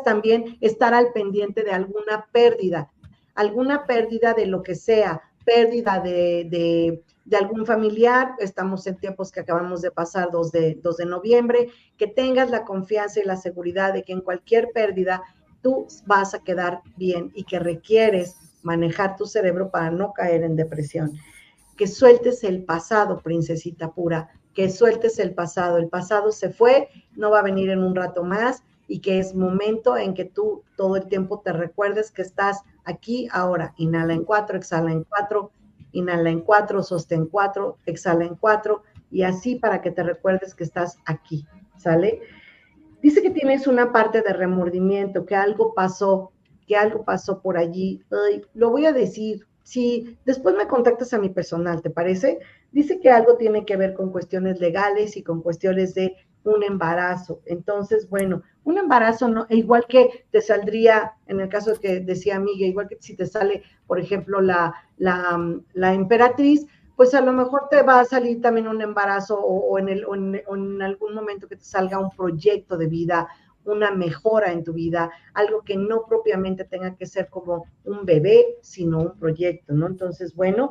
también 0.04 0.58
estar 0.60 0.94
al 0.94 1.12
pendiente 1.12 1.64
de 1.64 1.72
alguna 1.72 2.28
pérdida 2.32 2.93
alguna 3.34 3.86
pérdida 3.86 4.34
de 4.34 4.46
lo 4.46 4.62
que 4.62 4.74
sea, 4.74 5.22
pérdida 5.44 6.00
de, 6.00 7.02
algún 7.38 7.66
familiar, 7.66 8.32
estamos 8.38 8.86
en 8.86 8.96
tiempos 8.96 9.30
que 9.30 9.40
acabamos 9.40 9.82
de 9.82 9.90
pasar 9.90 10.30
2 10.30 10.52
de, 10.52 10.74
2 10.82 10.96
de 10.96 11.06
noviembre, 11.06 11.68
que 11.96 12.06
tengas 12.06 12.50
la 12.50 12.64
confianza 12.64 13.20
y 13.20 13.24
la 13.24 13.36
seguridad 13.36 13.92
de 13.92 14.02
que 14.02 14.12
en 14.12 14.20
cualquier 14.20 14.70
pérdida 14.72 15.22
tú 15.62 15.86
vas 16.06 16.34
a 16.34 16.40
quedar 16.40 16.82
bien 16.96 17.32
y 17.34 17.44
que 17.44 17.58
requieres 17.58 18.36
manejar 18.62 19.16
tu 19.16 19.26
cerebro 19.26 19.70
para 19.70 19.90
no 19.90 20.12
caer 20.12 20.42
en 20.42 20.56
depresión. 20.56 21.12
Que 21.76 21.86
sueltes 21.86 22.44
el 22.44 22.64
pasado, 22.64 23.20
princesita 23.20 23.92
pura, 23.92 24.30
que 24.54 24.70
sueltes 24.70 25.18
el 25.18 25.34
pasado. 25.34 25.78
El 25.78 25.88
pasado 25.88 26.32
se 26.32 26.50
fue, 26.50 26.88
no 27.16 27.30
va 27.30 27.40
a 27.40 27.44
venir 27.44 27.70
en 27.70 27.82
un 27.82 27.94
rato 27.94 28.22
más 28.22 28.62
y 28.86 29.00
que 29.00 29.18
es 29.18 29.34
momento 29.34 29.96
en 29.96 30.14
que 30.14 30.24
tú 30.24 30.62
todo 30.76 30.96
el 30.96 31.06
tiempo 31.06 31.40
te 31.40 31.52
recuerdes 31.52 32.10
que 32.10 32.22
estás 32.22 32.62
aquí 32.84 33.28
ahora. 33.32 33.74
Inhala 33.76 34.14
en 34.14 34.24
cuatro, 34.24 34.56
exhala 34.56 34.92
en 34.92 35.04
cuatro, 35.04 35.50
inhala 35.92 36.30
en 36.30 36.40
cuatro, 36.40 36.82
sostén 36.82 37.26
cuatro, 37.26 37.78
exhala 37.86 38.24
en 38.24 38.34
cuatro 38.34 38.82
y 39.10 39.22
así 39.22 39.56
para 39.56 39.80
que 39.80 39.90
te 39.90 40.02
recuerdes 40.02 40.54
que 40.54 40.64
estás 40.64 40.98
aquí, 41.06 41.46
¿sale? 41.76 42.20
Dice 43.00 43.22
que 43.22 43.30
tienes 43.30 43.66
una 43.66 43.92
parte 43.92 44.22
de 44.22 44.32
remordimiento, 44.32 45.26
que 45.26 45.36
algo 45.36 45.74
pasó, 45.74 46.32
que 46.66 46.76
algo 46.76 47.04
pasó 47.04 47.40
por 47.40 47.56
allí. 47.56 48.02
lo 48.54 48.70
voy 48.70 48.86
a 48.86 48.92
decir, 48.92 49.46
si 49.62 50.18
después 50.24 50.54
me 50.54 50.66
contactas 50.66 51.12
a 51.12 51.18
mi 51.18 51.28
personal, 51.28 51.80
¿te 51.82 51.90
parece? 51.90 52.38
Dice 52.72 53.00
que 53.00 53.10
algo 53.10 53.36
tiene 53.36 53.64
que 53.64 53.76
ver 53.76 53.94
con 53.94 54.10
cuestiones 54.10 54.60
legales 54.60 55.16
y 55.16 55.22
con 55.22 55.42
cuestiones 55.42 55.94
de 55.94 56.16
un 56.44 56.62
embarazo. 56.62 57.40
Entonces, 57.46 58.08
bueno, 58.08 58.42
un 58.64 58.78
embarazo, 58.78 59.28
no, 59.28 59.46
igual 59.50 59.86
que 59.88 60.26
te 60.30 60.40
saldría, 60.40 61.14
en 61.26 61.40
el 61.40 61.48
caso 61.48 61.78
que 61.80 62.00
decía 62.00 62.38
Miguel, 62.38 62.70
igual 62.70 62.88
que 62.88 62.98
si 63.00 63.16
te 63.16 63.26
sale, 63.26 63.62
por 63.86 63.98
ejemplo, 63.98 64.40
la, 64.40 64.74
la, 64.96 65.94
emperatriz, 65.94 66.66
pues 66.96 67.14
a 67.14 67.20
lo 67.20 67.32
mejor 67.32 67.68
te 67.70 67.82
va 67.82 68.00
a 68.00 68.04
salir 68.04 68.40
también 68.40 68.68
un 68.68 68.80
embarazo 68.80 69.38
o, 69.40 69.78
en 69.78 69.88
el, 69.88 70.06
en, 70.12 70.82
algún 70.82 71.14
momento 71.14 71.48
que 71.48 71.56
te 71.56 71.64
salga 71.64 71.98
un 71.98 72.10
proyecto 72.10 72.76
de 72.76 72.86
vida, 72.86 73.26
una 73.64 73.90
mejora 73.90 74.52
en 74.52 74.62
tu 74.62 74.74
vida, 74.74 75.10
algo 75.32 75.62
que 75.62 75.76
no 75.76 76.04
propiamente 76.06 76.64
tenga 76.64 76.94
que 76.94 77.06
ser 77.06 77.28
como 77.28 77.66
un 77.84 78.04
bebé, 78.04 78.58
sino 78.60 79.00
un 79.00 79.18
proyecto, 79.18 79.72
¿no? 79.72 79.86
Entonces, 79.86 80.34
bueno, 80.34 80.70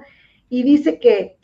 y 0.50 0.62
dice 0.64 1.00
que 1.00 1.38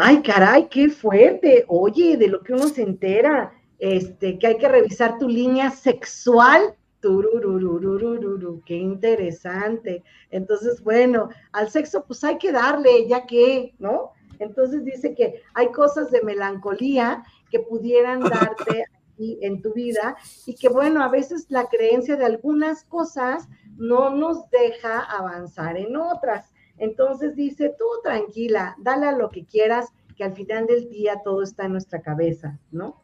Ay, 0.00 0.22
caray, 0.22 0.68
qué 0.68 0.90
fuerte. 0.90 1.64
Oye, 1.66 2.16
de 2.16 2.28
lo 2.28 2.40
que 2.44 2.52
uno 2.52 2.68
se 2.68 2.82
entera, 2.82 3.52
este, 3.80 4.38
que 4.38 4.46
hay 4.46 4.56
que 4.56 4.68
revisar 4.68 5.18
tu 5.18 5.28
línea 5.28 5.72
sexual. 5.72 6.76
Tururururururu, 7.00 8.62
qué 8.64 8.76
interesante. 8.76 10.04
Entonces, 10.30 10.84
bueno, 10.84 11.30
al 11.50 11.68
sexo 11.68 12.04
pues 12.06 12.22
hay 12.22 12.38
que 12.38 12.52
darle, 12.52 13.08
ya 13.08 13.26
que, 13.26 13.74
¿no? 13.80 14.12
Entonces 14.38 14.84
dice 14.84 15.16
que 15.16 15.42
hay 15.54 15.72
cosas 15.72 16.12
de 16.12 16.22
melancolía 16.22 17.24
que 17.50 17.58
pudieran 17.58 18.20
darte 18.20 18.84
aquí 19.14 19.40
en 19.42 19.60
tu 19.62 19.72
vida 19.74 20.16
y 20.46 20.54
que 20.54 20.68
bueno, 20.68 21.02
a 21.02 21.08
veces 21.08 21.46
la 21.48 21.66
creencia 21.66 22.14
de 22.14 22.24
algunas 22.24 22.84
cosas 22.84 23.48
no 23.76 24.10
nos 24.10 24.48
deja 24.50 25.00
avanzar 25.00 25.76
en 25.76 25.96
otras. 25.96 26.52
Entonces 26.78 27.34
dice, 27.36 27.74
tú 27.78 27.84
tranquila, 28.02 28.76
dale 28.78 29.06
a 29.06 29.12
lo 29.12 29.30
que 29.30 29.44
quieras, 29.44 29.92
que 30.16 30.24
al 30.24 30.34
final 30.34 30.66
del 30.66 30.88
día 30.88 31.22
todo 31.22 31.42
está 31.42 31.66
en 31.66 31.72
nuestra 31.72 32.02
cabeza, 32.02 32.58
¿no? 32.70 33.00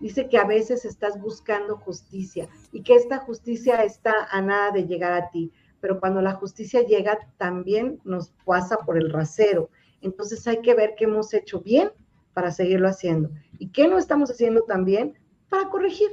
Dice 0.00 0.28
que 0.28 0.38
a 0.38 0.44
veces 0.44 0.84
estás 0.84 1.20
buscando 1.20 1.76
justicia 1.76 2.48
y 2.72 2.82
que 2.82 2.94
esta 2.94 3.18
justicia 3.18 3.82
está 3.84 4.12
a 4.30 4.42
nada 4.42 4.70
de 4.70 4.86
llegar 4.86 5.12
a 5.12 5.30
ti, 5.30 5.52
pero 5.80 6.00
cuando 6.00 6.20
la 6.20 6.32
justicia 6.32 6.82
llega 6.82 7.18
también 7.36 8.00
nos 8.04 8.30
pasa 8.44 8.76
por 8.78 8.96
el 8.96 9.10
rasero. 9.10 9.70
Entonces 10.00 10.46
hay 10.46 10.60
que 10.62 10.74
ver 10.74 10.94
qué 10.96 11.04
hemos 11.04 11.32
hecho 11.32 11.60
bien 11.60 11.90
para 12.34 12.50
seguirlo 12.50 12.88
haciendo 12.88 13.30
y 13.58 13.68
qué 13.68 13.88
no 13.88 13.98
estamos 13.98 14.30
haciendo 14.30 14.62
tan 14.62 14.84
bien 14.84 15.18
para 15.48 15.68
corregir. 15.68 16.08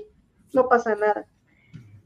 No 0.54 0.68
pasa 0.68 0.96
nada. 0.96 1.26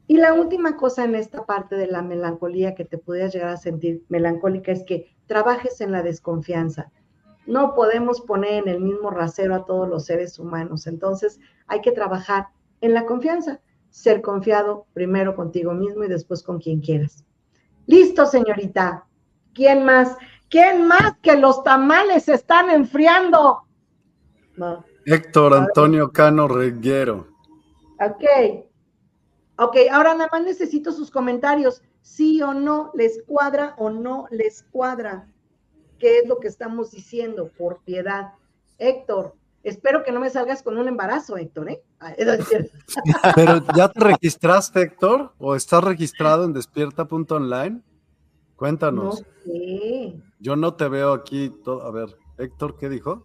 Y 0.08 0.18
la 0.18 0.34
última 0.34 0.76
cosa 0.76 1.04
en 1.04 1.14
esta 1.14 1.44
parte 1.46 1.76
de 1.76 1.88
la 1.88 2.02
melancolía 2.02 2.74
que 2.74 2.84
te 2.84 2.98
pudieras 2.98 3.32
llegar 3.32 3.48
a 3.48 3.56
sentir 3.56 4.04
melancólica 4.08 4.70
es 4.70 4.84
que 4.84 5.16
trabajes 5.26 5.80
en 5.80 5.90
la 5.92 6.02
desconfianza. 6.02 6.90
No 7.46 7.74
podemos 7.74 8.20
poner 8.20 8.64
en 8.64 8.68
el 8.68 8.80
mismo 8.80 9.10
rasero 9.10 9.54
a 9.54 9.64
todos 9.64 9.88
los 9.88 10.04
seres 10.04 10.38
humanos. 10.38 10.86
Entonces 10.86 11.40
hay 11.66 11.80
que 11.80 11.92
trabajar 11.92 12.48
en 12.80 12.94
la 12.94 13.04
confianza, 13.06 13.60
ser 13.90 14.20
confiado 14.22 14.86
primero 14.92 15.34
contigo 15.34 15.72
mismo 15.72 16.04
y 16.04 16.08
después 16.08 16.42
con 16.42 16.58
quien 16.58 16.80
quieras. 16.80 17.24
Listo, 17.86 18.26
señorita. 18.26 19.06
¿Quién 19.54 19.84
más? 19.84 20.16
¿Quién 20.48 20.86
más 20.86 21.16
que 21.22 21.36
los 21.36 21.64
tamales 21.64 22.24
se 22.24 22.34
están 22.34 22.70
enfriando? 22.70 23.62
Héctor 25.04 25.54
Antonio 25.54 26.12
Cano 26.12 26.46
Reguero. 26.48 27.28
Ok. 28.00 28.65
Ok, 29.58 29.76
ahora 29.90 30.14
nada 30.14 30.28
más 30.30 30.42
necesito 30.42 30.92
sus 30.92 31.10
comentarios. 31.10 31.82
Sí 32.02 32.42
o 32.42 32.52
no 32.52 32.90
les 32.94 33.22
cuadra 33.22 33.74
o 33.78 33.90
no 33.90 34.26
les 34.30 34.62
cuadra. 34.70 35.28
¿Qué 35.98 36.18
es 36.18 36.28
lo 36.28 36.38
que 36.38 36.48
estamos 36.48 36.90
diciendo? 36.90 37.50
Por 37.56 37.80
piedad. 37.82 38.34
Héctor, 38.78 39.34
espero 39.62 40.04
que 40.04 40.12
no 40.12 40.20
me 40.20 40.28
salgas 40.28 40.62
con 40.62 40.76
un 40.76 40.88
embarazo, 40.88 41.38
Héctor, 41.38 41.70
¿eh? 41.70 41.82
Ah, 41.98 42.14
Pero 43.34 43.62
ya 43.74 43.88
te 43.88 44.00
registraste, 44.00 44.82
Héctor, 44.82 45.32
o 45.38 45.56
estás 45.56 45.82
registrado 45.82 46.44
en 46.44 46.52
despierta.online? 46.52 47.80
Cuéntanos. 48.56 49.22
No 49.44 49.52
Yo 50.38 50.56
no 50.56 50.74
te 50.74 50.88
veo 50.88 51.12
aquí. 51.12 51.54
A 51.82 51.90
ver, 51.90 52.16
Héctor, 52.36 52.76
¿qué 52.76 52.88
dijo? 52.88 53.24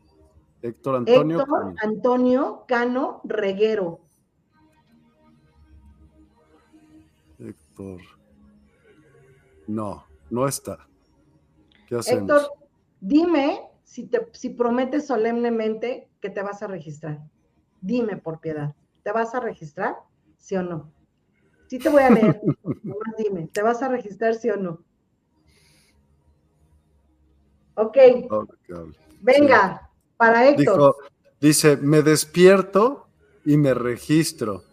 Héctor 0.62 0.96
Antonio. 0.96 1.40
Héctor 1.40 1.74
Antonio 1.82 2.64
Cano 2.68 3.22
Reguero. 3.24 4.00
No, 9.68 10.06
no 10.30 10.48
está. 10.48 10.88
¿Qué 11.88 11.96
hacemos? 11.96 12.30
Héctor, 12.30 12.52
dime 13.00 13.62
si, 13.84 14.08
te, 14.08 14.28
si 14.34 14.50
prometes 14.50 15.08
solemnemente 15.08 16.10
que 16.20 16.30
te 16.30 16.42
vas 16.42 16.64
a 16.64 16.68
registrar. 16.68 17.20
Dime 17.82 18.18
por 18.18 18.40
piedad. 18.40 18.76
¿Te 19.04 19.12
vas 19.12 19.34
a 19.36 19.40
registrar? 19.40 19.96
¿Sí 20.38 20.56
o 20.56 20.64
no? 20.64 20.92
Sí 21.68 21.80
te 21.80 21.90
voy 21.90 22.04
a 22.04 22.10
leer. 22.10 22.42
dime, 23.18 23.48
¿te 23.52 23.62
vas 23.62 23.82
a 23.82 23.88
registrar 23.88 24.36
sí 24.36 24.50
o 24.50 24.58
no? 24.58 24.84
Ok. 27.76 27.98
Venga, 29.22 29.90
para 30.18 30.48
Héctor. 30.50 30.96
dice, 31.40 31.78
me 31.78 32.02
despierto 32.02 33.08
y 33.46 33.58
me 33.58 33.74
registro. 33.74 34.64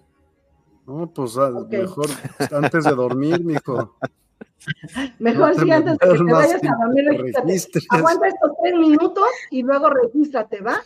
No, 0.89 1.07
pues 1.07 1.37
mejor 1.69 2.07
antes 2.51 2.85
de 2.85 2.93
dormir, 2.93 3.45
mijo. 3.45 3.95
Mejor 5.19 5.55
si 5.55 5.71
antes 5.71 5.99
de 5.99 5.99
que 5.99 6.17
te 6.17 6.33
vayas 6.33 6.65
a 6.65 6.77
dormir, 6.83 7.05
regístrate. 7.09 7.87
Aguanta 7.91 8.29
estos 8.29 8.51
tres 8.63 8.75
minutos 8.75 9.29
y 9.51 9.63
luego 9.63 9.91
regístrate, 9.91 10.63
¿va? 10.63 10.81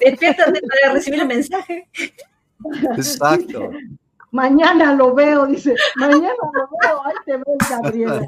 Despiértate 0.00 0.60
para 0.60 0.92
recibir 0.92 1.20
el 1.20 1.26
mensaje. 1.26 1.88
Exacto. 2.96 3.70
Mañana 4.30 4.94
lo 4.94 5.14
veo, 5.14 5.46
dice. 5.46 5.74
Mañana 5.96 6.34
lo 6.54 6.68
veo. 6.82 7.02
Ahí 7.04 7.14
te 7.24 7.36
ves, 7.38 7.70
Gabriela. 7.70 8.26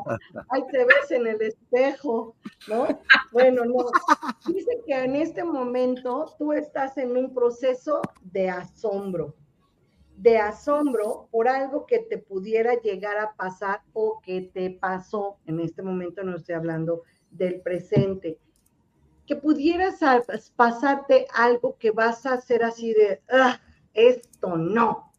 Ahí 0.49 0.63
te 0.73 0.79
ves 0.79 1.11
en 1.11 1.27
el 1.27 1.43
espejo, 1.43 2.35
¿no? 2.69 2.87
Bueno, 3.33 3.65
no. 3.67 3.87
Dice 4.47 4.81
que 4.87 5.05
en 5.05 5.15
este 5.17 5.45
momento 5.45 6.35
tú 6.39 6.55
estás 6.55 6.97
en 6.97 7.17
un 7.17 7.35
proceso 7.35 8.01
de 8.23 8.49
asombro 8.49 9.35
de 10.19 10.37
asombro 10.37 11.29
por 11.31 11.49
algo 11.49 11.87
que 11.87 12.01
te 12.01 12.19
pudiera 12.19 12.75
llegar 12.81 13.19
a 13.19 13.35
pasar 13.35 13.83
o 13.93 14.21
que 14.21 14.51
te 14.53 14.71
pasó. 14.71 15.39
En 15.47 15.61
este 15.61 15.81
momento 15.81 16.25
no 16.25 16.37
estoy 16.37 16.57
hablando 16.57 17.03
del 17.31 17.61
presente. 17.61 18.41
Que 19.27 19.37
pudieras 19.37 20.01
pasarte 20.57 21.29
algo 21.33 21.77
que 21.79 21.93
vas 21.93 22.27
a 22.27 22.33
hacer 22.33 22.65
así 22.65 22.95
de, 22.95 23.23
ah, 23.31 23.61
esto 23.95 24.57
no. 24.57 25.13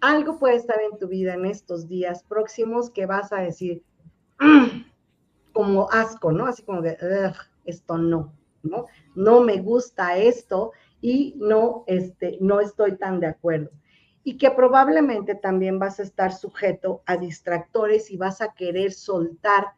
Algo 0.00 0.38
puede 0.38 0.54
estar 0.54 0.80
en 0.80 0.96
tu 0.98 1.08
vida 1.08 1.34
en 1.34 1.44
estos 1.44 1.88
días 1.88 2.22
próximos 2.22 2.90
que 2.90 3.06
vas 3.06 3.32
a 3.32 3.40
decir, 3.40 3.82
mm", 4.38 4.84
como 5.52 5.90
asco, 5.90 6.30
¿no? 6.30 6.46
Así 6.46 6.62
como 6.62 6.80
de, 6.80 6.96
esto 7.64 7.98
no, 7.98 8.32
¿no? 8.62 8.86
No 9.16 9.40
me 9.40 9.60
gusta 9.60 10.16
esto 10.16 10.70
y 11.00 11.34
no, 11.38 11.82
este, 11.88 12.38
no 12.40 12.60
estoy 12.60 12.96
tan 12.96 13.18
de 13.18 13.26
acuerdo 13.26 13.70
y 14.24 14.36
que 14.36 14.50
probablemente 14.50 15.34
también 15.34 15.78
vas 15.78 16.00
a 16.00 16.02
estar 16.02 16.32
sujeto 16.32 17.02
a 17.06 17.16
distractores 17.16 18.10
y 18.10 18.16
vas 18.16 18.40
a 18.40 18.52
querer 18.52 18.92
soltar 18.92 19.72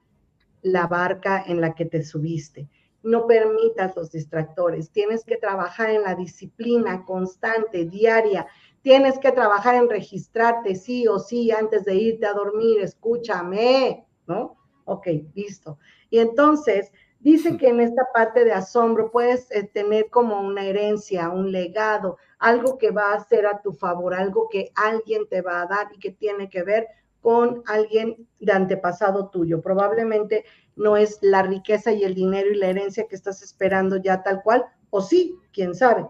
la 0.62 0.86
barca 0.86 1.42
en 1.46 1.60
la 1.60 1.74
que 1.74 1.84
te 1.84 2.02
subiste. 2.02 2.68
No 3.02 3.26
permitas 3.26 3.96
los 3.96 4.10
distractores. 4.12 4.90
Tienes 4.90 5.24
que 5.24 5.36
trabajar 5.36 5.90
en 5.90 6.02
la 6.02 6.14
disciplina 6.14 7.04
constante, 7.04 7.86
diaria. 7.86 8.46
Tienes 8.82 9.18
que 9.18 9.32
trabajar 9.32 9.74
en 9.74 9.88
registrarte 9.88 10.74
sí 10.74 11.06
o 11.08 11.18
sí 11.18 11.50
antes 11.50 11.84
de 11.84 11.94
irte 11.94 12.26
a 12.26 12.34
dormir. 12.34 12.80
Escúchame, 12.80 14.06
¿no? 14.26 14.56
Ok, 14.84 15.06
listo. 15.34 15.78
Y 16.10 16.18
entonces 16.18 16.92
Dice 17.20 17.59
que 17.59 17.68
en 17.68 17.80
esta 17.80 18.09
parte 18.14 18.47
de 18.47 18.52
asombro 18.52 19.10
puedes 19.10 19.51
eh, 19.51 19.64
tener 19.64 20.09
como 20.09 20.40
una 20.40 20.64
herencia, 20.64 21.28
un 21.28 21.52
legado, 21.52 22.16
algo 22.38 22.78
que 22.78 22.90
va 22.90 23.12
a 23.12 23.22
ser 23.24 23.47
a 23.47 23.60
tu 23.60 23.74
favor, 23.74 24.14
algo 24.14 24.48
que 24.51 24.72
alguien 24.74 25.28
te 25.28 25.42
va 25.42 25.60
a 25.60 25.66
dar 25.66 25.88
y 25.94 25.98
que 25.98 26.12
tiene 26.12 26.48
que 26.48 26.62
ver 26.62 26.86
con 27.20 27.62
alguien 27.66 28.26
de 28.40 28.52
antepasado 28.52 29.28
tuyo. 29.28 29.60
Probablemente 29.60 30.47
no 30.76 30.97
es 30.97 31.18
la 31.20 31.42
riqueza 31.42 31.92
y 31.92 32.05
el 32.05 32.14
dinero 32.14 32.51
y 32.51 32.56
la 32.56 32.68
herencia 32.68 33.06
que 33.06 33.16
estás 33.16 33.42
esperando 33.42 33.98
ya 33.98 34.22
tal 34.22 34.42
cual, 34.42 34.64
o 34.88 35.02
sí, 35.02 35.38
quién 35.52 35.74
sabe. 35.74 36.06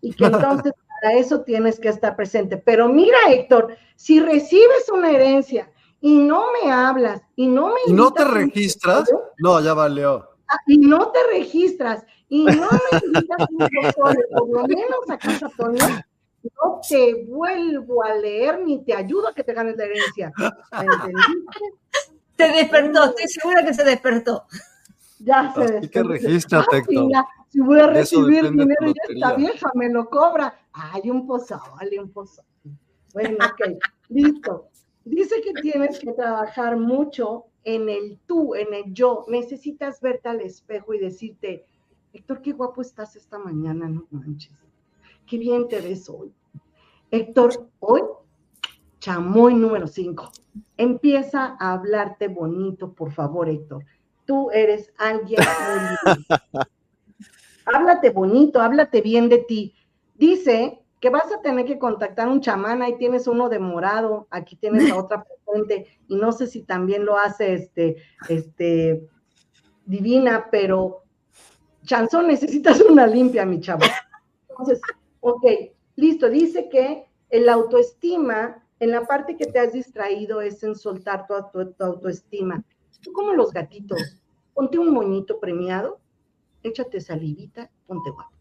Y 0.00 0.12
que 0.12 0.26
entonces 0.26 0.72
para 1.02 1.14
eso 1.14 1.42
tienes 1.42 1.80
que 1.80 1.88
estar 1.88 2.14
presente. 2.14 2.56
Pero 2.56 2.88
mira, 2.88 3.18
Héctor, 3.28 3.76
si 3.96 4.20
recibes 4.20 4.88
una 4.92 5.10
herencia 5.10 5.72
y 6.00 6.18
no 6.18 6.44
me 6.52 6.70
hablas 6.70 7.20
y 7.34 7.48
no 7.48 7.66
me... 7.70 7.80
¿Y 7.88 7.92
no 7.92 8.12
te 8.12 8.24
registras? 8.24 9.10
No, 9.38 9.60
ya 9.60 9.74
valió 9.74 10.31
y 10.66 10.78
no 10.78 11.10
te 11.10 11.18
registras 11.32 12.04
y 12.28 12.44
no 12.44 12.68
me 12.70 12.98
invitas 13.04 13.48
un 13.50 13.68
por 14.30 14.48
lo 14.48 14.66
menos 14.66 15.10
a 15.10 15.18
casa 15.18 15.50
Toño, 15.56 15.84
no 16.42 16.80
te 16.88 17.24
vuelvo 17.28 18.02
a 18.02 18.14
leer 18.14 18.60
ni 18.60 18.84
te 18.84 18.94
ayudo 18.94 19.28
a 19.28 19.34
que 19.34 19.44
te 19.44 19.52
ganes 19.52 19.76
la 19.76 19.84
herencia. 19.84 20.32
¿Entendiste? 20.72 21.82
Se 22.36 22.48
despertó, 22.48 23.04
estoy 23.04 23.28
segura 23.28 23.64
que 23.64 23.74
se 23.74 23.84
despertó. 23.84 24.46
Ya 25.18 25.52
se 25.54 25.60
despertó. 25.60 25.90
que 25.90 26.02
registra, 26.02 26.60
ah, 26.60 27.26
si 27.48 27.60
voy 27.60 27.78
a 27.78 27.86
recibir 27.86 28.50
dinero 28.50 28.88
y 28.88 29.14
esta 29.14 29.34
vieja 29.34 29.70
me 29.74 29.90
lo 29.90 30.08
cobra. 30.08 30.54
Hay 30.72 31.10
un 31.10 31.26
pozole, 31.26 32.00
un 32.00 32.10
pozole. 32.10 32.48
Bueno, 33.12 33.36
ok, 33.44 33.78
listo. 34.08 34.68
Dice 35.04 35.42
que 35.42 35.52
tienes 35.60 35.98
que 35.98 36.12
trabajar 36.12 36.76
mucho 36.76 37.46
en 37.64 37.88
el 37.88 38.18
tú, 38.26 38.54
en 38.54 38.74
el 38.74 38.92
yo. 38.92 39.24
Necesitas 39.28 40.00
verte 40.00 40.28
al 40.28 40.40
espejo 40.40 40.94
y 40.94 40.98
decirte, 40.98 41.66
Héctor, 42.12 42.42
qué 42.42 42.52
guapo 42.52 42.82
estás 42.82 43.16
esta 43.16 43.38
mañana, 43.38 43.88
no 43.88 44.06
manches. 44.10 44.52
Qué 45.26 45.38
bien 45.38 45.68
te 45.68 45.80
ves 45.80 46.08
hoy. 46.08 46.32
Héctor, 47.10 47.68
hoy, 47.80 48.02
chamoy 48.98 49.54
número 49.54 49.86
5. 49.86 50.30
Empieza 50.76 51.56
a 51.58 51.72
hablarte 51.72 52.28
bonito, 52.28 52.92
por 52.92 53.12
favor, 53.12 53.48
Héctor. 53.48 53.84
Tú 54.26 54.50
eres 54.50 54.92
alguien 54.98 55.40
muy 56.06 56.24
háblate 57.64 58.10
bonito, 58.10 58.60
háblate 58.60 59.00
bien 59.00 59.28
de 59.28 59.38
ti. 59.38 59.74
Dice 60.14 60.81
que 61.02 61.10
vas 61.10 61.32
a 61.32 61.42
tener 61.42 61.66
que 61.66 61.80
contactar 61.80 62.28
un 62.28 62.40
chamán, 62.40 62.80
ahí 62.80 62.96
tienes 62.96 63.26
uno 63.26 63.48
de 63.48 63.58
morado, 63.58 64.28
aquí 64.30 64.54
tienes 64.54 64.88
a 64.92 64.96
otra 64.96 65.24
presente, 65.24 65.98
y 66.06 66.14
no 66.14 66.30
sé 66.30 66.46
si 66.46 66.62
también 66.62 67.04
lo 67.04 67.18
hace 67.18 67.54
este, 67.54 67.96
este, 68.28 69.04
divina, 69.84 70.46
pero 70.48 71.02
chanzón, 71.82 72.28
necesitas 72.28 72.80
una 72.82 73.04
limpia, 73.04 73.44
mi 73.44 73.58
chavo. 73.58 73.82
Entonces, 74.48 74.80
ok, 75.18 75.44
listo, 75.96 76.30
dice 76.30 76.68
que 76.68 77.04
el 77.30 77.48
autoestima, 77.48 78.64
en 78.78 78.92
la 78.92 79.04
parte 79.04 79.36
que 79.36 79.46
te 79.46 79.58
has 79.58 79.72
distraído 79.72 80.40
es 80.40 80.62
en 80.62 80.76
soltar 80.76 81.26
toda 81.26 81.50
tu, 81.50 81.72
tu 81.72 81.82
autoestima. 81.82 82.62
Tú 83.00 83.12
como 83.12 83.32
los 83.32 83.52
gatitos, 83.52 84.20
ponte 84.54 84.78
un 84.78 84.92
moñito 84.92 85.40
premiado, 85.40 85.98
échate 86.62 87.00
salivita, 87.00 87.68
ponte 87.88 88.08
guapo. 88.10 88.31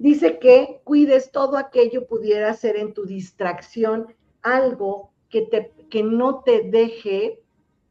Dice 0.00 0.38
que 0.38 0.80
cuides 0.84 1.30
todo 1.30 1.58
aquello 1.58 2.06
pudiera 2.06 2.54
ser 2.54 2.76
en 2.76 2.94
tu 2.94 3.04
distracción 3.04 4.06
algo 4.40 5.10
que, 5.28 5.42
te, 5.42 5.74
que 5.90 6.02
no 6.02 6.40
te 6.42 6.62
deje 6.62 7.42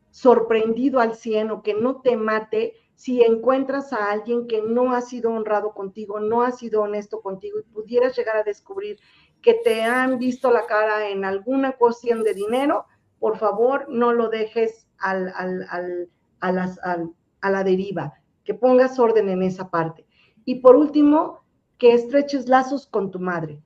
sorprendido 0.09 1.01
al 1.01 1.13
cien 1.13 1.51
o 1.51 1.61
que 1.61 1.75
no 1.75 2.01
te 2.01 2.17
mate 2.17 2.73
si 2.95 3.21
encuentras 3.21 3.93
a 3.93 4.09
alguien 4.09 4.47
que 4.47 4.63
no 4.63 4.95
ha 4.95 5.01
sido 5.01 5.29
honrado 5.29 5.75
contigo, 5.75 6.19
no 6.19 6.41
ha 6.41 6.51
sido 6.51 6.81
honesto 6.81 7.21
contigo 7.21 7.59
y 7.59 7.71
pudieras 7.71 8.17
llegar 8.17 8.37
a 8.37 8.43
descubrir 8.43 8.97
que 9.43 9.53
te 9.53 9.83
han 9.83 10.17
visto 10.17 10.49
la 10.49 10.65
cara 10.65 11.09
en 11.09 11.25
alguna 11.25 11.73
cuestión 11.73 12.23
de 12.23 12.33
dinero, 12.33 12.85
por 13.19 13.37
favor 13.37 13.85
no 13.87 14.13
lo 14.13 14.29
dejes 14.29 14.87
al, 14.97 15.31
al, 15.35 16.09
a, 16.39 16.51
las, 16.51 16.79
a 16.79 17.49
la 17.51 17.63
deriva, 17.63 18.15
que 18.43 18.55
pongas 18.55 18.97
orden 18.97 19.29
en 19.29 19.43
esa 19.43 19.69
parte. 19.69 20.07
Y 20.43 20.55
por 20.55 20.75
último, 20.75 21.38
que 21.79 21.93
estreches 21.93 22.47
lazos 22.47 22.85
con 22.85 23.09
tu 23.09 23.19
madre. 23.19 23.59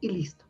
Y 0.00 0.08
listo. 0.08 0.46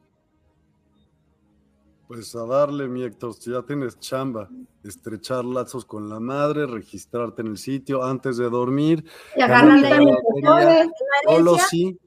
Pues 2.06 2.34
a 2.36 2.44
darle, 2.44 2.88
mi 2.88 3.02
Héctor, 3.02 3.34
si 3.34 3.52
ya 3.52 3.62
tienes 3.62 3.98
chamba, 3.98 4.48
estrechar 4.84 5.44
lazos 5.44 5.84
con 5.84 6.08
la 6.08 6.20
madre, 6.20 6.66
registrarte 6.66 7.42
en 7.42 7.48
el 7.48 7.58
sitio 7.58 8.02
antes 8.02 8.36
de 8.36 8.50
dormir. 8.50 9.04
Y 9.36 9.40
agarrar 9.40 9.80
la 9.80 9.88
herencia. 9.88 10.92
Solo 11.24 11.56
sí. 11.56 11.98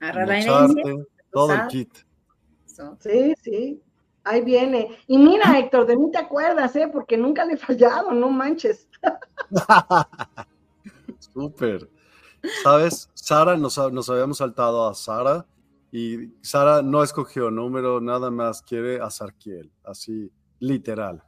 Agarrar 0.00 0.28
la 0.28 0.40
herencia. 0.40 1.06
Todo 1.32 1.54
el 1.54 1.66
kit. 1.68 1.90
Sí, 3.00 3.34
sí. 3.42 3.82
Ahí 4.24 4.42
viene. 4.42 4.98
Y 5.06 5.18
mira, 5.18 5.58
Héctor, 5.58 5.86
de 5.86 5.96
mí 5.96 6.10
te 6.10 6.18
acuerdas, 6.18 6.76
¿eh? 6.76 6.88
Porque 6.92 7.16
nunca 7.16 7.44
le 7.44 7.54
he 7.54 7.56
fallado, 7.56 8.12
no 8.12 8.30
manches. 8.30 8.88
Súper. 11.32 11.88
¿Sabes? 12.62 13.10
Sara, 13.14 13.56
nos, 13.56 13.78
nos 13.92 14.10
habíamos 14.10 14.38
saltado 14.38 14.88
a 14.88 14.94
Sara 14.94 15.46
y 15.90 16.28
Sara 16.40 16.82
no 16.82 17.02
escogió 17.02 17.50
número, 17.50 18.00
nada 18.00 18.30
más 18.30 18.62
quiere 18.62 19.00
a 19.00 19.10
Sarkiel, 19.10 19.70
así 19.84 20.32
literal. 20.58 21.22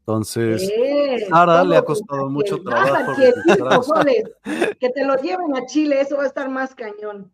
Entonces, 0.00 0.70
Sara 1.28 1.62
le 1.64 1.76
ha 1.76 1.82
costado 1.82 2.28
mucho 2.28 2.60
trabajo. 2.62 3.12
que 4.78 4.90
te 4.90 5.04
lo 5.04 5.16
lleven 5.16 5.56
a 5.56 5.64
Chile, 5.66 6.00
eso 6.00 6.16
va 6.16 6.24
a 6.24 6.26
estar 6.26 6.48
más 6.48 6.74
cañón. 6.74 7.32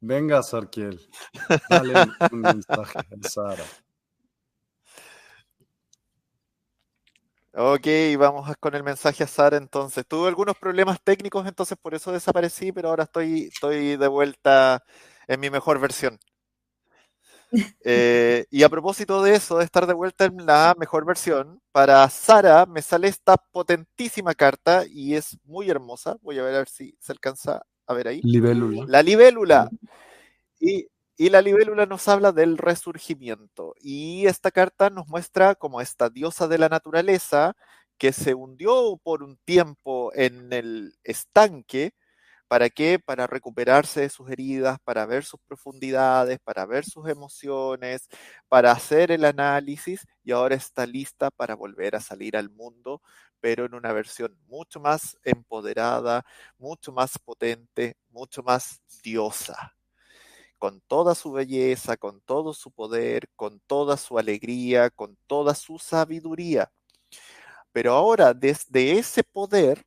Venga, 0.00 0.42
Sarkiel. 0.42 1.00
Dale 1.68 1.94
un 2.32 2.40
mensaje 2.40 2.98
a 2.98 3.28
Sara. 3.28 3.64
Ok, 7.56 7.86
vamos 8.18 8.52
con 8.58 8.74
el 8.74 8.82
mensaje 8.82 9.22
a 9.22 9.28
Sara 9.28 9.56
entonces. 9.56 10.04
Tuve 10.08 10.26
algunos 10.26 10.56
problemas 10.56 11.00
técnicos, 11.00 11.46
entonces 11.46 11.78
por 11.80 11.94
eso 11.94 12.10
desaparecí, 12.10 12.72
pero 12.72 12.88
ahora 12.88 13.04
estoy, 13.04 13.44
estoy 13.44 13.96
de 13.96 14.08
vuelta 14.08 14.82
en 15.28 15.38
mi 15.38 15.50
mejor 15.50 15.78
versión. 15.78 16.18
Eh, 17.84 18.46
y 18.50 18.64
a 18.64 18.68
propósito 18.68 19.22
de 19.22 19.36
eso, 19.36 19.58
de 19.58 19.64
estar 19.64 19.86
de 19.86 19.94
vuelta 19.94 20.24
en 20.24 20.44
la 20.44 20.74
mejor 20.76 21.04
versión, 21.04 21.60
para 21.70 22.08
Sara 22.10 22.66
me 22.66 22.82
sale 22.82 23.06
esta 23.06 23.36
potentísima 23.36 24.34
carta 24.34 24.84
y 24.88 25.14
es 25.14 25.38
muy 25.44 25.70
hermosa. 25.70 26.16
Voy 26.22 26.40
a 26.40 26.42
ver 26.42 26.56
a 26.56 26.58
ver 26.58 26.68
si 26.68 26.96
se 26.98 27.12
alcanza 27.12 27.64
a 27.86 27.94
ver 27.94 28.08
ahí. 28.08 28.20
Libélula. 28.24 28.84
La 28.88 29.02
libélula. 29.02 29.70
Y, 30.58 30.88
la 31.16 31.42
libélula 31.42 31.86
nos 31.86 32.08
habla 32.08 32.32
del 32.32 32.58
resurgimiento. 32.58 33.74
Y 33.80 34.26
esta 34.26 34.50
carta 34.50 34.90
nos 34.90 35.08
muestra 35.08 35.54
como 35.54 35.80
esta 35.80 36.10
diosa 36.10 36.48
de 36.48 36.58
la 36.58 36.68
naturaleza 36.68 37.54
que 37.98 38.12
se 38.12 38.34
hundió 38.34 38.98
por 39.02 39.22
un 39.22 39.36
tiempo 39.44 40.12
en 40.14 40.52
el 40.52 40.94
estanque. 41.04 41.94
¿Para 42.48 42.70
qué? 42.70 42.98
Para 42.98 43.26
recuperarse 43.26 44.02
de 44.02 44.10
sus 44.10 44.30
heridas, 44.30 44.78
para 44.84 45.06
ver 45.06 45.24
sus 45.24 45.40
profundidades, 45.40 46.38
para 46.40 46.66
ver 46.66 46.84
sus 46.84 47.08
emociones, 47.08 48.08
para 48.48 48.72
hacer 48.72 49.10
el 49.12 49.24
análisis 49.24 50.06
y 50.24 50.32
ahora 50.32 50.56
está 50.56 50.86
lista 50.86 51.30
para 51.30 51.54
volver 51.54 51.96
a 51.96 52.00
salir 52.00 52.36
al 52.36 52.50
mundo 52.50 53.02
pero 53.44 53.66
en 53.66 53.74
una 53.74 53.92
versión 53.92 54.34
mucho 54.46 54.80
más 54.80 55.18
empoderada, 55.22 56.24
mucho 56.56 56.92
más 56.92 57.18
potente, 57.18 57.98
mucho 58.08 58.42
más 58.42 58.80
diosa, 59.02 59.76
con 60.64 60.80
toda 60.80 61.14
su 61.14 61.30
belleza, 61.30 61.98
con 61.98 62.22
todo 62.22 62.54
su 62.54 62.70
poder, 62.72 63.28
con 63.36 63.60
toda 63.66 63.98
su 63.98 64.18
alegría, 64.18 64.88
con 64.88 65.18
toda 65.26 65.54
su 65.54 65.78
sabiduría. 65.78 66.72
Pero 67.72 67.92
ahora, 67.92 68.32
desde 68.32 68.92
ese 68.98 69.22
poder, 69.24 69.84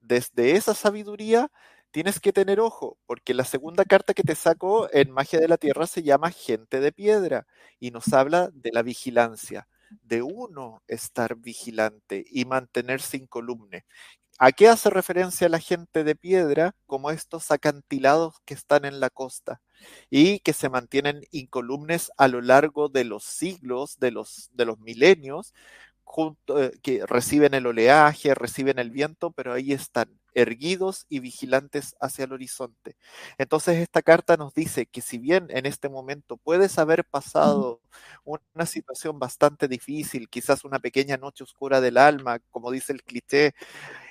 desde 0.00 0.52
esa 0.56 0.74
sabiduría, 0.74 1.50
tienes 1.90 2.20
que 2.20 2.32
tener 2.32 2.60
ojo, 2.60 2.98
porque 3.06 3.32
la 3.32 3.44
segunda 3.44 3.84
carta 3.86 4.12
que 4.12 4.22
te 4.22 4.34
saco 4.34 4.88
en 4.92 5.10
Magia 5.10 5.40
de 5.40 5.48
la 5.48 5.56
Tierra 5.56 5.86
se 5.86 6.02
llama 6.02 6.30
Gente 6.30 6.80
de 6.80 6.92
Piedra 6.92 7.46
y 7.80 7.90
nos 7.90 8.12
habla 8.12 8.50
de 8.52 8.70
la 8.72 8.82
vigilancia 8.82 9.66
de 10.02 10.20
uno 10.20 10.82
estar 10.88 11.36
vigilante 11.36 12.22
y 12.30 12.44
mantenerse 12.44 13.16
incolumne. 13.16 13.86
¿A 14.40 14.52
qué 14.52 14.68
hace 14.68 14.88
referencia 14.90 15.48
la 15.48 15.58
gente 15.58 16.04
de 16.04 16.14
piedra? 16.14 16.74
Como 16.86 17.10
estos 17.10 17.50
acantilados 17.50 18.36
que 18.44 18.54
están 18.54 18.84
en 18.84 19.00
la 19.00 19.10
costa 19.10 19.60
y 20.10 20.38
que 20.40 20.52
se 20.52 20.68
mantienen 20.68 21.22
incolumnes 21.32 22.12
a 22.16 22.28
lo 22.28 22.40
largo 22.40 22.88
de 22.88 23.04
los 23.04 23.24
siglos, 23.24 23.98
de 23.98 24.12
los, 24.12 24.50
de 24.52 24.64
los 24.64 24.78
milenios, 24.78 25.54
eh, 26.56 26.72
que 26.82 27.04
reciben 27.06 27.54
el 27.54 27.66
oleaje, 27.66 28.34
reciben 28.34 28.78
el 28.78 28.90
viento, 28.90 29.30
pero 29.32 29.52
ahí 29.52 29.72
están 29.72 30.18
erguidos 30.34 31.04
y 31.08 31.20
vigilantes 31.20 31.96
hacia 32.00 32.24
el 32.24 32.32
horizonte. 32.32 32.96
Entonces 33.38 33.76
esta 33.78 34.02
carta 34.02 34.36
nos 34.36 34.54
dice 34.54 34.86
que 34.86 35.00
si 35.02 35.18
bien 35.18 35.48
en 35.50 35.66
este 35.66 35.88
momento 35.88 36.36
puedes 36.36 36.78
haber 36.78 37.04
pasado 37.04 37.80
una 38.24 38.66
situación 38.66 39.18
bastante 39.18 39.68
difícil, 39.68 40.28
quizás 40.28 40.64
una 40.64 40.78
pequeña 40.78 41.16
noche 41.16 41.44
oscura 41.44 41.80
del 41.80 41.98
alma, 41.98 42.38
como 42.50 42.70
dice 42.70 42.92
el 42.92 43.02
cliché, 43.02 43.54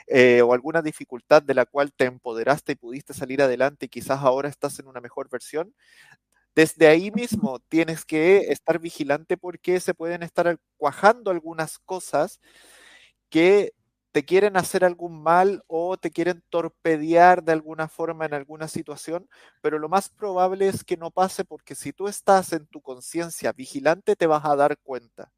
eh, 0.08 0.42
o 0.42 0.54
alguna 0.54 0.82
dificultad 0.82 1.44
de 1.44 1.54
la 1.54 1.66
cual 1.66 1.92
te 1.94 2.06
empoderaste 2.06 2.74
y 2.74 2.76
pudiste 2.76 3.14
salir 3.14 3.42
adelante 3.42 3.88
y 3.88 3.90
quizás 3.90 4.22
ahora 4.22 4.50
estás 4.50 4.80
en 4.80 4.88
una 4.88 5.02
mejor 5.02 5.30
versión, 5.30 5.74
desde 6.56 6.88
ahí 6.88 7.12
mismo 7.12 7.60
tienes 7.70 8.06
que 8.06 8.52
estar 8.52 8.80
vigilante 8.80 9.38
porque 9.38 9.80
se 9.80 9.94
pueden 9.94 10.24
estar 10.24 10.58
cuajando 10.78 11.32
algunas 11.32 11.80
cosas 11.80 12.40
que 13.30 13.74
te 14.12 14.26
quieren 14.26 14.58
hacer 14.58 14.84
algún 14.84 15.22
mal 15.22 15.64
o 15.68 15.98
te 15.98 16.12
quieren 16.12 16.44
torpedear 16.50 17.44
de 17.44 17.52
alguna 17.54 17.88
forma 17.88 18.26
en 18.26 18.34
alguna 18.34 18.68
situación, 18.68 19.30
pero 19.62 19.80
lo 19.80 19.90
más 19.90 20.10
probable 20.10 20.68
es 20.68 20.84
que 20.84 20.98
no 20.98 21.12
pase 21.12 21.46
porque 21.46 21.76
si 21.76 21.94
tú 21.94 22.08
estás 22.08 22.54
en 22.54 22.66
tu 22.68 22.82
conciencia 22.82 23.52
vigilante 23.54 24.16
te 24.16 24.28
vas 24.28 24.46
a 24.46 24.56
dar 24.56 24.78
cuenta 24.80 25.32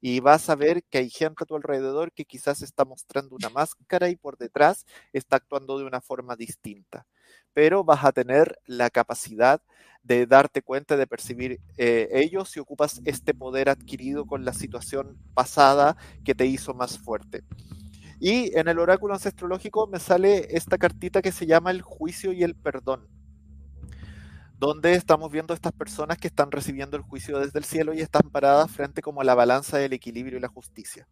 y 0.00 0.20
vas 0.20 0.48
a 0.50 0.54
ver 0.54 0.82
que 0.84 0.98
hay 0.98 1.10
gente 1.10 1.42
a 1.42 1.46
tu 1.46 1.56
alrededor 1.56 2.12
que 2.12 2.24
quizás 2.24 2.62
está 2.62 2.84
mostrando 2.84 3.34
una 3.34 3.50
máscara 3.50 4.08
y 4.08 4.16
por 4.16 4.36
detrás 4.38 4.86
está 5.12 5.36
actuando 5.36 5.78
de 5.78 5.84
una 5.84 6.00
forma 6.00 6.36
distinta. 6.36 7.06
Pero 7.52 7.84
vas 7.84 8.04
a 8.04 8.12
tener 8.12 8.58
la 8.66 8.90
capacidad 8.90 9.62
de 10.02 10.26
darte 10.26 10.62
cuenta, 10.62 10.96
de 10.96 11.06
percibir 11.06 11.60
eh, 11.78 12.08
ellos 12.12 12.50
si 12.50 12.60
ocupas 12.60 13.00
este 13.04 13.32
poder 13.32 13.68
adquirido 13.70 14.26
con 14.26 14.44
la 14.44 14.52
situación 14.52 15.16
pasada 15.34 15.96
que 16.24 16.34
te 16.34 16.46
hizo 16.46 16.74
más 16.74 16.98
fuerte. 16.98 17.42
Y 18.20 18.56
en 18.56 18.68
el 18.68 18.78
oráculo 18.78 19.14
ancestrológico 19.14 19.86
me 19.86 19.98
sale 19.98 20.56
esta 20.56 20.78
cartita 20.78 21.22
que 21.22 21.32
se 21.32 21.46
llama 21.46 21.70
el 21.70 21.82
juicio 21.82 22.32
y 22.32 22.42
el 22.42 22.54
perdón 22.54 23.08
donde 24.58 24.94
estamos 24.94 25.30
viendo 25.30 25.54
estas 25.54 25.72
personas 25.72 26.18
que 26.18 26.28
están 26.28 26.50
recibiendo 26.50 26.96
el 26.96 27.02
juicio 27.02 27.38
desde 27.38 27.58
el 27.58 27.64
cielo 27.64 27.92
y 27.94 28.00
están 28.00 28.30
paradas 28.30 28.70
frente 28.70 29.02
como 29.02 29.20
a 29.20 29.24
la 29.24 29.34
balanza 29.34 29.78
del 29.78 29.92
equilibrio 29.92 30.38
y 30.38 30.40
la 30.40 30.48
justicia. 30.48 31.06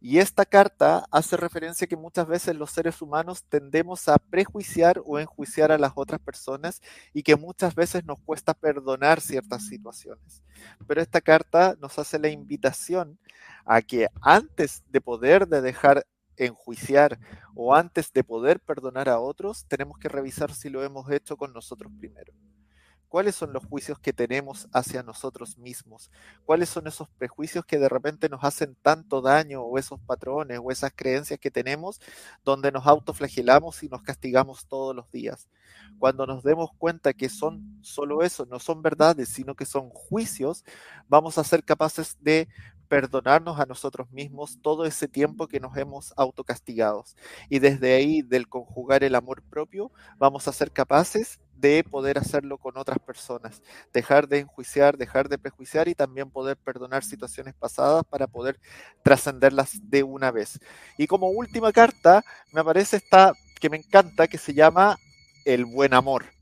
Y 0.00 0.18
esta 0.18 0.44
carta 0.44 1.06
hace 1.10 1.36
referencia 1.36 1.86
que 1.86 1.96
muchas 1.96 2.26
veces 2.26 2.54
los 2.54 2.70
seres 2.70 3.00
humanos 3.00 3.44
tendemos 3.48 4.08
a 4.08 4.18
prejuiciar 4.18 5.00
o 5.04 5.18
enjuiciar 5.18 5.72
a 5.72 5.78
las 5.78 5.92
otras 5.94 6.20
personas 6.20 6.82
y 7.14 7.22
que 7.22 7.34
muchas 7.34 7.74
veces 7.74 8.04
nos 8.04 8.20
cuesta 8.20 8.52
perdonar 8.52 9.20
ciertas 9.20 9.66
situaciones. 9.66 10.42
Pero 10.86 11.00
esta 11.00 11.20
carta 11.20 11.76
nos 11.80 11.98
hace 11.98 12.18
la 12.18 12.28
invitación 12.28 13.18
a 13.64 13.80
que 13.80 14.08
antes 14.20 14.84
de 14.90 15.00
poder 15.00 15.48
de 15.48 15.62
dejar 15.62 16.06
enjuiciar 16.36 17.18
o 17.54 17.74
antes 17.74 18.12
de 18.12 18.24
poder 18.24 18.60
perdonar 18.60 19.08
a 19.08 19.20
otros, 19.20 19.66
tenemos 19.66 19.98
que 19.98 20.08
revisar 20.08 20.52
si 20.52 20.68
lo 20.68 20.82
hemos 20.82 21.10
hecho 21.10 21.36
con 21.36 21.52
nosotros 21.52 21.90
primero 21.98 22.32
cuáles 23.08 23.34
son 23.34 23.52
los 23.52 23.64
juicios 23.64 23.98
que 23.98 24.12
tenemos 24.12 24.68
hacia 24.72 25.02
nosotros 25.02 25.58
mismos, 25.58 26.10
cuáles 26.44 26.68
son 26.68 26.86
esos 26.86 27.08
prejuicios 27.08 27.64
que 27.64 27.78
de 27.78 27.88
repente 27.88 28.28
nos 28.28 28.44
hacen 28.44 28.76
tanto 28.82 29.22
daño 29.22 29.62
o 29.62 29.78
esos 29.78 30.00
patrones 30.00 30.60
o 30.62 30.70
esas 30.70 30.92
creencias 30.94 31.38
que 31.40 31.50
tenemos 31.50 32.00
donde 32.44 32.72
nos 32.72 32.86
autoflagelamos 32.86 33.82
y 33.82 33.88
nos 33.88 34.02
castigamos 34.02 34.66
todos 34.66 34.94
los 34.94 35.10
días. 35.10 35.48
Cuando 35.98 36.26
nos 36.26 36.42
demos 36.42 36.70
cuenta 36.76 37.14
que 37.14 37.28
son 37.28 37.78
solo 37.80 38.22
eso, 38.22 38.44
no 38.46 38.58
son 38.58 38.82
verdades, 38.82 39.28
sino 39.28 39.54
que 39.54 39.64
son 39.64 39.88
juicios, 39.88 40.64
vamos 41.08 41.38
a 41.38 41.44
ser 41.44 41.64
capaces 41.64 42.18
de 42.20 42.48
perdonarnos 42.88 43.60
a 43.60 43.66
nosotros 43.66 44.10
mismos 44.10 44.58
todo 44.62 44.84
ese 44.84 45.08
tiempo 45.08 45.48
que 45.48 45.60
nos 45.60 45.76
hemos 45.76 46.12
autocastigados. 46.16 47.16
Y 47.48 47.58
desde 47.58 47.94
ahí, 47.94 48.22
del 48.22 48.48
conjugar 48.48 49.04
el 49.04 49.14
amor 49.14 49.42
propio, 49.42 49.90
vamos 50.18 50.48
a 50.48 50.52
ser 50.52 50.72
capaces 50.72 51.40
de 51.54 51.84
poder 51.84 52.18
hacerlo 52.18 52.58
con 52.58 52.76
otras 52.76 52.98
personas, 52.98 53.62
dejar 53.92 54.28
de 54.28 54.40
enjuiciar, 54.40 54.96
dejar 54.96 55.28
de 55.28 55.38
prejuiciar 55.38 55.88
y 55.88 55.94
también 55.94 56.30
poder 56.30 56.56
perdonar 56.56 57.02
situaciones 57.02 57.54
pasadas 57.54 58.04
para 58.04 58.26
poder 58.26 58.60
trascenderlas 59.02 59.78
de 59.82 60.02
una 60.02 60.30
vez. 60.30 60.60
Y 60.98 61.06
como 61.06 61.30
última 61.30 61.72
carta, 61.72 62.22
me 62.52 62.60
aparece 62.60 62.96
esta 62.96 63.32
que 63.58 63.70
me 63.70 63.78
encanta, 63.78 64.28
que 64.28 64.38
se 64.38 64.54
llama 64.54 64.98
El 65.44 65.64
buen 65.64 65.94
amor. 65.94 66.35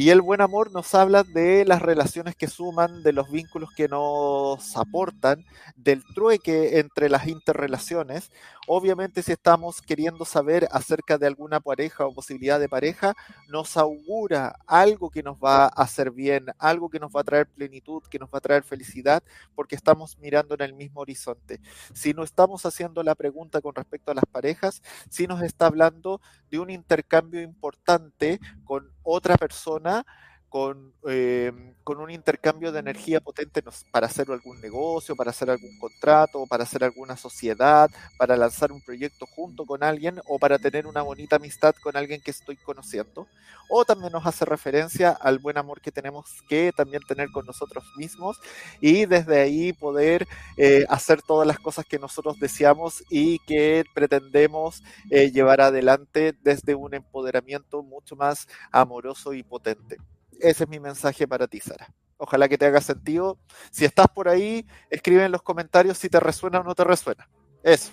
Y 0.00 0.08
el 0.08 0.22
buen 0.22 0.40
amor 0.40 0.72
nos 0.72 0.94
habla 0.94 1.24
de 1.24 1.66
las 1.66 1.82
relaciones 1.82 2.34
que 2.34 2.46
suman, 2.46 3.02
de 3.02 3.12
los 3.12 3.30
vínculos 3.30 3.68
que 3.76 3.86
nos 3.86 4.74
aportan, 4.78 5.44
del 5.76 6.02
trueque 6.14 6.78
entre 6.78 7.10
las 7.10 7.26
interrelaciones. 7.26 8.32
Obviamente 8.66 9.22
si 9.22 9.32
estamos 9.32 9.82
queriendo 9.82 10.24
saber 10.24 10.66
acerca 10.70 11.18
de 11.18 11.26
alguna 11.26 11.60
pareja 11.60 12.06
o 12.06 12.14
posibilidad 12.14 12.58
de 12.58 12.70
pareja, 12.70 13.14
nos 13.50 13.76
augura 13.76 14.56
algo 14.66 15.10
que 15.10 15.22
nos 15.22 15.36
va 15.36 15.64
a 15.64 15.68
hacer 15.68 16.12
bien, 16.12 16.46
algo 16.58 16.88
que 16.88 16.98
nos 16.98 17.14
va 17.14 17.20
a 17.20 17.24
traer 17.24 17.46
plenitud, 17.46 18.02
que 18.04 18.18
nos 18.18 18.30
va 18.30 18.38
a 18.38 18.40
traer 18.40 18.62
felicidad, 18.62 19.22
porque 19.54 19.76
estamos 19.76 20.16
mirando 20.16 20.54
en 20.54 20.62
el 20.62 20.72
mismo 20.72 21.02
horizonte. 21.02 21.60
Si 21.92 22.14
no 22.14 22.22
estamos 22.22 22.64
haciendo 22.64 23.02
la 23.02 23.14
pregunta 23.14 23.60
con 23.60 23.74
respecto 23.74 24.12
a 24.12 24.14
las 24.14 24.24
parejas, 24.24 24.80
si 25.10 25.26
nos 25.26 25.42
está 25.42 25.66
hablando 25.66 26.22
de 26.50 26.58
un 26.58 26.70
intercambio 26.70 27.42
importante 27.42 28.40
con 28.64 28.88
otra 29.02 29.36
persona 29.36 29.89
¿verdad? 29.90 30.06
Con, 30.50 30.92
em, 31.06 31.74
con, 31.84 32.00
un 32.00 32.10
intercambio 32.10 32.72
de 32.72 32.80
energía 32.80 33.20
potente 33.20 33.62
para 33.92 34.06
hacer 34.06 34.30
algún 34.30 34.60
negocio, 34.60 35.14
para 35.14 35.30
hacer 35.30 35.48
algún 35.48 35.78
contrato, 35.78 36.44
para 36.46 36.64
hacer 36.64 36.82
alguna 36.84 37.16
sociedad, 37.16 37.88
para 38.18 38.36
lanzar 38.36 38.72
un 38.72 38.82
proyecto 38.82 39.26
junto 39.26 39.64
con 39.64 39.84
alguien 39.84 40.20
o 40.26 40.38
para 40.38 40.58
tener 40.58 40.86
una 40.88 41.02
bonita 41.02 41.36
amistad 41.36 41.74
con 41.82 41.96
alguien 41.96 42.20
que 42.20 42.32
estoy 42.32 42.56
conociendo. 42.56 43.28
O 43.68 43.84
también 43.84 44.12
nos 44.12 44.26
hace 44.26 44.44
referencia 44.44 45.10
al 45.10 45.38
buen 45.38 45.56
amor 45.56 45.80
que 45.80 45.92
tenemos 45.92 46.42
que 46.48 46.72
también 46.76 47.02
tener 47.06 47.30
con 47.30 47.46
nosotros 47.46 47.84
mismos 47.96 48.36
y 48.80 49.06
desde 49.06 49.40
ahí 49.40 49.72
poder 49.72 50.26
eh, 50.56 50.84
hacer 50.88 51.22
todas 51.22 51.46
las 51.46 51.60
cosas 51.60 51.86
que 51.86 52.00
nosotros 52.00 52.40
deseamos 52.40 53.04
y 53.08 53.38
que 53.46 53.84
pretendemos 53.94 54.82
eh, 55.10 55.30
llevar 55.30 55.60
adelante 55.60 56.34
desde 56.42 56.74
un 56.74 56.94
empoderamiento 56.94 57.84
mucho 57.84 58.16
más 58.16 58.48
amoroso 58.72 59.32
y 59.32 59.44
potente. 59.44 59.98
Ese 60.40 60.64
es 60.64 60.70
mi 60.70 60.80
mensaje 60.80 61.28
para 61.28 61.46
ti, 61.46 61.60
Sara. 61.60 61.92
Ojalá 62.16 62.48
que 62.48 62.58
te 62.58 62.66
haga 62.66 62.80
sentido. 62.80 63.38
Si 63.70 63.84
estás 63.84 64.08
por 64.08 64.28
ahí, 64.28 64.66
escribe 64.90 65.24
en 65.24 65.32
los 65.32 65.42
comentarios 65.42 65.98
si 65.98 66.08
te 66.08 66.20
resuena 66.20 66.60
o 66.60 66.64
no 66.64 66.74
te 66.74 66.84
resuena. 66.84 67.28
Eso. 67.62 67.92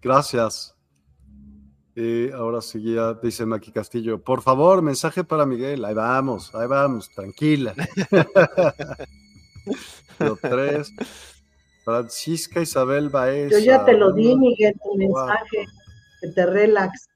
Gracias. 0.00 0.76
Y 1.94 2.30
ahora 2.30 2.62
sí 2.62 2.94
ya 2.94 3.14
dice 3.14 3.44
Maki 3.44 3.70
Castillo, 3.70 4.22
por 4.22 4.40
favor, 4.40 4.80
mensaje 4.80 5.24
para 5.24 5.44
Miguel. 5.44 5.84
Ahí 5.84 5.94
vamos, 5.94 6.54
ahí 6.54 6.66
vamos, 6.66 7.10
tranquila. 7.10 7.74
Lo 10.18 10.36
tres. 10.36 10.90
Francisca 11.84 12.60
Isabel 12.60 13.10
Baez. 13.10 13.50
Yo 13.50 13.58
ya 13.58 13.84
te 13.84 13.94
lo 13.94 14.12
di, 14.12 14.36
Miguel, 14.36 14.74
tu 14.82 14.96
mensaje. 14.96 15.66
Que 16.20 16.28
te 16.28 16.46
relax. 16.46 17.08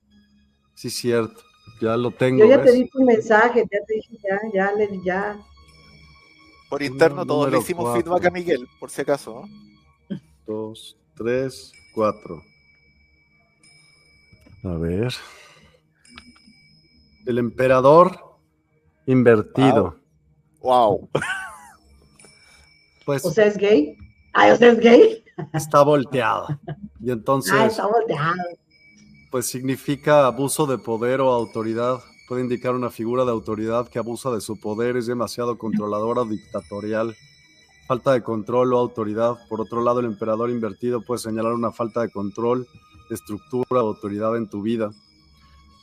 Sí, 0.74 0.90
cierto. 0.90 1.45
Ya 1.80 1.96
lo 1.96 2.10
tengo. 2.10 2.40
Yo 2.40 2.48
ya 2.48 2.62
te 2.62 2.72
di 2.72 2.88
tu 2.88 3.02
mensaje, 3.02 3.64
ya 3.70 3.78
te 3.86 3.94
dije, 3.94 4.18
ya, 4.22 4.40
ya, 4.52 4.72
le, 4.72 4.88
ya. 5.04 5.38
Por 6.70 6.82
interno 6.82 7.24
todos 7.24 7.50
le 7.50 7.58
hicimos 7.58 7.96
feedback 7.96 8.26
a 8.26 8.30
Miguel, 8.30 8.66
por 8.80 8.90
si 8.90 9.02
acaso. 9.02 9.44
Dos, 10.46 10.96
tres, 11.14 11.72
cuatro. 11.94 12.42
A 14.64 14.76
ver. 14.76 15.12
El 17.26 17.38
emperador 17.38 18.38
invertido. 19.06 19.98
Wow. 20.60 21.08
Pues, 23.04 23.24
o 23.24 23.30
sea, 23.30 23.46
es 23.46 23.56
gay. 23.56 23.96
Ay, 24.32 24.50
o 24.50 24.56
sea, 24.56 24.72
es 24.72 24.80
gay. 24.80 25.24
Está 25.52 25.84
volteado. 25.84 26.48
Y 27.00 27.12
entonces. 27.12 27.52
Ah, 27.54 27.66
está 27.66 27.86
volteado 27.86 28.34
pues 29.36 29.48
significa 29.48 30.26
abuso 30.26 30.66
de 30.66 30.78
poder 30.78 31.20
o 31.20 31.30
autoridad. 31.30 32.02
Puede 32.26 32.40
indicar 32.40 32.74
una 32.74 32.88
figura 32.88 33.26
de 33.26 33.32
autoridad 33.32 33.86
que 33.86 33.98
abusa 33.98 34.30
de 34.30 34.40
su 34.40 34.58
poder, 34.58 34.96
es 34.96 35.04
demasiado 35.04 35.58
controladora 35.58 36.22
o 36.22 36.24
dictatorial. 36.24 37.14
Falta 37.86 38.14
de 38.14 38.22
control 38.22 38.72
o 38.72 38.78
autoridad. 38.78 39.36
Por 39.50 39.60
otro 39.60 39.82
lado, 39.82 40.00
el 40.00 40.06
emperador 40.06 40.48
invertido 40.48 41.02
puede 41.02 41.18
señalar 41.18 41.52
una 41.52 41.70
falta 41.70 42.00
de 42.00 42.10
control, 42.10 42.66
estructura 43.10 43.82
o 43.84 43.88
autoridad 43.88 44.38
en 44.38 44.48
tu 44.48 44.62
vida. 44.62 44.90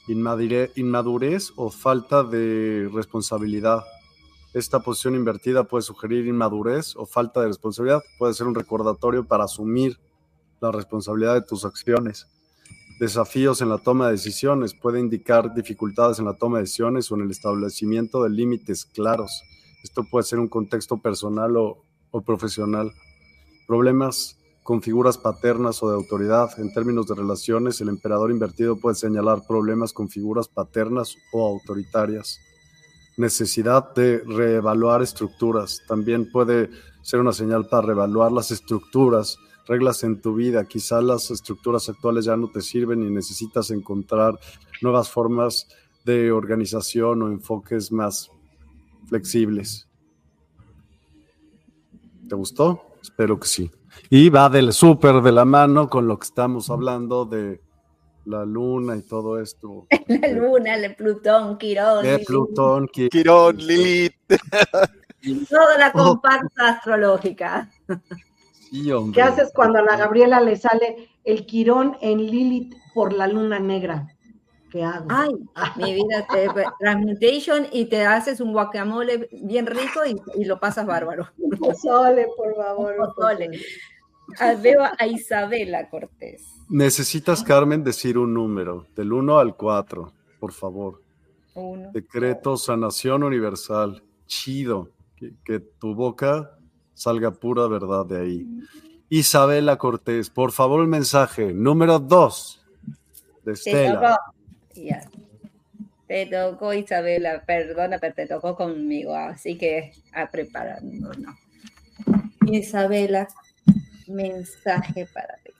Inmadurez 0.07 1.53
o 1.55 1.69
falta 1.69 2.23
de 2.23 2.89
responsabilidad. 2.91 3.83
Esta 4.55 4.79
posición 4.79 5.13
invertida 5.13 5.65
puede 5.65 5.83
sugerir 5.83 6.25
inmadurez 6.25 6.95
o 6.95 7.05
falta 7.05 7.41
de 7.41 7.49
responsabilidad. 7.49 8.01
Puede 8.17 8.33
ser 8.33 8.47
un 8.47 8.55
recordatorio 8.55 9.27
para 9.27 9.43
asumir 9.43 9.99
la 10.59 10.71
responsabilidad 10.71 11.35
de 11.35 11.43
tus 11.43 11.65
acciones 11.65 12.32
desafíos 13.03 13.61
en 13.61 13.69
la 13.69 13.77
toma 13.77 14.07
de 14.07 14.13
decisiones, 14.13 14.73
puede 14.73 14.99
indicar 14.99 15.53
dificultades 15.53 16.19
en 16.19 16.25
la 16.25 16.33
toma 16.33 16.57
de 16.57 16.63
decisiones 16.63 17.11
o 17.11 17.15
en 17.15 17.21
el 17.21 17.31
establecimiento 17.31 18.23
de 18.23 18.29
límites 18.29 18.85
claros. 18.85 19.43
Esto 19.83 20.05
puede 20.09 20.23
ser 20.23 20.39
un 20.39 20.47
contexto 20.47 20.97
personal 20.97 21.55
o, 21.57 21.83
profesional. 22.25 22.91
Problemas 23.67 24.37
con 24.63 24.81
figuras 24.81 25.17
paternas 25.17 25.83
o 25.83 25.89
de 25.89 25.95
autoridad. 25.95 26.57
En 26.57 26.73
términos 26.73 27.07
de 27.07 27.15
relaciones, 27.15 27.81
el 27.81 27.89
emperador 27.89 28.31
invertido 28.31 28.77
puede 28.79 28.95
señalar 28.95 29.45
problemas 29.47 29.91
con 29.91 30.07
figuras 30.07 30.47
paternas 30.47 31.17
o 31.33 31.45
autoritarias. 31.45 32.39
Necesidad 33.17 33.93
de 33.93 34.19
reevaluar 34.25 35.01
estructuras. 35.01 35.81
También 35.87 36.31
puede 36.31 36.69
ser 37.01 37.19
una 37.19 37.33
señal 37.33 37.67
para 37.67 37.87
reevaluar 37.87 38.31
las 38.31 38.51
estructuras 38.51 39.37
reglas 39.67 40.03
en 40.03 40.21
tu 40.21 40.35
vida. 40.35 40.65
Quizá 40.65 41.01
las 41.01 41.31
estructuras 41.31 41.89
actuales 41.89 42.25
ya 42.25 42.35
no 42.35 42.49
te 42.49 42.61
sirven 42.61 43.03
y 43.03 43.09
necesitas 43.09 43.71
encontrar 43.71 44.39
nuevas 44.81 45.09
formas 45.09 45.67
de 46.05 46.31
organización 46.31 47.21
o 47.21 47.27
enfoques 47.27 47.91
más 47.91 48.29
flexibles. 49.07 49.87
¿Te 52.27 52.35
gustó? 52.35 52.81
Espero 53.01 53.39
que 53.39 53.47
sí. 53.47 53.71
Y 54.09 54.29
va 54.29 54.49
del 54.49 54.73
súper 54.73 55.21
de 55.21 55.31
la 55.31 55.45
mano 55.45 55.89
con 55.89 56.07
lo 56.07 56.17
que 56.17 56.25
estamos 56.25 56.69
hablando 56.69 57.25
de 57.25 57.61
la 58.25 58.45
luna 58.45 58.95
y 58.95 59.01
todo 59.01 59.39
esto. 59.39 59.87
La 60.07 60.29
luna, 60.29 60.75
el 60.75 60.95
Plutón, 60.95 61.57
Quirón. 61.57 62.05
El 62.05 62.23
Plutón, 62.23 62.87
Quirón, 62.87 63.57
Lilith. 63.57 64.15
Toda 65.49 65.77
la 65.77 65.91
comparsa 65.91 66.69
astrológica. 66.69 67.69
¿Qué 69.13 69.21
haces 69.21 69.51
cuando 69.53 69.79
a 69.79 69.83
la 69.83 69.97
Gabriela 69.97 70.41
le 70.41 70.55
sale 70.55 71.09
el 71.23 71.45
quirón 71.45 71.95
en 72.01 72.17
Lilith 72.25 72.75
por 72.95 73.13
la 73.13 73.27
luna 73.27 73.59
negra? 73.59 74.07
¿Qué 74.71 74.83
hago? 74.83 75.05
Ay, 75.09 75.29
mi 75.75 75.93
vida, 75.93 76.25
te, 76.31 76.47
transmutation 76.79 77.67
y 77.71 77.85
te 77.85 78.03
haces 78.03 78.39
un 78.39 78.51
guacamole 78.51 79.29
bien 79.43 79.67
rico 79.67 79.99
y, 80.35 80.45
lo 80.45 80.59
pasas 80.59 80.87
bárbaro. 80.87 81.29
Pozole, 81.59 82.27
por 82.35 82.55
favor. 82.55 82.95
Pozole. 82.97 83.51
Ah, 84.39 84.55
veo 84.59 84.81
a 84.81 85.05
Isabela 85.05 85.87
Cortés. 85.91 86.43
Necesitas, 86.67 87.43
Carmen, 87.43 87.83
decir 87.83 88.17
un 88.17 88.33
número, 88.33 88.87
del 88.95 89.13
1 89.13 89.37
al 89.37 89.55
4, 89.55 90.11
por 90.39 90.51
favor. 90.51 91.03
Uno. 91.53 91.91
Decreto 91.93 92.57
sanación 92.57 93.21
universal. 93.21 94.01
Chido. 94.25 94.89
que 95.45 95.59
tu 95.59 95.93
boca 95.93 96.57
salga 96.93 97.31
pura 97.31 97.67
verdad 97.67 98.05
de 98.05 98.21
ahí. 98.21 98.47
Isabela 99.09 99.77
Cortés, 99.77 100.29
por 100.29 100.51
favor, 100.51 100.81
el 100.81 100.87
mensaje 100.87 101.53
número 101.53 101.99
dos 101.99 102.65
de 103.43 103.53
Estela. 103.53 104.19
Te 106.07 106.25
tocó, 106.25 106.73
Isabela, 106.73 107.43
perdona, 107.45 107.97
pero 107.97 108.13
te 108.13 108.27
tocó 108.27 108.55
conmigo, 108.55 109.15
así 109.15 109.57
que 109.57 109.93
a 110.13 110.29
prepararnos. 110.29 111.17
Isabela, 112.45 113.27
mensaje 114.07 115.07
para 115.13 115.37
ti. 115.37 115.51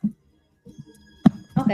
Ok. 1.56 1.72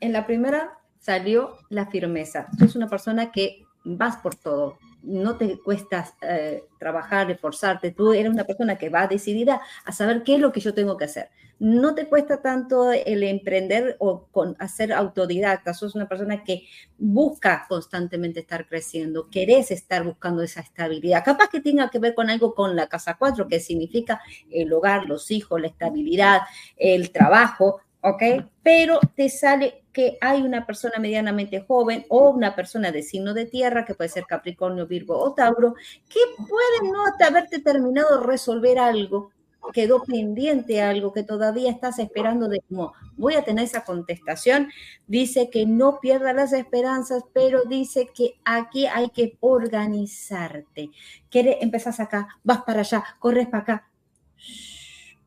En 0.00 0.12
la 0.12 0.26
primera 0.26 0.78
salió 0.98 1.58
la 1.68 1.86
firmeza. 1.86 2.46
Tú 2.56 2.64
eres 2.64 2.76
una 2.76 2.88
persona 2.88 3.30
que 3.30 3.62
vas 3.84 4.16
por 4.16 4.34
todo, 4.34 4.78
no 5.02 5.36
te 5.36 5.58
cuesta 5.58 6.14
eh, 6.22 6.64
trabajar, 6.78 7.30
esforzarte, 7.30 7.90
tú 7.90 8.12
eres 8.12 8.30
una 8.30 8.44
persona 8.44 8.76
que 8.76 8.88
va 8.88 9.06
decidida 9.06 9.60
a 9.84 9.92
saber 9.92 10.22
qué 10.22 10.36
es 10.36 10.40
lo 10.40 10.52
que 10.52 10.60
yo 10.60 10.74
tengo 10.74 10.96
que 10.96 11.04
hacer. 11.04 11.30
No 11.58 11.94
te 11.94 12.08
cuesta 12.08 12.42
tanto 12.42 12.92
el 12.92 13.22
emprender 13.22 13.96
o 14.00 14.26
con 14.32 14.56
hacer 14.58 14.92
autodidacta, 14.92 15.74
sos 15.74 15.94
una 15.94 16.08
persona 16.08 16.42
que 16.42 16.66
busca 16.98 17.66
constantemente 17.68 18.40
estar 18.40 18.66
creciendo, 18.66 19.28
querés 19.30 19.70
estar 19.70 20.02
buscando 20.02 20.42
esa 20.42 20.60
estabilidad. 20.60 21.24
Capaz 21.24 21.48
que 21.50 21.60
tenga 21.60 21.88
que 21.88 22.00
ver 22.00 22.14
con 22.14 22.30
algo 22.30 22.54
con 22.54 22.74
la 22.74 22.88
casa 22.88 23.16
4, 23.16 23.46
que 23.46 23.60
significa 23.60 24.20
el 24.50 24.72
hogar, 24.72 25.06
los 25.06 25.30
hijos, 25.30 25.60
la 25.60 25.68
estabilidad, 25.68 26.40
el 26.76 27.12
trabajo, 27.12 27.80
¿ok? 28.00 28.22
Pero 28.62 28.98
te 29.14 29.28
sale 29.28 29.81
que 29.92 30.18
hay 30.20 30.42
una 30.42 30.66
persona 30.66 30.98
medianamente 30.98 31.60
joven 31.60 32.06
o 32.08 32.30
una 32.30 32.54
persona 32.54 32.90
de 32.90 33.02
signo 33.02 33.34
de 33.34 33.46
tierra, 33.46 33.84
que 33.84 33.94
puede 33.94 34.10
ser 34.10 34.24
Capricornio, 34.24 34.86
Virgo 34.86 35.18
o 35.18 35.34
Tauro, 35.34 35.74
que 36.08 36.20
puede 36.36 36.90
no 36.90 37.04
haberte 37.24 37.60
terminado 37.60 38.22
resolver 38.22 38.78
algo, 38.78 39.30
quedó 39.72 40.02
pendiente 40.02 40.82
algo 40.82 41.12
que 41.12 41.22
todavía 41.22 41.70
estás 41.70 41.98
esperando 41.98 42.48
de 42.48 42.60
cómo 42.68 42.94
voy 43.16 43.34
a 43.34 43.44
tener 43.44 43.64
esa 43.64 43.84
contestación. 43.84 44.68
Dice 45.06 45.50
que 45.50 45.66
no 45.66 46.00
pierda 46.00 46.32
las 46.32 46.52
esperanzas, 46.52 47.24
pero 47.32 47.62
dice 47.64 48.10
que 48.14 48.34
aquí 48.44 48.86
hay 48.86 49.10
que 49.10 49.36
organizarte. 49.40 50.90
Quiere, 51.30 51.58
empezás 51.60 52.00
acá, 52.00 52.28
vas 52.42 52.62
para 52.62 52.80
allá, 52.80 53.04
corres 53.20 53.46
para 53.46 53.62
acá 53.62 53.88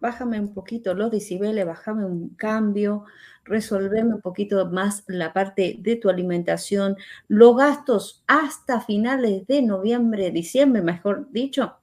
bájame 0.06 0.40
un 0.40 0.54
poquito 0.54 0.94
los 0.94 1.10
decibeles, 1.10 1.66
bájame 1.66 2.06
un 2.06 2.30
cambio, 2.30 3.06
resolveme 3.46 4.16
un 4.16 4.22
poquito 4.22 4.66
más 4.70 5.04
la 5.08 5.32
parte 5.32 5.78
de 5.80 5.96
tu 5.96 6.10
alimentación, 6.10 6.98
los 7.28 7.56
gastos 7.56 8.24
hasta 8.28 8.82
finales 8.82 9.48
de 9.48 9.62
noviembre, 9.62 10.32
diciembre, 10.32 10.82
mejor 10.82 11.32
dicho, 11.32 11.78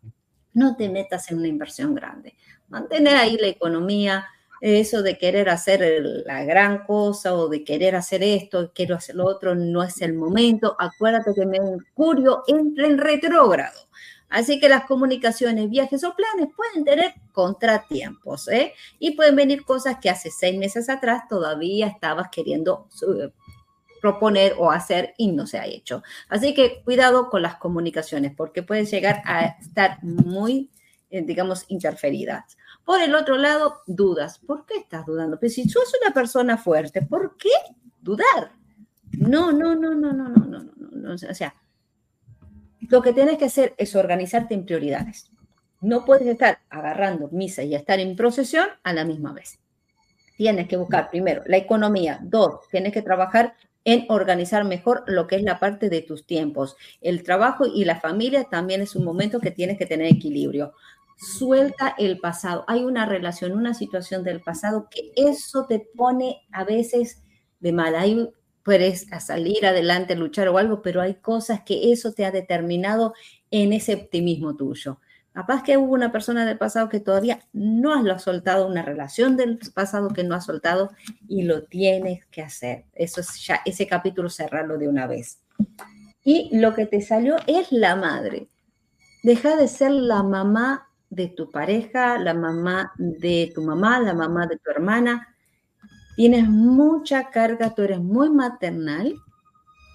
no 0.52 0.76
te 0.76 0.88
metas 0.88 1.30
en 1.30 1.38
una 1.38 1.48
inversión 1.48 1.94
grande. 1.94 2.34
Mantener 2.68 3.16
ahí 3.16 3.38
la 3.38 3.46
economía, 3.46 4.26
eso 4.60 5.02
de 5.02 5.18
querer 5.18 5.48
hacer 5.48 6.04
la 6.24 6.44
gran 6.44 6.84
cosa 6.84 7.34
o 7.34 7.48
de 7.48 7.64
querer 7.64 7.96
hacer 7.96 8.22
esto, 8.22 8.72
quiero 8.74 8.96
hacer 8.96 9.16
lo 9.16 9.26
otro, 9.26 9.54
no 9.54 9.82
es 9.82 10.00
el 10.02 10.14
momento. 10.14 10.76
Acuérdate 10.78 11.32
que 11.34 11.46
Mercurio 11.46 12.42
entra 12.46 12.86
en 12.86 12.98
retrógrado. 12.98 13.78
Así 14.32 14.58
que 14.58 14.70
las 14.70 14.86
comunicaciones, 14.86 15.68
viajes 15.68 16.02
o 16.04 16.16
planes 16.16 16.48
pueden 16.56 16.86
tener 16.86 17.12
contratiempos, 17.32 18.48
¿eh? 18.48 18.72
Y 18.98 19.10
pueden 19.10 19.36
venir 19.36 19.62
cosas 19.62 19.98
que 20.00 20.08
hace 20.08 20.30
seis 20.30 20.58
meses 20.58 20.88
atrás 20.88 21.28
todavía 21.28 21.86
estabas 21.88 22.28
queriendo 22.30 22.88
proponer 24.00 24.54
o 24.56 24.70
hacer 24.70 25.12
y 25.18 25.32
no 25.32 25.46
se 25.46 25.58
ha 25.58 25.66
hecho. 25.66 26.02
Así 26.30 26.54
que 26.54 26.82
cuidado 26.82 27.28
con 27.28 27.42
las 27.42 27.56
comunicaciones 27.56 28.32
porque 28.34 28.62
pueden 28.62 28.86
llegar 28.86 29.22
a 29.26 29.44
estar 29.44 30.02
muy, 30.02 30.70
eh, 31.10 31.22
digamos, 31.22 31.66
interferidas. 31.68 32.56
Por 32.86 33.02
el 33.02 33.14
otro 33.14 33.36
lado, 33.36 33.82
dudas. 33.86 34.38
¿Por 34.38 34.64
qué 34.64 34.76
estás 34.78 35.04
dudando? 35.04 35.38
Pues 35.38 35.54
si 35.54 35.68
sos 35.68 35.92
una 36.02 36.14
persona 36.14 36.56
fuerte, 36.56 37.02
¿por 37.02 37.36
qué 37.36 37.50
dudar? 38.00 38.52
No, 39.12 39.52
no, 39.52 39.74
no, 39.74 39.94
no, 39.94 40.10
no, 40.10 40.30
no, 40.30 40.46
no, 40.46 40.58
no, 40.58 40.88
no. 40.90 41.12
O 41.12 41.34
sea, 41.34 41.54
lo 42.92 43.00
que 43.00 43.14
tienes 43.14 43.38
que 43.38 43.46
hacer 43.46 43.74
es 43.78 43.96
organizarte 43.96 44.52
en 44.52 44.66
prioridades. 44.66 45.30
No 45.80 46.04
puedes 46.04 46.28
estar 46.28 46.58
agarrando 46.68 47.30
misa 47.32 47.62
y 47.62 47.74
estar 47.74 47.98
en 47.98 48.16
procesión 48.16 48.66
a 48.82 48.92
la 48.92 49.06
misma 49.06 49.32
vez. 49.32 49.58
Tienes 50.36 50.68
que 50.68 50.76
buscar 50.76 51.08
primero 51.08 51.42
la 51.46 51.56
economía. 51.56 52.18
Dos, 52.22 52.68
tienes 52.70 52.92
que 52.92 53.00
trabajar 53.00 53.54
en 53.86 54.04
organizar 54.10 54.64
mejor 54.64 55.04
lo 55.06 55.26
que 55.26 55.36
es 55.36 55.42
la 55.42 55.58
parte 55.58 55.88
de 55.88 56.02
tus 56.02 56.26
tiempos. 56.26 56.76
El 57.00 57.22
trabajo 57.22 57.64
y 57.64 57.86
la 57.86 57.98
familia 57.98 58.44
también 58.44 58.82
es 58.82 58.94
un 58.94 59.06
momento 59.06 59.40
que 59.40 59.52
tienes 59.52 59.78
que 59.78 59.86
tener 59.86 60.08
equilibrio. 60.08 60.74
Suelta 61.16 61.94
el 61.96 62.18
pasado. 62.18 62.66
Hay 62.68 62.84
una 62.84 63.06
relación, 63.06 63.52
una 63.52 63.72
situación 63.72 64.22
del 64.22 64.42
pasado 64.42 64.88
que 64.90 65.12
eso 65.16 65.64
te 65.66 65.80
pone 65.96 66.42
a 66.52 66.64
veces 66.64 67.22
de 67.58 67.72
mal. 67.72 67.94
Hay 67.94 68.28
puedes 68.62 69.06
salir 69.20 69.66
adelante, 69.66 70.14
luchar 70.14 70.48
o 70.48 70.58
algo, 70.58 70.82
pero 70.82 71.00
hay 71.00 71.14
cosas 71.14 71.62
que 71.62 71.92
eso 71.92 72.12
te 72.12 72.24
ha 72.24 72.30
determinado 72.30 73.14
en 73.50 73.72
ese 73.72 73.94
optimismo 73.94 74.56
tuyo. 74.56 74.98
Capaz 75.32 75.62
que 75.62 75.78
hubo 75.78 75.94
una 75.94 76.12
persona 76.12 76.44
del 76.44 76.58
pasado 76.58 76.90
que 76.90 77.00
todavía 77.00 77.40
no 77.54 77.94
has 77.94 78.04
lo 78.04 78.18
soltado, 78.18 78.66
una 78.66 78.82
relación 78.82 79.36
del 79.36 79.58
pasado 79.74 80.10
que 80.10 80.24
no 80.24 80.34
has 80.34 80.44
soltado 80.44 80.90
y 81.26 81.42
lo 81.42 81.64
tienes 81.64 82.26
que 82.26 82.42
hacer. 82.42 82.84
Eso 82.94 83.22
es 83.22 83.42
ya, 83.46 83.60
ese 83.64 83.86
capítulo 83.86 84.28
cerrarlo 84.28 84.76
de 84.76 84.88
una 84.88 85.06
vez. 85.06 85.40
Y 86.22 86.56
lo 86.56 86.74
que 86.74 86.84
te 86.84 87.00
salió 87.00 87.36
es 87.46 87.72
la 87.72 87.96
madre. 87.96 88.48
Deja 89.22 89.56
de 89.56 89.68
ser 89.68 89.92
la 89.92 90.22
mamá 90.22 90.90
de 91.08 91.28
tu 91.28 91.50
pareja, 91.50 92.18
la 92.18 92.34
mamá 92.34 92.92
de 92.96 93.52
tu 93.54 93.62
mamá, 93.62 94.00
la 94.00 94.14
mamá 94.14 94.46
de 94.46 94.58
tu 94.58 94.70
hermana, 94.70 95.31
tienes 96.16 96.48
mucha 96.48 97.30
carga, 97.30 97.74
tú 97.74 97.82
eres 97.82 98.00
muy 98.00 98.30
maternal 98.30 99.16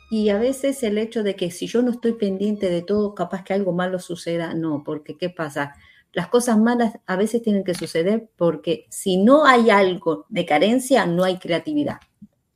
y 0.10 0.30
a 0.30 0.38
veces 0.38 0.82
el 0.84 0.98
hecho 0.98 1.24
de 1.24 1.36
que 1.36 1.52
si 1.52 1.68
yo 1.68 1.82
no 1.82 1.92
estoy 1.92 2.14
pendiente 2.14 2.70
de 2.70 2.82
todo, 2.82 3.14
capaz 3.14 3.44
que 3.44 3.54
algo 3.54 3.74
malo 3.74 4.00
suceda, 4.00 4.54
no, 4.54 4.84
porque 4.84 5.18
¿qué 5.18 5.30
pasa? 5.30 5.76
Las 6.14 6.30
cosas 6.30 6.58
malas 6.58 6.98
a 7.06 7.16
veces 7.18 7.42
tienen 7.42 7.64
que 7.64 7.74
suceder 7.74 8.30
porque 8.38 8.88
si 8.90 9.18
no 9.18 9.46
hay 9.46 9.70
algo 9.70 10.26
de 10.30 10.46
carencia, 10.46 11.06
no 11.06 11.24
hay 11.24 11.38
creatividad, 11.38 12.00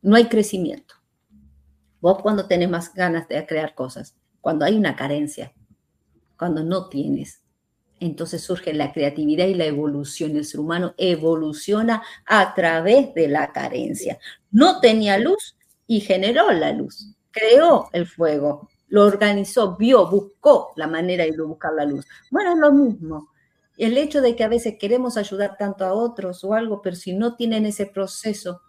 no 0.02 0.16
hay 0.16 0.26
crecimiento. 0.26 0.96
Vos 2.00 2.22
cuando 2.22 2.48
tenés 2.48 2.70
más 2.70 2.94
ganas 2.94 3.28
de 3.28 3.46
crear 3.46 3.76
cosas, 3.76 4.16
cuando 4.40 4.66
hay 4.66 4.76
una 4.76 4.96
carencia, 4.96 5.54
cuando 6.38 6.64
no 6.64 6.90
tienes, 6.90 7.41
entonces 8.02 8.42
surge 8.42 8.74
la 8.74 8.92
creatividad 8.92 9.46
y 9.46 9.54
la 9.54 9.66
evolución. 9.66 10.36
El 10.36 10.44
ser 10.44 10.60
humano 10.60 10.96
evoluciona 10.98 12.02
a 12.26 12.54
través 12.56 13.14
de 13.14 13.28
la 13.28 13.52
carencia. 13.52 14.18
No 14.50 14.80
tenía 14.80 15.20
luz 15.20 15.56
y 15.86 16.02
generó 16.02 16.52
la 16.52 16.74
luz, 16.74 17.16
creó 17.30 17.90
el 17.94 18.08
fuego, 18.08 18.68
lo 18.88 19.06
organizó, 19.06 19.78
vio, 19.78 20.10
buscó 20.10 20.74
la 20.78 20.88
manera 20.88 21.26
de 21.26 21.42
buscar 21.44 21.74
la 21.74 21.86
luz. 21.86 22.08
Bueno, 22.32 22.54
es 22.54 22.58
lo 22.58 22.72
mismo. 22.72 23.30
El 23.78 23.96
hecho 23.98 24.20
de 24.20 24.36
que 24.36 24.44
a 24.44 24.50
veces 24.50 24.78
queremos 24.80 25.16
ayudar 25.16 25.56
tanto 25.58 25.86
a 25.86 25.94
otros 25.94 26.44
o 26.44 26.56
algo, 26.56 26.82
pero 26.82 26.96
si 26.96 27.14
no 27.14 27.36
tienen 27.36 27.68
ese 27.68 27.86
proceso, 27.86 28.62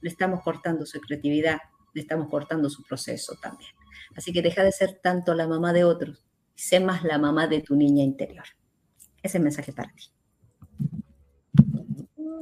le 0.00 0.10
estamos 0.10 0.42
cortando 0.42 0.86
su 0.86 1.00
creatividad, 1.00 1.58
le 1.94 2.00
estamos 2.00 2.28
cortando 2.28 2.68
su 2.68 2.82
proceso 2.82 3.36
también. 3.40 3.70
Así 4.16 4.32
que 4.32 4.42
deja 4.42 4.64
de 4.64 4.72
ser 4.72 4.98
tanto 5.00 5.34
la 5.34 5.46
mamá 5.46 5.72
de 5.72 5.84
otros 5.84 6.27
sé 6.58 6.80
más 6.80 7.04
la 7.04 7.18
mamá 7.18 7.46
de 7.46 7.60
tu 7.62 7.76
niña 7.76 8.02
interior. 8.02 8.44
Ese 9.22 9.38
mensaje 9.38 9.72
para 9.72 9.92
ti. 9.94 10.10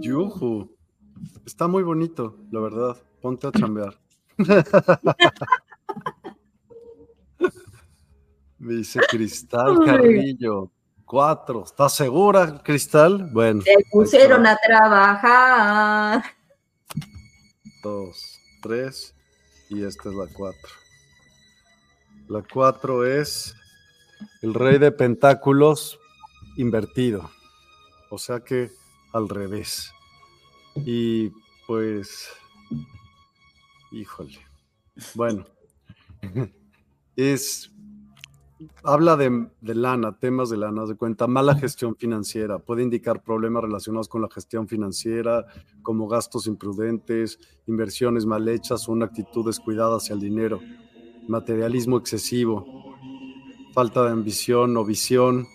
Yuhu. 0.00 0.74
Está 1.44 1.68
muy 1.68 1.82
bonito, 1.82 2.38
la 2.50 2.60
verdad. 2.60 2.96
Ponte 3.20 3.46
a 3.46 3.52
chambear. 3.52 3.98
Dice 8.58 9.00
Cristal 9.10 9.84
Carrillo. 9.84 10.70
Cuatro. 11.04 11.64
¿Estás 11.64 11.94
segura, 11.94 12.62
Cristal? 12.64 13.28
Bueno. 13.30 13.60
Se 13.60 13.76
pusieron 13.90 14.46
a 14.46 14.56
trabajar. 14.56 16.24
Dos, 17.82 18.40
tres. 18.62 19.14
Y 19.68 19.84
esta 19.84 20.08
es 20.08 20.14
la 20.14 20.26
cuatro. 20.32 20.70
La 22.28 22.42
cuatro 22.42 23.04
es 23.04 23.55
el 24.42 24.54
rey 24.54 24.78
de 24.78 24.92
pentáculos 24.92 25.98
invertido. 26.56 27.30
O 28.10 28.18
sea 28.18 28.40
que 28.40 28.70
al 29.12 29.28
revés. 29.28 29.92
Y 30.76 31.30
pues, 31.66 32.28
híjole. 33.90 34.38
Bueno, 35.14 35.44
es, 37.16 37.72
habla 38.82 39.16
de, 39.16 39.48
de, 39.60 39.74
lana, 39.74 40.18
temas 40.18 40.50
de 40.50 40.56
lana, 40.56 40.84
de 40.86 40.94
cuenta, 40.94 41.26
mala 41.26 41.54
gestión 41.54 41.96
financiera, 41.96 42.58
puede 42.58 42.82
indicar 42.82 43.22
problemas 43.22 43.62
relacionados 43.62 44.08
con 44.08 44.22
la 44.22 44.28
gestión 44.30 44.68
financiera, 44.68 45.46
como 45.82 46.08
gastos 46.08 46.46
imprudentes, 46.46 47.38
inversiones 47.66 48.26
mal 48.26 48.48
hechas 48.48 48.88
o 48.88 48.92
una 48.92 49.06
actitud 49.06 49.46
descuidada 49.46 49.96
hacia 49.96 50.14
el 50.14 50.20
dinero, 50.20 50.60
materialismo 51.28 51.98
excesivo, 51.98 52.85
falta 53.76 54.04
de 54.04 54.10
ambición 54.10 54.74
o 54.78 54.86
visión, 54.86 55.46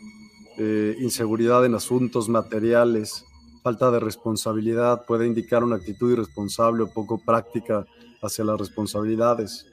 eh, 0.60 0.96
inseguridad 1.00 1.66
en 1.66 1.74
asuntos 1.74 2.30
materiales, 2.30 3.26
falta 3.64 3.90
de 3.90 4.00
responsabilidad, 4.00 5.08
puede 5.08 5.26
indicar 5.26 5.64
una 5.64 5.78
actitud 5.78 6.12
irresponsable 6.12 6.84
o 6.84 6.94
poco 6.94 7.18
práctica 7.18 7.84
hacia 8.22 8.46
las 8.46 8.60
responsabilidades, 8.60 9.66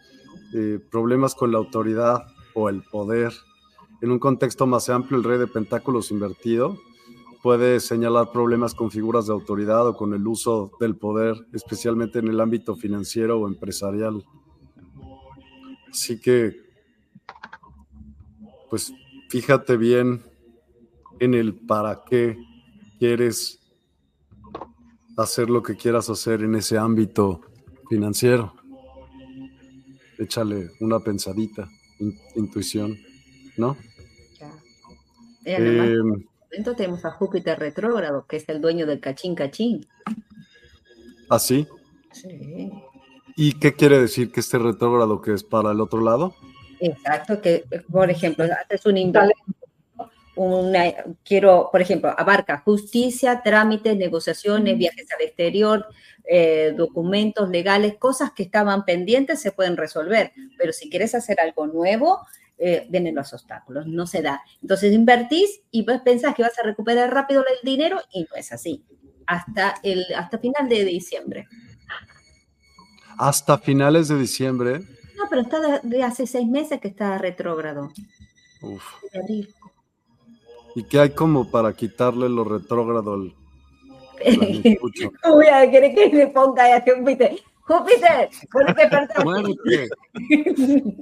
eh, 0.55 0.81
problemas 0.91 1.35
con 1.35 1.53
la 1.53 1.59
autoridad 1.59 2.25
o 2.55 2.71
el 2.71 2.83
poder. 2.85 3.35
En 4.01 4.13
un 4.13 4.19
contexto 4.19 4.67
más 4.67 4.89
amplio, 4.89 5.19
el 5.19 5.25
rey 5.25 5.39
de 5.39 5.47
pentáculos 5.47 6.11
invertido 6.11 6.79
puede 7.43 7.81
señalar 7.81 8.33
problemas 8.33 8.75
con 8.75 8.91
figuras 8.91 9.27
de 9.27 9.35
autoridad 9.35 9.87
o 9.89 9.95
con 9.95 10.15
el 10.15 10.27
uso 10.27 10.71
del 10.81 10.97
poder, 10.97 11.37
especialmente 11.53 12.21
en 12.21 12.29
el 12.29 12.41
ámbito 12.41 12.77
financiero 12.77 13.39
o 13.41 13.47
empresarial. 13.47 14.25
Así 15.91 16.19
que, 16.19 16.68
pues 18.71 18.93
fíjate 19.29 19.77
bien 19.77 20.23
en 21.21 21.35
el 21.35 21.55
para 21.55 22.05
qué 22.05 22.37
quieres 22.99 23.61
hacer 25.17 25.51
lo 25.51 25.63
que 25.63 25.77
quieras 25.77 26.11
hacer 26.11 26.43
en 26.43 26.55
ese 26.55 26.79
ámbito 26.79 27.41
financiero. 27.89 28.55
Échale 30.19 30.71
una 30.81 31.01
pensadita, 31.01 31.69
intuición, 32.35 32.97
¿no? 33.57 33.77
Eh, 35.45 35.97
momento 36.51 36.75
tenemos 36.75 37.05
a 37.05 37.11
Júpiter 37.13 37.59
retrógrado, 37.59 38.27
que 38.27 38.37
es 38.37 38.49
el 38.49 38.61
dueño 38.61 38.87
del 38.87 39.01
cachín 39.01 39.35
cachín. 39.35 39.87
¿Ah, 41.29 41.39
sí? 41.39 41.67
Sí. 42.13 42.71
¿Y 43.37 43.53
qué 43.59 43.73
quiere 43.75 43.99
decir 43.99 44.33
que 44.33 44.41
este 44.41 44.59
retrógrado 44.59 45.21
que 45.21 45.33
es 45.33 45.45
para 45.45 45.73
el 45.73 45.81
otro 45.81 46.01
lado? 46.01 46.35
Exacto, 46.81 47.41
que 47.41 47.65
por 47.91 48.11
ejemplo, 48.11 48.45
haces 48.45 48.87
un 48.87 48.97
una, 50.39 50.85
quiero, 51.25 51.69
por 51.73 51.81
ejemplo, 51.81 52.15
abarca 52.17 52.59
justicia, 52.59 53.43
trámites, 53.43 53.97
negociaciones, 53.97 54.79
viajes 54.79 55.11
al 55.11 55.27
exterior, 55.27 55.87
eh, 56.25 56.75
documentos 56.77 57.49
legales, 57.51 57.97
cosas 57.97 58.31
que 58.33 58.45
estaban 58.45 58.85
pendientes 58.85 59.41
se 59.41 59.51
pueden 59.51 59.77
resolver, 59.77 60.33
pero 60.57 60.73
si 60.73 60.89
quieres 60.89 61.17
hacer 61.17 61.41
algo 61.41 61.67
nuevo, 61.67 62.21
eh, 62.57 62.87
vienen 62.89 63.17
los 63.17 63.33
obstáculos, 63.33 63.87
no 63.87 64.07
se 64.07 64.23
da. 64.23 64.41
Entonces 64.63 64.93
invertís 64.93 65.61
y 65.73 65.83
pues 65.83 66.01
pensás 66.03 66.35
que 66.37 66.43
vas 66.43 66.59
a 66.59 66.63
recuperar 66.63 67.13
rápido 67.13 67.45
el 67.45 67.69
dinero 67.69 68.01
y 68.13 68.23
no 68.23 68.37
es 68.37 68.53
así, 68.53 68.85
hasta, 69.27 69.75
el, 69.83 70.07
hasta 70.17 70.39
final 70.39 70.69
de 70.69 70.85
diciembre. 70.85 71.49
¿Hasta 73.19 73.59
finales 73.59 74.07
de 74.07 74.19
diciembre? 74.19 74.83
No, 75.19 75.25
pero 75.29 75.43
está 75.43 75.81
de, 75.81 76.03
hace 76.03 76.27
seis 76.27 76.47
meses 76.47 76.81
que 76.81 76.89
está 76.89 77.19
retrógrado. 77.19 77.91
Uf. 78.63 78.83
¿Y 80.75 80.85
qué 80.85 81.01
hay 81.01 81.11
como 81.11 81.51
para 81.51 81.73
quitarle 81.73 82.29
lo 82.29 82.45
retrógrado 82.45 83.15
al, 83.15 83.35
Voy 85.29 85.47
a 85.47 85.71
querer 85.71 85.95
que 85.95 86.09
le 86.09 86.27
ponga 86.29 86.77
a 86.77 86.81
Júpiter. 86.81 87.39
Júpiter, 87.61 88.31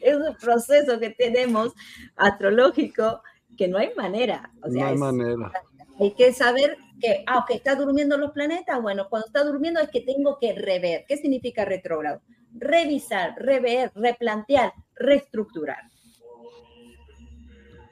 es 0.00 0.16
un 0.16 0.34
proceso 0.40 0.98
que 0.98 1.10
tenemos 1.10 1.74
astrológico 2.16 3.20
que 3.56 3.68
no 3.68 3.78
hay 3.78 3.94
manera. 3.94 4.50
no 4.66 4.86
hay 4.86 4.96
manera. 4.96 5.52
Hay 6.00 6.12
que 6.12 6.32
saber 6.32 6.76
que, 7.00 7.22
ah, 7.26 7.44
está 7.50 7.74
durmiendo 7.74 8.16
los 8.16 8.32
planetas. 8.32 8.80
Bueno, 8.80 9.08
cuando 9.10 9.26
está 9.26 9.44
durmiendo 9.44 9.80
es 9.80 9.90
que 9.90 10.00
tengo 10.00 10.38
que 10.40 10.54
rever. 10.54 11.04
¿Qué 11.06 11.18
significa 11.18 11.64
retrógrado? 11.64 12.22
Revisar, 12.54 13.34
rever, 13.38 13.92
replantear, 13.94 14.72
reestructurar. 14.94 15.90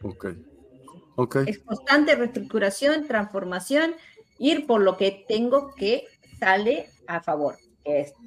Ok. 0.02 0.26
Okay. 1.14 1.44
Es 1.46 1.58
constante 1.58 2.14
reestructuración, 2.14 3.06
transformación, 3.06 3.94
ir 4.38 4.66
por 4.66 4.80
lo 4.80 4.96
que 4.96 5.24
tengo 5.28 5.74
que 5.74 6.04
sale 6.38 6.88
a 7.06 7.20
favor. 7.20 7.56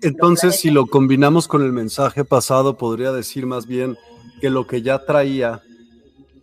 Entonces, 0.02 0.60
si 0.60 0.70
lo 0.70 0.86
combinamos 0.88 1.48
con 1.48 1.64
el 1.64 1.72
mensaje 1.72 2.26
pasado, 2.26 2.78
podría 2.78 3.12
decir 3.12 3.46
más 3.46 3.66
bien 3.66 3.98
que 4.42 4.50
lo 4.50 4.68
que 4.68 4.82
ya 4.82 5.06
traía, 5.06 5.62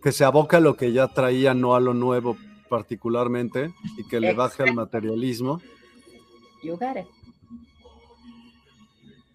que 0.01 0.11
se 0.11 0.25
aboca 0.25 0.57
a 0.57 0.59
lo 0.59 0.75
que 0.75 0.91
ya 0.91 1.07
traía, 1.07 1.53
no 1.53 1.75
a 1.75 1.79
lo 1.79 1.93
nuevo 1.93 2.37
particularmente, 2.69 3.71
y 3.97 4.07
que 4.07 4.19
le 4.19 4.33
baje 4.33 4.63
al 4.63 4.73
materialismo. 4.73 5.61
You 6.63 6.77
got 6.77 6.97
it. 6.97 7.22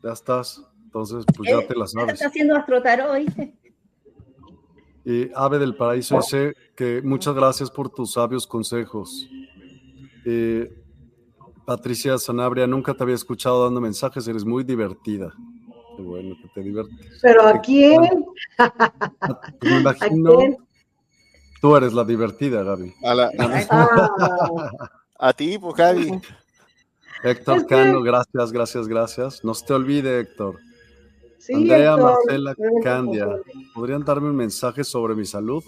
Ya 0.02 0.12
estás. 0.12 0.62
Entonces, 0.84 1.24
pues 1.36 1.50
ya 1.50 1.66
te 1.66 1.74
la 1.74 1.86
sabes. 1.86 2.14
Está 2.14 2.28
haciendo 2.28 2.56
Astrotaro, 2.56 3.12
Y 5.04 5.30
Ave 5.34 5.58
del 5.58 5.76
Paraíso 5.76 6.16
dice 6.16 6.54
que 6.74 7.02
muchas 7.02 7.34
gracias 7.34 7.70
por 7.70 7.90
tus 7.90 8.12
sabios 8.12 8.46
consejos. 8.46 9.28
Eh, 10.24 10.72
Patricia 11.66 12.16
Sanabria, 12.16 12.66
nunca 12.66 12.94
te 12.94 13.02
había 13.02 13.14
escuchado 13.14 13.64
dando 13.64 13.80
mensajes, 13.80 14.26
eres 14.26 14.44
muy 14.44 14.64
divertida. 14.64 15.34
Qué 15.96 16.02
bueno 16.02 16.34
que 16.40 16.48
te 16.48 16.62
diviertes. 16.62 17.18
¿Pero 17.20 17.46
a 17.46 17.60
quién? 17.60 18.00
Me 19.62 19.80
imagino. 19.80 20.38
Tú 21.60 21.76
eres 21.76 21.92
la 21.92 22.04
divertida, 22.04 22.62
Gaby. 22.62 22.94
A, 25.18 25.32
ti, 25.36 25.58
pues, 25.58 25.74
Gaby. 25.74 26.20
Héctor 27.22 27.66
Cano, 27.66 28.02
gracias, 28.02 28.52
gracias, 28.52 28.88
gracias. 28.88 29.44
No 29.44 29.54
se 29.54 29.66
te 29.66 29.72
olvide, 29.72 30.20
Héctor. 30.20 30.58
Andrea 31.54 31.96
Marcela 31.96 32.54
Candia, 32.82 33.26
¿podrían 33.74 34.04
darme 34.04 34.28
un 34.28 34.36
mensaje 34.36 34.84
sobre 34.84 35.14
mi 35.14 35.24
salud? 35.24 35.64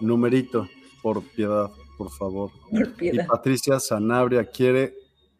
Numerito, 0.00 0.68
por 1.02 1.22
piedad, 1.22 1.70
por 1.98 2.10
favor. 2.10 2.50
Y 3.00 3.18
Patricia 3.24 3.80
Sanabria 3.80 4.44
quiere 4.44 4.94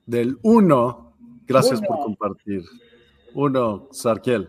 del 0.06 0.38
1. 0.42 1.14
Gracias 1.46 1.80
por 1.80 1.98
compartir. 2.00 2.64
1, 3.34 3.88
Sarkiel. 3.92 4.48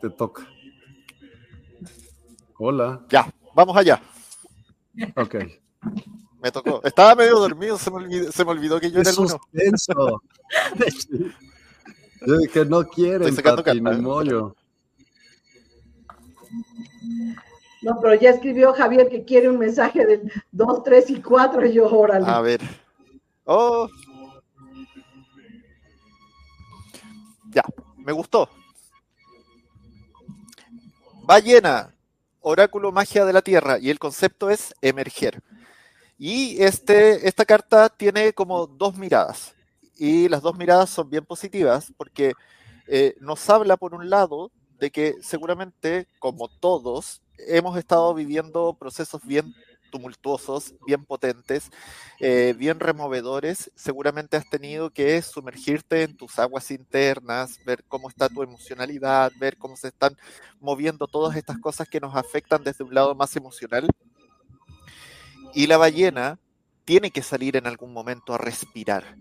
Te 0.00 0.10
toca. 0.10 0.46
Hola. 2.58 3.04
Ya, 3.10 3.32
vamos 3.54 3.76
allá. 3.76 4.00
Ok. 5.16 5.36
Me 6.42 6.50
tocó. 6.52 6.80
Estaba 6.84 7.14
medio 7.14 7.38
dormido, 7.38 7.78
se 7.78 7.90
me 7.90 7.96
olvidó, 7.96 8.32
se 8.32 8.44
me 8.44 8.50
olvidó 8.50 8.80
que 8.80 8.90
yo 8.90 9.00
era 9.00 9.10
el 9.10 9.18
1. 9.18 9.40
yo 12.26 12.38
dije, 12.38 12.64
no 12.64 12.84
quieren, 12.84 13.34
Pati, 13.34 13.80
mi 13.80 13.96
mollo. 13.96 14.54
No, 17.82 18.00
pero 18.00 18.14
ya 18.14 18.30
escribió 18.30 18.72
Javier 18.72 19.08
que 19.08 19.24
quiere 19.24 19.48
un 19.48 19.58
mensaje 19.58 20.04
del 20.04 20.32
2, 20.52 20.82
3 20.82 21.10
y 21.10 21.22
4 21.22 21.66
y 21.66 21.72
yo, 21.72 21.88
órale. 21.88 22.26
A 22.26 22.40
ver. 22.40 22.60
Oh. 23.44 23.88
Ya, 27.50 27.62
me 27.96 28.12
gustó. 28.12 28.48
Ballena, 31.22 31.94
oráculo 32.40 32.92
magia 32.92 33.24
de 33.24 33.32
la 33.32 33.42
tierra, 33.42 33.78
y 33.78 33.90
el 33.90 33.98
concepto 33.98 34.50
es 34.50 34.74
emerger. 34.80 35.42
Y 36.18 36.62
este, 36.62 37.28
esta 37.28 37.44
carta 37.44 37.88
tiene 37.90 38.32
como 38.32 38.66
dos 38.66 38.96
miradas, 38.96 39.54
y 39.98 40.28
las 40.28 40.42
dos 40.42 40.56
miradas 40.56 40.90
son 40.90 41.10
bien 41.10 41.24
positivas, 41.24 41.92
porque 41.96 42.32
eh, 42.86 43.14
nos 43.20 43.48
habla, 43.50 43.76
por 43.76 43.94
un 43.94 44.08
lado, 44.08 44.50
de 44.78 44.90
que 44.90 45.14
seguramente, 45.22 46.06
como 46.18 46.48
todos, 46.48 47.22
hemos 47.38 47.76
estado 47.78 48.14
viviendo 48.14 48.74
procesos 48.78 49.22
bien 49.24 49.54
tumultuosos, 49.90 50.74
bien 50.86 51.04
potentes, 51.04 51.70
eh, 52.20 52.54
bien 52.58 52.80
removedores, 52.80 53.70
seguramente 53.74 54.36
has 54.36 54.48
tenido 54.48 54.90
que 54.90 55.20
sumergirte 55.22 56.02
en 56.02 56.16
tus 56.16 56.38
aguas 56.38 56.70
internas, 56.70 57.58
ver 57.64 57.84
cómo 57.88 58.08
está 58.08 58.28
tu 58.28 58.42
emocionalidad, 58.42 59.32
ver 59.38 59.56
cómo 59.56 59.76
se 59.76 59.88
están 59.88 60.16
moviendo 60.60 61.06
todas 61.06 61.36
estas 61.36 61.58
cosas 61.58 61.88
que 61.88 62.00
nos 62.00 62.14
afectan 62.16 62.64
desde 62.64 62.84
un 62.84 62.94
lado 62.94 63.14
más 63.14 63.34
emocional. 63.36 63.86
Y 65.56 65.68
la 65.68 65.78
ballena 65.78 66.38
tiene 66.84 67.10
que 67.10 67.22
salir 67.22 67.56
en 67.56 67.66
algún 67.66 67.94
momento 67.94 68.34
a 68.34 68.38
respirar. 68.38 69.16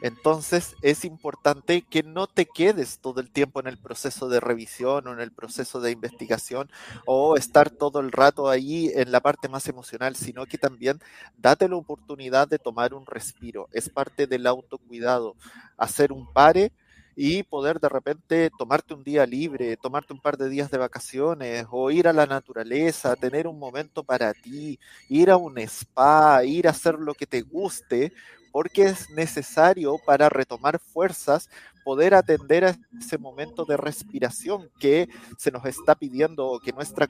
Entonces 0.00 0.76
es 0.80 1.04
importante 1.04 1.82
que 1.82 2.04
no 2.04 2.28
te 2.28 2.46
quedes 2.46 3.00
todo 3.00 3.20
el 3.20 3.32
tiempo 3.32 3.58
en 3.58 3.66
el 3.66 3.76
proceso 3.76 4.28
de 4.28 4.38
revisión 4.38 5.08
o 5.08 5.12
en 5.12 5.18
el 5.18 5.32
proceso 5.32 5.80
de 5.80 5.90
investigación 5.90 6.70
o 7.04 7.36
estar 7.36 7.68
todo 7.68 7.98
el 7.98 8.12
rato 8.12 8.48
ahí 8.48 8.92
en 8.94 9.10
la 9.10 9.18
parte 9.18 9.48
más 9.48 9.66
emocional, 9.66 10.14
sino 10.14 10.46
que 10.46 10.56
también 10.56 11.00
date 11.36 11.68
la 11.68 11.74
oportunidad 11.74 12.46
de 12.46 12.60
tomar 12.60 12.94
un 12.94 13.04
respiro. 13.04 13.68
Es 13.72 13.88
parte 13.88 14.28
del 14.28 14.46
autocuidado, 14.46 15.34
hacer 15.76 16.12
un 16.12 16.32
pare 16.32 16.70
y 17.16 17.42
poder 17.42 17.80
de 17.80 17.88
repente 17.88 18.50
tomarte 18.58 18.94
un 18.94 19.04
día 19.04 19.26
libre, 19.26 19.76
tomarte 19.76 20.12
un 20.12 20.20
par 20.20 20.36
de 20.36 20.48
días 20.48 20.70
de 20.70 20.78
vacaciones 20.78 21.66
o 21.70 21.90
ir 21.90 22.08
a 22.08 22.12
la 22.12 22.26
naturaleza, 22.26 23.16
tener 23.16 23.46
un 23.46 23.58
momento 23.58 24.02
para 24.02 24.32
ti, 24.34 24.78
ir 25.08 25.30
a 25.30 25.36
un 25.36 25.58
spa, 25.58 26.44
ir 26.44 26.66
a 26.66 26.70
hacer 26.70 26.94
lo 26.94 27.14
que 27.14 27.26
te 27.26 27.42
guste, 27.42 28.12
porque 28.52 28.84
es 28.84 29.10
necesario 29.10 29.98
para 30.06 30.28
retomar 30.28 30.78
fuerzas 30.78 31.48
poder 31.84 32.14
atender 32.14 32.64
a 32.64 32.76
ese 32.98 33.18
momento 33.18 33.64
de 33.64 33.76
respiración 33.76 34.70
que 34.80 35.08
se 35.36 35.50
nos 35.50 35.66
está 35.66 35.94
pidiendo 35.94 36.46
o 36.46 36.58
que 36.58 36.72
nuestra, 36.72 37.06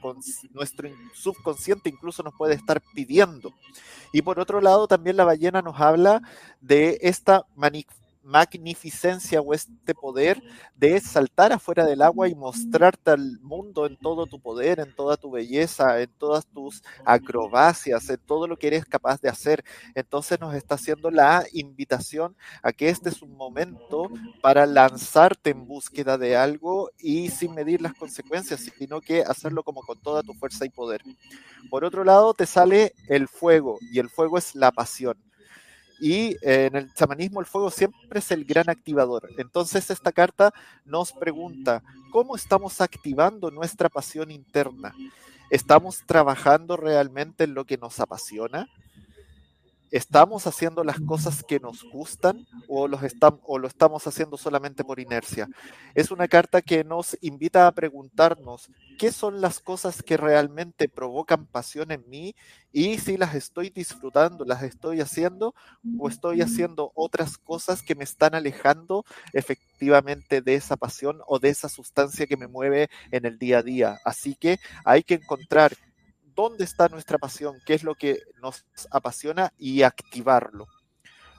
nuestro 0.53 0.89
subconsciente 1.13 1.89
incluso 1.89 2.21
nos 2.21 2.33
puede 2.35 2.53
estar 2.53 2.81
pidiendo. 2.93 3.53
Y 4.11 4.21
por 4.21 4.39
otro 4.39 4.61
lado, 4.61 4.87
también 4.87 5.17
la 5.17 5.23
ballena 5.23 5.61
nos 5.61 5.79
habla 5.79 6.21
de 6.61 6.99
esta 7.01 7.45
magnificencia 8.25 9.39
o 9.39 9.53
este 9.53 9.93
poder 9.93 10.41
de 10.75 10.99
saltar 10.99 11.53
afuera 11.53 11.85
del 11.85 12.01
agua 12.01 12.27
y 12.27 12.35
mostrarte 12.35 13.11
al 13.11 13.39
mundo 13.41 13.85
en 13.85 13.97
todo 13.97 14.25
tu 14.25 14.39
poder, 14.41 14.79
en 14.79 14.93
toda 14.95 15.15
tu 15.15 15.31
belleza, 15.31 16.01
en 16.01 16.09
todas 16.17 16.45
tus 16.47 16.81
acrobacias, 17.05 18.09
en 18.09 18.17
todo 18.17 18.47
lo 18.47 18.57
que 18.57 18.67
eres 18.67 18.85
capaz 18.85 19.21
de 19.21 19.29
hacer. 19.29 19.63
Entonces 19.93 20.39
nos 20.39 20.55
está 20.55 20.75
haciendo 20.75 21.11
la 21.11 21.45
invitación 21.53 22.35
a 22.63 22.73
que 22.73 22.89
este 22.89 23.09
es 23.09 23.21
un 23.21 23.37
momento 23.37 24.09
para 24.41 24.65
lanzarte 24.65 25.51
en 25.51 25.67
búsqueda 25.67 26.17
de 26.17 26.35
algo 26.35 26.89
y 26.97 27.29
sin 27.29 27.53
medir 27.53 27.81
las 27.81 27.93
consecuencias, 27.93 28.61
sino 28.77 29.01
que 29.01 29.21
hacerlo 29.21 29.63
como 29.63 29.81
con 29.81 30.01
toda 30.01 30.23
tu 30.23 30.33
fuerza 30.33 30.65
y 30.65 30.69
poder. 30.69 31.03
Por 31.69 31.85
otro 31.85 32.03
lado, 32.03 32.33
te 32.33 32.45
sale 32.45 32.93
el 33.07 33.27
fuego 33.27 33.77
y 33.81 33.99
el 33.99 34.09
fuego 34.09 34.37
es 34.37 34.55
la 34.55 34.71
pasión. 34.71 35.17
Y 35.99 36.35
eh, 36.41 36.67
en 36.67 36.75
el 36.75 36.93
chamanismo 36.93 37.39
el 37.39 37.45
fuego 37.45 37.71
siempre 37.71 38.19
es 38.19 38.31
el 38.31 38.45
gran 38.45 38.69
activador. 38.69 39.29
Entonces 39.37 39.89
esta 39.89 40.11
carta 40.11 40.53
nos 40.85 41.13
pregunta, 41.13 41.81
¿cómo 42.11 42.35
estamos 42.35 42.81
activando 42.81 43.51
nuestra 43.51 43.89
pasión 43.89 44.31
interna? 44.31 44.93
¿Estamos 45.49 46.03
trabajando 46.05 46.75
realmente 46.75 47.43
en 47.43 47.53
lo 47.53 47.65
que 47.65 47.77
nos 47.77 47.99
apasiona? 47.99 48.67
¿Estamos 49.95 50.45
haciendo 50.45 50.83
las 50.83 50.99
cosas 50.99 51.41
que 51.41 51.57
nos 51.61 51.85
gustan 51.85 52.45
o, 52.67 52.89
los 52.89 52.99
o 53.43 53.59
lo 53.59 53.65
estamos 53.65 54.05
haciendo 54.05 54.35
solamente 54.35 54.83
por 54.83 54.99
inercia? 54.99 55.47
Es 55.93 56.11
una 56.11 56.27
carta 56.27 56.61
que 56.61 56.83
nos 56.83 57.17
invita 57.21 57.65
a 57.65 57.71
preguntarnos 57.71 58.69
qué 58.99 59.13
son 59.13 59.39
las 59.39 59.61
cosas 59.61 60.03
que 60.03 60.17
realmente 60.17 60.89
provocan 60.89 61.45
pasión 61.45 61.91
en 61.91 62.03
mí 62.09 62.35
y 62.73 62.97
si 62.97 63.15
las 63.15 63.35
estoy 63.35 63.69
disfrutando, 63.69 64.43
las 64.43 64.63
estoy 64.63 64.99
haciendo 64.99 65.55
o 65.97 66.09
estoy 66.09 66.41
haciendo 66.41 66.91
otras 66.93 67.37
cosas 67.37 67.81
que 67.81 67.95
me 67.95 68.03
están 68.03 68.35
alejando 68.35 69.05
efectivamente 69.31 70.41
de 70.41 70.55
esa 70.55 70.75
pasión 70.75 71.21
o 71.25 71.39
de 71.39 71.47
esa 71.47 71.69
sustancia 71.69 72.27
que 72.27 72.35
me 72.35 72.47
mueve 72.47 72.89
en 73.11 73.25
el 73.25 73.39
día 73.39 73.59
a 73.59 73.63
día. 73.63 73.97
Así 74.03 74.35
que 74.35 74.59
hay 74.83 75.03
que 75.03 75.13
encontrar 75.13 75.71
dónde 76.35 76.63
está 76.63 76.89
nuestra 76.89 77.17
pasión, 77.17 77.59
qué 77.65 77.73
es 77.73 77.83
lo 77.83 77.95
que 77.95 78.19
nos 78.41 78.65
apasiona 78.91 79.53
y 79.57 79.83
activarlo. 79.83 80.67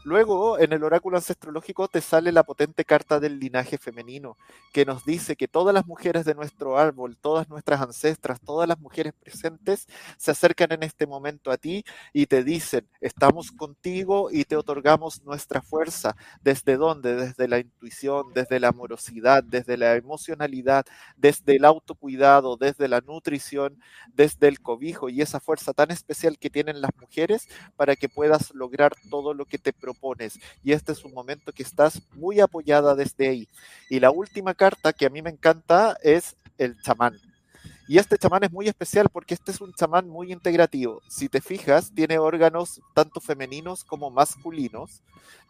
Luego, 0.07 0.61
en 0.61 0.73
el 0.73 0.85
oráculo 0.85 1.17
ancestrológico 1.17 1.89
te 1.89 2.01
sale 2.01 2.31
la 2.31 2.45
potente 2.45 2.85
carta 2.85 3.19
del 3.19 3.41
linaje 3.41 3.77
femenino, 3.77 4.39
que 4.73 4.85
nos 4.85 5.05
dice 5.05 5.35
que 5.35 5.49
todas 5.49 5.75
las 5.75 5.85
mujeres 5.85 6.25
de 6.25 6.37
nuestro 6.37 6.79
árbol, 6.79 7.17
todas 7.21 7.49
nuestras 7.49 7.81
ancestras, 7.81 8.41
todas 8.41 8.69
las 8.69 8.79
mujeres 8.79 9.15
presentes 9.15 9.89
se 10.17 10.31
acercan 10.31 10.71
en 10.71 10.85
este 10.85 11.09
momento 11.09 11.51
a 11.51 11.57
ti 11.57 11.85
y 12.13 12.27
te 12.27 12.45
dicen, 12.45 12.87
estamos 13.01 13.51
contigo 13.51 14.29
y 14.31 14.45
te 14.45 14.55
otorgamos 14.55 15.25
nuestra 15.25 15.61
fuerza. 15.61 16.15
¿Desde 16.41 16.77
dónde? 16.77 17.17
Desde 17.17 17.49
la 17.49 17.59
intuición, 17.59 18.33
desde 18.33 18.61
la 18.61 18.69
amorosidad, 18.69 19.43
desde 19.43 19.77
la 19.77 19.97
emocionalidad, 19.97 20.87
desde 21.17 21.57
el 21.57 21.65
autocuidado, 21.65 22.57
desde 22.57 22.87
la 22.87 23.01
nutrición, 23.01 23.81
desde 24.15 24.47
el 24.47 24.61
cobijo 24.61 25.09
y 25.09 25.21
esa 25.21 25.41
fuerza 25.41 25.73
tan 25.73 25.91
especial 25.91 26.39
que 26.39 26.49
tienen 26.49 26.81
las 26.81 26.93
mujeres 27.01 27.49
para 27.75 27.97
que 27.97 28.09
puedas 28.09 28.55
lograr 28.55 28.93
todo 29.11 29.35
lo 29.35 29.47
que 29.47 29.59
te 29.59 29.73
propones 29.73 29.96
y 30.63 30.73
este 30.73 30.93
es 30.93 31.05
un 31.05 31.13
momento 31.13 31.53
que 31.53 31.63
estás 31.63 32.01
muy 32.15 32.41
apoyada 32.41 32.95
desde 32.95 33.29
ahí. 33.29 33.49
Y 33.89 34.01
la 34.01 34.11
última 34.11 34.55
carta 34.55 34.93
que 34.93 35.07
a 35.07 35.11
mí 35.11 35.23
me 35.23 35.31
encanta 35.31 35.97
es 36.03 36.37
el 36.59 36.81
chamán. 36.83 37.19
Y 37.89 37.99
este 37.99 38.19
chamán 38.19 38.43
es 38.45 38.53
muy 38.53 38.69
especial 38.69 39.09
porque 39.13 39.35
este 39.35 39.53
es 39.53 39.61
un 39.61 39.73
chamán 39.73 40.09
muy 40.09 40.33
integrativo. 40.33 41.03
Si 41.09 41.29
te 41.29 41.41
fijas, 41.41 41.93
tiene 41.95 42.19
órganos 42.19 42.81
tanto 42.95 43.21
femeninos 43.21 43.85
como 43.85 44.11
masculinos, 44.11 45.03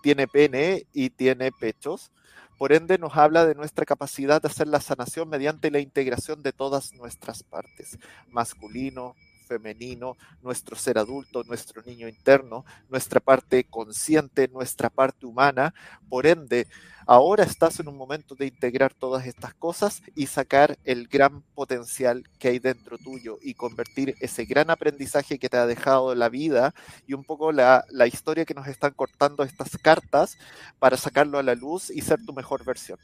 tiene 0.03 0.29
pene 0.29 0.87
y 0.93 1.11
tiene 1.11 1.51
pechos. 1.51 2.11
Por 2.59 2.73
ende, 2.73 2.99
nos 2.99 3.17
habla 3.17 3.45
de 3.47 3.55
nuestra 3.55 3.85
capacidad 3.85 4.41
de 4.41 4.49
hacer 4.49 4.67
la 4.67 4.81
sanación 4.81 5.29
mediante 5.29 5.71
la 5.71 5.81
integración 5.81 6.43
de 6.43 6.53
todas 6.53 6.95
nuestras 6.95 7.43
partes, 7.43 7.99
masculino, 8.31 9.15
femenino, 9.47 10.17
nuestro 10.43 10.77
ser 10.77 10.99
adulto, 10.99 11.45
nuestro 11.45 11.83
niño 11.83 12.09
interno, 12.09 12.65
nuestra 12.89 13.21
parte 13.21 13.65
consciente, 13.65 14.49
nuestra 14.49 14.91
parte 14.91 15.27
humana. 15.27 15.73
Por 16.09 16.27
ende, 16.27 16.67
ahora 17.07 17.45
estás 17.45 17.81
en 17.81 17.89
un 17.89 17.97
momento 17.97 18.35
de 18.35 18.47
integrar 18.47 18.93
todas 18.93 19.27
estas 19.27 19.55
cosas 19.55 20.03
y 20.15 20.27
sacar 20.27 20.79
el 20.85 21.07
gran 21.09 21.43
potencial 21.55 22.25
que 22.39 22.49
hay 22.49 22.59
dentro 22.59 22.99
tuyo 22.99 23.39
y 23.43 23.55
convertir 23.55 24.15
ese 24.21 24.45
gran 24.45 24.71
aprendizaje 24.71 25.39
que 25.39 25.49
te 25.49 25.57
ha 25.57 25.67
dejado 25.67 26.15
la 26.15 26.29
vida 26.29 26.75
y 27.07 27.15
un 27.15 27.25
poco 27.25 27.53
la, 27.53 27.85
la 27.91 28.07
historia 28.07 28.45
que 28.45 28.55
nos 28.55 28.67
están 28.67 28.93
cortando 28.93 29.43
estas 29.45 29.77
cartas 29.79 30.37
para 30.79 30.97
sacarlo 30.97 31.39
a 31.39 31.43
la 31.43 31.55
luz 31.55 31.91
y 31.91 32.01
ser 32.03 32.25
tu 32.25 32.33
mejor 32.33 32.65
versión. 32.65 32.99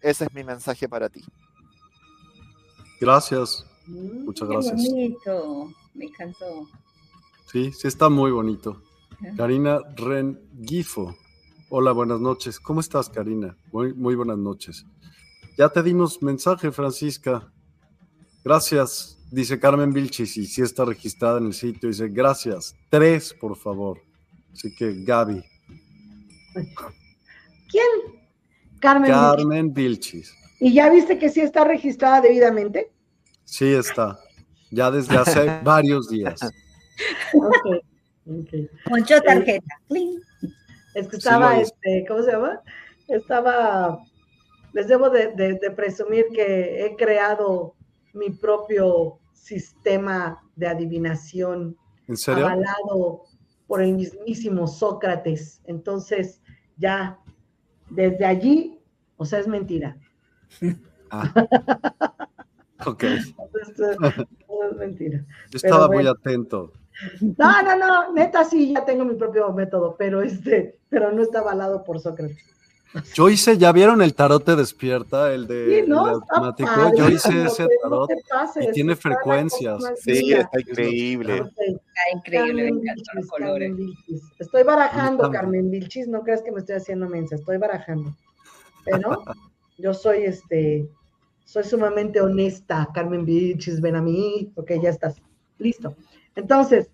Ese 0.00 0.24
es 0.24 0.34
mi 0.34 0.44
mensaje 0.44 0.88
para 0.88 1.08
ti. 1.08 1.24
Gracias. 3.00 3.64
Muchas 3.90 4.48
gracias. 4.48 4.82
Qué 4.82 4.88
bonito, 4.88 5.72
me 5.94 6.04
encantó. 6.06 6.68
Sí, 7.50 7.72
sí 7.72 7.88
está 7.88 8.08
muy 8.08 8.30
bonito. 8.30 8.82
Karina 9.36 9.80
Rengifo. 9.96 11.14
Hola, 11.68 11.92
buenas 11.92 12.20
noches. 12.20 12.58
¿Cómo 12.58 12.80
estás, 12.80 13.08
Karina? 13.08 13.56
Muy, 13.72 13.92
muy 13.94 14.14
buenas 14.14 14.38
noches. 14.38 14.86
Ya 15.58 15.68
te 15.68 15.82
dimos 15.82 16.22
mensaje, 16.22 16.70
Francisca. 16.72 17.52
Gracias, 18.44 19.18
dice 19.30 19.60
Carmen 19.60 19.92
Vilchis, 19.92 20.36
y 20.36 20.46
sí 20.46 20.62
está 20.62 20.84
registrada 20.84 21.38
en 21.38 21.46
el 21.46 21.54
sitio. 21.54 21.88
Dice, 21.88 22.08
gracias. 22.08 22.74
Tres, 22.88 23.34
por 23.34 23.56
favor. 23.56 24.00
Así 24.52 24.74
que, 24.74 25.02
Gaby. 25.04 25.44
¿Quién? 27.68 28.20
Carmen, 28.80 29.10
Carmen 29.10 29.74
Vilchis. 29.74 30.34
¿Y 30.60 30.72
ya 30.72 30.90
viste 30.90 31.18
que 31.18 31.28
sí 31.28 31.40
está 31.40 31.64
registrada 31.64 32.20
debidamente? 32.20 32.90
Sí 33.50 33.74
está, 33.74 34.16
ya 34.70 34.92
desde 34.92 35.16
hace 35.16 35.60
varios 35.64 36.08
días. 36.08 36.40
Ok. 37.34 38.70
Poncho 38.88 39.20
tarjeta. 39.22 39.74
Es 40.94 41.08
que 41.08 41.16
estaba, 41.16 41.58
este, 41.58 42.04
¿cómo 42.06 42.22
se 42.22 42.30
llama? 42.30 42.60
Estaba, 43.08 43.98
les 44.72 44.86
debo 44.86 45.10
de, 45.10 45.72
presumir 45.74 46.26
que 46.32 46.86
he 46.86 46.94
creado 46.94 47.74
mi 48.12 48.30
propio 48.30 49.18
sistema 49.32 50.40
de 50.54 50.68
adivinación. 50.68 51.76
¿En 52.06 52.16
serio? 52.16 52.46
Avalado 52.46 53.24
por 53.66 53.82
el 53.82 53.94
mismísimo 53.94 54.68
Sócrates. 54.68 55.60
Entonces, 55.64 56.40
ya, 56.76 57.18
desde 57.90 58.24
allí, 58.24 58.80
o 59.16 59.24
sea, 59.24 59.40
es 59.40 59.48
mentira. 59.48 59.96
Ah. 61.10 62.28
Ok. 62.86 63.04
es 63.04 64.76
mentira. 64.76 65.24
Yo 65.50 65.56
estaba 65.56 65.88
muy 65.88 66.06
atento. 66.06 66.72
No, 67.20 67.62
no, 67.62 67.76
no, 67.76 68.12
neta 68.12 68.44
sí, 68.44 68.72
ya 68.74 68.84
tengo 68.84 69.04
mi 69.04 69.14
propio 69.14 69.50
método, 69.52 69.96
pero 69.98 70.20
este, 70.22 70.78
pero 70.88 71.12
no 71.12 71.22
está 71.22 71.38
avalado 71.40 71.82
por 71.82 71.98
Sócrates. 71.98 72.38
Yo 73.14 73.28
hice, 73.28 73.56
¿ya 73.56 73.70
vieron 73.70 74.02
el 74.02 74.14
tarot 74.14 74.44
te 74.44 74.56
despierta? 74.56 75.32
El 75.32 75.46
de, 75.46 75.86
automático. 75.88 76.70
Yo 76.96 77.08
hice 77.08 77.44
ese 77.44 77.68
tarot 77.82 78.10
y 78.60 78.72
tiene 78.72 78.96
frecuencias. 78.96 79.80
Sí, 80.02 80.32
está 80.32 80.60
increíble. 80.60 81.36
Está 81.36 82.02
increíble, 82.12 82.64
me 82.64 82.68
encantan 82.68 83.16
los 83.16 83.26
colores. 83.28 83.72
Estoy 84.38 84.64
barajando, 84.64 85.30
Carmen 85.30 85.70
Vilchis, 85.70 86.08
no 86.08 86.22
creas 86.22 86.42
que 86.42 86.50
me 86.50 86.58
estoy 86.58 86.76
haciendo 86.76 87.08
mensa, 87.08 87.36
estoy 87.36 87.58
barajando. 87.58 88.12
Pero 88.84 89.22
yo 89.78 89.94
soy 89.94 90.24
este, 90.24 90.88
soy 91.50 91.64
sumamente 91.64 92.20
honesta, 92.20 92.88
Carmen 92.94 93.24
Bichis, 93.24 93.80
ven 93.80 93.96
a 93.96 94.00
mí, 94.00 94.52
ok, 94.54 94.70
ya 94.80 94.90
estás, 94.90 95.20
listo. 95.58 95.96
Entonces, 96.36 96.90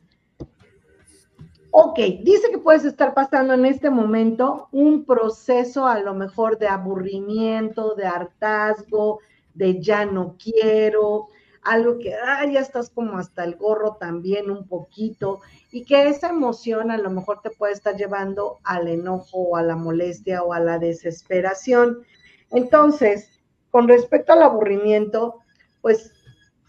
ok, 1.73 1.99
dice 2.23 2.51
que 2.51 2.57
puedes 2.57 2.87
estar 2.87 3.13
pasando 3.13 3.53
en 3.53 3.67
este 3.67 3.91
momento 3.91 4.69
un 4.73 5.05
proceso 5.05 5.87
a 5.87 5.99
lo 5.99 6.15
mejor 6.15 6.57
de 6.57 6.69
aburrimiento, 6.69 7.95
de 7.97 8.07
hartazgo, 8.07 9.21
de 9.53 9.79
ya 9.79 10.07
no 10.07 10.37
quiero, 10.43 11.29
algo 11.61 11.99
que 11.99 12.15
ah, 12.15 12.47
ya 12.51 12.61
estás 12.61 12.89
como 12.89 13.19
hasta 13.19 13.45
el 13.45 13.57
gorro 13.57 13.97
también 14.01 14.51
un 14.51 14.67
poquito, 14.67 15.41
y 15.71 15.85
que 15.85 16.09
esa 16.09 16.31
emoción 16.31 16.91
a 16.91 16.97
lo 16.97 17.11
mejor 17.11 17.43
te 17.43 17.51
puede 17.51 17.75
estar 17.75 17.95
llevando 17.95 18.57
al 18.65 18.89
enojo 18.89 19.37
o 19.37 19.57
a 19.57 19.63
la 19.63 19.77
molestia 19.77 20.43
o 20.43 20.55
a 20.55 20.61
la 20.61 20.79
desesperación. 20.79 22.07
Entonces, 22.51 23.36
con 23.77 23.89
respecto 23.89 24.33
al 24.33 24.43
aburrimiento, 24.43 25.41
pues 25.83 26.11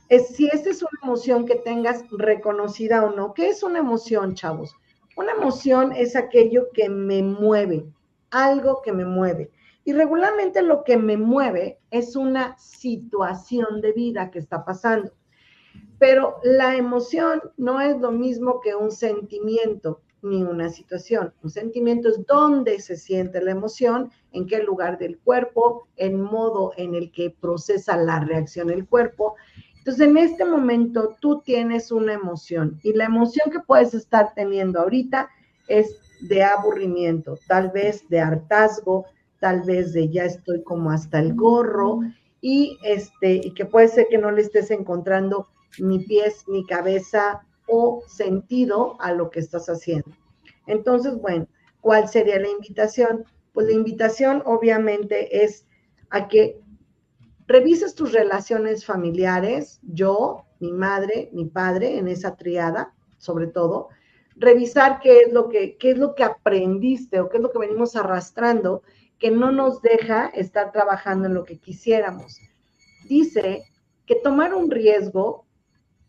si 0.10 0.48
esta 0.48 0.70
es 0.70 0.82
una 0.82 1.00
emoción 1.04 1.46
que 1.46 1.56
tengas 1.56 2.04
reconocida 2.12 3.02
o 3.06 3.16
no, 3.16 3.34
¿qué 3.34 3.48
es 3.48 3.64
una 3.64 3.80
emoción, 3.80 4.36
chavos? 4.36 4.76
Una 5.16 5.32
emoción 5.32 5.94
es 5.94 6.18
aquello 6.18 6.68
que 6.74 6.90
me 6.90 7.24
mueve, 7.24 7.86
algo 8.30 8.82
que 8.82 8.92
me 8.92 9.06
mueve. 9.06 9.52
Y 9.86 9.94
regularmente 9.94 10.62
lo 10.62 10.84
que 10.84 10.98
me 10.98 11.16
mueve 11.16 11.80
es 11.92 12.18
una 12.18 12.58
situación 12.58 13.80
de 13.80 13.94
vida 13.94 14.30
que 14.30 14.40
está 14.40 14.66
pasando. 14.66 15.14
Pero 16.00 16.42
la 16.44 16.76
emoción 16.76 17.42
no 17.56 17.80
es 17.80 17.98
lo 18.02 18.12
mismo 18.12 18.60
que 18.60 18.76
un 18.76 18.92
sentimiento. 18.92 20.02
ni 20.24 20.44
una 20.44 20.70
situación. 20.70 21.34
Un 21.44 21.52
sentimiento 21.52 22.10
es 22.10 22.26
dónde 22.26 22.82
se 22.82 22.98
siente 22.98 23.42
la 23.42 23.52
emoción, 23.52 24.12
en 24.38 24.48
qué 24.48 24.64
lugar 24.64 24.98
del 24.98 25.18
cuerpo, 25.20 25.88
en 25.96 26.22
modo 26.22 26.72
en 26.78 26.96
el 26.96 27.12
que 27.12 27.30
procesa 27.30 27.98
la 27.98 28.20
reacción 28.20 28.70
el 28.70 28.88
cuerpo. 28.88 29.36
Entonces, 29.78 30.08
en 30.08 30.18
este 30.18 30.46
momento 30.46 31.16
tú 31.20 31.42
tienes 31.42 31.92
una 31.92 32.14
emoción 32.14 32.80
y 32.84 32.94
la 32.94 33.06
emoción 33.06 33.52
que 33.52 33.60
puedes 33.60 33.94
estar 33.94 34.34
teniendo 34.34 34.80
ahorita 34.80 35.30
es 35.68 36.00
de 36.22 36.44
aburrimiento, 36.44 37.38
tal 37.48 37.70
vez 37.72 38.08
de 38.10 38.20
hartazgo, 38.20 39.06
tal 39.40 39.62
vez 39.62 39.94
de 39.94 40.10
ya 40.10 40.26
estoy 40.26 40.64
como 40.64 40.92
hasta 40.92 41.20
el 41.20 41.36
gorro 41.36 42.02
y 42.42 42.78
este 42.84 43.36
y 43.36 43.54
que 43.54 43.66
puede 43.66 43.88
ser 43.88 44.08
que 44.10 44.18
no 44.18 44.32
le 44.32 44.42
estés 44.42 44.72
encontrando 44.72 45.48
ni 45.80 46.00
pies 46.00 46.44
ni 46.48 46.66
cabeza 46.66 47.42
o 47.68 48.04
sentido 48.08 49.00
a 49.00 49.12
lo 49.12 49.30
que 49.30 49.40
estás 49.40 49.68
haciendo. 49.68 50.12
Entonces, 50.66 51.20
bueno, 51.22 51.48
¿cuál 51.82 52.08
sería 52.08 52.40
la 52.40 52.50
invitación? 52.50 53.26
Pues 53.58 53.70
la 53.70 53.74
invitación 53.74 54.44
obviamente 54.46 55.44
es 55.44 55.66
a 56.12 56.28
que 56.28 56.62
revises 57.48 57.96
tus 57.96 58.12
relaciones 58.14 58.86
familiares, 58.86 59.80
yo, 59.82 60.46
mi 60.60 60.72
madre, 60.72 61.32
mi 61.34 61.46
padre, 61.46 61.98
en 61.98 62.08
esa 62.08 62.36
triada, 62.36 62.94
sobre 63.18 63.48
todo, 63.48 63.90
revisar 64.36 65.00
qué 65.00 65.22
es 65.22 65.34
lo 65.34 65.50
que, 65.50 65.76
qué 65.78 65.90
es 65.90 65.98
lo 65.98 66.14
que 66.14 66.24
aprendiste 66.24 67.20
o 67.20 67.30
qué 67.30 67.38
es 67.38 67.42
lo 67.42 67.52
que 67.52 67.58
venimos 67.58 67.96
arrastrando 67.96 68.84
que 69.18 69.32
no 69.32 69.52
nos 69.52 69.82
deja 69.82 70.28
estar 70.28 70.72
trabajando 70.72 71.26
en 71.26 71.34
lo 71.34 71.44
que 71.44 71.58
quisiéramos. 71.58 72.40
Dice 73.10 73.64
que 74.06 74.18
tomar 74.18 74.54
un 74.54 74.70
riesgo 74.70 75.48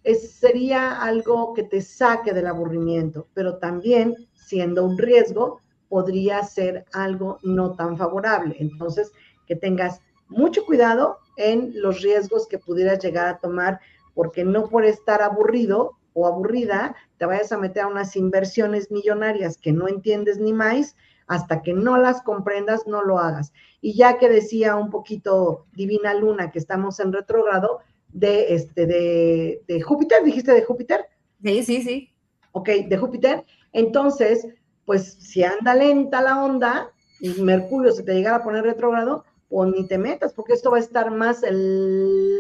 sería 0.04 1.00
algo 1.00 1.54
que 1.54 1.62
te 1.62 1.80
saque 1.80 2.34
del 2.34 2.46
aburrimiento, 2.46 3.26
pero 3.32 3.56
también 3.56 4.28
siendo 4.34 4.84
un 4.84 4.98
riesgo 4.98 5.62
podría 5.88 6.42
ser 6.42 6.84
algo 6.92 7.38
no 7.42 7.74
tan 7.74 7.96
favorable. 7.96 8.56
Entonces, 8.58 9.12
que 9.46 9.56
tengas 9.56 10.00
mucho 10.28 10.64
cuidado 10.66 11.18
en 11.36 11.72
los 11.80 12.02
riesgos 12.02 12.46
que 12.46 12.58
pudieras 12.58 13.02
llegar 13.02 13.28
a 13.28 13.38
tomar, 13.38 13.80
porque 14.14 14.44
no 14.44 14.68
por 14.68 14.84
estar 14.84 15.22
aburrido 15.22 15.98
o 16.12 16.26
aburrida 16.26 16.96
te 17.16 17.26
vayas 17.26 17.52
a 17.52 17.58
meter 17.58 17.84
a 17.84 17.88
unas 17.88 18.16
inversiones 18.16 18.90
millonarias 18.90 19.56
que 19.56 19.72
no 19.72 19.88
entiendes 19.88 20.38
ni 20.38 20.52
más, 20.52 20.96
hasta 21.26 21.62
que 21.62 21.74
no 21.74 21.98
las 21.98 22.22
comprendas, 22.22 22.86
no 22.86 23.02
lo 23.02 23.18
hagas. 23.18 23.52
Y 23.80 23.94
ya 23.94 24.18
que 24.18 24.28
decía 24.28 24.76
un 24.76 24.90
poquito 24.90 25.66
Divina 25.74 26.14
Luna 26.14 26.50
que 26.50 26.58
estamos 26.58 27.00
en 27.00 27.12
retrógrado, 27.12 27.80
de, 28.12 28.54
este, 28.54 28.86
de, 28.86 29.82
Júpiter, 29.82 30.24
dijiste 30.24 30.52
de 30.52 30.64
Júpiter. 30.64 31.06
Sí, 31.42 31.62
sí, 31.62 31.82
sí. 31.82 32.10
Ok, 32.52 32.68
de 32.88 32.96
Júpiter. 32.96 33.44
Entonces, 33.72 34.46
pues 34.88 35.18
si 35.20 35.44
anda 35.44 35.74
lenta 35.74 36.22
la 36.22 36.42
onda 36.42 36.90
y 37.20 37.28
Mercurio 37.42 37.92
se 37.92 38.02
te 38.02 38.14
llegara 38.14 38.38
a 38.38 38.42
poner 38.42 38.64
retrógrado, 38.64 39.22
pues 39.50 39.70
ni 39.70 39.86
te 39.86 39.98
metas, 39.98 40.32
porque 40.32 40.54
esto 40.54 40.70
va 40.70 40.78
a 40.78 40.80
estar 40.80 41.10
más 41.10 41.42
el 41.42 42.38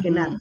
que 0.00 0.10
nada. 0.12 0.40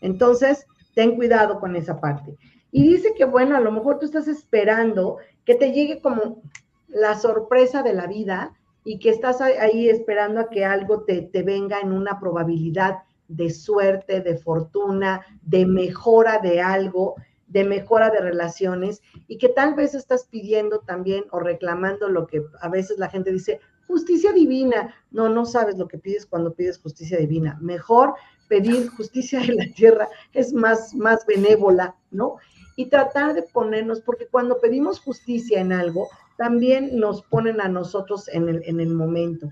Entonces, 0.00 0.64
ten 0.94 1.16
cuidado 1.16 1.58
con 1.58 1.74
esa 1.74 2.00
parte. 2.00 2.36
Y 2.70 2.86
dice 2.86 3.14
que, 3.16 3.24
bueno, 3.24 3.56
a 3.56 3.60
lo 3.60 3.72
mejor 3.72 3.98
tú 3.98 4.06
estás 4.06 4.28
esperando 4.28 5.16
que 5.44 5.56
te 5.56 5.72
llegue 5.72 6.00
como 6.00 6.40
la 6.86 7.18
sorpresa 7.18 7.82
de 7.82 7.94
la 7.94 8.06
vida 8.06 8.52
y 8.84 9.00
que 9.00 9.10
estás 9.10 9.40
ahí 9.40 9.88
esperando 9.88 10.38
a 10.38 10.50
que 10.50 10.64
algo 10.64 11.02
te, 11.02 11.22
te 11.22 11.42
venga 11.42 11.80
en 11.80 11.90
una 11.90 12.20
probabilidad 12.20 12.98
de 13.28 13.50
suerte, 13.50 14.20
de 14.20 14.36
fortuna, 14.36 15.24
de 15.42 15.66
mejora 15.66 16.38
de 16.38 16.60
algo, 16.60 17.16
de 17.48 17.64
mejora 17.64 18.10
de 18.10 18.20
relaciones 18.20 19.02
y 19.28 19.38
que 19.38 19.48
tal 19.48 19.74
vez 19.74 19.94
estás 19.94 20.26
pidiendo 20.30 20.80
también 20.80 21.24
o 21.30 21.40
reclamando 21.40 22.08
lo 22.08 22.26
que 22.26 22.42
a 22.60 22.68
veces 22.68 22.98
la 22.98 23.08
gente 23.08 23.32
dice, 23.32 23.60
justicia 23.86 24.32
divina. 24.32 24.94
No, 25.10 25.28
no 25.28 25.46
sabes 25.46 25.78
lo 25.78 25.88
que 25.88 25.98
pides 25.98 26.26
cuando 26.26 26.54
pides 26.54 26.78
justicia 26.78 27.18
divina. 27.18 27.58
Mejor 27.60 28.14
pedir 28.48 28.88
justicia 28.90 29.42
en 29.42 29.56
la 29.56 29.66
tierra 29.74 30.08
es 30.32 30.52
más, 30.52 30.94
más 30.94 31.24
benévola, 31.26 31.96
¿no? 32.10 32.36
Y 32.76 32.86
tratar 32.86 33.34
de 33.34 33.42
ponernos, 33.42 34.00
porque 34.00 34.26
cuando 34.26 34.60
pedimos 34.60 35.00
justicia 35.00 35.60
en 35.60 35.72
algo, 35.72 36.08
también 36.36 36.98
nos 36.98 37.22
ponen 37.22 37.60
a 37.60 37.68
nosotros 37.68 38.28
en 38.28 38.48
el, 38.48 38.62
en 38.66 38.80
el 38.80 38.90
momento. 38.94 39.50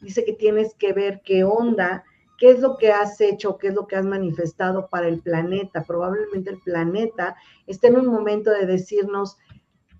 Dice 0.00 0.24
que 0.24 0.32
tienes 0.32 0.74
que 0.74 0.92
ver 0.92 1.20
qué 1.24 1.44
onda, 1.44 2.04
qué 2.42 2.50
es 2.50 2.58
lo 2.58 2.76
que 2.76 2.90
has 2.90 3.20
hecho, 3.20 3.56
qué 3.56 3.68
es 3.68 3.74
lo 3.74 3.86
que 3.86 3.94
has 3.94 4.04
manifestado 4.04 4.88
para 4.88 5.06
el 5.06 5.20
planeta. 5.20 5.84
Probablemente 5.84 6.50
el 6.50 6.58
planeta 6.58 7.36
está 7.68 7.86
en 7.86 7.98
un 7.98 8.06
momento 8.06 8.50
de 8.50 8.66
decirnos, 8.66 9.38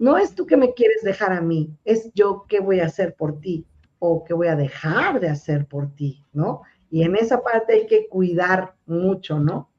no 0.01 0.19
es 0.19 0.35
tú 0.35 0.44
que 0.44 0.56
me 0.56 0.74
quieres 0.74 1.02
dejar 1.02 1.31
a 1.31 1.40
mí, 1.40 1.73
es 1.85 2.10
yo 2.14 2.44
qué 2.48 2.59
voy 2.59 2.81
a 2.81 2.86
hacer 2.86 3.14
por 3.14 3.39
ti 3.39 3.64
o 4.01 4.24
qué 4.24 4.35
voy 4.35 4.48
a 4.48 4.56
dejar 4.56 5.20
de 5.20 5.28
hacer 5.28 5.66
por 5.66 5.94
ti, 5.94 6.24
¿no? 6.32 6.62
Y 6.90 7.05
en 7.05 7.14
esa 7.14 7.44
parte 7.44 7.74
hay 7.74 7.86
que 7.86 8.09
cuidar 8.09 8.74
mucho, 8.86 9.39
¿no? 9.39 9.70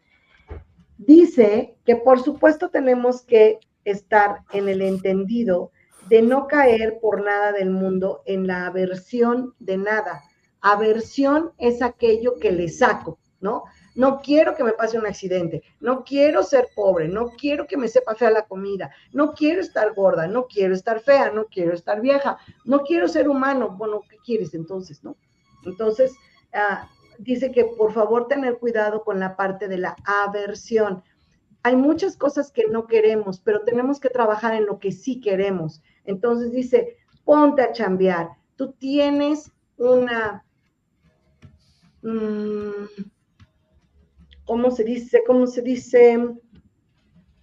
Dice 0.97 1.75
que 1.83 1.97
por 1.97 2.21
supuesto 2.21 2.69
tenemos 2.69 3.23
que 3.23 3.59
estar 3.83 4.45
en 4.53 4.69
el 4.69 4.81
entendido 4.81 5.71
de 6.07 6.21
no 6.21 6.47
caer 6.47 6.99
por 7.01 7.25
nada 7.25 7.51
del 7.51 7.71
mundo 7.71 8.21
en 8.25 8.47
la 8.47 8.67
aversión 8.67 9.53
de 9.59 9.75
nada. 9.75 10.21
Aversión 10.63 11.51
es 11.57 11.81
aquello 11.81 12.39
que 12.39 12.53
le 12.53 12.69
saco, 12.69 13.19
¿no? 13.41 13.65
No 13.95 14.21
quiero 14.21 14.55
que 14.55 14.63
me 14.63 14.71
pase 14.71 14.97
un 14.97 15.05
accidente, 15.05 15.61
no 15.81 16.03
quiero 16.03 16.41
ser 16.41 16.69
pobre, 16.73 17.09
no 17.09 17.29
quiero 17.29 17.67
que 17.67 17.77
me 17.77 17.89
sepa 17.89 18.15
fea 18.15 18.31
la 18.31 18.45
comida, 18.47 18.89
no 19.11 19.33
quiero 19.33 19.61
estar 19.61 19.93
gorda, 19.93 20.25
no 20.25 20.47
quiero 20.47 20.73
estar 20.73 21.01
fea, 21.01 21.31
no 21.31 21.45
quiero 21.45 21.73
estar 21.73 21.99
vieja, 21.99 22.37
no 22.63 22.79
quiero 22.79 23.09
ser 23.09 23.27
humano. 23.27 23.75
Bueno, 23.77 24.01
¿qué 24.09 24.17
quieres 24.25 24.53
entonces, 24.53 25.03
no? 25.03 25.17
Entonces, 25.65 26.13
ah, 26.53 26.89
dice 27.19 27.51
que 27.51 27.65
por 27.65 27.91
favor 27.91 28.27
tener 28.29 28.57
cuidado 28.57 29.03
con 29.03 29.19
la 29.19 29.35
parte 29.35 29.67
de 29.67 29.77
la 29.77 29.97
aversión. 30.05 31.03
Hay 31.61 31.75
muchas 31.75 32.15
cosas 32.15 32.51
que 32.51 32.67
no 32.67 32.87
queremos, 32.87 33.39
pero 33.39 33.63
tenemos 33.63 33.99
que 33.99 34.09
trabajar 34.09 34.53
en 34.53 34.65
lo 34.65 34.79
que 34.79 34.93
sí 34.93 35.19
queremos. 35.19 35.83
Entonces 36.05 36.51
dice, 36.51 36.97
ponte 37.25 37.61
a 37.61 37.73
chambear. 37.73 38.29
Tú 38.55 38.71
tienes 38.71 39.51
una, 39.77 40.45
¿cómo 44.45 44.71
se 44.71 44.83
dice? 44.83 45.23
¿Cómo 45.25 45.47
se 45.47 45.61
dice? 45.61 46.19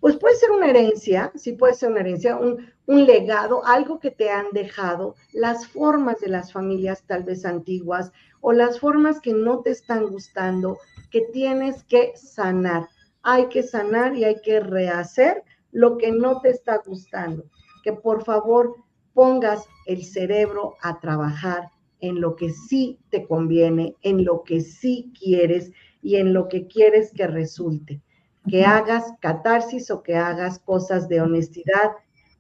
Pues 0.01 0.17
puede 0.17 0.37
ser 0.37 0.51
una 0.51 0.71
herencia, 0.71 1.31
sí 1.35 1.53
puede 1.53 1.75
ser 1.75 1.91
una 1.91 2.01
herencia, 2.01 2.37
un, 2.37 2.67
un 2.87 3.05
legado, 3.05 3.65
algo 3.67 4.01
que 4.01 4.11
te 4.11 4.31
han 4.31 4.47
dejado, 4.53 5.15
las 5.33 5.67
formas 5.67 6.21
de 6.21 6.29
las 6.29 6.53
familias 6.53 7.05
tal 7.07 7.25
vez 7.25 7.45
antiguas 7.45 8.11
o 8.41 8.53
las 8.53 8.81
formas 8.81 9.21
que 9.21 9.35
no 9.35 9.61
te 9.61 9.71
están 9.71 10.07
gustando, 10.07 10.79
que 11.11 11.23
tienes 11.33 11.85
que 11.85 12.13
sanar. 12.17 12.89
Hay 13.23 13.49
que 13.49 13.63
sanar 13.63 14.17
y 14.17 14.25
hay 14.25 14.41
que 14.41 14.61
rehacer 14.61 15.45
lo 15.73 15.99
que 15.99 16.11
no 16.11 16.41
te 16.41 16.49
está 16.49 16.79
gustando 16.79 17.45
que 17.83 17.93
por 17.93 18.25
favor 18.25 18.77
pongas 19.15 19.67
el 19.87 20.05
cerebro 20.05 20.77
a 20.83 21.01
trabajar 21.01 21.71
en 22.01 22.21
lo 22.21 22.37
que 22.37 22.51
sí 22.51 22.99
te 23.11 23.27
conviene, 23.27 23.97
en 24.03 24.25
lo 24.25 24.43
que 24.43 24.61
sí 24.61 25.13
quieres 25.19 25.73
y 26.03 26.17
en 26.17 26.33
lo 26.33 26.49
que 26.49 26.67
quieres 26.67 27.13
que 27.13 27.27
resulte. 27.27 28.01
Que 28.49 28.65
hagas 28.65 29.05
catarsis 29.21 29.91
o 29.91 30.03
que 30.03 30.17
hagas 30.17 30.59
cosas 30.59 31.09
de 31.09 31.21
honestidad 31.21 31.93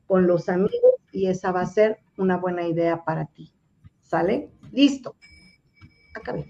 con 0.07 0.27
los 0.27 0.49
amigos 0.49 0.95
y 1.13 1.27
esa 1.27 1.53
va 1.53 1.63
a 1.63 1.67
ser 1.67 1.99
una 2.17 2.37
buena 2.37 2.67
idea 2.67 3.05
para 3.05 3.27
ti. 3.27 3.53
¿Sale? 4.03 4.51
Listo. 4.73 5.15
Acabé. 6.15 6.47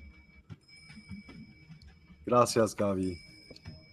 Gracias, 2.25 2.77
Gaby. 2.77 3.19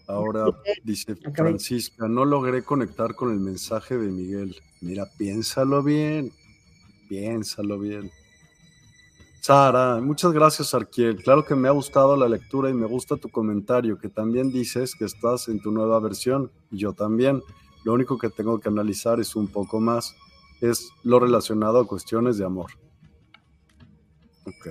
Ahora 0.07 0.45
dice 0.84 1.15
Francisca, 1.35 2.07
no 2.07 2.23
logré 2.23 2.64
conectar 2.64 3.14
con 3.14 3.34
el 3.34 3.39
mensaje 3.39 3.98
de 3.98 4.07
Miguel. 4.07 4.56
Mira, 4.80 5.06
piénsalo 5.18 5.84
bien, 5.84 6.31
piénsalo 7.10 7.77
bien. 7.77 8.10
Sara, 9.48 10.02
muchas 10.02 10.34
gracias, 10.34 10.74
Arquiel. 10.74 11.24
Claro 11.24 11.45
que 11.45 11.56
me 11.56 11.69
ha 11.69 11.72
gustado 11.72 12.18
la 12.18 12.28
lectura 12.28 12.69
y 12.69 12.74
me 12.74 12.86
gusta 12.86 13.15
tu 13.15 13.30
comentario, 13.30 13.98
que 13.98 14.10
también 14.10 14.52
dices 14.52 14.94
que 14.94 15.06
estás 15.06 15.48
en 15.48 15.61
tu 15.61 15.72
nueva 15.72 16.02
versión, 16.02 16.52
y 16.69 16.80
yo 16.80 16.91
también. 16.91 17.41
Lo 17.86 17.94
único 17.94 18.18
que 18.18 18.30
tengo 18.30 18.60
que 18.60 18.68
analizar 18.68 19.22
es 19.22 19.38
un 19.38 19.48
poco 19.48 19.80
más, 19.80 20.18
es 20.60 20.91
lo 21.06 21.22
relacionado 21.22 21.80
a 21.80 21.88
cuestiones 21.88 22.38
de 22.38 22.44
amor. 22.44 22.72
Ok. 24.44 24.68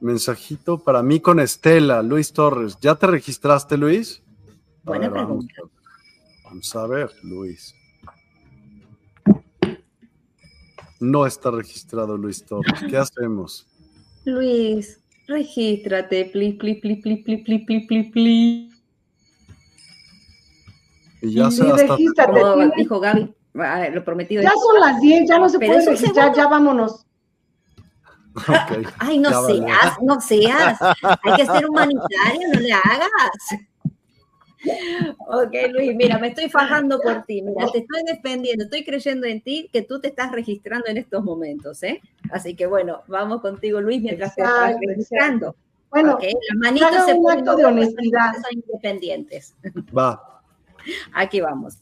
Mensajito 0.00 0.78
para 0.78 1.02
mí 1.02 1.20
con 1.20 1.40
Estela, 1.40 2.00
Luis 2.00 2.32
Torres. 2.32 2.78
¿Ya 2.80 2.94
te 2.94 3.06
registraste, 3.06 3.76
Luis? 3.76 4.22
Buena 4.82 5.12
pregunta. 5.12 5.52
Vamos, 6.44 6.74
a 6.74 6.86
ver, 6.86 7.12
Luis. 7.22 7.74
No 11.04 11.26
está 11.26 11.50
registrado 11.50 12.16
Luis 12.16 12.44
Torres. 12.46 12.80
¿Qué 12.88 12.96
hacemos? 12.96 13.66
Luis, 14.24 15.00
regístrate, 15.28 16.24
pli, 16.32 16.54
pli, 16.54 16.76
pli, 16.76 16.96
pli, 16.96 17.16
pli, 17.18 17.38
pli, 17.44 17.58
pli, 17.58 17.86
pli, 17.86 18.10
pli. 18.10 18.70
Y 21.20 21.34
ya 21.34 21.50
se 21.50 21.70
hasta... 21.70 21.96
dijo 22.76 23.00
Gaby, 23.00 23.34
lo 23.92 24.04
prometido. 24.04 24.42
Ya 24.42 24.50
son 24.50 24.80
las 24.80 24.98
10, 25.00 25.28
ya 25.28 25.38
no 25.38 25.48
se 25.50 25.58
puede 25.58 25.84
registrar, 25.84 26.34
ya 26.34 26.48
vámonos. 26.48 27.04
Ay, 28.98 29.18
no 29.18 29.30
seas, 29.46 29.96
no 30.00 30.20
seas. 30.22 30.78
Hay 31.22 31.36
que 31.36 31.46
ser 31.46 31.68
humanitario, 31.68 32.48
no 32.54 32.60
le 32.60 32.72
hagas. 32.72 33.10
Ok, 35.26 35.54
Luis, 35.72 35.94
mira, 35.94 36.18
me 36.18 36.28
estoy 36.28 36.48
fajando 36.48 37.00
por 37.00 37.24
ti. 37.24 37.42
Mira, 37.42 37.66
te 37.70 37.78
estoy 37.78 38.02
defendiendo, 38.06 38.64
estoy 38.64 38.84
creyendo 38.84 39.26
en 39.26 39.40
ti 39.40 39.68
que 39.72 39.82
tú 39.82 40.00
te 40.00 40.08
estás 40.08 40.32
registrando 40.32 40.86
en 40.88 40.98
estos 40.98 41.22
momentos, 41.24 41.82
¿eh? 41.82 42.00
Así 42.30 42.54
que 42.54 42.66
bueno, 42.66 43.02
vamos 43.06 43.40
contigo, 43.40 43.80
Luis, 43.80 44.02
mientras 44.02 44.34
te 44.34 44.42
estás 44.42 44.76
registrando. 44.86 45.56
Bueno, 45.90 46.18
las 46.20 46.58
manitos 46.58 47.04
se 47.04 47.14
un 47.14 47.30
acto 47.30 47.56
de 47.56 47.64
honestidad. 47.64 48.34
Son 48.34 48.52
independientes. 48.52 49.54
Va. 49.96 50.42
Aquí 51.12 51.40
vamos. 51.40 51.78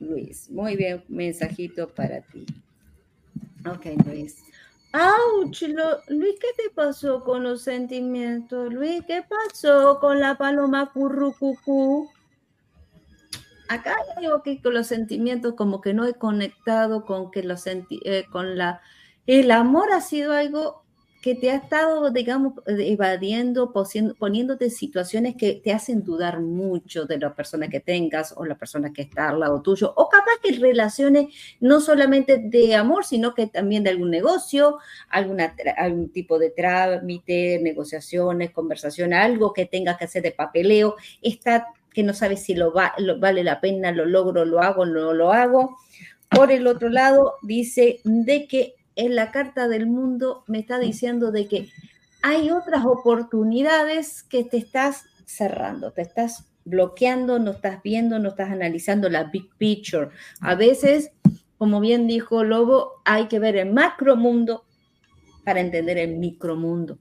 Luis, 0.00 0.50
muy 0.50 0.76
bien, 0.76 1.04
mensajito 1.08 1.88
para 1.88 2.20
ti. 2.20 2.44
Ok, 3.64 3.86
Luis. 4.06 4.51
¡Auch! 4.92 5.62
Luis, 6.08 6.34
¿qué 6.38 6.48
te 6.56 6.70
pasó 6.74 7.24
con 7.24 7.44
los 7.44 7.62
sentimientos? 7.62 8.72
Luis, 8.72 9.02
¿qué 9.06 9.22
pasó 9.22 9.98
con 10.00 10.20
la 10.20 10.36
paloma 10.36 10.92
currucucú? 10.92 12.10
Acá 13.68 13.96
digo 14.20 14.42
que 14.42 14.60
con 14.60 14.74
los 14.74 14.86
sentimientos 14.86 15.54
como 15.54 15.80
que 15.80 15.94
no 15.94 16.04
he 16.04 16.12
conectado 16.14 17.06
con 17.06 17.30
que 17.30 17.42
los 17.42 17.66
eh, 17.66 18.26
con 18.30 18.58
la 18.58 18.82
el 19.26 19.50
amor 19.50 19.92
ha 19.92 20.00
sido 20.00 20.32
algo 20.32 20.81
que 21.22 21.36
te 21.36 21.50
ha 21.50 21.54
estado, 21.54 22.10
digamos, 22.10 22.54
evadiendo, 22.66 23.72
poniéndote 24.18 24.70
situaciones 24.70 25.36
que 25.36 25.54
te 25.54 25.72
hacen 25.72 26.02
dudar 26.02 26.40
mucho 26.40 27.04
de 27.04 27.16
la 27.16 27.32
persona 27.32 27.68
que 27.68 27.78
tengas 27.78 28.34
o 28.36 28.44
la 28.44 28.58
persona 28.58 28.92
que 28.92 29.02
está 29.02 29.28
al 29.28 29.38
lado 29.38 29.62
tuyo, 29.62 29.94
o 29.96 30.08
capaz 30.08 30.32
que 30.42 30.58
relaciones 30.58 31.32
no 31.60 31.80
solamente 31.80 32.38
de 32.38 32.74
amor, 32.74 33.04
sino 33.04 33.34
que 33.34 33.46
también 33.46 33.84
de 33.84 33.90
algún 33.90 34.10
negocio, 34.10 34.78
algún 35.08 36.10
tipo 36.12 36.40
de 36.40 36.50
trámite, 36.50 37.60
negociaciones, 37.62 38.50
conversación, 38.50 39.14
algo 39.14 39.52
que 39.52 39.66
tengas 39.66 39.98
que 39.98 40.06
hacer 40.06 40.22
de 40.24 40.32
papeleo, 40.32 40.96
está 41.22 41.68
que 41.92 42.02
no 42.02 42.14
sabes 42.14 42.42
si 42.42 42.54
lo, 42.54 42.72
va, 42.72 42.94
lo 42.98 43.20
vale 43.20 43.44
la 43.44 43.60
pena, 43.60 43.92
lo 43.92 44.06
logro, 44.06 44.44
lo 44.44 44.60
hago, 44.60 44.86
no 44.86 45.12
lo 45.12 45.32
hago. 45.32 45.76
Por 46.28 46.50
el 46.50 46.66
otro 46.66 46.88
lado, 46.88 47.34
dice 47.42 48.00
de 48.02 48.48
que 48.48 48.74
en 48.96 49.16
la 49.16 49.30
carta 49.30 49.68
del 49.68 49.86
mundo 49.86 50.44
me 50.46 50.58
está 50.58 50.78
diciendo 50.78 51.30
de 51.32 51.48
que 51.48 51.68
hay 52.22 52.50
otras 52.50 52.84
oportunidades 52.84 54.22
que 54.22 54.44
te 54.44 54.56
estás 54.56 55.04
cerrando, 55.24 55.92
te 55.92 56.02
estás 56.02 56.52
bloqueando, 56.64 57.38
no 57.38 57.52
estás 57.52 57.82
viendo, 57.82 58.18
no 58.18 58.30
estás 58.30 58.50
analizando 58.50 59.08
la 59.08 59.24
big 59.24 59.50
picture. 59.56 60.10
A 60.40 60.54
veces, 60.54 61.10
como 61.58 61.80
bien 61.80 62.06
dijo 62.06 62.44
Lobo, 62.44 63.02
hay 63.04 63.26
que 63.26 63.38
ver 63.38 63.56
el 63.56 63.72
macro 63.72 64.16
mundo 64.16 64.64
para 65.44 65.60
entender 65.60 65.98
el 65.98 66.16
micromundo. 66.16 66.98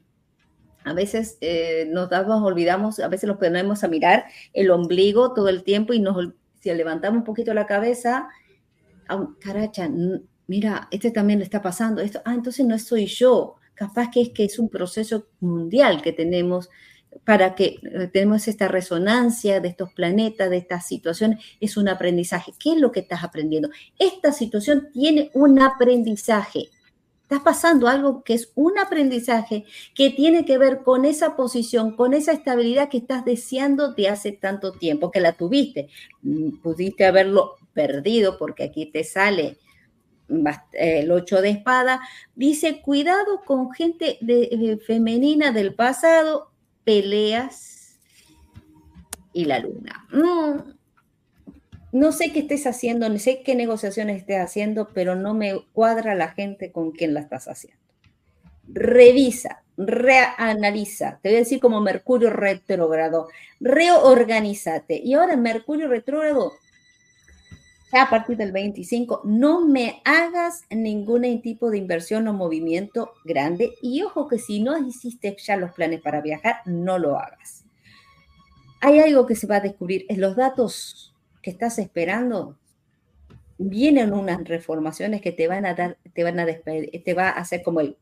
A 0.84 0.94
veces 0.94 1.38
eh, 1.42 1.88
nos 1.92 2.10
damos, 2.10 2.42
olvidamos, 2.42 3.00
a 3.00 3.08
veces 3.08 3.28
nos 3.28 3.38
ponemos 3.38 3.84
a 3.84 3.88
mirar 3.88 4.26
el 4.54 4.72
ombligo 4.72 5.34
todo 5.34 5.50
el 5.50 5.64
tiempo 5.64 5.94
y 5.94 6.00
nos, 6.00 6.34
si 6.60 6.74
levantamos 6.74 7.20
un 7.20 7.24
poquito 7.24 7.54
la 7.54 7.68
cabeza, 7.68 8.30
caracha, 9.40 9.90
mira, 10.52 10.90
este 10.92 11.12
también 11.12 11.40
le 11.40 11.46
está 11.46 11.62
pasando, 11.62 12.02
esto, 12.02 12.22
ah, 12.26 12.34
entonces 12.34 12.66
no 12.66 12.78
soy 12.78 13.06
yo, 13.06 13.56
capaz 13.74 14.12
que 14.12 14.22
es 14.22 14.30
que 14.32 14.44
es 14.44 14.60
un 14.60 14.68
proceso 14.68 15.28
mundial 15.40 16.02
que 16.02 16.12
tenemos 16.12 16.70
para 17.24 17.56
que 17.56 17.80
eh, 17.84 18.10
tenemos 18.12 18.50
esta 18.50 18.68
resonancia 18.68 19.62
de 19.62 19.70
estos 19.70 19.94
planetas, 19.94 20.50
de 20.50 20.58
estas 20.58 20.86
situaciones, 20.86 21.40
es 21.62 21.78
un 21.78 21.88
aprendizaje. 21.88 22.52
¿Qué 22.60 22.74
es 22.74 22.82
lo 22.82 22.92
que 22.92 23.00
estás 23.00 23.24
aprendiendo? 23.24 23.70
Esta 23.98 24.34
situación 24.34 24.90
tiene 24.92 25.32
un 25.34 25.62
aprendizaje. 25.62 26.68
Estás 27.24 27.44
pasando 27.44 27.88
algo 27.88 28.22
que 28.22 28.34
es 28.34 28.52
un 28.56 28.78
aprendizaje 28.78 29.64
que 29.96 30.10
tiene 30.10 30.44
que 30.44 30.58
ver 30.58 30.80
con 30.84 31.06
esa 31.06 31.38
posición, 31.38 31.96
con 31.96 32.14
esa 32.14 32.34
estabilidad 32.34 32.90
que 32.90 32.98
estás 32.98 33.24
deseando 33.24 33.94
de 33.94 34.10
hace 34.10 34.34
tanto 34.34 34.74
tiempo, 34.74 35.12
que 35.12 35.22
la 35.22 35.32
tuviste. 35.32 35.88
Mm, 36.24 36.58
pudiste 36.62 37.06
haberlo 37.06 37.56
perdido 37.74 38.38
porque 38.38 38.66
aquí 38.66 38.86
te 38.88 39.06
sale 39.06 39.58
el 40.74 41.12
8 41.12 41.42
de 41.42 41.50
espada, 41.50 42.02
dice, 42.36 42.82
cuidado 42.82 43.42
con 43.46 43.72
gente 43.72 44.18
de, 44.22 44.44
eh, 44.44 44.78
femenina 44.78 45.52
del 45.52 45.74
pasado, 45.74 46.52
peleas 46.84 48.00
y 49.34 49.46
la 49.46 49.60
luna. 49.60 50.08
Mm, 50.12 50.72
no 51.92 52.12
sé 52.12 52.32
qué 52.32 52.40
estés 52.40 52.66
haciendo, 52.68 53.10
no 53.10 53.20
sé 53.20 53.44
qué 53.44 53.56
negociaciones 53.56 54.18
estés 54.18 54.40
haciendo, 54.40 54.90
pero 54.94 55.16
no 55.16 55.34
me 55.34 55.62
cuadra 55.74 56.16
la 56.16 56.30
gente 56.30 56.72
con 56.72 56.92
quien 56.92 57.14
la 57.14 57.20
estás 57.20 57.48
haciendo. 57.48 57.80
Revisa, 58.68 59.64
reanaliza, 59.76 61.20
te 61.22 61.30
voy 61.30 61.36
a 61.38 61.40
decir 61.40 61.60
como 61.60 61.82
Mercurio 61.82 62.30
retrógrado, 62.30 63.28
reorganízate. 63.60 65.02
Y 65.04 65.14
ahora 65.14 65.36
Mercurio 65.36 65.90
retrógrado 65.90 66.54
a 68.00 68.10
partir 68.10 68.38
del 68.38 68.54
25, 68.54 69.22
no 69.26 69.68
me 69.68 70.02
hagas 70.06 70.64
ningún 70.70 71.42
tipo 71.42 71.70
de 71.70 71.78
inversión 71.78 72.28
o 72.28 72.34
movimiento 72.34 73.14
grande. 73.26 73.74
Y 73.82 74.02
ojo 74.04 74.28
que 74.28 74.40
si 74.40 74.64
no 74.64 74.78
hiciste 74.78 75.36
ya 75.38 75.58
los 75.58 75.72
planes 75.72 76.02
para 76.02 76.22
viajar, 76.22 76.62
no 76.66 76.98
lo 76.98 77.18
hagas. 77.18 77.66
Hay 78.80 79.00
algo 79.00 79.26
que 79.26 79.36
se 79.36 79.46
va 79.46 79.58
a 79.58 79.62
descubrir. 79.62 80.06
En 80.08 80.22
los 80.22 80.38
datos 80.38 81.14
que 81.42 81.52
estás 81.52 81.80
esperando, 81.80 82.58
vienen 83.58 84.14
unas 84.14 84.44
reformaciones 84.46 85.22
que 85.22 85.34
te 85.34 85.48
van 85.48 85.66
a 85.66 85.74
dar, 85.74 85.98
te 86.14 86.24
van 86.24 86.40
a 86.40 86.46
te 86.46 87.14
va 87.14 87.28
a 87.30 87.32
hacer 87.32 87.62
como 87.62 87.82
el 87.82 87.98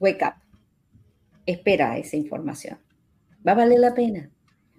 wake 0.00 0.22
up. 0.24 0.34
Espera 1.46 1.96
esa 1.96 2.16
información. 2.16 2.78
Va 3.46 3.52
a 3.52 3.56
valer 3.56 3.78
la 3.78 3.94
pena. 3.94 4.30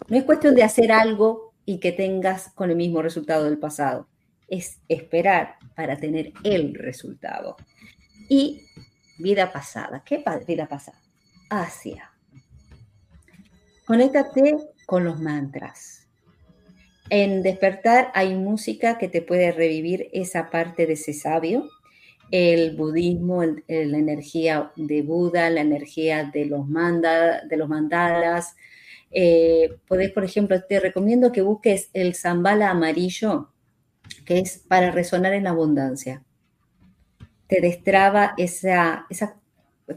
No 0.09 0.17
es 0.17 0.23
cuestión 0.25 0.53
de 0.53 0.63
hacer 0.63 0.91
algo 0.91 1.53
y 1.65 1.79
que 1.79 1.93
tengas 1.93 2.49
con 2.49 2.69
el 2.69 2.75
mismo 2.75 3.01
resultado 3.01 3.45
del 3.45 3.57
pasado 3.57 4.07
es 4.47 4.79
esperar 4.87 5.57
para 5.75 5.97
tener 5.97 6.33
el 6.43 6.73
resultado. 6.75 7.55
Y 8.29 8.61
vida 9.17 9.51
pasada. 9.51 10.03
¿Qué 10.05 10.23
vida 10.47 10.67
pasada? 10.67 10.99
Hacia. 11.49 12.11
Conéctate 13.85 14.57
con 14.85 15.03
los 15.03 15.19
mantras. 15.19 16.07
En 17.09 17.43
despertar 17.43 18.11
hay 18.15 18.35
música 18.35 18.97
que 18.97 19.07
te 19.07 19.21
puede 19.21 19.51
revivir 19.51 20.09
esa 20.13 20.49
parte 20.49 20.87
de 20.87 20.93
ese 20.93 21.13
sabio. 21.13 21.69
El 22.31 22.75
budismo, 22.75 23.43
la 23.43 23.97
energía 23.97 24.71
de 24.75 25.01
Buda, 25.03 25.49
la 25.49 25.61
energía 25.61 26.31
de 26.33 26.45
los, 26.45 26.67
manda, 26.67 27.43
de 27.45 27.57
los 27.57 27.69
mandalas. 27.69 28.55
Eh, 29.11 29.77
puedes, 29.87 30.11
por 30.11 30.23
ejemplo, 30.23 30.63
te 30.63 30.79
recomiendo 30.79 31.31
que 31.31 31.43
busques 31.43 31.89
el 31.93 32.15
zambala 32.15 32.71
amarillo 32.71 33.52
que 34.25 34.39
es 34.39 34.59
para 34.67 34.91
resonar 34.91 35.33
en 35.33 35.47
abundancia. 35.47 36.23
Te 37.47 37.61
destraba 37.61 38.33
esa, 38.37 39.05
esa 39.09 39.35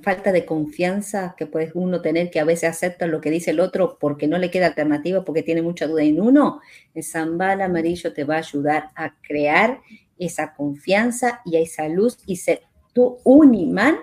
falta 0.03 0.32
de 0.32 0.44
confianza 0.44 1.35
que 1.36 1.47
puede 1.47 1.70
uno 1.74 2.01
tener, 2.01 2.31
que 2.31 2.40
a 2.40 2.44
veces 2.44 2.70
acepta 2.70 3.07
lo 3.07 3.20
que 3.20 3.31
dice 3.31 3.53
el 3.53 3.61
otro 3.61 3.98
porque 4.01 4.27
no 4.27 4.39
le 4.39 4.51
queda 4.51 4.66
alternativa, 4.66 5.24
porque 5.24 5.43
tiene 5.43 5.62
mucha 5.62 5.86
duda 5.86 6.03
en 6.03 6.20
uno. 6.20 6.61
El 6.94 7.05
zambal 7.05 7.61
amarillo 7.61 8.12
te 8.12 8.24
va 8.24 8.36
a 8.36 8.39
ayudar 8.39 8.90
a 8.94 9.15
crear 9.20 9.81
esa 10.19 10.55
confianza 10.55 11.40
y 11.44 11.57
esa 11.57 11.89
luz 11.89 12.19
y 12.27 12.36
ser 12.36 12.62
tú 12.93 13.19
un 13.24 13.55
imán 13.55 13.97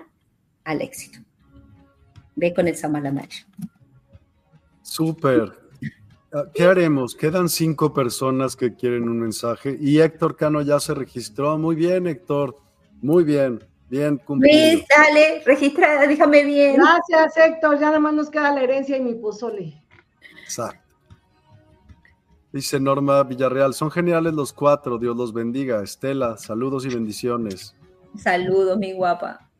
al 0.64 0.80
éxito. 0.80 1.18
Ve 2.36 2.54
con 2.54 2.66
el 2.66 2.76
zambal 2.76 3.06
amarillo. 3.06 3.44
Súper, 4.82 5.52
¿Qué 6.52 6.64
haremos? 6.64 7.14
Quedan 7.14 7.48
cinco 7.48 7.92
personas 7.92 8.56
que 8.56 8.74
quieren 8.74 9.08
un 9.08 9.20
mensaje 9.20 9.76
y 9.80 10.00
Héctor 10.00 10.36
Cano 10.36 10.62
ya 10.62 10.80
se 10.80 10.94
registró. 10.94 11.56
Muy 11.58 11.76
bien, 11.76 12.06
Héctor. 12.06 12.56
Muy 13.00 13.22
bien. 13.22 13.62
Bien 13.88 14.16
cumplido. 14.16 14.82
dale, 14.88 15.42
registra, 15.44 16.06
déjame 16.06 16.42
bien. 16.42 16.76
Gracias, 16.76 17.36
Héctor. 17.36 17.78
Ya 17.78 17.86
nada 17.86 18.00
más 18.00 18.14
nos 18.14 18.30
queda 18.30 18.52
la 18.52 18.62
herencia 18.62 18.96
y 18.96 19.00
mi 19.00 19.14
pozole. 19.14 19.80
Exacto. 20.42 20.82
Dice 22.52 22.80
Norma 22.80 23.22
Villarreal, 23.24 23.74
son 23.74 23.90
geniales 23.90 24.32
los 24.32 24.52
cuatro, 24.52 24.98
Dios 24.98 25.16
los 25.16 25.32
bendiga. 25.32 25.82
Estela, 25.82 26.36
saludos 26.36 26.84
y 26.86 26.88
bendiciones. 26.88 27.76
Saludos, 28.16 28.78
mi 28.78 28.92
guapa. 28.92 29.50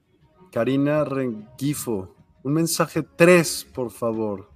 Karina 0.51 1.05
Renquifo, 1.05 2.15
un 2.43 2.53
mensaje 2.53 3.03
tres, 3.03 3.67
por 3.75 3.91
favor. 3.91 4.54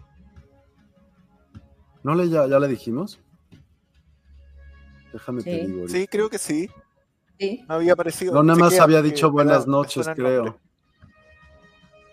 ¿No 2.02 2.14
le 2.14 2.28
ya, 2.28 2.46
ya 2.46 2.58
le 2.58 2.68
dijimos? 2.68 3.18
Déjame 5.12 5.42
sí. 5.42 5.50
te 5.50 5.66
digo. 5.66 5.88
Sí, 5.88 6.06
creo 6.06 6.28
que 6.28 6.38
sí. 6.38 6.68
Sí. 7.38 7.64
No 7.68 7.74
había 7.76 7.92
aparecido. 7.92 8.34
No, 8.34 8.42
nada 8.42 8.58
más 8.58 8.78
había 8.78 9.02
dicho 9.02 9.30
buenas 9.30 9.66
noches, 9.66 10.08
creo. 10.14 10.58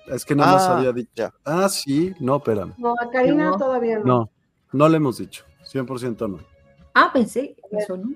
Es 0.07 0.23
que 0.23 0.35
nada 0.35 0.53
más 0.53 0.63
ah, 0.63 0.77
había 0.77 0.91
dicho. 0.91 1.33
Ah, 1.43 1.67
sí, 1.67 2.13
no, 2.19 2.37
espérame. 2.37 2.73
No, 2.77 2.93
a 2.99 3.09
Karina 3.09 3.57
todavía 3.57 3.99
no. 3.99 4.05
No, 4.05 4.29
no 4.71 4.89
le 4.89 4.97
hemos 4.97 5.17
dicho. 5.17 5.43
100% 5.63 6.29
no. 6.29 6.39
Ah, 6.93 7.09
pensé, 7.11 7.55
eso 7.71 7.97
no. 7.97 8.09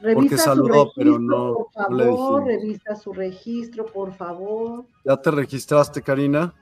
Revisa 0.00 0.36
saludó, 0.36 0.66
su 0.66 0.72
registro, 0.72 0.92
pero 0.96 1.18
no. 1.20 1.54
Por 1.54 1.72
favor, 1.72 2.44
revisa 2.44 2.96
su 2.96 3.12
registro, 3.12 3.86
por 3.86 4.12
favor. 4.12 4.84
¿Ya 5.04 5.16
te 5.16 5.30
registraste, 5.30 6.02
Karina? 6.02 6.52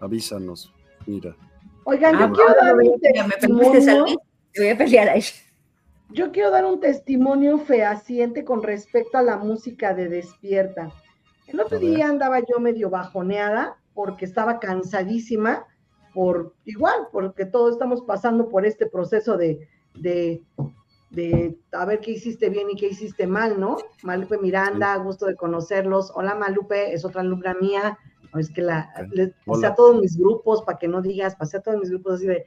Avísanos, 0.00 0.72
mira. 1.06 1.36
Oigan, 1.84 2.18
yo 2.18 2.24
ah, 2.24 2.32
quiero 2.32 2.54
dar 2.60 2.74
un 2.76 3.00
testimonio. 3.00 4.20
voy 4.56 4.68
a 4.68 4.78
pelear 4.78 5.08
a 5.08 5.14
ella. 5.16 5.32
Yo 6.10 6.30
quiero 6.30 6.50
dar 6.50 6.64
un 6.64 6.78
testimonio 6.78 7.58
fehaciente 7.58 8.44
con 8.44 8.62
respecto 8.62 9.18
a 9.18 9.22
la 9.22 9.38
música 9.38 9.94
de 9.94 10.08
Despierta. 10.08 10.92
El 11.46 11.60
otro 11.60 11.78
día 11.78 12.06
andaba 12.08 12.40
yo 12.40 12.60
medio 12.60 12.90
bajoneada 12.90 13.76
porque 13.94 14.24
estaba 14.24 14.58
cansadísima 14.60 15.66
por 16.14 16.54
igual, 16.64 17.08
porque 17.10 17.46
todos 17.46 17.72
estamos 17.72 18.02
pasando 18.02 18.48
por 18.48 18.66
este 18.66 18.86
proceso 18.86 19.36
de, 19.36 19.66
de, 19.94 20.42
de 21.10 21.58
a 21.72 21.84
ver 21.86 22.00
qué 22.00 22.12
hiciste 22.12 22.50
bien 22.50 22.70
y 22.70 22.76
qué 22.76 22.88
hiciste 22.88 23.26
mal, 23.26 23.58
¿no? 23.58 23.78
Malupe 24.02 24.38
Miranda, 24.38 24.94
gusto 24.96 25.26
de 25.26 25.36
conocerlos. 25.36 26.12
Hola 26.14 26.34
Malupe, 26.34 26.92
es 26.92 27.04
otra 27.04 27.22
alumna 27.22 27.54
mía. 27.54 27.98
Es 28.38 28.50
que 28.50 28.62
la 28.62 28.92
pasé 29.46 29.66
a 29.66 29.74
todos 29.74 30.00
mis 30.00 30.16
grupos, 30.16 30.62
para 30.62 30.78
que 30.78 30.88
no 30.88 31.02
digas, 31.02 31.36
pasé 31.36 31.58
a 31.58 31.60
todos 31.60 31.78
mis 31.78 31.90
grupos 31.90 32.14
así 32.14 32.26
de 32.26 32.46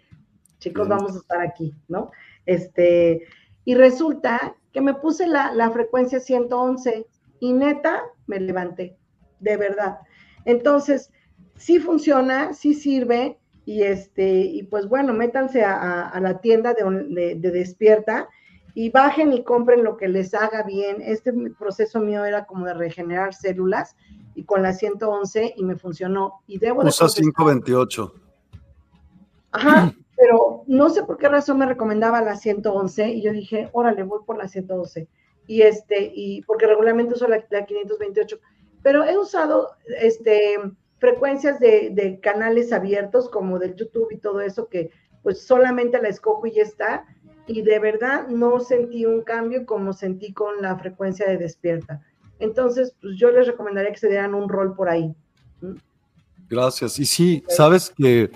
chicos, 0.60 0.88
vamos 0.88 1.16
a 1.16 1.20
estar 1.20 1.42
aquí, 1.42 1.74
¿no? 1.88 2.12
Este, 2.46 3.26
y 3.66 3.76
resulta 3.76 4.56
que 4.72 4.82
me 4.82 4.94
puse 4.96 5.28
la, 5.28 5.54
la 5.54 5.70
frecuencia 5.72 6.20
111 6.20 7.06
y 7.40 7.54
neta 7.54 8.04
me 8.28 8.40
levanté, 8.40 8.98
de 9.40 9.58
verdad. 9.58 10.00
Entonces, 10.46 11.12
sí 11.56 11.80
funciona, 11.80 12.54
sí 12.54 12.74
sirve, 12.74 13.38
y 13.66 13.82
este, 13.82 14.42
y 14.42 14.64
pues 14.64 14.88
bueno, 14.88 15.14
métanse 15.14 15.64
a, 15.64 16.18
la 16.22 16.40
tienda 16.40 16.74
de, 16.74 17.36
Despierta 17.36 18.30
y 18.76 18.92
bajen 18.92 19.34
y 19.34 19.44
compren 19.44 19.84
lo 19.84 19.98
que 19.98 20.08
les 20.08 20.36
haga 20.36 20.62
bien. 20.62 21.02
Este 21.02 21.34
proceso 21.58 22.00
mío 22.00 22.24
era 22.26 22.46
como 22.46 22.66
de 22.66 22.76
regenerar 22.76 23.34
células 23.34 23.96
y 24.36 24.44
con 24.44 24.62
la 24.62 24.74
111 24.74 25.56
y 25.56 25.64
me 25.64 25.76
funcionó. 25.76 26.42
Y 26.46 26.60
debo 26.60 26.84
Usa 26.84 27.08
528. 27.08 28.14
Ajá, 29.54 29.94
pero 30.18 30.64
no 30.68 30.90
sé 30.90 31.04
por 31.04 31.18
qué 31.18 31.30
razón 31.30 31.58
me 31.58 31.66
recomendaba 31.66 32.22
la 32.22 32.36
111 32.36 33.10
y 33.10 33.22
yo 33.24 33.32
dije, 33.32 33.70
órale, 33.72 34.04
voy 34.04 34.20
por 34.26 34.38
la 34.38 34.48
111. 34.48 35.08
Y 35.48 35.62
este, 35.62 36.12
y 36.14 36.42
porque 36.44 36.68
regularmente 36.68 37.14
uso 37.14 37.28
la, 37.28 37.44
la 37.50 37.66
528, 37.66 38.40
pero 38.84 39.04
he 39.06 39.18
usado 39.18 39.72
este 40.02 40.60
frecuencias 40.98 41.60
de, 41.60 42.20
canales 42.22 42.74
abiertos 42.74 43.30
como 43.30 43.60
del 43.60 43.76
YouTube 43.76 44.12
y 44.12 44.18
todo 44.18 44.42
eso 44.42 44.70
que 44.70 44.90
pues 45.24 45.46
solamente 45.46 46.02
la 46.02 46.10
escojo 46.10 46.46
y 46.48 46.54
ya 46.54 46.64
está. 46.64 47.06
Y 47.48 47.62
de 47.62 47.80
verdad 47.80 48.28
no 48.28 48.60
sentí 48.60 49.06
un 49.06 49.22
cambio 49.22 49.66
como 49.66 49.94
sentí 49.94 50.34
con 50.34 50.62
la 50.62 50.78
frecuencia 50.78 51.28
de 51.28 51.38
despierta. 51.38 52.02
Entonces, 52.40 52.96
pues 53.02 53.16
yo 53.18 53.32
les 53.32 53.48
recomendaría 53.48 53.92
que 53.92 54.00
se 54.00 54.10
dieran 54.10 54.34
un 54.34 54.50
rol 54.50 54.76
por 54.76 54.90
ahí. 54.90 55.16
Gracias. 56.50 57.00
Y 57.00 57.06
sí, 57.06 57.44
sabes 57.48 57.94
que 57.96 58.32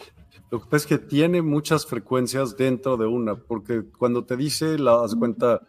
lo 0.51 0.59
que 0.59 0.65
pasa 0.65 0.77
es 0.77 0.87
que 0.87 0.97
tiene 0.97 1.41
muchas 1.41 1.85
frecuencias 1.85 2.55
dentro 2.55 2.97
de 2.97 3.05
una, 3.05 3.35
porque 3.35 3.83
cuando 3.97 4.23
te 4.23 4.35
dice, 4.37 4.79
la 4.79 4.97
das 4.97 5.15
cuenta, 5.15 5.61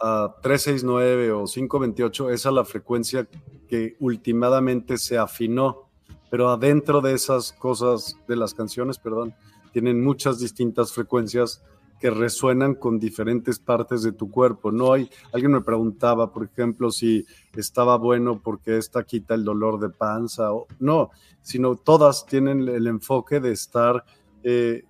a 0.00 0.34
369 0.42 1.32
o 1.32 1.44
528, 1.44 2.30
esa 2.30 2.48
es 2.48 2.54
la 2.54 2.64
frecuencia 2.64 3.28
que 3.68 3.96
últimamente 4.00 4.96
se 4.96 5.18
afinó 5.18 5.88
pero 6.30 6.50
adentro 6.50 7.00
de 7.00 7.14
esas 7.14 7.52
cosas, 7.52 8.16
de 8.26 8.36
las 8.36 8.54
canciones, 8.54 8.98
perdón, 8.98 9.34
tienen 9.72 10.02
muchas 10.02 10.38
distintas 10.38 10.92
frecuencias 10.92 11.62
que 11.98 12.10
resuenan 12.10 12.74
con 12.74 12.98
diferentes 12.98 13.58
partes 13.58 14.02
de 14.02 14.12
tu 14.12 14.30
cuerpo. 14.30 14.70
No 14.70 14.92
hay, 14.92 15.10
alguien 15.32 15.52
me 15.52 15.60
preguntaba, 15.60 16.32
por 16.32 16.44
ejemplo, 16.44 16.90
si 16.90 17.26
estaba 17.56 17.96
bueno 17.98 18.40
porque 18.42 18.76
esta 18.76 19.02
quita 19.04 19.34
el 19.34 19.44
dolor 19.44 19.80
de 19.80 19.90
panza 19.90 20.52
o 20.52 20.66
no, 20.78 21.10
sino 21.42 21.76
todas 21.76 22.26
tienen 22.26 22.68
el 22.68 22.86
enfoque 22.86 23.40
de 23.40 23.52
estar 23.52 24.04
eh, 24.42 24.84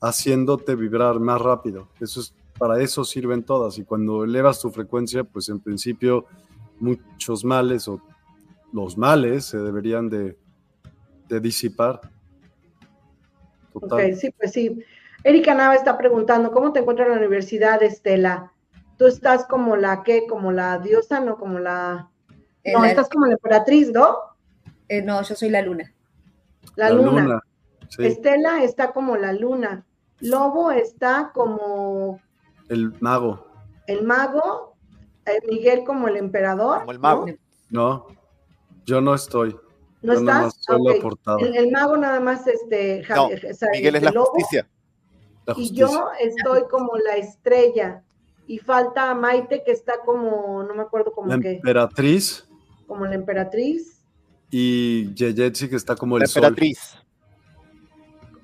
haciéndote 0.00 0.74
vibrar 0.74 1.20
más 1.20 1.40
rápido. 1.40 1.88
Eso 2.00 2.20
es, 2.20 2.34
para 2.58 2.80
eso 2.80 3.04
sirven 3.04 3.44
todas. 3.44 3.78
Y 3.78 3.84
cuando 3.84 4.24
elevas 4.24 4.60
tu 4.60 4.70
frecuencia, 4.70 5.24
pues 5.24 5.48
en 5.48 5.60
principio 5.60 6.26
muchos 6.80 7.44
males 7.44 7.86
o 7.88 8.00
los 8.72 8.98
males 8.98 9.44
se 9.44 9.58
deberían 9.58 10.08
de, 10.08 10.36
de 11.28 11.40
disipar. 11.40 12.00
Ok, 13.72 14.00
sí, 14.16 14.30
pues 14.36 14.52
sí. 14.52 14.84
Erika 15.24 15.54
Nava 15.54 15.74
está 15.74 15.98
preguntando, 15.98 16.52
¿cómo 16.52 16.72
te 16.72 16.80
encuentras 16.80 17.06
en 17.06 17.14
la 17.14 17.18
universidad, 17.18 17.82
Estela? 17.82 18.52
Tú 18.96 19.06
estás 19.06 19.46
como 19.46 19.76
la 19.76 20.02
qué, 20.02 20.26
como 20.26 20.52
la 20.52 20.78
diosa, 20.78 21.20
no 21.20 21.36
como 21.36 21.58
la... 21.58 22.10
No, 22.64 22.84
estás 22.84 23.08
como 23.08 23.26
la 23.26 23.32
emperatriz, 23.32 23.90
¿no? 23.90 24.16
Eh, 24.88 25.02
no, 25.02 25.20
yo 25.22 25.34
soy 25.34 25.50
la 25.50 25.62
luna. 25.62 25.92
La, 26.76 26.90
luna. 26.90 27.40
Estela 27.98 28.62
está 28.62 28.92
como 28.92 29.16
la 29.16 29.32
luna. 29.32 29.84
Lobo 30.20 30.70
está 30.70 31.32
como... 31.34 32.20
El 32.68 32.94
mago. 33.00 33.46
El 33.86 34.04
mago. 34.04 34.76
Eh, 35.26 35.40
Miguel 35.48 35.84
como 35.84 36.08
el 36.08 36.16
emperador. 36.16 36.80
Como 36.80 36.92
el 36.92 36.98
mago. 36.98 37.26
no 37.70 38.06
yo 38.86 39.00
no 39.00 39.14
estoy. 39.14 39.56
¿No 40.02 40.12
estás? 40.12 40.54
El, 41.38 41.70
mago 41.70 41.96
nada 41.96 42.20
más, 42.20 42.46
este, 42.46 43.02
Miguel 43.72 43.96
es 43.96 44.02
la 44.02 44.12
justicia. 44.12 44.68
Y 45.56 45.72
yo 45.74 46.08
estoy 46.20 46.62
como 46.70 46.96
la 46.96 47.16
estrella. 47.16 48.02
Y 48.46 48.58
falta 48.58 49.14
Maite, 49.14 49.62
que 49.64 49.72
está 49.72 49.94
como, 50.04 50.62
no 50.62 50.74
me 50.74 50.82
acuerdo 50.82 51.12
como 51.12 51.28
la 51.28 51.34
emperatriz. 51.34 52.46
Como 52.86 53.06
la 53.06 53.14
emperatriz. 53.14 54.02
Y 54.50 55.12
Yeyetsi, 55.14 55.68
que 55.68 55.76
está 55.76 55.96
como 55.96 56.16
el 56.16 56.22
la 56.22 56.26
emperatriz. 56.26 56.98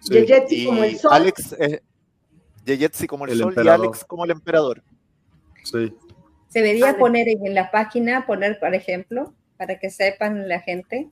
Yeyetsi 0.09 0.67
como 0.67 0.85
el 0.85 0.99
sol. 0.99 1.11
Alex, 1.13 1.53
eh, 1.59 1.83
Yeyetsi 2.65 3.07
como 3.07 3.27
el, 3.27 3.39
sol 3.39 3.55
y 3.57 3.69
Alex 3.69 4.05
como 4.05 4.25
el 4.25 4.31
emperador. 4.31 4.83
Sí. 5.65 5.95
Se 6.49 6.61
debería 6.61 6.97
poner 6.99 7.29
en 7.29 7.55
la 7.55 7.71
página, 7.71 8.27
poner, 8.27 8.59
por 8.59 8.75
ejemplo, 8.75 9.35
para 9.57 9.79
que 9.79 9.91
sepan 9.91 10.49
la 10.49 10.61
gente, 10.61 11.11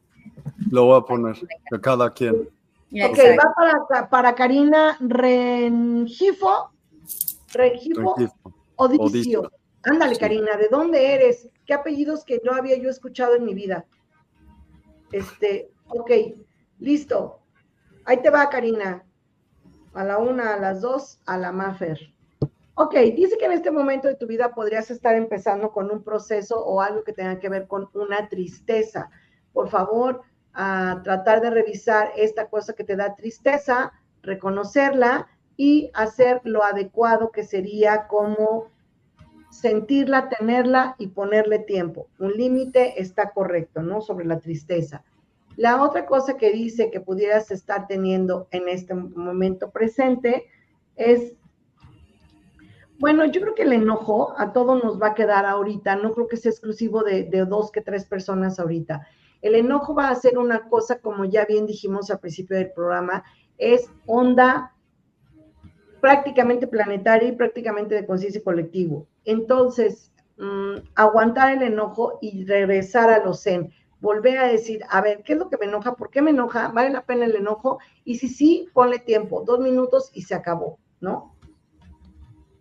lo 0.70 0.86
voy 0.86 0.98
a 0.98 1.02
poner, 1.02 1.36
a 1.72 1.78
cada 1.78 2.12
quien. 2.12 2.48
Ok, 2.90 3.18
va 3.38 3.54
para, 3.54 4.08
para 4.08 4.34
Karina 4.34 4.96
Rengifo, 5.00 6.70
Rengifo, 7.52 8.14
Odicio. 8.76 9.50
Ándale, 9.82 10.16
Karina, 10.16 10.56
¿de 10.56 10.68
dónde 10.68 11.14
eres? 11.14 11.48
¿Qué 11.66 11.74
apellidos 11.74 12.24
que 12.24 12.40
no 12.44 12.52
había 12.52 12.76
yo 12.78 12.88
escuchado 12.88 13.34
en 13.34 13.44
mi 13.44 13.54
vida? 13.54 13.86
Este, 15.12 15.70
ok, 15.88 16.10
listo. 16.78 17.40
Ahí 18.04 18.22
te 18.22 18.30
va, 18.30 18.48
Karina. 18.48 19.04
A 19.94 20.04
la 20.04 20.18
una, 20.18 20.54
a 20.54 20.58
las 20.58 20.80
dos, 20.80 21.20
a 21.26 21.36
la 21.36 21.52
Mafer. 21.52 22.12
Ok, 22.74 22.94
dice 23.16 23.36
que 23.38 23.46
en 23.46 23.52
este 23.52 23.70
momento 23.70 24.08
de 24.08 24.14
tu 24.14 24.26
vida 24.26 24.54
podrías 24.54 24.90
estar 24.90 25.14
empezando 25.14 25.72
con 25.72 25.90
un 25.90 26.02
proceso 26.02 26.64
o 26.64 26.80
algo 26.80 27.02
que 27.02 27.12
tenga 27.12 27.38
que 27.38 27.48
ver 27.48 27.66
con 27.66 27.88
una 27.94 28.28
tristeza. 28.28 29.10
Por 29.52 29.68
favor, 29.68 30.22
a 30.60 31.02
tratar 31.04 31.40
de 31.40 31.50
revisar 31.50 32.10
esta 32.16 32.48
cosa 32.48 32.72
que 32.72 32.82
te 32.82 32.96
da 32.96 33.14
tristeza, 33.14 33.92
reconocerla 34.22 35.28
y 35.56 35.88
hacer 35.94 36.40
lo 36.42 36.64
adecuado 36.64 37.30
que 37.30 37.44
sería 37.44 38.08
como 38.08 38.66
sentirla, 39.50 40.28
tenerla 40.28 40.96
y 40.98 41.06
ponerle 41.06 41.60
tiempo. 41.60 42.08
Un 42.18 42.32
límite 42.32 43.00
está 43.00 43.30
correcto, 43.30 43.82
¿no? 43.82 44.00
Sobre 44.00 44.26
la 44.26 44.40
tristeza. 44.40 45.04
La 45.56 45.80
otra 45.80 46.06
cosa 46.06 46.36
que 46.36 46.50
dice 46.50 46.90
que 46.90 47.00
pudieras 47.00 47.52
estar 47.52 47.86
teniendo 47.86 48.48
en 48.50 48.68
este 48.68 48.94
momento 48.94 49.70
presente 49.70 50.46
es, 50.96 51.34
bueno, 52.98 53.26
yo 53.26 53.40
creo 53.40 53.54
que 53.54 53.62
el 53.62 53.74
enojo 53.74 54.34
a 54.36 54.52
todos 54.52 54.82
nos 54.82 55.00
va 55.00 55.08
a 55.08 55.14
quedar 55.14 55.46
ahorita, 55.46 55.94
no 55.94 56.14
creo 56.14 56.26
que 56.26 56.36
sea 56.36 56.50
exclusivo 56.50 57.04
de, 57.04 57.22
de 57.22 57.44
dos 57.44 57.70
que 57.70 57.80
tres 57.80 58.04
personas 58.04 58.58
ahorita. 58.58 59.06
El 59.42 59.54
enojo 59.54 59.94
va 59.94 60.08
a 60.08 60.14
ser 60.14 60.38
una 60.38 60.68
cosa, 60.68 61.00
como 61.00 61.24
ya 61.24 61.44
bien 61.44 61.66
dijimos 61.66 62.10
al 62.10 62.18
principio 62.18 62.56
del 62.56 62.72
programa, 62.72 63.24
es 63.56 63.90
onda 64.06 64.74
prácticamente 66.00 66.66
planetaria 66.66 67.28
y 67.28 67.36
prácticamente 67.36 67.94
de 67.94 68.06
conciencia 68.06 68.42
colectivo. 68.42 69.06
Entonces, 69.24 70.12
mm, 70.36 70.76
aguantar 70.94 71.52
el 71.54 71.62
enojo 71.62 72.18
y 72.20 72.44
regresar 72.44 73.10
a 73.10 73.24
los 73.24 73.42
zen, 73.42 73.72
volver 74.00 74.38
a 74.38 74.48
decir, 74.48 74.82
a 74.88 75.00
ver, 75.00 75.22
¿qué 75.24 75.32
es 75.32 75.38
lo 75.38 75.48
que 75.48 75.58
me 75.58 75.66
enoja? 75.66 75.94
¿Por 75.94 76.10
qué 76.10 76.22
me 76.22 76.30
enoja? 76.30 76.68
¿Vale 76.68 76.90
la 76.90 77.04
pena 77.04 77.24
el 77.24 77.36
enojo? 77.36 77.78
Y 78.04 78.16
si 78.18 78.28
sí, 78.28 78.68
ponle 78.72 78.98
tiempo, 79.00 79.42
dos 79.44 79.58
minutos 79.60 80.10
y 80.14 80.22
se 80.22 80.34
acabó, 80.34 80.78
¿no? 81.00 81.34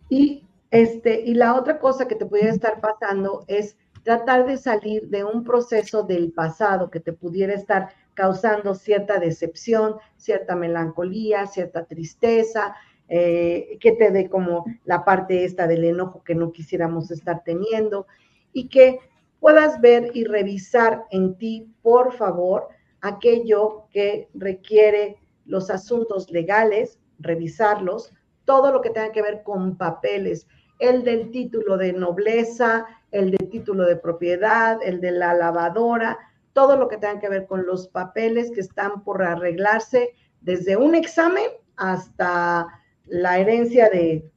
Y, 0.08 0.46
este, 0.70 1.20
y 1.20 1.34
la 1.34 1.54
otra 1.54 1.78
cosa 1.78 2.08
que 2.08 2.16
te 2.16 2.26
pudiera 2.26 2.50
estar 2.50 2.80
pasando 2.80 3.44
es 3.46 3.76
tratar 4.08 4.46
de 4.46 4.56
salir 4.56 5.10
de 5.10 5.22
un 5.22 5.44
proceso 5.44 6.02
del 6.02 6.32
pasado 6.32 6.90
que 6.90 6.98
te 6.98 7.12
pudiera 7.12 7.52
estar 7.52 7.90
causando 8.14 8.74
cierta 8.74 9.18
decepción, 9.18 9.96
cierta 10.16 10.56
melancolía, 10.56 11.46
cierta 11.46 11.84
tristeza, 11.84 12.74
eh, 13.10 13.76
que 13.82 13.92
te 13.92 14.10
dé 14.10 14.30
como 14.30 14.64
la 14.86 15.04
parte 15.04 15.44
esta 15.44 15.66
del 15.66 15.84
enojo 15.84 16.24
que 16.24 16.34
no 16.34 16.52
quisiéramos 16.52 17.10
estar 17.10 17.44
teniendo 17.44 18.06
y 18.54 18.70
que 18.70 18.98
puedas 19.40 19.78
ver 19.82 20.10
y 20.14 20.24
revisar 20.24 21.04
en 21.10 21.36
ti, 21.36 21.70
por 21.82 22.14
favor, 22.14 22.68
aquello 23.02 23.88
que 23.90 24.30
requiere 24.32 25.18
los 25.44 25.68
asuntos 25.68 26.30
legales, 26.30 26.98
revisarlos, 27.18 28.14
todo 28.46 28.72
lo 28.72 28.80
que 28.80 28.88
tenga 28.88 29.12
que 29.12 29.20
ver 29.20 29.42
con 29.42 29.76
papeles, 29.76 30.46
el 30.78 31.04
del 31.04 31.30
título 31.30 31.76
de 31.76 31.92
nobleza, 31.92 32.86
el 33.10 33.30
del 33.30 33.48
título 33.50 33.84
de 33.84 33.96
propiedad, 33.96 34.78
el 34.82 35.00
de 35.00 35.12
la 35.12 35.34
lavadora, 35.34 36.18
todo 36.52 36.76
lo 36.76 36.88
que 36.88 36.96
tenga 36.96 37.20
que 37.20 37.28
ver 37.28 37.46
con 37.46 37.66
los 37.66 37.88
papeles 37.88 38.50
que 38.50 38.60
están 38.60 39.02
por 39.04 39.22
arreglarse, 39.22 40.14
desde 40.40 40.76
un 40.76 40.94
examen 40.94 41.46
hasta 41.76 42.66
la 43.06 43.38
herencia 43.38 43.88
de 43.88 44.30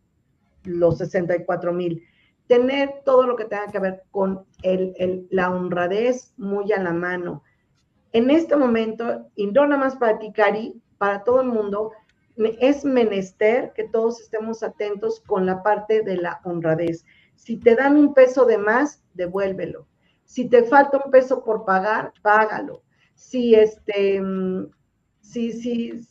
los 0.64 0.98
64 0.98 1.74
mil. 1.74 2.04
Tener 2.48 3.02
todo 3.06 3.26
lo 3.26 3.36
que 3.36 3.46
tenga 3.46 3.68
que 3.68 3.80
ver 3.80 4.04
con 4.12 4.46
el, 4.62 5.28
la 5.30 5.52
honradez 5.52 6.34
muy 6.38 6.72
a 6.74 6.82
la 6.82 6.92
mano. 6.94 7.44
En 8.14 8.30
este 8.30 8.56
momento, 8.56 9.28
y 9.36 9.48
no 9.48 9.78
más 9.78 9.96
para 9.96 10.20
para 10.98 11.24
todo 11.24 11.42
el 11.42 11.48
mundo, 11.48 11.92
es 12.38 12.86
menester 12.86 13.74
que 13.74 13.88
todos 13.88 14.22
estemos 14.22 14.64
atentos 14.64 15.22
con 15.22 15.46
la 15.46 15.64
parte 15.64 16.02
de 16.02 16.18
la 16.18 16.40
honradez. 16.44 17.06
Si 17.36 17.58
te 17.58 17.76
dan 17.76 17.98
un 17.98 18.14
peso 18.14 18.46
de 18.46 18.58
más, 18.58 19.04
devuélvelo. 19.14 19.88
Si 20.26 20.48
te 20.48 20.64
falta 20.64 21.02
un 21.04 21.12
peso 21.12 21.44
por 21.44 21.66
pagar, 21.66 22.14
págalo. 22.22 22.84
Si 23.16 23.56
este, 23.56 24.22
mm, 24.22 24.70
si, 25.22 25.52
si, 25.52 26.08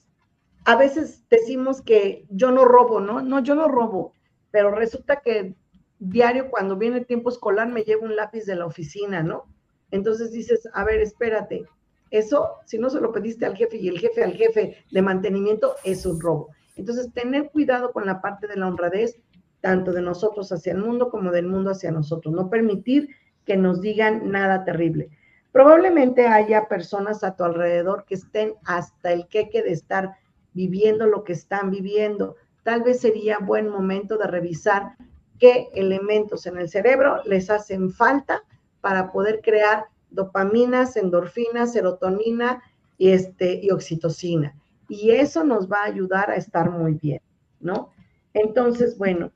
a 0.64 0.76
veces 0.76 1.24
decimos 1.28 1.82
que 1.82 2.26
yo 2.28 2.50
no 2.50 2.64
robo, 2.64 3.00
¿no? 3.00 3.22
No, 3.22 3.40
yo 3.42 3.54
no 3.54 3.68
robo, 3.68 4.12
pero 4.50 4.70
resulta 4.70 5.20
que 5.20 5.54
diario 5.98 6.50
cuando 6.50 6.76
viene 6.76 6.98
el 6.98 7.06
tiempo 7.06 7.30
escolar 7.30 7.68
me 7.68 7.82
llevo 7.82 8.04
un 8.04 8.16
lápiz 8.16 8.44
de 8.46 8.56
la 8.56 8.66
oficina, 8.66 9.22
¿no? 9.22 9.44
Entonces 9.90 10.32
dices, 10.32 10.68
a 10.72 10.84
ver, 10.84 11.00
espérate, 11.00 11.64
eso, 12.10 12.56
si 12.66 12.78
no 12.78 12.90
se 12.90 13.00
lo 13.00 13.12
pediste 13.12 13.46
al 13.46 13.56
jefe 13.56 13.76
y 13.76 13.88
el 13.88 13.98
jefe 13.98 14.24
al 14.24 14.32
jefe 14.32 14.84
de 14.90 15.02
mantenimiento, 15.02 15.74
es 15.84 16.04
un 16.06 16.20
robo. 16.20 16.48
Entonces, 16.76 17.12
tener 17.12 17.50
cuidado 17.50 17.92
con 17.92 18.06
la 18.06 18.20
parte 18.20 18.46
de 18.46 18.56
la 18.56 18.66
honradez, 18.66 19.20
tanto 19.60 19.92
de 19.92 20.02
nosotros 20.02 20.50
hacia 20.52 20.72
el 20.72 20.78
mundo 20.78 21.10
como 21.10 21.30
del 21.30 21.46
mundo 21.46 21.70
hacia 21.70 21.90
nosotros. 21.90 22.34
No 22.34 22.48
permitir 22.48 23.10
que 23.44 23.56
nos 23.56 23.80
digan 23.80 24.30
nada 24.30 24.64
terrible. 24.64 25.10
Probablemente 25.52 26.26
haya 26.26 26.68
personas 26.68 27.24
a 27.24 27.36
tu 27.36 27.44
alrededor 27.44 28.04
que 28.06 28.14
estén 28.14 28.54
hasta 28.64 29.12
el 29.12 29.26
queque 29.26 29.62
de 29.62 29.72
estar 29.72 30.14
viviendo 30.52 31.06
lo 31.06 31.24
que 31.24 31.32
están 31.32 31.70
viviendo. 31.70 32.36
Tal 32.62 32.82
vez 32.82 33.00
sería 33.00 33.38
buen 33.38 33.68
momento 33.68 34.16
de 34.16 34.26
revisar 34.26 34.94
qué 35.38 35.68
elementos 35.74 36.46
en 36.46 36.58
el 36.58 36.68
cerebro 36.68 37.22
les 37.24 37.50
hacen 37.50 37.90
falta 37.90 38.42
para 38.80 39.10
poder 39.10 39.40
crear 39.42 39.86
dopaminas, 40.10 40.96
endorfinas, 40.96 41.72
serotonina 41.72 42.62
y, 42.98 43.10
este, 43.10 43.60
y 43.62 43.70
oxitocina. 43.70 44.54
Y 44.88 45.10
eso 45.12 45.44
nos 45.44 45.70
va 45.70 45.82
a 45.82 45.86
ayudar 45.86 46.30
a 46.30 46.36
estar 46.36 46.70
muy 46.70 46.94
bien, 46.94 47.20
¿no? 47.60 47.90
Entonces, 48.34 48.98
bueno, 48.98 49.32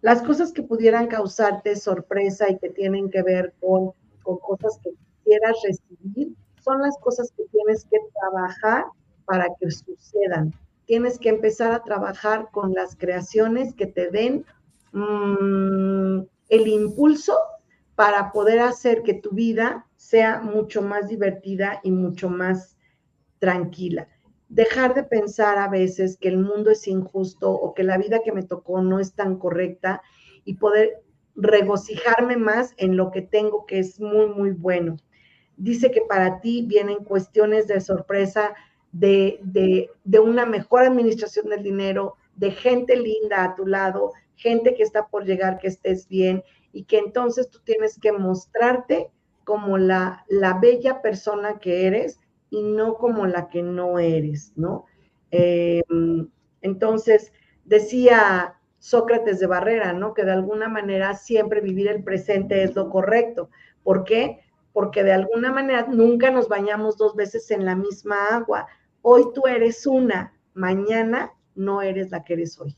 las 0.00 0.22
cosas 0.22 0.52
que 0.52 0.62
pudieran 0.62 1.06
causarte 1.06 1.76
sorpresa 1.76 2.50
y 2.50 2.58
que 2.58 2.70
tienen 2.70 3.08
que 3.08 3.22
ver 3.22 3.54
con, 3.60 3.92
con 4.22 4.38
cosas 4.38 4.78
que 4.82 4.90
quieras 5.24 5.56
recibir, 5.64 6.34
son 6.60 6.82
las 6.82 6.96
cosas 6.98 7.32
que 7.36 7.44
tienes 7.52 7.84
que 7.84 7.98
trabajar 8.20 8.86
para 9.24 9.46
que 9.58 9.70
sucedan. 9.70 10.52
Tienes 10.86 11.18
que 11.18 11.28
empezar 11.28 11.72
a 11.72 11.82
trabajar 11.82 12.48
con 12.52 12.72
las 12.74 12.96
creaciones 12.96 13.74
que 13.74 13.86
te 13.86 14.10
den 14.10 14.44
mm, 14.92 16.26
el 16.48 16.68
impulso 16.68 17.36
para 18.02 18.32
poder 18.32 18.58
hacer 18.58 19.04
que 19.04 19.14
tu 19.14 19.30
vida 19.30 19.86
sea 19.94 20.40
mucho 20.40 20.82
más 20.82 21.06
divertida 21.06 21.78
y 21.84 21.92
mucho 21.92 22.28
más 22.28 22.76
tranquila 23.38 24.08
dejar 24.48 24.92
de 24.94 25.04
pensar 25.04 25.56
a 25.56 25.68
veces 25.68 26.18
que 26.18 26.26
el 26.26 26.38
mundo 26.38 26.72
es 26.72 26.88
injusto 26.88 27.52
o 27.52 27.74
que 27.74 27.84
la 27.84 27.98
vida 27.98 28.22
que 28.24 28.32
me 28.32 28.42
tocó 28.42 28.82
no 28.82 28.98
es 28.98 29.14
tan 29.14 29.38
correcta 29.38 30.02
y 30.44 30.54
poder 30.54 31.04
regocijarme 31.36 32.36
más 32.36 32.74
en 32.76 32.96
lo 32.96 33.12
que 33.12 33.22
tengo 33.22 33.66
que 33.66 33.78
es 33.78 34.00
muy, 34.00 34.26
muy 34.26 34.50
bueno. 34.50 34.96
Dice 35.56 35.92
que 35.92 36.00
para 36.00 36.40
ti 36.40 36.66
vienen 36.66 37.04
cuestiones 37.04 37.68
de 37.68 37.80
sorpresa, 37.80 38.54
de, 38.90 39.38
de, 39.44 40.18
una 40.18 40.44
mejor 40.44 40.82
administración 40.82 41.48
del 41.48 41.62
dinero, 41.62 42.16
de 42.34 42.50
gente 42.50 42.96
linda 42.96 43.44
a 43.44 43.54
tu 43.54 43.64
lado, 43.64 44.12
gente 44.34 44.74
que 44.74 44.82
está 44.82 45.06
por 45.06 45.24
llegar, 45.24 45.58
que 45.60 45.68
estés 45.68 46.08
bien 46.08 46.42
y 46.72 46.84
que 46.84 46.98
entonces 46.98 47.50
tú 47.50 47.60
tienes 47.64 47.98
que 47.98 48.12
mostrarte 48.12 49.10
como 49.44 49.78
la, 49.78 50.24
la 50.28 50.58
bella 50.58 51.02
persona 51.02 51.58
que 51.58 51.86
eres 51.86 52.18
y 52.50 52.62
no 52.62 52.96
como 52.96 53.26
la 53.26 53.48
que 53.48 53.62
no 53.62 53.98
eres, 53.98 54.52
¿no? 54.56 54.84
Em, 55.30 56.28
entonces, 56.60 57.32
decía 57.64 58.54
Sócrates 58.78 59.40
de 59.40 59.46
Barrera, 59.46 59.92
¿no? 59.92 60.14
Que 60.14 60.24
de 60.24 60.32
alguna 60.32 60.68
manera 60.68 61.14
siempre 61.14 61.60
vivir 61.60 61.88
el 61.88 62.04
presente 62.04 62.62
es 62.62 62.74
lo 62.74 62.90
correcto. 62.90 63.48
¿Por 63.82 64.04
qué? 64.04 64.40
Porque 64.72 65.02
de 65.02 65.12
alguna 65.12 65.52
manera 65.52 65.86
nunca 65.88 66.30
nos 66.30 66.48
bañamos 66.48 66.96
dos 66.96 67.16
veces 67.16 67.50
en 67.50 67.64
la 67.64 67.74
misma 67.74 68.28
agua. 68.30 68.66
Hoy 69.00 69.24
tú 69.34 69.46
eres 69.46 69.86
una, 69.86 70.34
mañana 70.54 71.32
no 71.54 71.82
eres 71.82 72.10
la 72.10 72.22
que 72.22 72.34
eres 72.34 72.60
hoy. 72.60 72.76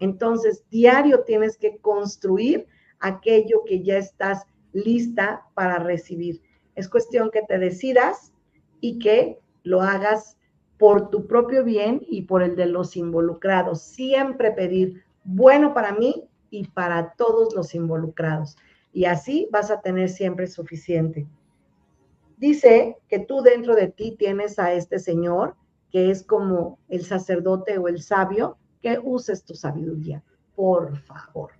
Entonces, 0.00 0.64
diario 0.70 1.22
tienes 1.22 1.56
que 1.56 1.78
construir 1.78 2.66
aquello 3.04 3.64
que 3.66 3.82
ya 3.82 3.98
estás 3.98 4.46
lista 4.72 5.46
para 5.54 5.78
recibir. 5.78 6.40
Es 6.74 6.88
cuestión 6.88 7.30
que 7.30 7.42
te 7.42 7.58
decidas 7.58 8.32
y 8.80 8.98
que 8.98 9.38
lo 9.62 9.82
hagas 9.82 10.36
por 10.78 11.10
tu 11.10 11.26
propio 11.26 11.64
bien 11.64 12.02
y 12.08 12.22
por 12.22 12.42
el 12.42 12.56
de 12.56 12.66
los 12.66 12.96
involucrados. 12.96 13.82
Siempre 13.82 14.50
pedir 14.50 15.04
bueno 15.22 15.74
para 15.74 15.92
mí 15.92 16.24
y 16.50 16.66
para 16.66 17.12
todos 17.12 17.54
los 17.54 17.74
involucrados. 17.74 18.56
Y 18.92 19.04
así 19.04 19.48
vas 19.52 19.70
a 19.70 19.80
tener 19.80 20.08
siempre 20.08 20.46
suficiente. 20.46 21.26
Dice 22.38 22.96
que 23.08 23.18
tú 23.18 23.42
dentro 23.42 23.74
de 23.74 23.88
ti 23.88 24.16
tienes 24.18 24.58
a 24.58 24.72
este 24.72 24.98
Señor, 24.98 25.56
que 25.90 26.10
es 26.10 26.22
como 26.22 26.78
el 26.88 27.04
sacerdote 27.04 27.78
o 27.78 27.88
el 27.88 28.02
sabio, 28.02 28.56
que 28.82 28.98
uses 29.02 29.44
tu 29.44 29.54
sabiduría. 29.54 30.22
Por 30.56 30.96
favor. 30.98 31.52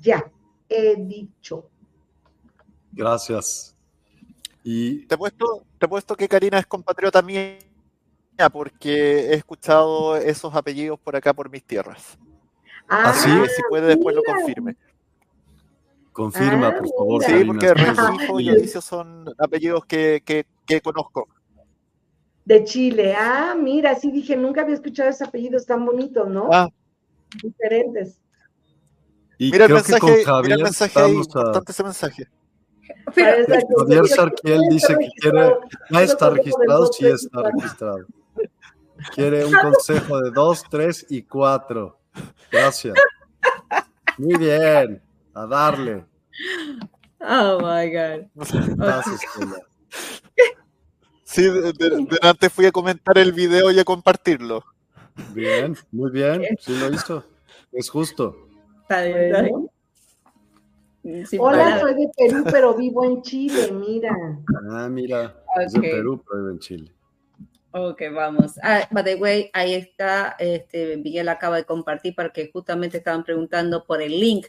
Ya, 0.00 0.30
he 0.74 0.96
dicho. 0.96 1.68
Gracias. 2.92 3.74
Y 4.64 5.06
te 5.06 5.14
he 5.14 5.18
puesto, 5.18 5.64
te 5.78 5.86
he 5.86 5.88
puesto 5.88 6.14
que 6.14 6.28
Karina 6.28 6.58
es 6.58 6.66
compatriota 6.66 7.22
mía 7.22 7.58
porque 8.52 9.30
he 9.30 9.34
escuchado 9.34 10.16
esos 10.16 10.54
apellidos 10.54 10.98
por 10.98 11.16
acá 11.16 11.32
por 11.32 11.50
mis 11.50 11.62
tierras. 11.62 12.18
Ah, 12.88 13.10
Así 13.10 13.28
si 13.28 13.62
puede 13.68 13.88
después 13.88 14.14
lo 14.16 14.22
confirme. 14.22 14.76
Confirma, 16.12 16.76
por 16.76 16.86
ah, 16.86 16.90
favor. 16.96 17.24
Sí, 17.24 17.44
porque 17.46 17.74
Recife 17.74 18.42
y 18.42 18.48
Alicio 18.50 18.80
son 18.80 19.24
apellidos 19.38 19.84
que, 19.86 20.22
que, 20.24 20.46
que, 20.66 20.80
conozco. 20.80 21.26
De 22.44 22.64
Chile. 22.64 23.14
Ah, 23.16 23.54
mira, 23.58 23.94
sí 23.94 24.10
dije, 24.10 24.36
nunca 24.36 24.62
había 24.62 24.74
escuchado 24.74 25.08
ese 25.08 25.24
apellido 25.24 25.58
tan 25.60 25.86
bonito, 25.86 26.26
¿no? 26.26 26.48
Ah. 26.52 26.68
Diferentes. 27.42 28.20
Y 29.38 29.50
mira, 29.50 29.66
el 29.66 29.72
mensaje, 29.72 30.24
mira 30.42 30.54
el 30.54 30.62
mensaje 30.62 31.00
ahí, 31.00 31.14
importante 31.14 31.72
ese 31.72 31.82
mensaje. 31.82 32.28
Javier 33.14 34.08
Sarkiel 34.08 34.60
dice 34.70 34.96
que 34.98 35.08
quiere, 35.20 35.56
ya 35.90 36.02
está 36.02 36.30
registrado, 36.30 36.92
sí 36.92 37.06
está 37.06 37.42
registrado. 37.42 38.06
Quiere 39.14 39.44
un 39.44 39.52
consejo 39.52 40.20
de 40.20 40.30
dos, 40.30 40.62
tres 40.70 41.06
y 41.08 41.22
cuatro. 41.22 41.98
Gracias. 42.50 42.94
Muy 44.18 44.36
bien, 44.36 45.02
a 45.34 45.46
darle. 45.46 46.04
Oh 47.20 47.58
my 47.58 47.90
God. 47.90 48.76
Gracias, 48.76 49.20
Sí, 51.24 51.48
delante 51.48 52.50
fui 52.50 52.66
a 52.66 52.72
comentar 52.72 53.16
el 53.16 53.32
video 53.32 53.70
y 53.70 53.78
a 53.78 53.84
compartirlo. 53.84 54.62
Bien, 55.32 55.76
muy 55.90 56.10
bien, 56.10 56.42
sí 56.60 56.76
lo 56.76 56.92
hizo. 56.92 57.24
Es 57.72 57.88
justo. 57.88 58.36
Está 58.82 59.02
bien. 59.04 59.68
Hola, 61.40 61.80
soy 61.80 61.94
de 61.94 62.10
Perú, 62.16 62.44
pero 62.50 62.74
vivo 62.74 63.04
en 63.04 63.22
Chile, 63.22 63.72
mira. 63.72 64.14
Ah, 64.70 64.88
mira, 64.88 65.42
es 65.64 65.72
de 65.72 65.80
Perú, 65.80 66.22
pero 66.24 66.42
vivo 66.42 66.50
en 66.50 66.58
Chile. 66.58 66.92
Ok, 67.72 68.02
vamos. 68.12 68.58
Ah, 68.62 68.86
by 68.90 69.02
the 69.02 69.14
way, 69.14 69.50
ahí 69.54 69.74
está, 69.74 70.36
este, 70.38 70.96
Miguel 70.98 71.28
acaba 71.28 71.56
de 71.56 71.64
compartir 71.64 72.14
porque 72.14 72.50
justamente 72.52 72.98
estaban 72.98 73.24
preguntando 73.24 73.84
por 73.84 74.02
el 74.02 74.20
link 74.20 74.46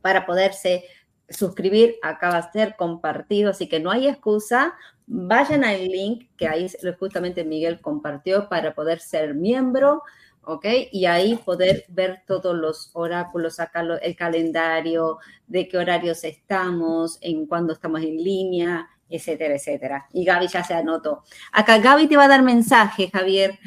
para 0.00 0.24
poderse 0.24 0.84
suscribir, 1.28 1.96
acaba 2.02 2.40
de 2.40 2.52
ser 2.52 2.76
compartido, 2.76 3.50
así 3.50 3.68
que 3.68 3.80
no 3.80 3.90
hay 3.90 4.08
excusa. 4.08 4.74
Vayan 5.06 5.64
al 5.64 5.86
link 5.88 6.28
que 6.36 6.46
ahí 6.48 6.66
justamente 6.98 7.44
Miguel 7.44 7.80
compartió 7.80 8.48
para 8.48 8.74
poder 8.74 9.00
ser 9.00 9.34
miembro 9.34 10.02
¿ok? 10.48 10.64
Y 10.92 11.04
ahí 11.04 11.36
poder 11.36 11.84
ver 11.88 12.22
todos 12.26 12.56
los 12.56 12.90
oráculos, 12.94 13.56
sacar 13.56 13.86
el 14.00 14.16
calendario, 14.16 15.18
de 15.46 15.68
qué 15.68 15.76
horarios 15.76 16.24
estamos, 16.24 17.18
en 17.20 17.44
cuándo 17.44 17.74
estamos 17.74 18.00
en 18.00 18.16
línea, 18.16 18.88
etcétera, 19.10 19.56
etcétera. 19.56 20.06
Y 20.10 20.24
Gaby 20.24 20.48
ya 20.48 20.64
se 20.64 20.72
anotó. 20.72 21.22
Acá 21.52 21.78
Gaby 21.78 22.06
te 22.06 22.16
va 22.16 22.24
a 22.24 22.28
dar 22.28 22.42
mensaje, 22.42 23.10
Javier. 23.12 23.58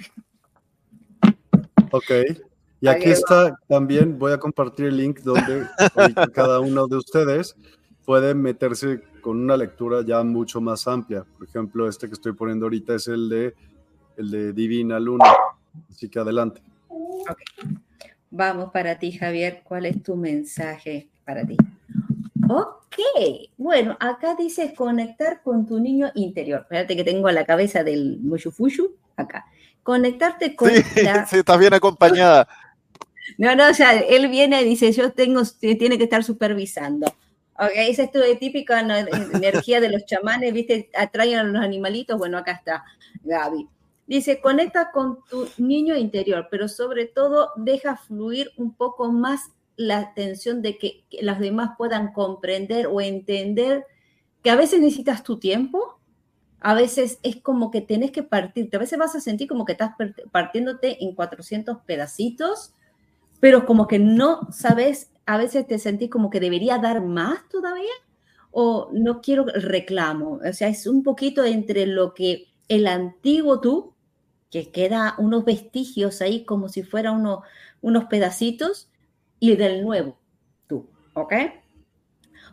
Ok. 1.92 2.12
Y 2.80 2.88
aquí 2.88 3.12
está 3.12 3.56
también, 3.68 4.18
voy 4.18 4.34
a 4.34 4.40
compartir 4.40 4.88
el 4.88 4.98
link 4.98 5.20
donde 5.20 5.68
cada 6.34 6.62
uno 6.62 6.88
de 6.88 6.98
ustedes 6.98 7.56
puede 8.06 8.34
meterse 8.34 9.04
con 9.22 9.40
una 9.40 9.56
lectura 9.56 10.04
ya 10.04 10.24
mucho 10.24 10.60
más 10.60 10.88
amplia. 10.88 11.26
Por 11.38 11.48
ejemplo, 11.48 11.88
este 11.88 12.08
que 12.08 12.14
estoy 12.14 12.34
poniendo 12.34 12.66
ahorita 12.66 12.96
es 12.96 13.08
el 13.08 13.30
de, 13.30 13.54
el 14.18 14.32
de 14.32 14.52
Divina 14.52 15.00
Luna. 15.00 15.26
Así 15.92 16.10
que 16.10 16.18
adelante. 16.18 16.64
Vamos 18.30 18.72
para 18.72 18.98
ti, 18.98 19.12
Javier. 19.12 19.62
¿Cuál 19.64 19.86
es 19.86 20.02
tu 20.02 20.16
mensaje 20.16 21.10
para 21.26 21.46
ti? 21.46 21.58
Ok, 22.50 22.98
bueno, 23.58 23.98
acá 24.00 24.36
dice 24.36 24.74
conectar 24.74 25.42
con 25.44 25.66
tu 25.66 25.80
niño 25.80 26.12
interior. 26.16 26.62
Espérate 26.62 26.96
que 26.96 27.04
tengo 27.04 27.30
la 27.32 27.46
cabeza 27.46 27.84
del 27.84 28.20
Mushufushu 28.22 28.96
acá. 29.16 29.46
Conectarte 29.84 30.56
con 30.56 30.70
sí, 30.70 30.82
Sí, 31.30 31.38
estás 31.38 31.60
bien 31.60 31.74
acompañada. 31.74 32.48
No, 33.38 33.56
no, 33.56 33.70
o 33.70 33.74
sea, 33.74 33.98
él 33.98 34.28
viene 34.28 34.62
y 34.62 34.66
dice, 34.66 34.92
yo 34.92 35.12
tengo, 35.12 35.42
tiene 35.60 35.98
que 35.98 36.04
estar 36.04 36.24
supervisando. 36.24 37.08
Ok, 37.58 37.72
esa 37.76 38.04
es 38.04 38.12
tu 38.12 38.20
típica 38.40 38.80
energía 38.80 39.80
de 39.80 39.90
los 39.90 40.06
chamanes, 40.06 40.54
¿viste? 40.54 40.90
Atraen 40.98 41.38
a 41.38 41.44
los 41.44 41.64
animalitos. 41.64 42.18
Bueno, 42.18 42.38
acá 42.38 42.54
está 42.54 42.84
Gaby. 43.24 43.68
Dice, 44.12 44.42
conecta 44.42 44.92
con 44.92 45.20
tu 45.30 45.48
niño 45.58 45.96
interior, 45.96 46.50
pero 46.52 46.68
sobre 46.68 47.06
todo 47.06 47.52
deja 47.56 47.96
fluir 47.96 48.52
un 48.58 48.74
poco 48.76 49.10
más 49.10 49.54
la 49.78 50.00
atención 50.00 50.62
de 50.62 50.78
que, 50.78 51.06
las 51.22 51.40
demás 51.40 51.76
puedan 51.78 52.12
comprender 52.12 52.88
o 52.88 53.00
entender 53.00 53.86
que 54.44 54.50
a 54.50 54.58
veces 54.58 54.82
necesitas 54.82 55.24
tu 55.24 55.40
tiempo, 55.40 55.98
a 56.60 56.74
veces 56.74 57.20
es 57.24 57.38
como 57.38 57.72
que 57.72 57.80
tenés 57.80 58.12
que 58.12 58.22
partirte, 58.22 58.76
a 58.76 58.82
veces 58.82 59.00
vas 59.00 59.16
a 59.16 59.22
sentir 59.22 59.48
como 59.48 59.64
que 59.64 59.72
estás 59.72 59.92
partiéndote 60.30 61.06
en 61.06 61.16
400 61.16 61.78
pedacitos, 61.86 62.74
pero 63.40 63.66
como 63.66 63.88
que 63.88 63.98
no 63.98 64.52
sabes, 64.52 65.10
a 65.26 65.38
veces 65.38 65.66
te 65.68 65.80
sentís 65.80 66.10
como 66.10 66.30
que 66.30 66.42
debería 66.42 66.80
dar 66.80 67.02
más 67.02 67.48
todavía 67.48 67.94
o 68.52 68.90
no 68.92 69.22
quiero 69.22 69.46
reclamo, 69.46 70.42
o 70.46 70.52
sea, 70.52 70.68
es 70.68 70.86
un 70.86 71.02
poquito 71.02 71.46
entre 71.46 71.86
lo 71.86 72.14
que 72.14 72.50
el 72.68 72.88
antiguo 72.88 73.62
tú 73.62 73.96
que 74.52 74.70
queda 74.70 75.16
unos 75.18 75.46
vestigios 75.46 76.22
ahí 76.22 76.46
como 76.46 76.70
si 76.70 76.84
fuera 76.84 77.12
uno, 77.12 77.42
unos 77.82 78.06
pedacitos 78.06 78.90
y 79.40 79.56
del 79.56 79.82
nuevo, 79.82 80.18
tú, 80.68 80.88
¿ok? 81.16 81.34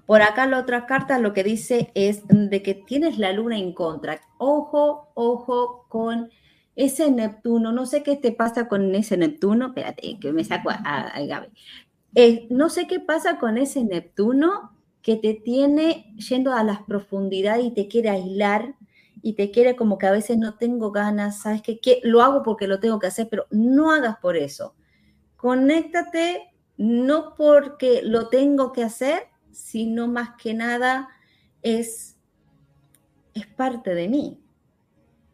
Por 0.06 0.22
acá 0.22 0.46
la 0.46 0.58
otra 0.58 0.86
carta 0.86 1.18
lo 1.18 1.34
que 1.34 1.44
dice 1.44 1.90
es 1.94 2.22
de 2.26 2.62
que 2.62 2.72
tienes 2.72 3.18
la 3.18 3.30
luna 3.32 3.58
en 3.58 3.74
contra. 3.74 4.22
Ojo, 4.38 5.10
ojo 5.12 5.84
con 5.90 6.30
ese 6.76 7.10
Neptuno. 7.10 7.72
No 7.72 7.84
sé 7.84 8.02
qué 8.02 8.16
te 8.16 8.32
pasa 8.32 8.68
con 8.68 8.94
ese 8.94 9.18
Neptuno. 9.18 9.66
Espérate, 9.66 10.18
que 10.18 10.32
me 10.32 10.44
saco 10.44 10.70
a, 10.70 11.12
Gaby. 11.20 11.48
Eh, 12.14 12.46
no 12.48 12.70
sé 12.70 12.86
qué 12.86 13.00
pasa 13.00 13.38
con 13.38 13.58
ese 13.58 13.84
Neptuno 13.84 14.72
que 15.02 15.16
te 15.16 15.34
tiene 15.34 16.14
yendo 16.16 16.54
a 16.54 16.64
las 16.64 16.80
profundidades 16.84 17.66
y 17.66 17.70
te 17.72 17.86
quiere 17.86 18.08
aislar 18.08 18.76
y 19.22 19.34
te 19.34 19.50
quiere 19.50 19.76
como 19.76 19.98
que 19.98 20.06
a 20.06 20.12
veces 20.12 20.38
no 20.38 20.56
tengo 20.56 20.92
ganas, 20.92 21.40
sabes 21.42 21.62
que 21.62 21.80
lo 22.02 22.22
hago 22.22 22.42
porque 22.42 22.66
lo 22.66 22.80
tengo 22.80 22.98
que 22.98 23.08
hacer, 23.08 23.28
pero 23.30 23.46
no 23.50 23.90
hagas 23.90 24.18
por 24.18 24.36
eso. 24.36 24.74
Conéctate 25.36 26.52
no 26.76 27.34
porque 27.36 28.02
lo 28.02 28.28
tengo 28.28 28.72
que 28.72 28.84
hacer, 28.84 29.24
sino 29.50 30.08
más 30.08 30.30
que 30.40 30.54
nada 30.54 31.08
es 31.62 32.18
es 33.38 33.46
parte 33.46 33.94
de 33.94 34.08
mí. 34.08 34.40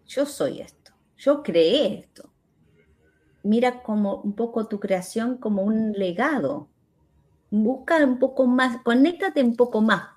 Yo 0.06 0.26
soy 0.26 0.60
esto. 0.60 0.92
Yo 1.16 1.42
creé 1.42 2.00
esto. 2.00 2.30
Mira 3.42 3.82
como 3.82 4.16
un 4.16 4.34
poco 4.34 4.66
tu 4.66 4.80
creación 4.80 5.38
como 5.38 5.62
un 5.62 5.92
legado. 5.92 6.68
Busca 7.50 8.04
un 8.04 8.18
poco 8.18 8.46
más, 8.46 8.82
conéctate 8.82 9.42
un 9.42 9.56
poco 9.56 9.80
más. 9.80 10.08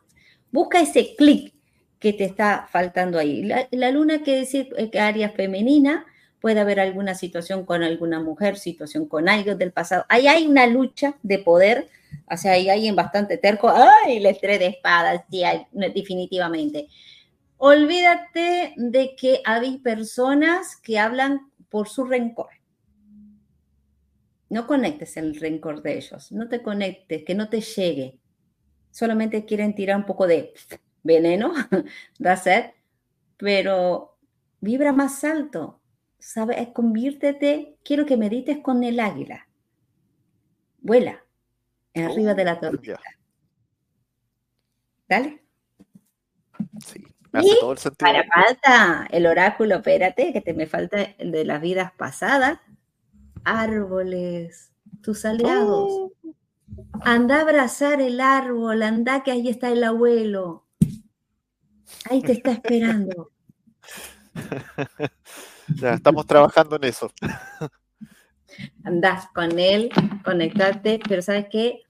Busca 0.52 0.80
ese 0.80 1.16
clic 1.16 1.54
que 2.00 2.14
te 2.14 2.26
está 2.26 2.68
faltando 2.72 3.18
ahí. 3.18 3.44
La, 3.72 3.92
luna 3.92 4.22
quiere 4.22 4.42
decir 4.42 4.70
eh, 4.78 4.90
que 4.90 5.00
área 5.00 5.30
femenina, 5.30 6.06
puede 6.40 6.60
haber 6.60 6.80
alguna 6.80 7.16
situación 7.16 7.66
con 7.66 7.84
alguna 7.84 8.20
mujer, 8.20 8.58
situación 8.58 9.08
con 9.08 9.28
alguien 9.30 9.58
del 9.58 9.72
pasado. 9.72 10.06
Ahí 10.10 10.28
hay 10.28 10.46
una 10.46 10.68
lucha 10.68 11.18
de 11.24 11.40
poder, 11.40 11.90
o 12.30 12.38
sea, 12.38 12.54
ahí 12.54 12.70
hay 12.70 12.88
en 12.88 12.96
bastante 12.96 13.38
terco. 13.38 13.70
¡Ay, 13.70 14.18
el 14.18 14.26
estrés 14.26 14.60
de 14.60 14.68
espadas! 14.68 15.22
Definitivamente. 15.72 16.88
Olvídate 17.58 18.74
de 18.78 19.16
que 19.16 19.42
hay 19.44 19.80
personas 19.80 20.76
que 20.76 21.00
hablan 21.00 21.52
por 21.70 21.90
su 21.90 22.06
rencor. 22.06 22.50
No 24.50 24.68
conectes 24.68 25.18
el 25.18 25.36
rencor 25.36 25.82
de 25.82 25.98
ellos, 25.98 26.32
no 26.32 26.48
te 26.48 26.62
conectes, 26.62 27.24
que 27.26 27.36
no 27.36 27.50
te 27.50 27.60
llegue. 27.60 28.20
Solamente 28.92 29.44
quieren 29.44 29.76
tirar 29.76 29.98
un 29.98 30.06
poco 30.06 30.26
de 30.28 30.54
veneno, 31.08 31.54
da 32.20 32.36
sed, 32.36 32.72
pero 33.38 34.18
vibra 34.62 34.94
más 34.94 35.24
alto, 35.24 35.80
¿sabes? 36.20 36.68
Conviértete, 36.70 37.78
quiero 37.84 38.06
que 38.06 38.18
medites 38.18 38.60
con 38.60 38.84
el 38.84 39.00
águila. 39.00 39.48
Vuela 40.80 41.24
arriba 42.06 42.34
de 42.34 42.44
la 42.44 42.54
oh, 42.54 42.60
tormenta. 42.60 43.00
Dale. 45.10 45.44
Sí, 46.86 47.04
me 47.32 47.40
hace 47.40 47.56
todo 47.60 47.72
el 47.72 47.78
sentido. 47.78 48.12
Para 48.12 48.24
falta 48.28 49.08
el 49.10 49.26
oráculo, 49.26 49.76
espérate, 49.76 50.34
que 50.34 50.42
te 50.42 50.54
me 50.54 50.68
falta 50.68 51.02
el 51.18 51.32
de 51.32 51.46
las 51.46 51.62
vidas 51.62 51.92
pasadas. 51.98 52.60
Árboles, 53.44 54.72
tus 55.02 55.26
aliados. 55.26 55.88
Oh. 55.90 56.12
Anda 57.02 57.38
a 57.38 57.42
abrazar 57.42 58.02
el 58.02 58.20
árbol, 58.20 58.84
anda 58.84 59.24
que 59.24 59.32
ahí 59.32 59.48
está 59.48 59.70
el 59.70 59.84
abuelo. 59.84 60.67
Ahí 62.10 62.22
te 62.22 62.34
está 62.34 62.52
esperando. 62.52 63.32
ya, 65.76 65.94
estamos 65.94 66.26
trabajando 66.26 66.76
en 66.78 66.84
eso. 66.86 67.12
Andás 68.84 69.28
con 69.34 69.60
él, 69.60 69.90
conectarte, 70.24 71.00
pero 71.08 71.22
¿sabes 71.22 71.48
qué? 71.52 71.82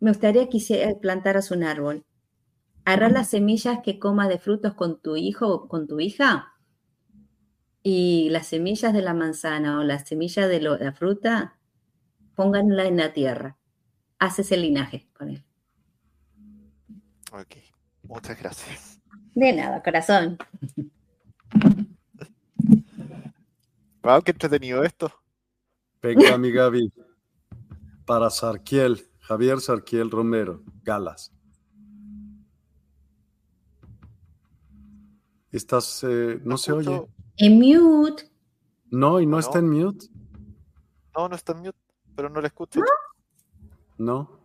Me 0.00 0.10
gustaría 0.10 0.48
que 0.48 0.96
plantaras 1.00 1.50
un 1.50 1.64
árbol. 1.64 2.04
Agarrar 2.84 3.12
las 3.12 3.30
semillas 3.30 3.78
que 3.82 3.98
comas 3.98 4.28
de 4.28 4.38
frutos 4.38 4.74
con 4.74 5.00
tu 5.00 5.16
hijo 5.16 5.48
o 5.48 5.68
con 5.68 5.86
tu 5.86 6.00
hija 6.00 6.52
y 7.82 8.28
las 8.30 8.46
semillas 8.48 8.92
de 8.92 9.02
la 9.02 9.14
manzana 9.14 9.78
o 9.78 9.82
las 9.82 10.06
semillas 10.06 10.48
de 10.48 10.60
la 10.60 10.92
fruta, 10.92 11.58
pónganla 12.34 12.84
en 12.84 12.98
la 12.98 13.12
tierra. 13.12 13.56
Haces 14.18 14.52
el 14.52 14.62
linaje 14.62 15.08
con 15.14 15.30
él. 15.30 15.44
Ok. 17.32 17.73
Muchas 18.08 18.38
gracias. 18.38 19.00
De 19.34 19.52
nada, 19.52 19.82
corazón. 19.82 20.38
Wow, 24.02 24.22
qué 24.22 24.32
entretenido 24.32 24.84
esto. 24.84 25.10
Venga, 26.02 26.36
mi 26.38 26.52
Gaby. 26.52 26.92
Para 28.04 28.28
Sarquiel, 28.28 29.02
Javier 29.20 29.60
Sarquiel 29.60 30.10
Romero, 30.10 30.62
Galas. 30.82 31.32
Estás, 35.50 36.04
eh, 36.04 36.38
no 36.44 36.58
se 36.58 36.72
oye. 36.72 37.06
En 37.38 37.58
mute. 37.58 38.30
No, 38.90 39.20
y 39.20 39.26
no, 39.26 39.38
está 39.38 39.60
en 39.60 39.70
mute. 39.70 40.06
No, 41.16 41.28
no 41.28 41.34
está 41.34 41.52
en 41.52 41.58
mute, 41.60 41.78
pero 42.14 42.28
no 42.28 42.40
le 42.40 42.48
escucho. 42.48 42.80
No, 43.96 44.38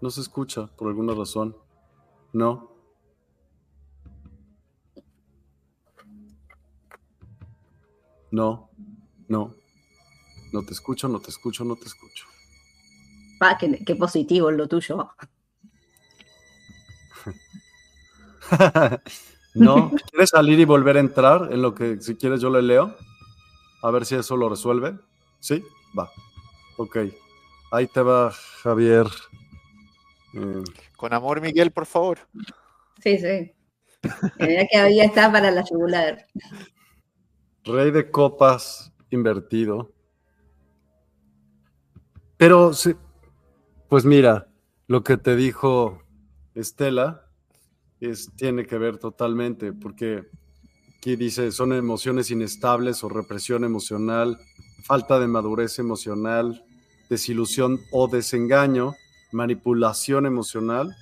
no 0.00 0.10
se 0.10 0.20
escucha 0.22 0.68
por 0.68 0.88
alguna 0.88 1.14
razón. 1.14 1.54
No. 2.32 2.70
No, 8.30 8.70
no. 9.28 9.54
No 10.52 10.62
te 10.62 10.72
escucho, 10.72 11.08
no 11.08 11.20
te 11.20 11.30
escucho, 11.30 11.64
no 11.64 11.76
te 11.76 11.86
escucho. 11.86 12.26
Pa, 13.38 13.56
qué, 13.56 13.84
qué 13.84 13.96
positivo 13.96 14.50
es 14.50 14.56
lo 14.56 14.68
tuyo. 14.68 15.10
no, 19.54 19.92
¿quieres 20.10 20.30
salir 20.30 20.58
y 20.58 20.64
volver 20.64 20.96
a 20.96 21.00
entrar 21.00 21.52
en 21.52 21.62
lo 21.62 21.74
que 21.74 22.00
si 22.00 22.16
quieres 22.16 22.40
yo 22.40 22.50
le 22.50 22.62
leo? 22.62 22.96
A 23.82 23.90
ver 23.90 24.06
si 24.06 24.14
eso 24.14 24.36
lo 24.36 24.48
resuelve. 24.48 24.98
¿Sí? 25.40 25.62
Va. 25.98 26.10
Ok. 26.76 26.98
Ahí 27.70 27.86
te 27.86 28.00
va, 28.02 28.32
Javier. 28.62 29.06
Eh, 30.34 30.62
Con 30.96 31.12
amor, 31.12 31.40
Miguel, 31.40 31.70
por 31.70 31.86
favor. 31.86 32.18
Sí, 33.02 33.18
sí. 33.18 33.52
Mira 34.38 34.66
que 34.70 34.78
había 34.78 35.04
está 35.04 35.30
para 35.30 35.50
la 35.50 35.64
jugular. 35.64 36.26
Rey 37.64 37.90
de 37.90 38.10
copas, 38.10 38.92
invertido. 39.10 39.92
Pero, 42.36 42.70
pues 43.88 44.04
mira, 44.04 44.48
lo 44.86 45.02
que 45.02 45.16
te 45.16 45.34
dijo 45.34 46.02
Estela 46.54 47.26
es, 48.00 48.30
tiene 48.36 48.64
que 48.66 48.78
ver 48.78 48.98
totalmente, 48.98 49.72
porque 49.72 50.28
aquí 50.96 51.16
dice, 51.16 51.50
son 51.50 51.72
emociones 51.72 52.30
inestables 52.30 53.02
o 53.02 53.08
represión 53.08 53.64
emocional, 53.64 54.38
falta 54.84 55.18
de 55.18 55.26
madurez 55.26 55.78
emocional, 55.80 56.64
desilusión 57.10 57.80
o 57.90 58.06
desengaño, 58.06 58.94
manipulación 59.32 60.26
emocional 60.26 60.94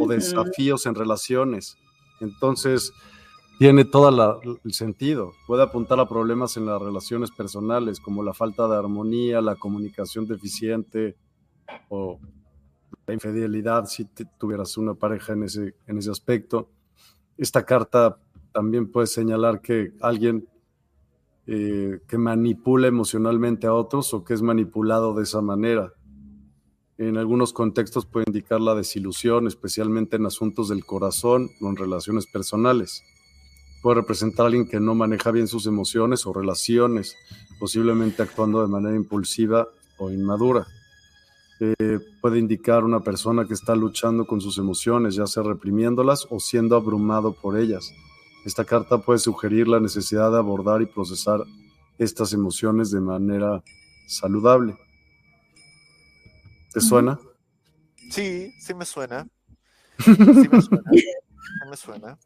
o 0.00 0.06
desafíos 0.06 0.86
en 0.86 0.94
relaciones. 0.94 1.76
Entonces, 2.20 2.92
tiene 3.58 3.84
todo 3.84 4.40
el 4.64 4.72
sentido. 4.72 5.32
Puede 5.46 5.64
apuntar 5.64 5.98
a 5.98 6.08
problemas 6.08 6.56
en 6.56 6.66
las 6.66 6.80
relaciones 6.80 7.30
personales, 7.30 8.00
como 8.00 8.22
la 8.22 8.32
falta 8.32 8.68
de 8.68 8.76
armonía, 8.76 9.40
la 9.40 9.56
comunicación 9.56 10.26
deficiente 10.26 11.16
o 11.88 12.20
la 13.06 13.14
infidelidad, 13.14 13.86
si 13.86 14.04
tuvieras 14.38 14.76
una 14.76 14.94
pareja 14.94 15.32
en 15.32 15.42
ese, 15.42 15.74
en 15.86 15.98
ese 15.98 16.10
aspecto. 16.10 16.70
Esta 17.36 17.64
carta 17.64 18.18
también 18.52 18.90
puede 18.90 19.06
señalar 19.06 19.60
que 19.60 19.92
alguien 20.00 20.48
eh, 21.50 22.00
que 22.06 22.18
manipula 22.18 22.88
emocionalmente 22.88 23.66
a 23.66 23.72
otros 23.72 24.12
o 24.12 24.22
que 24.22 24.34
es 24.34 24.42
manipulado 24.42 25.14
de 25.14 25.22
esa 25.22 25.40
manera. 25.40 25.92
En 26.98 27.16
algunos 27.16 27.52
contextos 27.52 28.06
puede 28.06 28.24
indicar 28.26 28.60
la 28.60 28.74
desilusión, 28.74 29.46
especialmente 29.46 30.16
en 30.16 30.26
asuntos 30.26 30.68
del 30.68 30.84
corazón 30.84 31.48
o 31.60 31.68
en 31.68 31.76
relaciones 31.76 32.26
personales. 32.26 33.04
Puede 33.82 34.00
representar 34.00 34.42
a 34.42 34.46
alguien 34.48 34.68
que 34.68 34.80
no 34.80 34.96
maneja 34.96 35.30
bien 35.30 35.46
sus 35.46 35.66
emociones 35.66 36.26
o 36.26 36.32
relaciones, 36.32 37.14
posiblemente 37.60 38.20
actuando 38.20 38.62
de 38.62 38.66
manera 38.66 38.96
impulsiva 38.96 39.68
o 39.96 40.10
inmadura. 40.10 40.66
Eh, 41.60 42.00
puede 42.20 42.40
indicar 42.40 42.82
una 42.82 42.98
persona 42.98 43.46
que 43.46 43.54
está 43.54 43.76
luchando 43.76 44.26
con 44.26 44.40
sus 44.40 44.58
emociones, 44.58 45.14
ya 45.14 45.28
sea 45.28 45.44
reprimiéndolas 45.44 46.26
o 46.30 46.40
siendo 46.40 46.74
abrumado 46.74 47.32
por 47.32 47.56
ellas. 47.56 47.92
Esta 48.44 48.64
carta 48.64 48.98
puede 48.98 49.20
sugerir 49.20 49.68
la 49.68 49.78
necesidad 49.78 50.32
de 50.32 50.38
abordar 50.38 50.82
y 50.82 50.86
procesar 50.86 51.44
estas 51.96 52.32
emociones 52.32 52.90
de 52.90 53.00
manera 53.00 53.62
saludable. 54.08 54.76
¿Te 56.72 56.80
suena? 56.80 57.18
Sí, 58.10 58.52
sí 58.60 58.74
me 58.74 58.84
suena. 58.84 59.26
Sí 59.98 60.10
me 60.50 60.62
suena. 60.62 60.90
sí 60.92 61.68
me 61.70 61.76
suena. 61.76 62.18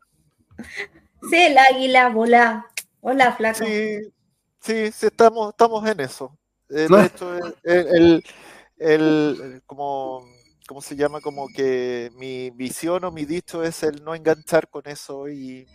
Sí, 1.30 1.36
el 1.36 1.58
águila 1.58 2.08
vola. 2.08 2.66
Hola, 3.00 3.32
flaco. 3.32 3.64
Sí, 3.64 4.12
sí, 4.60 4.92
sí 4.92 5.06
estamos, 5.06 5.50
estamos 5.50 5.88
en 5.88 6.00
eso. 6.00 6.36
Eh, 6.68 6.88
de 6.88 7.04
hecho, 7.04 7.36
el, 7.62 8.24
el, 8.78 9.62
como, 9.66 10.24
¿cómo 10.66 10.80
se 10.82 10.96
llama? 10.96 11.20
Como 11.20 11.48
que 11.48 12.10
mi 12.16 12.50
visión 12.50 13.04
o 13.04 13.10
mi 13.10 13.24
dicho 13.24 13.62
es 13.62 13.82
el 13.82 14.02
no 14.02 14.14
enganchar 14.14 14.68
con 14.68 14.82
eso 14.86 15.28
y... 15.28 15.66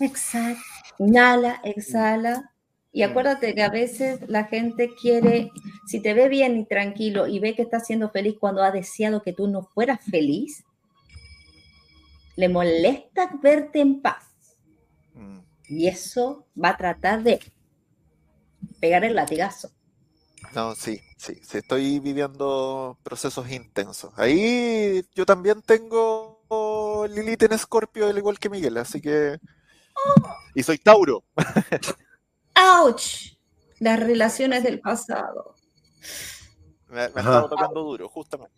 Exacto. 0.00 0.62
Inhala, 0.98 1.60
exhala. 1.64 2.53
Y 2.94 3.02
acuérdate 3.02 3.56
que 3.56 3.62
a 3.64 3.70
veces 3.70 4.20
la 4.28 4.44
gente 4.44 4.94
quiere, 4.94 5.50
si 5.84 5.98
te 5.98 6.14
ve 6.14 6.28
bien 6.28 6.56
y 6.56 6.64
tranquilo 6.64 7.26
y 7.26 7.40
ve 7.40 7.56
que 7.56 7.62
estás 7.62 7.88
siendo 7.88 8.08
feliz 8.08 8.36
cuando 8.38 8.62
ha 8.62 8.70
deseado 8.70 9.20
que 9.20 9.32
tú 9.32 9.48
no 9.48 9.64
fueras 9.64 9.98
feliz, 10.08 10.62
le 12.36 12.48
molesta 12.48 13.28
verte 13.42 13.80
en 13.80 14.00
paz. 14.00 14.24
Mm. 15.12 15.40
Y 15.70 15.88
eso 15.88 16.46
va 16.56 16.68
a 16.68 16.76
tratar 16.76 17.24
de 17.24 17.40
pegar 18.78 19.04
el 19.04 19.16
latigazo. 19.16 19.72
No, 20.54 20.76
sí, 20.76 21.00
sí, 21.16 21.40
sí, 21.42 21.58
estoy 21.58 21.98
viviendo 21.98 22.96
procesos 23.02 23.50
intensos. 23.50 24.12
Ahí 24.16 25.04
yo 25.16 25.26
también 25.26 25.62
tengo 25.62 26.38
Lilith 27.10 27.42
en 27.42 27.54
Escorpio, 27.54 28.06
al 28.06 28.18
igual 28.18 28.38
que 28.38 28.50
Miguel, 28.50 28.76
así 28.76 29.00
que... 29.00 29.40
Y 30.54 30.62
soy 30.62 30.78
Tauro. 30.78 31.24
¡Auch! 32.54 33.36
Las 33.80 34.00
relaciones 34.00 34.62
del 34.62 34.80
pasado. 34.80 35.54
Me, 36.88 37.08
me 37.08 37.20
estado 37.20 37.48
tocando 37.48 37.82
duro, 37.82 38.08
justamente. 38.08 38.54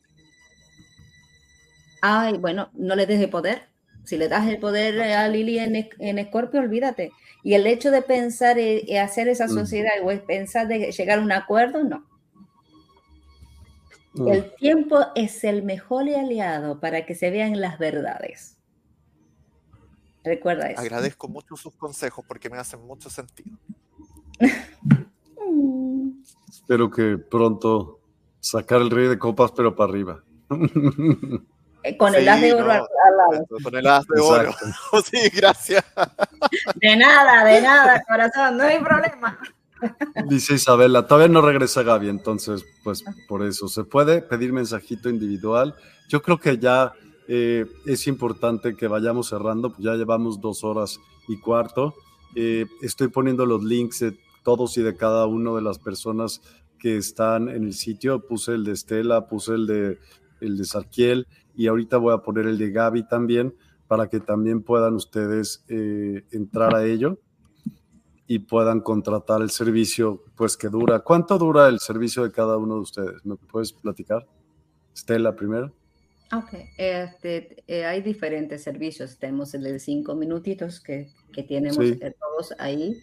Ay, 2.03 2.39
bueno, 2.39 2.71
no 2.75 2.95
le 2.95 3.07
des 3.07 3.21
el 3.21 3.31
poder. 3.31 3.69
Si 4.05 4.17
le 4.17 4.29
das 4.29 4.47
el 4.47 4.59
poder 4.59 5.01
a 5.03 5.27
Lili 5.29 5.59
en, 5.59 5.89
en 5.99 6.19
Escorpio, 6.19 6.61
olvídate. 6.61 7.13
Y 7.43 7.55
el 7.55 7.67
hecho 7.67 7.91
de 7.91 8.03
pensar 8.03 8.59
y 8.59 8.97
hacer 8.97 9.29
esa 9.29 9.49
sociedad 9.49 9.93
o 10.03 10.27
pensar 10.27 10.69
de 10.69 10.93
llegar 10.93 11.19
a 11.19 11.23
un 11.23 11.33
acuerdo, 11.33 11.83
no. 11.83 12.07
El 14.27 14.55
tiempo 14.55 14.99
es 15.15 15.45
el 15.45 15.63
mejor 15.63 16.09
aliado 16.09 16.81
para 16.81 17.05
que 17.05 17.15
se 17.15 17.31
vean 17.31 17.61
las 17.61 17.79
verdades. 17.79 18.57
Recuerda 20.25 20.71
eso. 20.71 20.81
Agradezco 20.81 21.29
mucho 21.29 21.57
sus 21.57 21.75
consejos 21.77 22.25
porque 22.27 22.49
me 22.49 22.57
hacen 22.57 22.81
mucho 22.81 23.11
sentido. 23.11 23.57
Espero 26.49 26.91
que 26.91 27.19
pronto 27.19 28.01
sacar 28.41 28.81
el 28.81 28.91
rey 28.91 29.09
de 29.09 29.19
copas, 29.19 29.53
pero 29.53 29.75
para 29.75 29.91
arriba. 29.91 30.23
Eh, 31.83 31.97
con 31.97 32.15
el 32.17 32.29
as 32.29 32.41
de 32.41 32.53
oro 32.53 32.71
al 32.71 32.79
lado. 32.79 33.47
Con 33.63 33.77
el 33.77 33.87
as 33.87 34.05
de 34.07 34.21
oro. 34.21 34.53
sí, 35.05 35.29
gracias. 35.33 35.85
De 36.75 36.97
nada, 36.97 37.45
de 37.45 37.63
nada, 37.63 38.03
corazón, 38.09 38.57
no 38.57 38.65
hay 38.65 38.81
problema. 38.81 39.39
Dice 40.27 40.55
Isabela, 40.55 41.07
todavía 41.07 41.29
no 41.29 41.43
regresa 41.43 41.83
Gaby, 41.83 42.09
entonces, 42.09 42.65
pues 42.83 43.05
por 43.29 43.45
eso, 43.45 43.69
¿se 43.69 43.85
puede 43.85 44.23
pedir 44.23 44.53
mensajito 44.53 45.09
individual? 45.09 45.75
Yo 46.09 46.23
creo 46.23 46.39
que 46.39 46.59
ya 46.59 46.93
eh, 47.29 47.67
es 47.85 48.07
importante 48.07 48.75
que 48.75 48.89
vayamos 48.89 49.29
cerrando, 49.29 49.71
pues 49.71 49.85
ya 49.85 49.95
llevamos 49.95 50.41
dos 50.41 50.65
horas 50.65 50.99
y 51.29 51.39
cuarto. 51.39 51.95
Eh, 52.35 52.67
estoy 52.83 53.09
poniendo 53.09 53.47
los 53.47 53.63
links 53.63 54.01
de 54.01 54.19
todos 54.47 54.79
y 54.79 54.83
de 54.83 54.97
cada 54.97 55.27
una 55.27 55.53
de 55.57 55.61
las 55.61 55.81
personas 55.81 56.41
que 56.79 56.97
están 56.97 57.49
en 57.49 57.65
el 57.65 57.75
sitio. 57.75 58.25
Puse 58.29 58.53
el 58.53 58.63
de 58.63 58.75
Estela, 58.75 59.27
puse 59.27 59.55
el 59.55 59.67
de, 59.67 59.99
el 60.41 60.57
de 60.57 60.65
Sarkiel 60.65 61.27
y 61.57 61.67
ahorita 61.67 61.97
voy 61.97 62.15
a 62.15 62.19
poner 62.19 62.47
el 62.47 62.57
de 62.57 62.71
Gaby 62.71 63.09
también 63.09 63.57
para 63.89 64.07
que 64.09 64.21
también 64.21 64.63
puedan 64.63 64.95
ustedes 64.95 65.65
eh, 65.67 66.23
entrar 66.31 66.77
a 66.77 66.85
ello 66.85 67.19
y 68.29 68.39
puedan 68.39 68.83
contratar 68.83 69.43
el 69.43 69.51
servicio, 69.51 70.23
pues 70.37 70.57
que 70.57 70.69
dura. 70.69 71.01
¿Cuánto 71.01 71.39
dura 71.39 71.67
el 71.67 71.81
servicio 71.81 72.23
de 72.23 72.31
cada 72.31 72.57
uno 72.57 72.77
de 72.77 72.81
ustedes? 72.83 73.27
¿Me 73.27 73.35
puedes 73.35 73.73
platicar? 73.73 74.29
Estela 74.95 75.35
primero. 75.35 75.73
Ok, 76.33 76.55
este, 76.79 77.65
eh, 77.67 77.85
hay 77.85 78.01
diferentes 78.01 78.63
servicios. 78.63 79.19
Tenemos 79.19 79.55
el 79.55 79.65
de 79.65 79.81
cinco 79.81 80.15
minutitos 80.15 80.81
que, 80.81 81.09
que 81.33 81.43
tenemos 81.43 81.77
todos 81.77 82.55
ahí. 82.61 82.97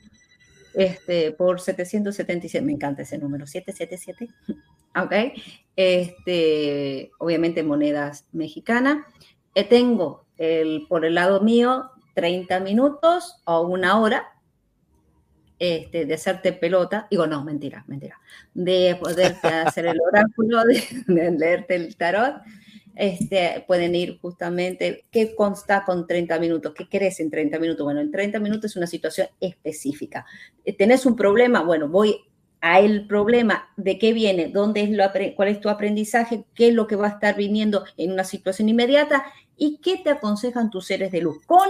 Este, 0.74 1.32
por 1.32 1.60
777, 1.60 2.66
me 2.66 2.72
encanta 2.74 3.04
ese 3.04 3.18
número, 3.18 3.46
777. 3.48 4.34
Ok, 4.96 5.12
este, 5.76 7.10
obviamente 7.18 7.64
monedas 7.64 8.28
mexicanas. 8.32 9.04
Eh, 9.56 9.64
tengo 9.64 10.28
el, 10.38 10.86
por 10.88 11.04
el 11.04 11.16
lado 11.16 11.42
mío 11.42 11.90
30 12.14 12.60
minutos 12.60 13.42
o 13.46 13.62
una 13.62 14.00
hora 14.00 14.34
este, 15.60 16.06
de 16.06 16.14
hacerte 16.14 16.54
pelota, 16.54 17.08
digo, 17.10 17.26
no, 17.26 17.44
mentira, 17.44 17.86
mentira, 17.88 18.20
de 18.54 18.98
poderte 19.00 19.48
hacer 19.48 19.86
el 19.86 20.00
oráculo, 20.02 20.62
de, 21.08 21.32
leerte 21.32 21.76
el 21.76 21.96
tarot, 21.96 22.42
este, 22.96 23.64
pueden 23.68 23.96
ir 23.96 24.20
justamente, 24.20 25.06
¿qué 25.12 25.36
consta 25.36 25.84
con 25.86 26.06
30 26.06 26.40
minutos? 26.40 26.74
¿Qué 26.76 26.88
querés 26.88 27.20
en 27.20 27.32
30 27.32 27.60
minutos? 27.60 27.84
Bueno, 27.84 28.02
en 28.02 28.12
30 28.12 28.40
minutos 28.40 28.72
es 28.72 28.76
una 28.78 28.88
situación 28.88 29.28
específica. 29.40 30.26
Eh, 30.64 30.76
¿Tenés 30.76 31.06
un 31.06 31.16
problema? 31.16 31.64
Bueno, 31.64 31.88
voy 31.88 32.18
a 32.62 32.80
el 32.80 33.08
problema 33.08 33.70
de 33.76 34.00
qué 34.00 34.14
viene, 34.14 34.48
dónde 34.48 34.84
es 34.84 34.90
lo, 34.90 35.04
cuál 35.36 35.50
es 35.50 35.60
tu 35.60 35.70
aprendizaje, 35.70 36.46
qué 36.56 36.70
es 36.70 36.74
lo 36.74 36.88
que 36.88 36.96
va 36.96 37.08
a 37.08 37.12
estar 37.12 37.36
viniendo 37.36 37.84
en 37.98 38.14
una 38.14 38.24
situación 38.24 38.70
inmediata 38.70 39.26
y 39.58 39.80
qué 39.82 39.98
te 39.98 40.10
aconsejan 40.10 40.70
tus 40.70 40.86
seres 40.86 41.12
de 41.12 41.22
luz 41.22 41.46
con 41.46 41.68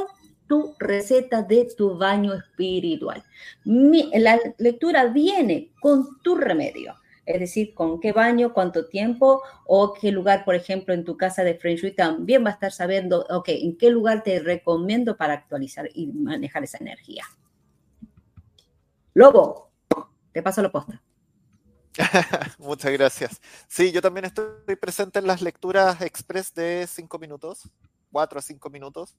tu 0.48 0.76
receta 0.78 1.42
de 1.42 1.68
tu 1.76 1.98
baño 1.98 2.34
espiritual. 2.34 3.24
la 3.66 4.40
lectura 4.60 5.06
viene 5.06 5.72
con 5.82 6.22
tu 6.22 6.36
remedio, 6.36 6.96
es 7.26 7.40
decir, 7.40 7.74
con 7.74 8.00
qué 8.00 8.12
baño, 8.12 8.54
cuánto 8.54 8.88
tiempo 8.88 9.42
o 9.66 9.94
qué 9.94 10.12
lugar, 10.12 10.44
por 10.44 10.56
ejemplo, 10.56 10.94
en 10.94 11.06
tu 11.06 11.16
casa 11.16 11.44
de 11.44 11.56
Feng 11.56 11.78
Shui 11.78 11.96
también 11.96 12.44
va 12.44 12.50
a 12.50 12.54
estar 12.54 12.72
sabiendo, 12.72 13.26
ok, 13.30 13.50
en 13.50 13.78
qué 13.78 13.90
lugar 13.90 14.24
te 14.24 14.40
recomiendo 14.40 15.16
para 15.16 15.34
actualizar 15.34 15.90
y 15.94 16.08
manejar 16.08 16.64
esa 16.64 16.80
energía. 16.80 17.24
Lobo, 19.14 19.72
te 20.32 20.42
paso 20.42 20.62
la 20.62 20.72
posta. 20.72 21.02
Muchas 22.58 22.92
gracias. 22.92 23.42
Sí, 23.68 23.92
yo 23.92 24.02
también 24.02 24.26
estoy 24.26 24.76
presente 24.76 25.20
en 25.20 25.28
las 25.28 25.42
lecturas 25.42 26.02
express 26.02 26.54
de 26.54 26.88
cinco 26.88 27.20
minutos, 27.20 27.70
cuatro 28.12 28.40
a 28.40 28.42
cinco 28.42 28.70
minutos. 28.70 29.16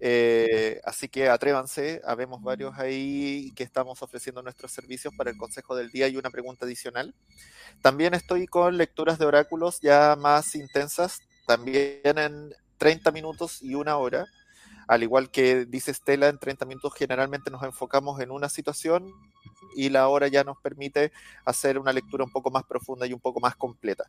Eh, 0.00 0.80
así 0.84 1.08
que 1.08 1.28
atrévanse, 1.28 2.00
habemos 2.04 2.42
varios 2.42 2.78
ahí 2.78 3.52
que 3.54 3.62
estamos 3.62 4.02
ofreciendo 4.02 4.42
nuestros 4.42 4.72
servicios 4.72 5.14
para 5.16 5.30
el 5.30 5.36
consejo 5.36 5.76
del 5.76 5.90
día 5.90 6.08
y 6.08 6.16
una 6.16 6.30
pregunta 6.30 6.66
adicional. 6.66 7.14
También 7.82 8.14
estoy 8.14 8.46
con 8.46 8.76
lecturas 8.76 9.18
de 9.18 9.26
oráculos 9.26 9.80
ya 9.80 10.16
más 10.16 10.54
intensas, 10.54 11.20
también 11.46 12.00
en 12.04 12.54
30 12.78 13.12
minutos 13.12 13.62
y 13.62 13.74
una 13.74 13.96
hora. 13.96 14.26
Al 14.86 15.02
igual 15.02 15.30
que 15.30 15.64
dice 15.64 15.90
Estela, 15.92 16.28
en 16.28 16.38
30 16.38 16.66
minutos 16.66 16.92
generalmente 16.94 17.50
nos 17.50 17.62
enfocamos 17.62 18.20
en 18.20 18.30
una 18.30 18.48
situación 18.48 19.10
y 19.74 19.88
la 19.88 20.08
hora 20.08 20.28
ya 20.28 20.44
nos 20.44 20.58
permite 20.58 21.12
hacer 21.44 21.78
una 21.78 21.92
lectura 21.92 22.24
un 22.24 22.30
poco 22.30 22.50
más 22.50 22.64
profunda 22.64 23.06
y 23.06 23.12
un 23.12 23.20
poco 23.20 23.40
más 23.40 23.56
completa. 23.56 24.04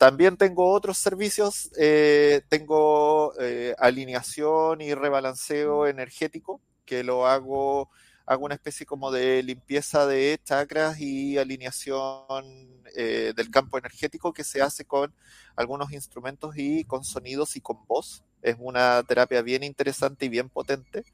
También 0.00 0.38
tengo 0.38 0.72
otros 0.72 0.96
servicios, 0.96 1.70
eh, 1.78 2.40
tengo 2.48 3.34
eh, 3.38 3.74
alineación 3.78 4.80
y 4.80 4.94
rebalanceo 4.94 5.86
energético, 5.86 6.62
que 6.86 7.04
lo 7.04 7.26
hago, 7.26 7.90
hago 8.24 8.46
una 8.46 8.54
especie 8.54 8.86
como 8.86 9.10
de 9.10 9.42
limpieza 9.42 10.06
de 10.06 10.40
chakras 10.42 10.98
y 11.00 11.36
alineación 11.36 12.46
eh, 12.96 13.34
del 13.36 13.50
campo 13.50 13.76
energético 13.76 14.32
que 14.32 14.42
se 14.42 14.62
hace 14.62 14.86
con 14.86 15.12
algunos 15.54 15.92
instrumentos 15.92 16.56
y 16.56 16.84
con 16.84 17.04
sonidos 17.04 17.56
y 17.56 17.60
con 17.60 17.84
voz. 17.86 18.24
Es 18.40 18.56
una 18.58 19.02
terapia 19.02 19.42
bien 19.42 19.62
interesante 19.62 20.24
y 20.24 20.30
bien 20.30 20.48
potente. 20.48 21.04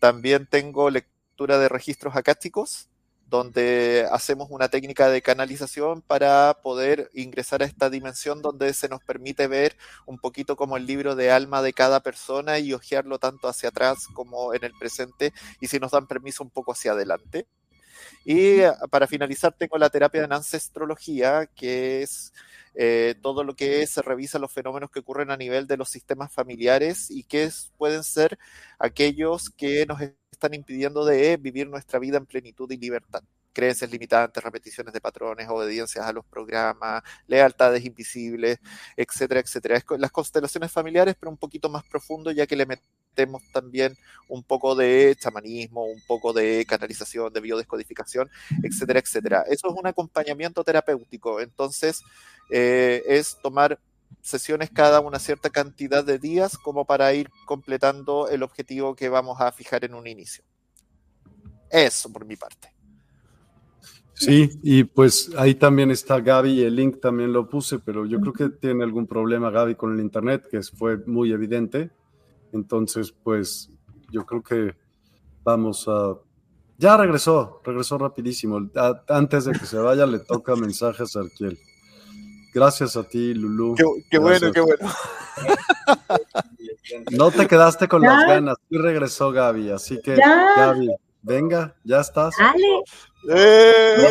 También 0.00 0.46
tengo 0.46 0.90
lectura 0.90 1.56
de 1.56 1.70
registros 1.70 2.14
acásticos, 2.14 2.90
donde 3.32 4.06
hacemos 4.12 4.48
una 4.50 4.68
técnica 4.68 5.08
de 5.08 5.22
canalización 5.22 6.02
para 6.02 6.58
poder 6.62 7.10
ingresar 7.14 7.62
a 7.62 7.64
esta 7.64 7.88
dimensión 7.88 8.42
donde 8.42 8.74
se 8.74 8.90
nos 8.90 9.02
permite 9.02 9.46
ver 9.46 9.74
un 10.04 10.18
poquito 10.18 10.54
como 10.54 10.76
el 10.76 10.84
libro 10.84 11.16
de 11.16 11.30
alma 11.30 11.62
de 11.62 11.72
cada 11.72 12.00
persona 12.00 12.58
y 12.58 12.74
hojearlo 12.74 13.18
tanto 13.18 13.48
hacia 13.48 13.70
atrás 13.70 14.06
como 14.12 14.52
en 14.52 14.64
el 14.64 14.74
presente 14.78 15.32
y 15.62 15.68
si 15.68 15.80
nos 15.80 15.92
dan 15.92 16.06
permiso 16.06 16.44
un 16.44 16.50
poco 16.50 16.72
hacia 16.72 16.92
adelante. 16.92 17.46
Y 18.26 18.58
para 18.90 19.06
finalizar 19.06 19.54
tengo 19.54 19.78
la 19.78 19.88
terapia 19.88 20.24
en 20.24 20.32
ancestrología, 20.34 21.46
que 21.46 22.02
es 22.02 22.34
eh, 22.74 23.14
todo 23.22 23.44
lo 23.44 23.54
que 23.54 23.86
se 23.86 24.02
revisa 24.02 24.38
los 24.38 24.52
fenómenos 24.52 24.90
que 24.90 25.00
ocurren 25.00 25.30
a 25.30 25.36
nivel 25.36 25.66
de 25.66 25.76
los 25.76 25.90
sistemas 25.90 26.32
familiares 26.32 27.10
y 27.10 27.24
que 27.24 27.50
pueden 27.76 28.02
ser 28.04 28.38
aquellos 28.78 29.50
que 29.50 29.86
nos 29.86 30.00
están 30.30 30.54
impidiendo 30.54 31.04
de 31.04 31.36
vivir 31.36 31.68
nuestra 31.68 31.98
vida 31.98 32.16
en 32.18 32.26
plenitud 32.26 32.70
y 32.70 32.76
libertad. 32.76 33.22
Creencias 33.52 33.90
limitantes, 33.90 34.42
repeticiones 34.42 34.94
de 34.94 35.00
patrones, 35.00 35.46
obediencias 35.50 36.06
a 36.06 36.12
los 36.12 36.24
programas, 36.24 37.02
lealtades 37.26 37.84
invisibles, 37.84 38.58
etcétera, 38.96 39.40
etcétera. 39.40 39.82
las 39.98 40.10
constelaciones 40.10 40.72
familiares, 40.72 41.16
pero 41.20 41.30
un 41.30 41.36
poquito 41.36 41.68
más 41.68 41.84
profundo, 41.84 42.30
ya 42.30 42.46
que 42.46 42.56
le 42.56 42.66
metemos 42.66 43.01
también 43.52 43.96
un 44.28 44.42
poco 44.42 44.74
de 44.74 45.16
chamanismo, 45.18 45.84
un 45.84 46.00
poco 46.06 46.32
de 46.32 46.64
canalización, 46.66 47.32
de 47.32 47.40
biodescodificación, 47.40 48.30
etcétera, 48.62 49.00
etcétera. 49.00 49.44
Eso 49.48 49.68
es 49.68 49.74
un 49.76 49.86
acompañamiento 49.86 50.64
terapéutico. 50.64 51.40
Entonces, 51.40 52.02
eh, 52.50 53.02
es 53.06 53.38
tomar 53.42 53.78
sesiones 54.20 54.70
cada 54.70 55.00
una 55.00 55.18
cierta 55.18 55.50
cantidad 55.50 56.04
de 56.04 56.18
días 56.18 56.56
como 56.58 56.84
para 56.84 57.12
ir 57.14 57.30
completando 57.46 58.28
el 58.28 58.42
objetivo 58.42 58.94
que 58.94 59.08
vamos 59.08 59.40
a 59.40 59.52
fijar 59.52 59.84
en 59.84 59.94
un 59.94 60.06
inicio. 60.06 60.44
Eso 61.70 62.12
por 62.12 62.24
mi 62.24 62.36
parte. 62.36 62.72
Sí, 64.14 64.50
y 64.62 64.84
pues 64.84 65.32
ahí 65.36 65.54
también 65.54 65.90
está 65.90 66.20
Gaby, 66.20 66.62
el 66.62 66.76
link 66.76 67.00
también 67.00 67.32
lo 67.32 67.48
puse, 67.48 67.78
pero 67.78 68.06
yo 68.06 68.20
creo 68.20 68.32
que 68.32 68.50
tiene 68.50 68.84
algún 68.84 69.06
problema 69.06 69.50
Gaby 69.50 69.74
con 69.74 69.94
el 69.94 70.00
internet, 70.00 70.46
que 70.50 70.62
fue 70.62 70.98
muy 71.06 71.32
evidente. 71.32 71.90
Entonces, 72.52 73.12
pues 73.12 73.70
yo 74.10 74.24
creo 74.24 74.42
que 74.42 74.76
vamos 75.42 75.86
a... 75.88 76.14
Ya 76.78 76.96
regresó, 76.96 77.60
regresó 77.64 77.98
rapidísimo. 77.98 78.70
antes 79.08 79.44
de 79.44 79.52
que 79.52 79.66
se 79.66 79.78
vaya, 79.78 80.06
le 80.06 80.18
toca 80.18 80.56
mensajes 80.56 81.16
a 81.16 81.20
Arquiel. 81.20 81.58
Gracias 82.52 82.96
a 82.96 83.04
ti, 83.04 83.34
Lulu. 83.34 83.74
Qué, 84.10 84.18
bueno, 84.18 84.52
qué 84.52 84.60
bueno. 84.60 84.90
No 87.12 87.30
te 87.30 87.46
quedaste 87.46 87.88
con 87.88 88.02
las 88.02 88.26
ganas, 88.26 88.56
sí 88.68 88.76
regresó 88.76 89.30
Gaby, 89.32 89.70
así 89.70 90.00
que 90.02 90.16
Gaby, 90.16 90.90
venga, 91.22 91.74
ya 91.84 92.00
estás. 92.00 92.34
Dale. 92.38 92.82
Eh, 93.30 93.96
eh. 93.96 94.10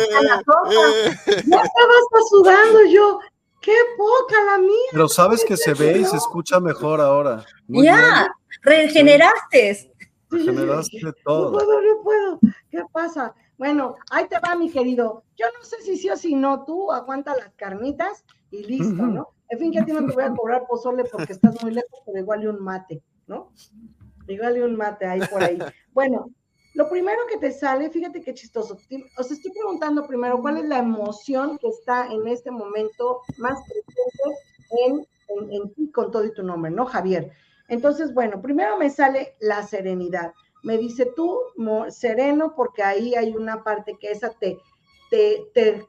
Ya 1.46 1.62
estaba 1.62 1.94
sudando 2.30 2.80
yo. 2.90 3.20
Qué 3.62 3.72
poca 3.96 4.42
la 4.44 4.58
mía. 4.58 4.90
Pero 4.90 5.08
sabes 5.08 5.44
que 5.44 5.56
se 5.56 5.72
ve 5.74 5.98
y 5.98 6.04
se 6.04 6.16
escucha 6.16 6.60
mejor 6.60 7.00
ahora. 7.00 7.44
ya, 7.68 8.28
regeneraste. 8.62 9.92
Regeneraste 10.28 11.00
todo. 11.24 11.52
No 11.52 11.58
puedo, 11.58 11.80
no 11.80 12.02
puedo. 12.02 12.40
¿Qué 12.70 12.82
pasa? 12.92 13.34
Bueno, 13.56 13.94
ahí 14.10 14.26
te 14.26 14.38
va, 14.40 14.56
mi 14.56 14.70
querido. 14.70 15.22
Yo 15.36 15.46
no 15.56 15.64
sé 15.64 15.80
si 15.82 15.96
sí 15.96 16.10
o 16.10 16.16
si 16.16 16.34
no, 16.34 16.64
tú 16.64 16.90
aguanta 16.90 17.36
las 17.36 17.52
carnitas 17.54 18.24
y 18.50 18.64
listo, 18.64 19.06
¿no? 19.06 19.28
En 19.48 19.58
fin, 19.58 19.70
que 19.70 19.78
a 19.78 19.84
ti 19.84 19.92
no 19.92 20.06
te 20.06 20.14
voy 20.14 20.24
a 20.24 20.34
cobrar 20.34 20.66
pozole 20.66 21.04
porque 21.04 21.32
estás 21.32 21.62
muy 21.62 21.72
lejos, 21.72 22.00
pero 22.04 22.18
igual 22.18 22.42
y 22.42 22.46
un 22.46 22.60
mate, 22.60 23.02
¿no? 23.26 23.52
Igual 24.26 24.56
y 24.56 24.60
un 24.60 24.76
mate 24.76 25.06
ahí 25.06 25.20
por 25.30 25.42
ahí. 25.42 25.58
Bueno, 25.92 26.30
lo 26.74 26.88
primero 26.88 27.20
que 27.28 27.38
te 27.38 27.52
sale, 27.52 27.90
fíjate 27.90 28.22
qué 28.22 28.34
chistoso. 28.34 28.76
Os 29.18 29.30
estoy 29.30 29.52
preguntando 29.52 30.06
primero 30.06 30.40
cuál 30.40 30.58
es 30.58 30.64
la 30.64 30.78
emoción 30.78 31.58
que 31.58 31.68
está 31.68 32.06
en 32.06 32.26
este 32.26 32.50
momento 32.50 33.20
más 33.38 33.58
presente 33.62 35.06
en, 35.50 35.72
ti 35.74 35.90
con 35.90 36.10
todo 36.10 36.24
y 36.24 36.32
tu 36.32 36.42
nombre, 36.42 36.70
¿no, 36.70 36.86
Javier? 36.86 37.32
Entonces, 37.68 38.12
bueno, 38.14 38.40
primero 38.40 38.78
me 38.78 38.90
sale 38.90 39.34
la 39.40 39.62
serenidad 39.62 40.32
me 40.62 40.78
dice 40.78 41.06
tú, 41.16 41.38
sereno, 41.90 42.54
porque 42.54 42.82
ahí 42.82 43.14
hay 43.14 43.32
una 43.32 43.62
parte 43.62 43.96
que 43.98 44.10
esa 44.10 44.30
te, 44.30 44.58
te, 45.10 45.84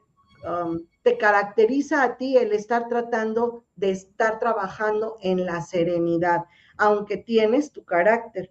um, 0.46 0.80
te, 1.02 1.16
caracteriza 1.16 2.02
a 2.02 2.16
ti 2.16 2.36
el 2.36 2.52
estar 2.52 2.88
tratando 2.88 3.64
de 3.76 3.90
estar 3.92 4.38
trabajando 4.38 5.16
en 5.20 5.46
la 5.46 5.62
serenidad, 5.62 6.44
aunque 6.76 7.16
tienes 7.16 7.72
tu 7.72 7.84
carácter. 7.84 8.50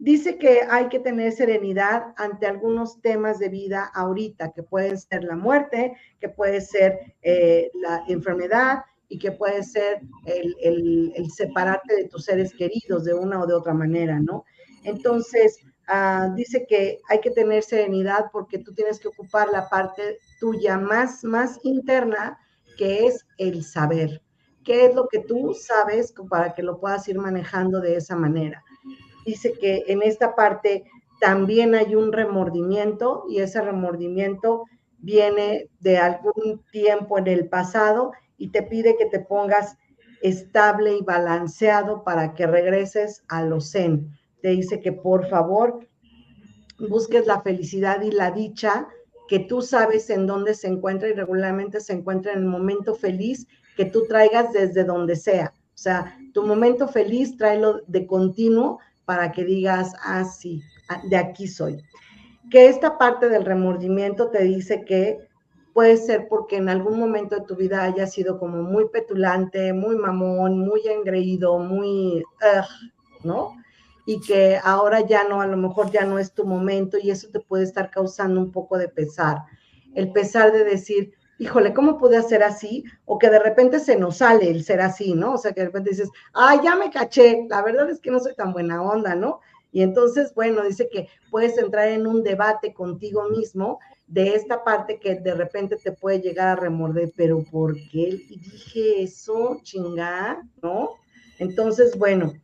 Dice 0.00 0.38
que 0.38 0.62
hay 0.70 0.88
que 0.88 0.98
tener 0.98 1.30
serenidad 1.30 2.14
ante 2.16 2.46
algunos 2.46 3.02
temas 3.02 3.38
de 3.38 3.50
vida 3.50 3.90
ahorita, 3.94 4.50
que 4.52 4.62
pueden 4.62 4.96
ser 4.96 5.24
la 5.24 5.36
muerte, 5.36 5.94
que 6.18 6.30
puede 6.30 6.62
ser 6.62 7.16
eh, 7.20 7.70
la 7.74 8.02
enfermedad 8.08 8.78
y 9.10 9.18
que 9.18 9.30
puede 9.30 9.62
ser 9.62 10.00
el, 10.24 11.12
separarte 11.30 11.96
de 11.96 12.08
tus 12.08 12.24
seres 12.24 12.54
queridos 12.54 13.04
de 13.04 13.12
una 13.12 13.42
o 13.42 13.46
de 13.46 13.52
otra 13.52 13.74
manera, 13.74 14.18
¿no? 14.18 14.46
Entonces, 14.84 15.58
ah, 15.86 16.32
dice 16.34 16.64
que 16.66 17.00
hay 17.10 17.20
que 17.20 17.32
tener 17.32 17.62
serenidad 17.62 18.30
porque 18.32 18.56
tú 18.56 18.72
tienes 18.72 18.98
que 19.00 19.08
ocupar 19.08 19.50
la 19.52 19.68
parte 19.68 20.16
tuya 20.40 20.78
más, 20.78 21.24
más 21.24 21.60
interna, 21.62 22.38
que 22.78 23.06
es 23.06 23.26
el 23.36 23.64
saber. 23.64 24.22
¿Qué 24.64 24.86
es 24.86 24.94
lo 24.94 25.08
que 25.08 25.18
tú 25.18 25.52
sabes 25.52 26.14
para 26.30 26.54
que 26.54 26.62
lo 26.62 26.80
puedas 26.80 27.06
ir 27.06 27.18
manejando 27.18 27.82
de 27.82 27.96
esa 27.96 28.16
manera? 28.16 28.64
Dice 29.30 29.52
que 29.52 29.84
en 29.86 30.02
esta 30.02 30.34
parte 30.34 30.84
también 31.20 31.74
hay 31.74 31.94
un 31.94 32.12
remordimiento 32.12 33.24
y 33.28 33.38
ese 33.38 33.60
remordimiento 33.60 34.64
viene 34.98 35.68
de 35.78 35.98
algún 35.98 36.64
tiempo 36.72 37.16
en 37.18 37.28
el 37.28 37.48
pasado 37.48 38.12
y 38.36 38.50
te 38.50 38.62
pide 38.62 38.96
que 38.96 39.06
te 39.06 39.20
pongas 39.20 39.76
estable 40.20 40.96
y 40.96 41.02
balanceado 41.02 42.02
para 42.02 42.34
que 42.34 42.46
regreses 42.46 43.22
a 43.28 43.44
lo 43.44 43.60
zen 43.60 44.10
te 44.40 44.48
dice 44.48 44.80
que 44.80 44.92
por 44.92 45.28
favor 45.28 45.86
busques 46.88 47.26
la 47.26 47.40
felicidad 47.42 48.02
y 48.02 48.10
la 48.10 48.30
dicha 48.30 48.88
que 49.28 49.38
tú 49.38 49.62
sabes 49.62 50.10
en 50.10 50.26
dónde 50.26 50.54
se 50.54 50.66
encuentra 50.66 51.08
y 51.08 51.12
regularmente 51.12 51.80
se 51.80 51.92
encuentra 51.92 52.32
en 52.32 52.40
el 52.40 52.46
momento 52.46 52.94
feliz 52.94 53.46
que 53.76 53.84
tú 53.84 54.06
traigas 54.08 54.52
desde 54.52 54.84
donde 54.84 55.14
sea. 55.14 55.54
O 55.56 55.82
sea, 55.82 56.18
tu 56.34 56.44
momento 56.44 56.88
feliz 56.88 57.36
tráelo 57.36 57.80
de 57.86 58.06
continuo 58.06 58.80
para 59.10 59.32
que 59.32 59.44
digas, 59.44 59.92
ah, 60.04 60.22
sí, 60.22 60.62
ah, 60.88 61.02
de 61.02 61.16
aquí 61.16 61.48
soy. 61.48 61.82
Que 62.48 62.68
esta 62.68 62.96
parte 62.96 63.28
del 63.28 63.44
remordimiento 63.44 64.30
te 64.30 64.44
dice 64.44 64.84
que 64.84 65.18
puede 65.74 65.96
ser 65.96 66.28
porque 66.28 66.58
en 66.58 66.68
algún 66.68 66.96
momento 66.96 67.34
de 67.34 67.44
tu 67.44 67.56
vida 67.56 67.82
haya 67.82 68.06
sido 68.06 68.38
como 68.38 68.62
muy 68.62 68.88
petulante, 68.88 69.72
muy 69.72 69.96
mamón, 69.96 70.60
muy 70.60 70.82
engreído, 70.86 71.58
muy, 71.58 72.22
¿no? 73.24 73.56
y 74.06 74.20
que 74.20 74.60
ahora 74.62 75.04
ya 75.04 75.24
no, 75.24 75.40
a 75.40 75.48
lo 75.48 75.56
mejor 75.56 75.90
ya 75.90 76.04
no 76.04 76.20
es 76.20 76.32
tu 76.32 76.44
momento 76.44 76.96
y 76.96 77.10
eso 77.10 77.30
te 77.32 77.40
puede 77.40 77.64
estar 77.64 77.90
causando 77.90 78.40
un 78.40 78.52
poco 78.52 78.78
de 78.78 78.86
pesar. 78.86 79.38
El 79.96 80.12
pesar 80.12 80.52
de 80.52 80.62
decir, 80.62 81.14
híjole, 81.40 81.72
¿cómo 81.72 81.96
pude 81.96 82.18
hacer 82.18 82.42
así? 82.42 82.84
O 83.06 83.18
que 83.18 83.30
de 83.30 83.38
repente 83.38 83.80
se 83.80 83.96
nos 83.96 84.18
sale 84.18 84.50
el 84.50 84.62
ser 84.62 84.82
así, 84.82 85.14
¿no? 85.14 85.32
O 85.32 85.38
sea, 85.38 85.52
que 85.52 85.60
de 85.60 85.66
repente 85.68 85.90
dices, 85.90 86.10
ay, 86.34 86.60
ya 86.62 86.76
me 86.76 86.90
caché, 86.90 87.46
la 87.48 87.62
verdad 87.62 87.88
es 87.88 87.98
que 87.98 88.10
no 88.10 88.20
soy 88.20 88.34
tan 88.34 88.52
buena 88.52 88.82
onda, 88.82 89.14
¿no? 89.14 89.40
Y 89.72 89.82
entonces, 89.82 90.34
bueno, 90.34 90.62
dice 90.62 90.90
que 90.92 91.08
puedes 91.30 91.56
entrar 91.56 91.88
en 91.88 92.06
un 92.06 92.22
debate 92.22 92.74
contigo 92.74 93.26
mismo 93.30 93.78
de 94.06 94.34
esta 94.34 94.62
parte 94.64 94.98
que 94.98 95.14
de 95.14 95.32
repente 95.32 95.76
te 95.76 95.92
puede 95.92 96.20
llegar 96.20 96.48
a 96.48 96.60
remorder, 96.60 97.10
pero 97.16 97.42
¿por 97.50 97.74
qué 97.74 98.20
dije 98.28 99.02
eso, 99.02 99.60
chingada, 99.62 100.46
no? 100.60 100.90
Entonces, 101.38 101.96
bueno, 101.96 102.34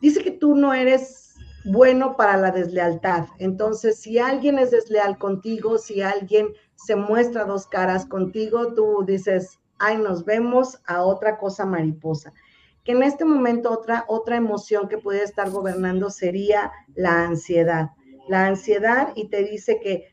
dice 0.00 0.24
que 0.24 0.32
tú 0.32 0.56
no 0.56 0.74
eres 0.74 1.34
bueno 1.64 2.16
para 2.16 2.36
la 2.36 2.50
deslealtad. 2.50 3.26
Entonces, 3.38 4.00
si 4.00 4.18
alguien 4.18 4.58
es 4.58 4.72
desleal 4.72 5.18
contigo, 5.18 5.78
si 5.78 6.02
alguien 6.02 6.48
se 6.84 6.96
muestra 6.96 7.44
dos 7.44 7.66
caras 7.66 8.06
contigo, 8.06 8.74
tú 8.74 9.04
dices, 9.06 9.60
ay, 9.78 9.98
nos 9.98 10.24
vemos 10.24 10.80
a 10.86 11.02
otra 11.02 11.38
cosa 11.38 11.64
mariposa. 11.64 12.32
Que 12.84 12.92
en 12.92 13.02
este 13.02 13.24
momento 13.24 13.70
otra, 13.70 14.04
otra 14.08 14.36
emoción 14.36 14.88
que 14.88 14.98
puede 14.98 15.22
estar 15.22 15.50
gobernando 15.50 16.10
sería 16.10 16.72
la 16.94 17.24
ansiedad. 17.24 17.90
La 18.28 18.46
ansiedad 18.46 19.12
y 19.14 19.28
te 19.28 19.44
dice 19.44 19.78
que 19.80 20.08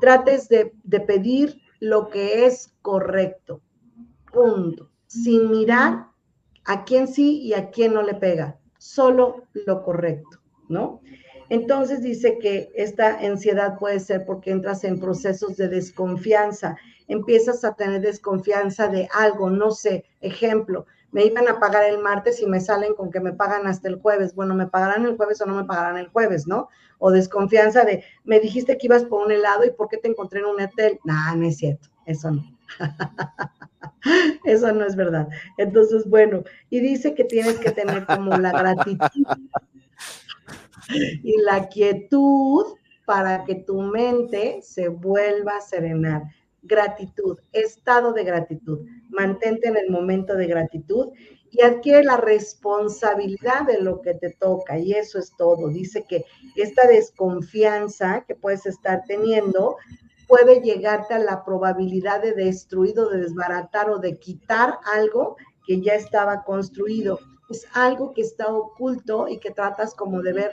trates 0.00 0.48
de, 0.48 0.72
de 0.82 1.00
pedir 1.00 1.60
lo 1.80 2.08
que 2.08 2.46
es 2.46 2.74
correcto. 2.82 3.60
Punto. 4.32 4.90
Sin 5.06 5.50
mirar 5.50 6.08
a 6.64 6.84
quién 6.84 7.08
sí 7.08 7.40
y 7.40 7.54
a 7.54 7.70
quién 7.70 7.94
no 7.94 8.02
le 8.02 8.14
pega. 8.14 8.58
Solo 8.78 9.44
lo 9.66 9.82
correcto, 9.82 10.38
¿no? 10.68 11.00
Entonces 11.50 12.02
dice 12.02 12.38
que 12.38 12.70
esta 12.74 13.18
ansiedad 13.18 13.78
puede 13.78 14.00
ser 14.00 14.24
porque 14.26 14.50
entras 14.50 14.84
en 14.84 15.00
procesos 15.00 15.56
de 15.56 15.68
desconfianza, 15.68 16.76
empiezas 17.06 17.64
a 17.64 17.74
tener 17.74 18.02
desconfianza 18.02 18.88
de 18.88 19.08
algo, 19.14 19.48
no 19.48 19.70
sé, 19.70 20.04
ejemplo, 20.20 20.86
me 21.10 21.24
iban 21.24 21.48
a 21.48 21.58
pagar 21.58 21.84
el 21.84 21.98
martes 21.98 22.42
y 22.42 22.46
me 22.46 22.60
salen 22.60 22.94
con 22.94 23.10
que 23.10 23.20
me 23.20 23.32
pagan 23.32 23.66
hasta 23.66 23.88
el 23.88 23.98
jueves. 23.98 24.34
Bueno, 24.34 24.54
¿me 24.54 24.66
pagarán 24.66 25.06
el 25.06 25.16
jueves 25.16 25.40
o 25.40 25.46
no 25.46 25.54
me 25.54 25.64
pagarán 25.64 25.96
el 25.96 26.08
jueves, 26.08 26.46
no? 26.46 26.68
O 26.98 27.10
desconfianza 27.10 27.84
de, 27.84 28.04
me 28.24 28.40
dijiste 28.40 28.76
que 28.76 28.86
ibas 28.86 29.04
por 29.04 29.24
un 29.24 29.32
helado 29.32 29.64
y 29.64 29.70
¿por 29.70 29.88
qué 29.88 29.96
te 29.96 30.08
encontré 30.08 30.40
en 30.40 30.46
un 30.46 30.60
hotel? 30.60 31.00
No, 31.04 31.14
no 31.34 31.46
es 31.46 31.56
cierto, 31.56 31.88
eso 32.04 32.30
no. 32.30 32.44
eso 34.44 34.72
no 34.72 34.84
es 34.84 34.96
verdad. 34.96 35.28
Entonces, 35.56 36.08
bueno, 36.08 36.44
y 36.68 36.80
dice 36.80 37.14
que 37.14 37.24
tienes 37.24 37.58
que 37.58 37.70
tener 37.70 38.04
como 38.04 38.36
la 38.36 38.52
gratitud 38.52 39.24
y 40.88 41.40
la 41.42 41.68
quietud 41.68 42.66
para 43.06 43.44
que 43.44 43.54
tu 43.54 43.80
mente 43.80 44.60
se 44.62 44.88
vuelva 44.88 45.56
a 45.56 45.60
serenar. 45.60 46.22
Gratitud, 46.62 47.38
estado 47.52 48.12
de 48.12 48.24
gratitud. 48.24 48.80
Mantente 49.08 49.68
en 49.68 49.76
el 49.76 49.90
momento 49.90 50.34
de 50.34 50.46
gratitud 50.46 51.12
y 51.50 51.62
adquiere 51.62 52.04
la 52.04 52.16
responsabilidad 52.16 53.66
de 53.66 53.80
lo 53.80 54.02
que 54.02 54.14
te 54.14 54.30
toca. 54.30 54.78
Y 54.78 54.92
eso 54.92 55.18
es 55.18 55.32
todo. 55.36 55.68
Dice 55.68 56.04
que 56.06 56.24
esta 56.56 56.86
desconfianza 56.86 58.24
que 58.26 58.34
puedes 58.34 58.66
estar 58.66 59.02
teniendo 59.06 59.76
puede 60.26 60.60
llegarte 60.60 61.14
a 61.14 61.18
la 61.18 61.44
probabilidad 61.44 62.20
de 62.20 62.34
destruir 62.34 62.98
o 63.00 63.08
de 63.08 63.22
desbaratar 63.22 63.88
o 63.88 63.98
de 63.98 64.18
quitar 64.18 64.78
algo 64.94 65.36
que 65.66 65.80
ya 65.80 65.94
estaba 65.94 66.44
construido. 66.44 67.18
Es 67.48 67.66
algo 67.72 68.12
que 68.12 68.20
está 68.20 68.48
oculto 68.48 69.26
y 69.26 69.38
que 69.38 69.50
tratas 69.50 69.94
como 69.94 70.20
de 70.20 70.34
ver 70.34 70.52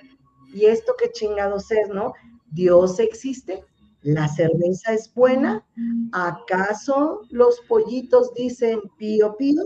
¿Y 0.56 0.68
esto 0.68 0.94
qué 0.98 1.12
chingados 1.12 1.70
es, 1.70 1.90
no? 1.90 2.14
Dios 2.50 2.98
existe, 3.00 3.62
la 4.04 4.30
cerveza 4.30 4.94
es 4.94 5.14
buena, 5.14 5.66
¿acaso 6.14 7.24
los 7.30 7.60
pollitos 7.68 8.34
dicen 8.34 8.80
pío 8.98 9.36
pío? 9.36 9.64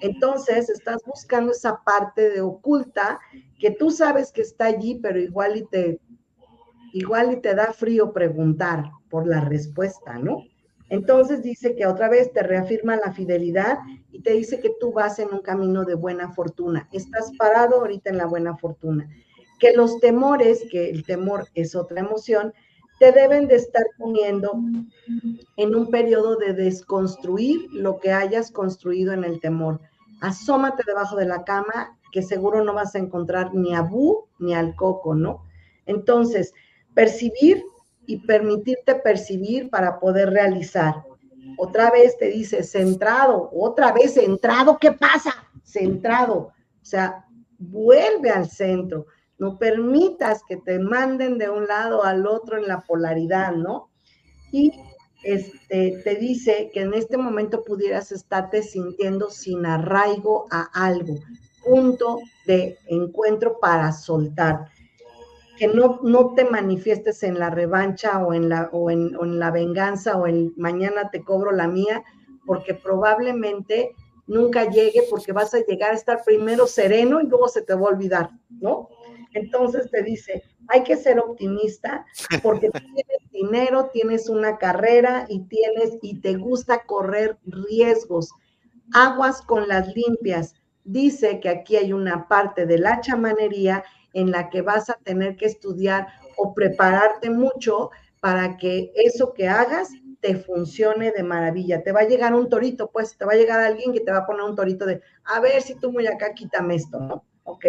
Entonces 0.00 0.70
estás 0.70 1.02
buscando 1.04 1.52
esa 1.52 1.82
parte 1.84 2.30
de 2.30 2.40
oculta 2.40 3.20
que 3.58 3.70
tú 3.70 3.90
sabes 3.90 4.32
que 4.32 4.40
está 4.40 4.64
allí, 4.64 4.98
pero 5.02 5.20
igual 5.20 5.58
y 5.58 5.66
te 5.66 6.00
igual 6.94 7.34
y 7.34 7.40
te 7.42 7.54
da 7.54 7.74
frío 7.74 8.14
preguntar 8.14 8.90
por 9.10 9.26
la 9.26 9.42
respuesta, 9.42 10.18
¿no? 10.18 10.44
Entonces 10.88 11.42
dice 11.42 11.76
que 11.76 11.86
otra 11.86 12.08
vez 12.08 12.32
te 12.32 12.42
reafirma 12.42 12.96
la 12.96 13.12
fidelidad 13.12 13.78
y 14.10 14.22
te 14.22 14.32
dice 14.32 14.58
que 14.58 14.72
tú 14.80 14.90
vas 14.92 15.18
en 15.18 15.34
un 15.34 15.40
camino 15.40 15.84
de 15.84 15.96
buena 15.96 16.32
fortuna. 16.32 16.88
Estás 16.92 17.30
parado 17.36 17.80
ahorita 17.80 18.08
en 18.08 18.16
la 18.16 18.26
buena 18.26 18.56
fortuna 18.56 19.06
que 19.60 19.72
los 19.74 20.00
temores, 20.00 20.64
que 20.70 20.90
el 20.90 21.04
temor 21.04 21.46
es 21.54 21.76
otra 21.76 22.00
emoción, 22.00 22.52
te 22.98 23.12
deben 23.12 23.46
de 23.46 23.56
estar 23.56 23.84
poniendo 23.98 24.52
en 25.56 25.74
un 25.74 25.90
periodo 25.90 26.36
de 26.36 26.52
desconstruir 26.52 27.68
lo 27.72 27.98
que 27.98 28.12
hayas 28.12 28.50
construido 28.50 29.12
en 29.12 29.24
el 29.24 29.40
temor. 29.40 29.80
Asómate 30.20 30.82
debajo 30.86 31.16
de 31.16 31.26
la 31.26 31.44
cama, 31.44 31.98
que 32.12 32.22
seguro 32.22 32.64
no 32.64 32.74
vas 32.74 32.94
a 32.94 32.98
encontrar 32.98 33.54
ni 33.54 33.74
a 33.74 33.82
Bu 33.82 34.28
ni 34.38 34.54
al 34.54 34.74
coco, 34.74 35.14
¿no? 35.14 35.44
Entonces, 35.86 36.52
percibir 36.94 37.62
y 38.06 38.18
permitirte 38.18 38.96
percibir 38.96 39.70
para 39.70 39.98
poder 39.98 40.30
realizar. 40.30 40.96
Otra 41.56 41.90
vez 41.90 42.18
te 42.18 42.26
dice 42.26 42.62
centrado, 42.62 43.50
otra 43.52 43.92
vez 43.92 44.14
centrado, 44.14 44.78
¿qué 44.78 44.92
pasa? 44.92 45.32
Centrado, 45.62 46.36
o 46.36 46.84
sea, 46.84 47.24
vuelve 47.58 48.30
al 48.30 48.48
centro 48.48 49.06
no 49.40 49.58
permitas 49.58 50.42
que 50.46 50.58
te 50.58 50.78
manden 50.78 51.38
de 51.38 51.48
un 51.48 51.66
lado 51.66 52.04
al 52.04 52.26
otro 52.26 52.58
en 52.58 52.68
la 52.68 52.82
polaridad, 52.82 53.52
¿no? 53.52 53.88
Y 54.52 54.70
este, 55.22 55.98
te 56.04 56.14
dice 56.16 56.70
que 56.72 56.82
en 56.82 56.92
este 56.92 57.16
momento 57.16 57.64
pudieras 57.64 58.12
estarte 58.12 58.62
sintiendo 58.62 59.30
sin 59.30 59.64
arraigo 59.64 60.46
a 60.50 60.68
algo, 60.74 61.14
punto 61.64 62.18
de 62.46 62.76
encuentro 62.86 63.58
para 63.58 63.92
soltar. 63.92 64.66
Que 65.58 65.68
no, 65.68 66.00
no 66.02 66.34
te 66.34 66.44
manifiestes 66.44 67.22
en 67.22 67.38
la 67.38 67.48
revancha 67.48 68.22
o 68.22 68.34
en 68.34 68.50
la, 68.50 68.68
o 68.72 68.90
en, 68.90 69.16
o 69.16 69.24
en 69.24 69.38
la 69.38 69.50
venganza 69.50 70.18
o 70.18 70.26
en 70.26 70.52
mañana 70.58 71.10
te 71.10 71.24
cobro 71.24 71.50
la 71.52 71.66
mía, 71.66 72.04
porque 72.44 72.74
probablemente 72.74 73.94
nunca 74.26 74.68
llegue 74.68 75.02
porque 75.08 75.32
vas 75.32 75.54
a 75.54 75.64
llegar 75.64 75.92
a 75.92 75.96
estar 75.96 76.22
primero 76.26 76.66
sereno 76.66 77.22
y 77.22 77.26
luego 77.26 77.48
se 77.48 77.62
te 77.62 77.74
va 77.74 77.80
a 77.80 77.92
olvidar, 77.92 78.30
¿no? 78.50 78.88
Entonces 79.32 79.90
te 79.90 80.02
dice, 80.02 80.42
hay 80.68 80.82
que 80.82 80.96
ser 80.96 81.18
optimista 81.18 82.04
porque 82.42 82.70
tienes 82.70 83.30
dinero, 83.32 83.90
tienes 83.92 84.28
una 84.28 84.58
carrera 84.58 85.26
y 85.28 85.40
tienes 85.40 85.98
y 86.02 86.20
te 86.20 86.34
gusta 86.34 86.84
correr 86.84 87.38
riesgos. 87.44 88.30
Aguas 88.92 89.42
con 89.42 89.68
las 89.68 89.94
limpias. 89.94 90.54
Dice 90.84 91.40
que 91.40 91.48
aquí 91.48 91.76
hay 91.76 91.92
una 91.92 92.26
parte 92.26 92.66
de 92.66 92.78
la 92.78 93.00
chamanería 93.00 93.84
en 94.12 94.30
la 94.30 94.50
que 94.50 94.62
vas 94.62 94.90
a 94.90 94.94
tener 95.04 95.36
que 95.36 95.46
estudiar 95.46 96.08
o 96.36 96.54
prepararte 96.54 97.30
mucho 97.30 97.90
para 98.20 98.56
que 98.56 98.90
eso 98.94 99.32
que 99.32 99.48
hagas 99.48 99.90
te 100.20 100.36
funcione 100.36 101.12
de 101.12 101.22
maravilla. 101.22 101.82
Te 101.82 101.92
va 101.92 102.00
a 102.00 102.08
llegar 102.08 102.34
un 102.34 102.48
torito, 102.48 102.90
pues 102.90 103.16
te 103.16 103.24
va 103.24 103.32
a 103.32 103.36
llegar 103.36 103.60
alguien 103.60 103.92
que 103.92 104.00
te 104.00 104.10
va 104.10 104.18
a 104.18 104.26
poner 104.26 104.42
un 104.42 104.56
torito 104.56 104.84
de, 104.84 105.00
a 105.24 105.40
ver 105.40 105.62
si 105.62 105.76
tú 105.76 105.92
muy 105.92 106.06
acá, 106.06 106.34
quítame 106.34 106.74
esto, 106.74 106.98
¿no? 106.98 107.24
Ok 107.44 107.66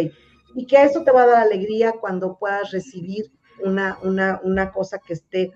y 0.55 0.65
que 0.65 0.83
eso 0.83 1.03
te 1.03 1.11
va 1.11 1.23
a 1.23 1.27
dar 1.27 1.41
alegría 1.43 1.93
cuando 1.93 2.37
puedas 2.37 2.71
recibir 2.71 3.31
una, 3.63 3.99
una, 4.03 4.71
cosa 4.71 4.99
que 4.99 5.13
esté 5.13 5.51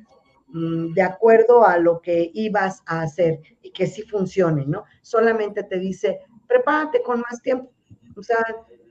mm, 0.48 0.94
de 0.94 1.02
acuerdo 1.02 1.66
a 1.66 1.78
lo 1.78 2.02
que 2.02 2.30
ibas 2.34 2.82
a 2.86 3.02
hacer 3.02 3.40
y 3.62 3.72
que 3.72 3.88
sí 3.88 4.04
funcione, 4.04 4.66
¿no? 4.66 4.84
Solamente 5.02 5.64
te 5.64 5.80
dice, 5.80 6.20
prepárate 6.48 7.02
con 7.02 7.22
más 7.22 7.42
tiempo, 7.42 7.72
o 8.16 8.24
sea, 8.24 8.38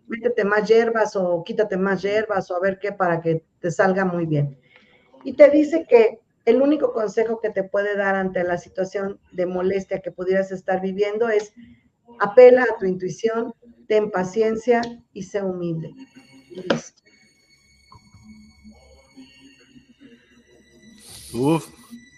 métete 0.06 0.44
más 0.44 0.68
hierbas 0.68 1.16
o 1.16 1.42
quítate 1.44 1.76
más 1.76 2.02
hierbas 2.02 2.50
o 2.50 2.56
a 2.56 2.60
ver 2.60 2.78
qué 2.78 2.92
para 2.92 3.20
que 3.20 3.44
te 3.60 3.70
salga 3.70 4.04
muy 4.04 4.26
bien. 4.26 4.58
Y 5.22 5.34
te 5.34 5.50
dice 5.50 5.86
que 5.88 6.20
el 6.44 6.60
único 6.60 6.92
consejo 6.92 7.40
que 7.40 7.50
te 7.50 7.64
puede 7.64 7.96
dar 7.96 8.14
ante 8.14 8.44
la 8.44 8.58
situación 8.58 9.18
de 9.32 9.46
molestia 9.46 10.00
que 10.00 10.10
pudieras 10.10 10.52
estar 10.52 10.80
viviendo 10.80 11.28
es 11.28 11.54
apela 12.20 12.64
a 12.64 12.78
tu 12.78 12.84
intuición, 12.84 13.54
ten 13.86 14.10
paciencia 14.10 14.80
y 15.12 15.22
sé 15.22 15.42
humilde. 15.42 15.92
Listo. 16.50 17.02
Uf, 21.32 21.68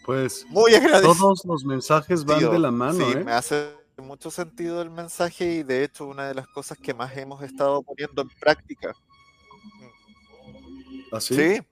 pues 0.05 0.47
muy 0.49 0.75
agradecido. 0.75 1.15
Todos 1.15 1.45
los 1.45 1.65
mensajes 1.65 2.25
van 2.25 2.51
de 2.51 2.59
la 2.59 2.71
mano. 2.71 3.05
Sí, 3.05 3.13
¿eh? 3.13 3.25
me 3.25 3.33
hace 3.33 3.75
mucho 3.97 4.31
sentido 4.31 4.83
el 4.83 4.91
mensaje 4.91 5.55
y 5.55 5.63
de 5.63 5.85
hecho 5.85 6.07
una 6.07 6.29
de 6.29 6.35
las 6.35 6.47
cosas 6.49 6.77
que 6.79 6.93
más 6.93 7.17
hemos 7.17 7.43
estado 7.43 7.83
poniendo 7.83 8.23
en 8.23 8.29
práctica. 8.41 8.93
¿Así? 11.13 11.35
¿Ah, 11.35 11.65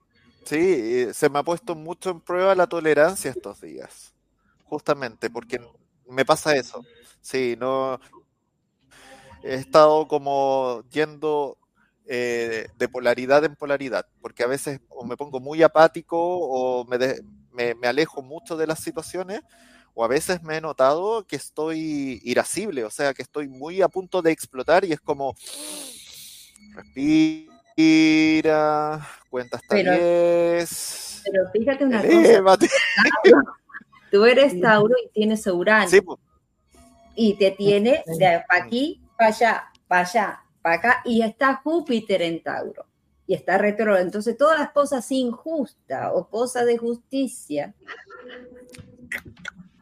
sí, 0.45 1.05
sí, 1.05 1.13
se 1.13 1.29
me 1.29 1.39
ha 1.39 1.43
puesto 1.43 1.75
mucho 1.75 2.09
en 2.09 2.19
prueba 2.19 2.55
la 2.55 2.67
tolerancia 2.67 3.31
estos 3.31 3.61
días, 3.61 4.13
justamente 4.63 5.29
porque 5.29 5.59
me 6.09 6.25
pasa 6.25 6.55
eso. 6.55 6.83
Sí, 7.21 7.55
no, 7.59 7.99
he 9.45 9.55
estado 9.55 10.07
como 10.07 10.83
yendo 10.91 11.57
eh, 12.07 12.67
de 12.77 12.89
polaridad 12.89 13.45
en 13.45 13.55
polaridad, 13.55 14.07
porque 14.21 14.43
a 14.43 14.47
veces 14.47 14.81
o 14.89 15.05
me 15.05 15.15
pongo 15.15 15.39
muy 15.39 15.61
apático 15.61 16.17
o 16.19 16.83
me, 16.85 16.97
me, 17.75 17.87
alejo 17.87 18.23
mucho 18.23 18.57
de 18.57 18.65
las 18.65 18.79
situaciones, 18.79 19.41
o 19.93 20.03
a 20.03 20.07
veces 20.07 20.41
me 20.41 20.57
he 20.57 20.61
notado 20.61 21.27
que 21.27 21.35
estoy 21.35 22.19
irascible, 22.23 22.83
o 22.83 22.89
sea, 22.89 23.13
que 23.13 23.21
estoy 23.21 23.47
muy 23.47 23.83
a 23.83 23.87
punto 23.87 24.23
de 24.23 24.31
explotar 24.31 24.83
y 24.83 24.93
es 24.93 24.99
como, 24.99 25.35
respira, 26.73 27.47
cuenta 29.29 29.57
hasta 29.57 29.75
pero, 29.75 29.91
10. 29.91 31.21
Pero 31.23 31.51
fíjate 31.51 31.85
una 31.85 32.01
cosa. 32.01 32.57
Tú 34.11 34.25
eres 34.25 34.59
Tauro 34.61 34.95
y 35.05 35.09
tienes 35.09 35.45
Urano. 35.45 35.89
Sí, 35.89 36.01
pues. 36.01 36.19
y 37.15 37.35
te 37.35 37.51
tiene 37.51 38.03
de 38.17 38.43
aquí 38.49 39.04
para 39.17 39.29
allá, 39.29 39.71
para 39.87 40.01
allá, 40.01 40.43
para 40.61 40.75
acá, 40.75 41.01
y 41.05 41.21
está 41.21 41.55
Júpiter 41.55 42.21
en 42.21 42.41
Tauro, 42.41 42.85
y 43.27 43.33
está 43.33 43.57
retro. 43.57 43.97
Entonces, 43.97 44.37
todas 44.37 44.59
las 44.59 44.71
cosas 44.71 45.09
injustas 45.11 46.11
o 46.13 46.27
cosas 46.27 46.65
de 46.65 46.77
justicia, 46.77 47.73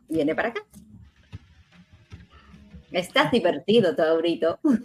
viene 0.07 0.35
para 0.35 0.49
acá. 0.49 0.61
Estás 2.91 3.31
divertido, 3.31 3.95
Taurito. 3.95 4.59
Mm. 4.63 4.83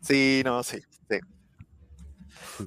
Sí, 0.00 0.42
no, 0.44 0.62
sí, 0.62 0.78
sí. 1.08 1.18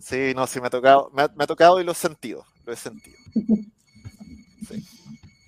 Sí, 0.01 0.33
no, 0.35 0.47
sí, 0.47 0.61
me 0.61 0.67
ha 0.67 0.69
tocado, 0.69 1.11
me 1.13 1.23
ha, 1.23 1.47
tocado 1.47 1.79
y 1.79 1.83
lo 1.83 1.91
he 1.91 1.95
sentido, 1.95 2.45
lo 2.65 2.73
he 2.73 2.75
sentido. 2.75 3.17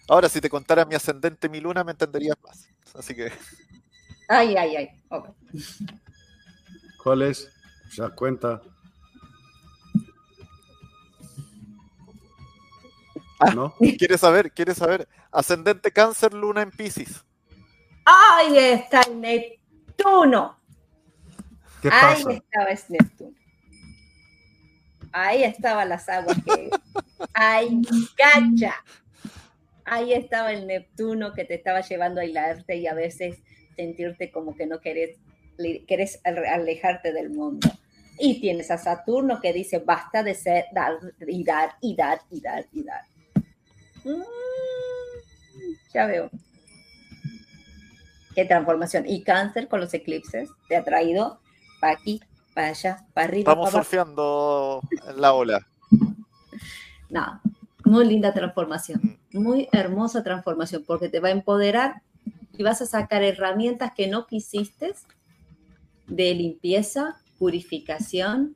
Ahora, 0.08 0.30
si 0.30 0.40
te 0.40 0.50
contara 0.50 0.86
mi 0.86 0.96
ascendente, 0.96 1.50
mi 1.50 1.60
luna, 1.60 1.84
me 1.84 1.92
entenderías 1.92 2.38
más. 2.44 2.68
Así 2.98 3.16
que. 3.16 3.32
Ay, 4.28 4.56
ay, 4.56 4.76
ay. 4.76 4.90
¿Cuál 7.04 7.22
es? 7.24 7.52
Ya 7.96 8.10
cuenta. 8.10 8.62
Ah, 13.40 13.52
¿No? 13.54 13.76
¿Quieres 13.98 14.22
saber? 14.22 14.52
¿Quieres 14.52 14.78
saber? 14.78 15.08
Ascendente 15.32 15.92
cáncer, 15.92 16.34
luna 16.34 16.62
en 16.62 16.72
Pisces. 16.72 17.24
¡Ay, 18.06 18.58
está 18.58 19.02
el 19.02 19.20
Neptuno! 19.20 20.58
Ahí 21.92 22.24
estaba 22.30 22.70
ese 22.70 22.94
Neptuno. 22.94 23.36
Ahí 25.12 25.44
estaban 25.44 25.90
las 25.90 26.08
aguas 26.10 26.38
que. 26.44 26.70
¡Ay, 27.34 27.82
cacha! 28.16 28.76
Ahí 29.86 30.14
estaba 30.14 30.52
el 30.52 30.66
Neptuno 30.66 31.34
que 31.34 31.46
te 31.46 31.54
estaba 31.54 31.82
llevando 31.82 32.20
a 32.20 32.26
hilarte 32.26 32.76
y 32.76 32.88
a 32.88 32.94
veces 32.94 33.38
sentirte 33.76 34.32
como 34.32 34.56
que 34.56 34.66
no 34.66 34.82
querés, 34.82 35.18
querés 35.88 36.20
alejarte 36.24 37.14
del 37.14 37.30
mundo. 37.30 37.70
Y 38.18 38.40
tienes 38.42 38.72
a 38.72 38.78
Saturno 38.78 39.40
que 39.42 39.54
dice, 39.54 39.80
basta 39.80 40.24
de 40.24 40.34
ser, 40.34 40.66
dar 40.74 40.94
y 41.28 41.44
dar 41.44 41.76
y 41.82 41.96
dar 41.96 42.22
y 42.32 42.42
dar 42.42 42.66
y 42.72 42.84
dar. 42.84 43.02
Mm, 44.06 44.24
ya 45.94 46.06
veo. 46.08 46.30
Qué 48.34 48.46
transformación. 48.46 49.06
Y 49.08 49.24
cáncer 49.24 49.68
con 49.68 49.82
los 49.82 49.94
eclipses 49.94 50.50
te 50.68 50.78
ha 50.78 50.84
traído 50.84 51.40
para 51.80 51.94
aquí, 51.94 52.22
para 52.54 52.68
allá, 52.70 53.06
para 53.14 53.28
arriba. 53.28 53.52
Estamos 53.52 53.72
surfeando 53.72 54.82
en 55.08 55.22
la 55.22 55.34
ola. 55.34 55.68
No, 57.10 57.42
muy 57.86 58.06
linda 58.06 58.34
transformación, 58.34 59.18
mm. 59.32 59.40
muy 59.40 59.70
hermosa 59.72 60.24
transformación, 60.24 60.84
porque 60.86 61.08
te 61.08 61.20
va 61.20 61.30
a 61.30 61.32
empoderar 61.32 62.02
y 62.58 62.64
vas 62.64 62.82
a 62.82 62.86
sacar 62.86 63.24
herramientas 63.24 63.94
que 63.96 64.08
no 64.08 64.26
quisiste 64.26 64.94
de 66.08 66.34
limpieza, 66.34 67.18
purificación. 67.38 68.56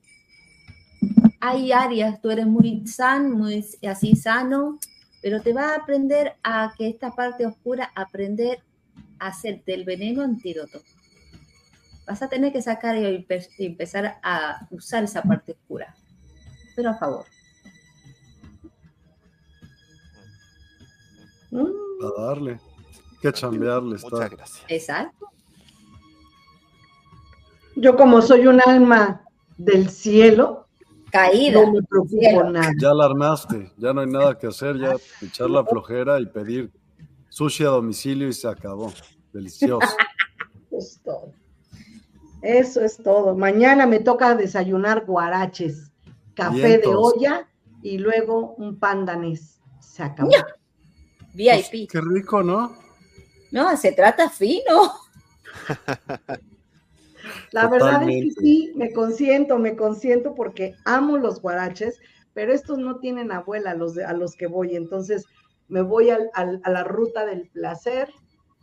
Hay 1.40 1.72
áreas, 1.72 2.22
tú 2.22 2.32
eres 2.32 2.48
muy 2.48 2.86
sano, 2.88 3.36
muy 3.36 3.66
así 3.88 4.16
sano, 4.16 4.80
pero 5.22 5.42
te 5.42 5.54
va 5.54 5.74
a 5.74 5.76
aprender 5.78 6.36
a 6.44 6.74
que 6.78 6.88
esta 6.88 7.12
parte 7.12 7.46
oscura, 7.46 7.92
aprender 7.96 8.60
a 9.20 9.28
hacer 9.28 9.64
del 9.66 9.86
veneno 9.86 10.24
antídoto. 10.24 10.82
Vas 12.08 12.22
a 12.22 12.30
tener 12.30 12.52
que 12.52 12.62
sacar 12.62 12.98
y 12.98 13.26
empezar 13.60 14.20
a 14.24 14.68
usar 14.72 15.04
esa 15.04 15.22
parte 15.22 15.52
oscura, 15.52 15.96
pero 16.76 16.90
a 16.90 16.98
favor. 16.98 17.26
A 21.52 22.22
darle. 22.22 22.60
Que 23.22 23.34
chambearle 23.34 23.98
Muchas 24.02 24.30
gracias. 24.30 24.66
Exacto. 24.68 25.28
Yo 27.76 27.96
como 27.96 28.22
soy 28.22 28.48
un 28.48 28.62
alma 28.62 29.22
del 29.58 29.90
cielo, 29.90 30.68
caída. 31.12 31.62
No 31.62 31.74
me 31.74 31.82
preocupo 31.84 32.44
nada. 32.50 32.72
Ya 32.80 32.94
la 32.94 33.06
armaste, 33.06 33.72
ya 33.78 33.94
no 33.94 34.02
hay 34.02 34.08
nada 34.08 34.38
que 34.38 34.48
hacer, 34.48 34.78
ya 34.78 34.96
echar 35.22 35.50
la 35.50 35.64
flojera 35.66 36.20
y 36.20 36.26
pedir 36.26 36.72
sushi 37.30 37.64
a 37.64 37.70
domicilio 37.70 38.28
y 38.28 38.34
se 38.34 38.48
acabó. 38.48 38.92
Delicioso. 39.32 39.88
es 40.72 41.02
todo. 41.04 41.34
Eso 42.42 42.82
es 42.82 42.98
todo. 42.98 43.36
Mañana 43.36 43.86
me 43.86 44.00
toca 44.00 44.36
desayunar 44.36 45.06
guaraches, 45.06 45.92
café 46.34 46.80
de 46.80 46.88
olla 46.88 47.48
y 47.82 47.98
luego 47.98 48.56
un 48.56 48.80
pandanés. 48.80 49.60
Se 49.80 50.04
acabó. 50.04 50.32
VIP. 51.34 51.72
Pues, 51.72 51.88
qué 51.92 52.02
rico, 52.02 52.44
¿no? 52.44 52.76
No, 53.52 53.76
se 53.78 53.92
trata 53.92 54.30
fino. 54.30 54.94
La 57.52 57.68
verdad 57.68 58.08
es 58.08 58.36
que 58.36 58.42
sí, 58.42 58.72
me 58.76 58.92
consiento, 58.94 59.58
me 59.58 59.76
consiento 59.76 60.36
porque 60.36 60.76
amo 60.86 61.18
los 61.18 61.42
guaraches, 61.42 62.00
pero 62.34 62.54
estos 62.54 62.78
no 62.78 63.00
tienen 63.00 63.32
abuela 63.32 63.74
los 63.74 63.98
a 63.98 64.14
los 64.14 64.36
que 64.36 64.48
voy. 64.48 64.76
Entonces 64.76 65.26
me 65.68 65.82
voy 65.82 66.10
a 66.10 66.20
la 66.66 66.84
ruta 66.84 67.26
del 67.26 67.50
placer, 67.50 68.10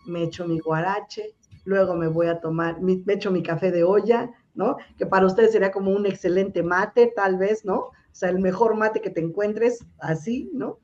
me 0.06 0.22
echo 0.24 0.46
mi 0.46 0.58
guarache, 0.58 1.34
luego 1.64 1.94
me 1.94 2.08
voy 2.08 2.28
a 2.28 2.40
tomar, 2.40 2.80
me 2.80 3.02
echo 3.08 3.30
mi 3.30 3.42
café 3.42 3.70
de 3.70 3.84
olla, 3.84 4.30
¿no? 4.54 4.76
Que 4.96 5.06
para 5.06 5.26
ustedes 5.26 5.52
sería 5.52 5.70
como 5.70 5.90
un 5.90 6.06
excelente 6.06 6.62
mate, 6.62 7.12
tal 7.14 7.36
vez, 7.36 7.64
¿no? 7.64 7.76
O 7.76 7.92
sea, 8.12 8.30
el 8.30 8.38
mejor 8.38 8.76
mate 8.76 9.00
que 9.00 9.10
te 9.10 9.20
encuentres, 9.20 9.84
así, 9.98 10.50
¿no? 10.54 10.78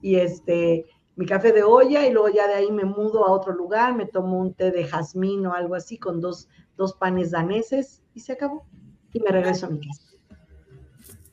Y 0.00 0.16
este, 0.16 0.86
mi 1.16 1.26
café 1.26 1.52
de 1.52 1.62
olla 1.62 2.06
y 2.06 2.12
luego 2.12 2.28
ya 2.28 2.46
de 2.46 2.54
ahí 2.54 2.72
me 2.72 2.84
mudo 2.84 3.26
a 3.26 3.32
otro 3.32 3.54
lugar, 3.54 3.94
me 3.94 4.06
tomo 4.06 4.38
un 4.38 4.54
té 4.54 4.70
de 4.70 4.84
jazmín 4.84 5.46
o 5.46 5.52
algo 5.52 5.74
así 5.74 5.98
con 5.98 6.20
dos, 6.20 6.48
dos 6.76 6.94
panes 6.94 7.30
daneses 7.30 8.02
y 8.14 8.20
se 8.20 8.32
acabó. 8.32 8.66
Y 9.12 9.20
me 9.20 9.30
regreso 9.30 9.66
a 9.66 9.70
mi 9.70 9.80
casa. 9.80 10.02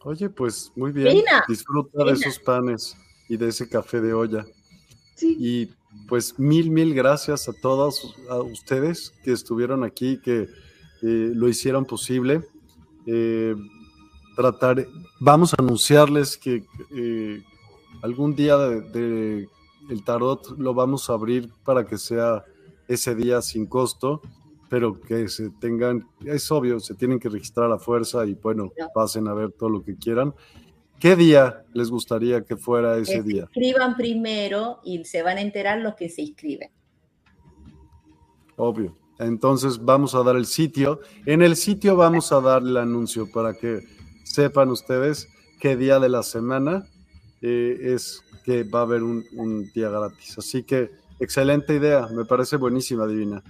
Oye, 0.03 0.29
pues 0.29 0.71
muy 0.75 0.91
bien. 0.91 1.23
Disfruta 1.47 2.03
de 2.03 2.11
esos 2.11 2.39
panes 2.39 2.95
y 3.29 3.37
de 3.37 3.49
ese 3.49 3.69
café 3.69 4.01
de 4.01 4.13
olla. 4.13 4.45
Sí. 5.15 5.37
Y 5.39 5.69
pues 6.07 6.37
mil, 6.37 6.71
mil 6.71 6.93
gracias 6.93 7.47
a 7.47 7.53
todos, 7.53 8.15
a 8.29 8.37
ustedes 8.37 9.13
que 9.23 9.31
estuvieron 9.31 9.83
aquí, 9.83 10.19
que 10.21 10.41
eh, 10.41 10.47
lo 11.33 11.47
hicieron 11.47 11.85
posible. 11.85 12.41
Eh, 13.05 13.55
tratar, 14.35 14.85
vamos 15.19 15.53
a 15.53 15.57
anunciarles 15.59 16.37
que 16.37 16.65
eh, 16.91 17.43
algún 18.01 18.35
día 18.35 18.57
de 18.57 19.47
el 19.89 20.03
tarot 20.03 20.57
lo 20.57 20.73
vamos 20.73 21.09
a 21.09 21.13
abrir 21.13 21.49
para 21.63 21.85
que 21.85 21.97
sea 21.97 22.45
ese 22.87 23.15
día 23.15 23.41
sin 23.41 23.65
costo, 23.65 24.21
pero 24.69 24.99
que 24.99 25.27
se 25.27 25.49
tengan, 25.49 26.07
es 26.25 26.51
obvio, 26.51 26.79
se 26.79 26.95
tienen 26.95 27.19
que 27.19 27.29
registrar 27.29 27.71
a 27.71 27.79
fuerza 27.79 28.25
y 28.25 28.35
bueno, 28.35 28.71
pasen 28.93 29.27
a 29.27 29.33
ver 29.33 29.51
todo 29.51 29.69
lo 29.69 29.83
que 29.83 29.95
quieran. 29.95 30.33
¿Qué 30.99 31.15
día 31.15 31.63
les 31.73 31.89
gustaría 31.89 32.43
que 32.43 32.57
fuera 32.57 32.97
ese 32.97 33.23
día? 33.23 33.43
Escriban 33.43 33.95
primero 33.95 34.79
y 34.83 35.03
se 35.05 35.23
van 35.23 35.37
a 35.37 35.41
enterar 35.41 35.79
los 35.79 35.95
que 35.95 36.09
se 36.09 36.21
inscriben. 36.21 36.69
Obvio. 38.57 38.95
Entonces 39.17 39.83
vamos 39.83 40.13
a 40.13 40.23
dar 40.23 40.35
el 40.35 40.45
sitio. 40.45 40.99
En 41.25 41.41
el 41.41 41.55
sitio 41.55 41.95
vamos 41.95 42.31
a 42.31 42.41
dar 42.41 42.61
el 42.61 42.75
anuncio 42.77 43.29
para 43.31 43.53
que 43.53 43.81
sepan 44.23 44.69
ustedes 44.69 45.29
qué 45.59 45.75
día 45.77 45.99
de 45.99 46.09
la 46.09 46.23
semana 46.23 46.85
eh, 47.41 47.77
es 47.81 48.21
que 48.43 48.63
va 48.63 48.79
a 48.79 48.83
haber 48.83 49.03
un, 49.03 49.71
día 49.73 49.89
gratis. 49.89 50.37
Así 50.37 50.63
que 50.63 50.91
excelente 51.19 51.75
idea, 51.75 52.07
me 52.07 52.25
parece 52.25 52.57
buenísima, 52.57 53.07
Divina. 53.07 53.43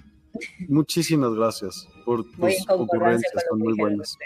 Muchísimas 0.68 1.34
gracias 1.34 1.88
por 2.04 2.24
tus 2.24 2.54
ocurrencias, 2.68 3.44
son 3.48 3.58
muy 3.58 3.74
buenas. 3.76 4.16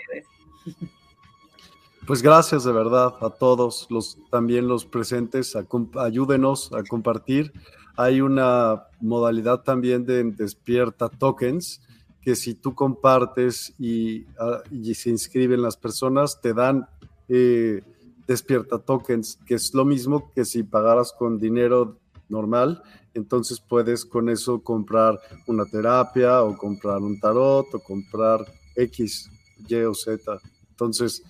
Pues 2.06 2.20
gracias 2.20 2.64
de 2.64 2.72
verdad 2.72 3.14
a 3.22 3.30
todos, 3.30 3.86
los, 3.88 4.18
también 4.30 4.68
los 4.68 4.84
presentes, 4.84 5.56
ayúdenos 5.96 6.70
a 6.74 6.82
compartir. 6.82 7.52
Hay 7.96 8.20
una 8.20 8.84
modalidad 9.00 9.62
también 9.62 10.04
de 10.04 10.22
despierta 10.24 11.08
tokens, 11.08 11.80
que 12.20 12.36
si 12.36 12.54
tú 12.54 12.74
compartes 12.74 13.74
y, 13.78 14.24
ah, 14.38 14.62
se 14.94 15.10
inscriben 15.10 15.62
las 15.62 15.78
personas, 15.78 16.40
te 16.42 16.52
dan 16.52 16.86
eh, 17.28 17.82
despierta 18.26 18.78
tokens, 18.78 19.38
que 19.46 19.54
es 19.54 19.74
lo 19.74 19.84
mismo 19.84 20.32
que 20.34 20.44
si 20.44 20.62
pagaras 20.62 21.12
con 21.12 21.38
dinero 21.38 21.98
normal, 22.28 22.82
entonces 23.14 23.60
puedes 23.60 24.04
con 24.04 24.28
eso 24.28 24.62
comprar 24.62 25.20
una 25.46 25.64
terapia 25.66 26.42
o 26.42 26.56
comprar 26.56 26.98
un 26.98 27.18
tarot 27.20 27.66
o 27.72 27.80
comprar 27.80 28.40
X, 28.74 29.30
Y 29.68 29.74
o 29.76 29.94
Z. 29.94 30.38
Entonces, 30.70 31.22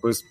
pues 0.00 0.24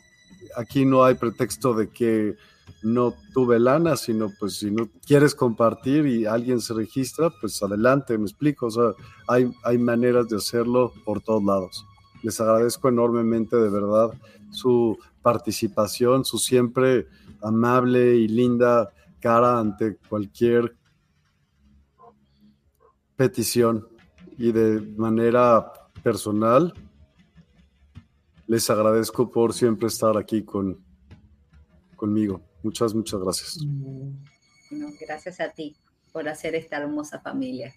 aquí 0.55 0.85
no 0.85 1.03
hay 1.03 1.15
pretexto 1.15 1.73
de 1.73 1.89
que 1.89 2.35
no 2.81 3.13
tuve 3.33 3.59
lana, 3.59 3.95
sino 3.95 4.29
pues 4.39 4.57
si 4.57 4.71
no 4.71 4.89
quieres 5.05 5.35
compartir 5.35 6.05
y 6.05 6.25
alguien 6.25 6.61
se 6.61 6.73
registra, 6.73 7.31
pues 7.41 7.61
adelante, 7.63 8.17
me 8.17 8.25
explico. 8.25 8.67
O 8.67 8.71
sea, 8.71 8.93
hay, 9.27 9.51
hay 9.63 9.77
maneras 9.77 10.27
de 10.27 10.37
hacerlo 10.37 10.93
por 11.05 11.21
todos 11.21 11.43
lados. 11.43 11.85
Les 12.23 12.39
agradezco 12.39 12.89
enormemente 12.89 13.57
de 13.57 13.69
verdad 13.69 14.11
su 14.53 14.97
participación, 15.21 16.25
su 16.25 16.37
siempre 16.37 17.07
amable 17.41 18.15
y 18.15 18.27
linda 18.27 18.89
cara 19.19 19.59
ante 19.59 19.97
cualquier 20.09 20.75
petición. 23.15 23.87
y 24.35 24.51
de 24.51 24.81
manera 24.97 25.71
personal, 26.01 26.73
les 28.47 28.69
agradezco 28.69 29.29
por 29.29 29.53
siempre 29.53 29.87
estar 29.87 30.17
aquí 30.17 30.43
con, 30.43 30.83
conmigo. 31.95 32.41
Muchas, 32.63 32.93
muchas 32.95 33.19
gracias. 33.21 33.59
gracias 34.99 35.39
a 35.39 35.49
ti 35.49 35.75
por 36.11 36.27
hacer 36.27 36.55
esta 36.55 36.77
hermosa 36.77 37.19
familia. 37.19 37.73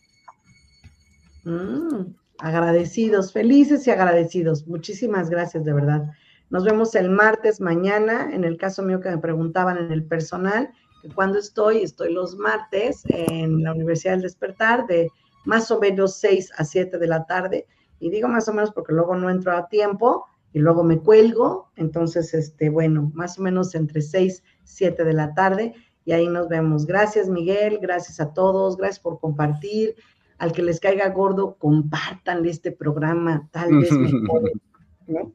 Mm, 1.44 2.14
agradecidos, 2.38 3.32
felices 3.32 3.86
y 3.86 3.90
agradecidos. 3.90 4.66
Muchísimas 4.66 5.30
gracias, 5.30 5.64
de 5.64 5.72
verdad. 5.72 6.10
Nos 6.50 6.64
vemos 6.64 6.94
el 6.94 7.10
martes 7.10 7.60
mañana. 7.60 8.30
En 8.32 8.44
el 8.44 8.56
caso 8.56 8.82
mío 8.82 9.00
que 9.00 9.10
me 9.10 9.18
preguntaban 9.18 9.78
en 9.78 9.92
el 9.92 10.04
personal, 10.04 10.70
que 11.02 11.08
cuando 11.08 11.38
estoy, 11.38 11.82
estoy 11.82 12.12
los 12.12 12.36
martes 12.36 13.02
en 13.08 13.62
la 13.62 13.72
Universidad 13.72 14.12
del 14.12 14.22
Despertar 14.22 14.86
de 14.86 15.10
más 15.44 15.70
o 15.70 15.80
menos 15.80 16.16
6 16.16 16.52
a 16.56 16.64
7 16.64 16.98
de 16.98 17.06
la 17.06 17.26
tarde. 17.26 17.66
Y 17.98 18.10
digo 18.10 18.28
más 18.28 18.48
o 18.48 18.52
menos 18.52 18.72
porque 18.72 18.92
luego 18.92 19.16
no 19.16 19.30
entro 19.30 19.56
a 19.56 19.68
tiempo 19.68 20.26
y 20.52 20.60
luego 20.60 20.84
me 20.84 20.98
cuelgo. 20.98 21.70
Entonces, 21.76 22.32
este, 22.34 22.68
bueno, 22.68 23.10
más 23.14 23.38
o 23.38 23.42
menos 23.42 23.74
entre 23.74 24.00
6 24.00 24.42
y 24.44 24.60
7 24.64 25.04
de 25.04 25.12
la 25.12 25.34
tarde. 25.34 25.74
Y 26.04 26.12
ahí 26.12 26.28
nos 26.28 26.48
vemos. 26.48 26.86
Gracias, 26.86 27.28
Miguel. 27.28 27.78
Gracias 27.80 28.20
a 28.20 28.32
todos. 28.32 28.76
Gracias 28.76 29.00
por 29.00 29.18
compartir. 29.18 29.96
Al 30.38 30.52
que 30.52 30.62
les 30.62 30.78
caiga 30.78 31.08
gordo, 31.08 31.56
compartan 31.58 32.44
este 32.46 32.70
programa. 32.70 33.48
Tal 33.50 33.78
vez 33.78 33.90
mejor, 33.90 34.52
¿no? 35.08 35.32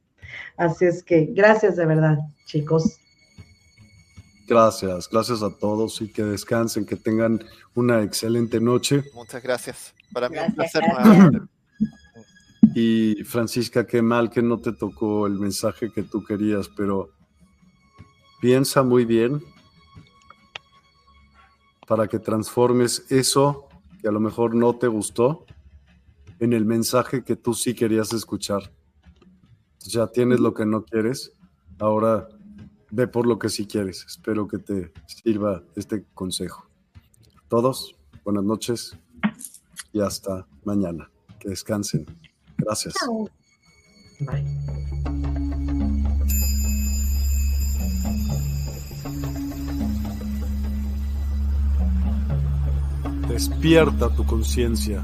Así 0.58 0.85
es 0.85 1.03
que 1.03 1.26
gracias 1.26 1.76
de 1.76 1.85
verdad, 1.85 2.18
chicos. 2.45 2.98
Gracias, 4.48 5.08
gracias 5.10 5.43
a 5.43 5.50
todos 5.58 6.01
y 6.01 6.11
que 6.11 6.24
descansen, 6.24 6.85
que 6.85 6.98
tengan 6.98 7.42
una 7.74 8.03
excelente 8.03 8.60
noche. 8.60 9.03
Muchas 9.14 9.42
gracias. 9.42 9.93
Para 10.11 10.27
mí 10.27 10.38
es 10.38 10.50
un 10.50 10.56
placer 10.56 10.84
Y 12.76 13.24
Francisca, 13.24 13.85
qué 13.85 14.01
mal 14.01 14.30
que 14.30 14.42
no 14.42 14.60
te 14.60 14.72
tocó 14.74 15.27
el 15.27 15.40
mensaje 15.40 15.92
que 15.92 16.03
tú 16.03 16.24
querías, 16.24 16.69
pero 16.69 17.10
piensa 18.42 18.84
muy 18.84 19.06
bien 19.06 19.43
para 21.88 22.08
que 22.08 22.19
transformes 22.19 23.06
eso 23.10 23.68
que 24.01 24.08
a 24.08 24.11
lo 24.11 24.19
mejor 24.19 24.56
no 24.56 24.76
te 24.76 24.88
gustó 24.88 25.45
en 26.40 26.53
el 26.53 26.66
mensaje 26.66 27.24
que 27.24 27.35
tú 27.35 27.53
sí 27.53 27.74
querías 27.74 28.14
escuchar. 28.14 28.72
Ya 29.85 30.08
tienes 30.08 30.40
lo 30.40 30.53
que 30.53 30.66
no 30.66 30.84
quieres, 30.85 31.34
ahora 31.80 32.27
ve 32.92 33.08
por 33.08 33.26
lo 33.26 33.40
que 33.40 33.50
sí 33.50 33.66
quieres. 33.66 34.06
Espero 34.06 34.48
que 34.48 34.58
te 34.58 34.92
sirva 35.08 35.64
este 35.76 36.06
consejo. 36.14 36.66
Todos, 37.48 37.95
buenas 38.24 38.43
noches 38.43 38.98
y 39.92 40.01
hasta 40.01 40.48
mañana. 40.64 41.10
Que 41.40 41.50
descansen. 41.50 42.06
Gracias. 42.58 42.93
Bye. 44.19 44.45
Despierta 53.27 54.14
tu 54.14 54.26
conciencia. 54.26 55.03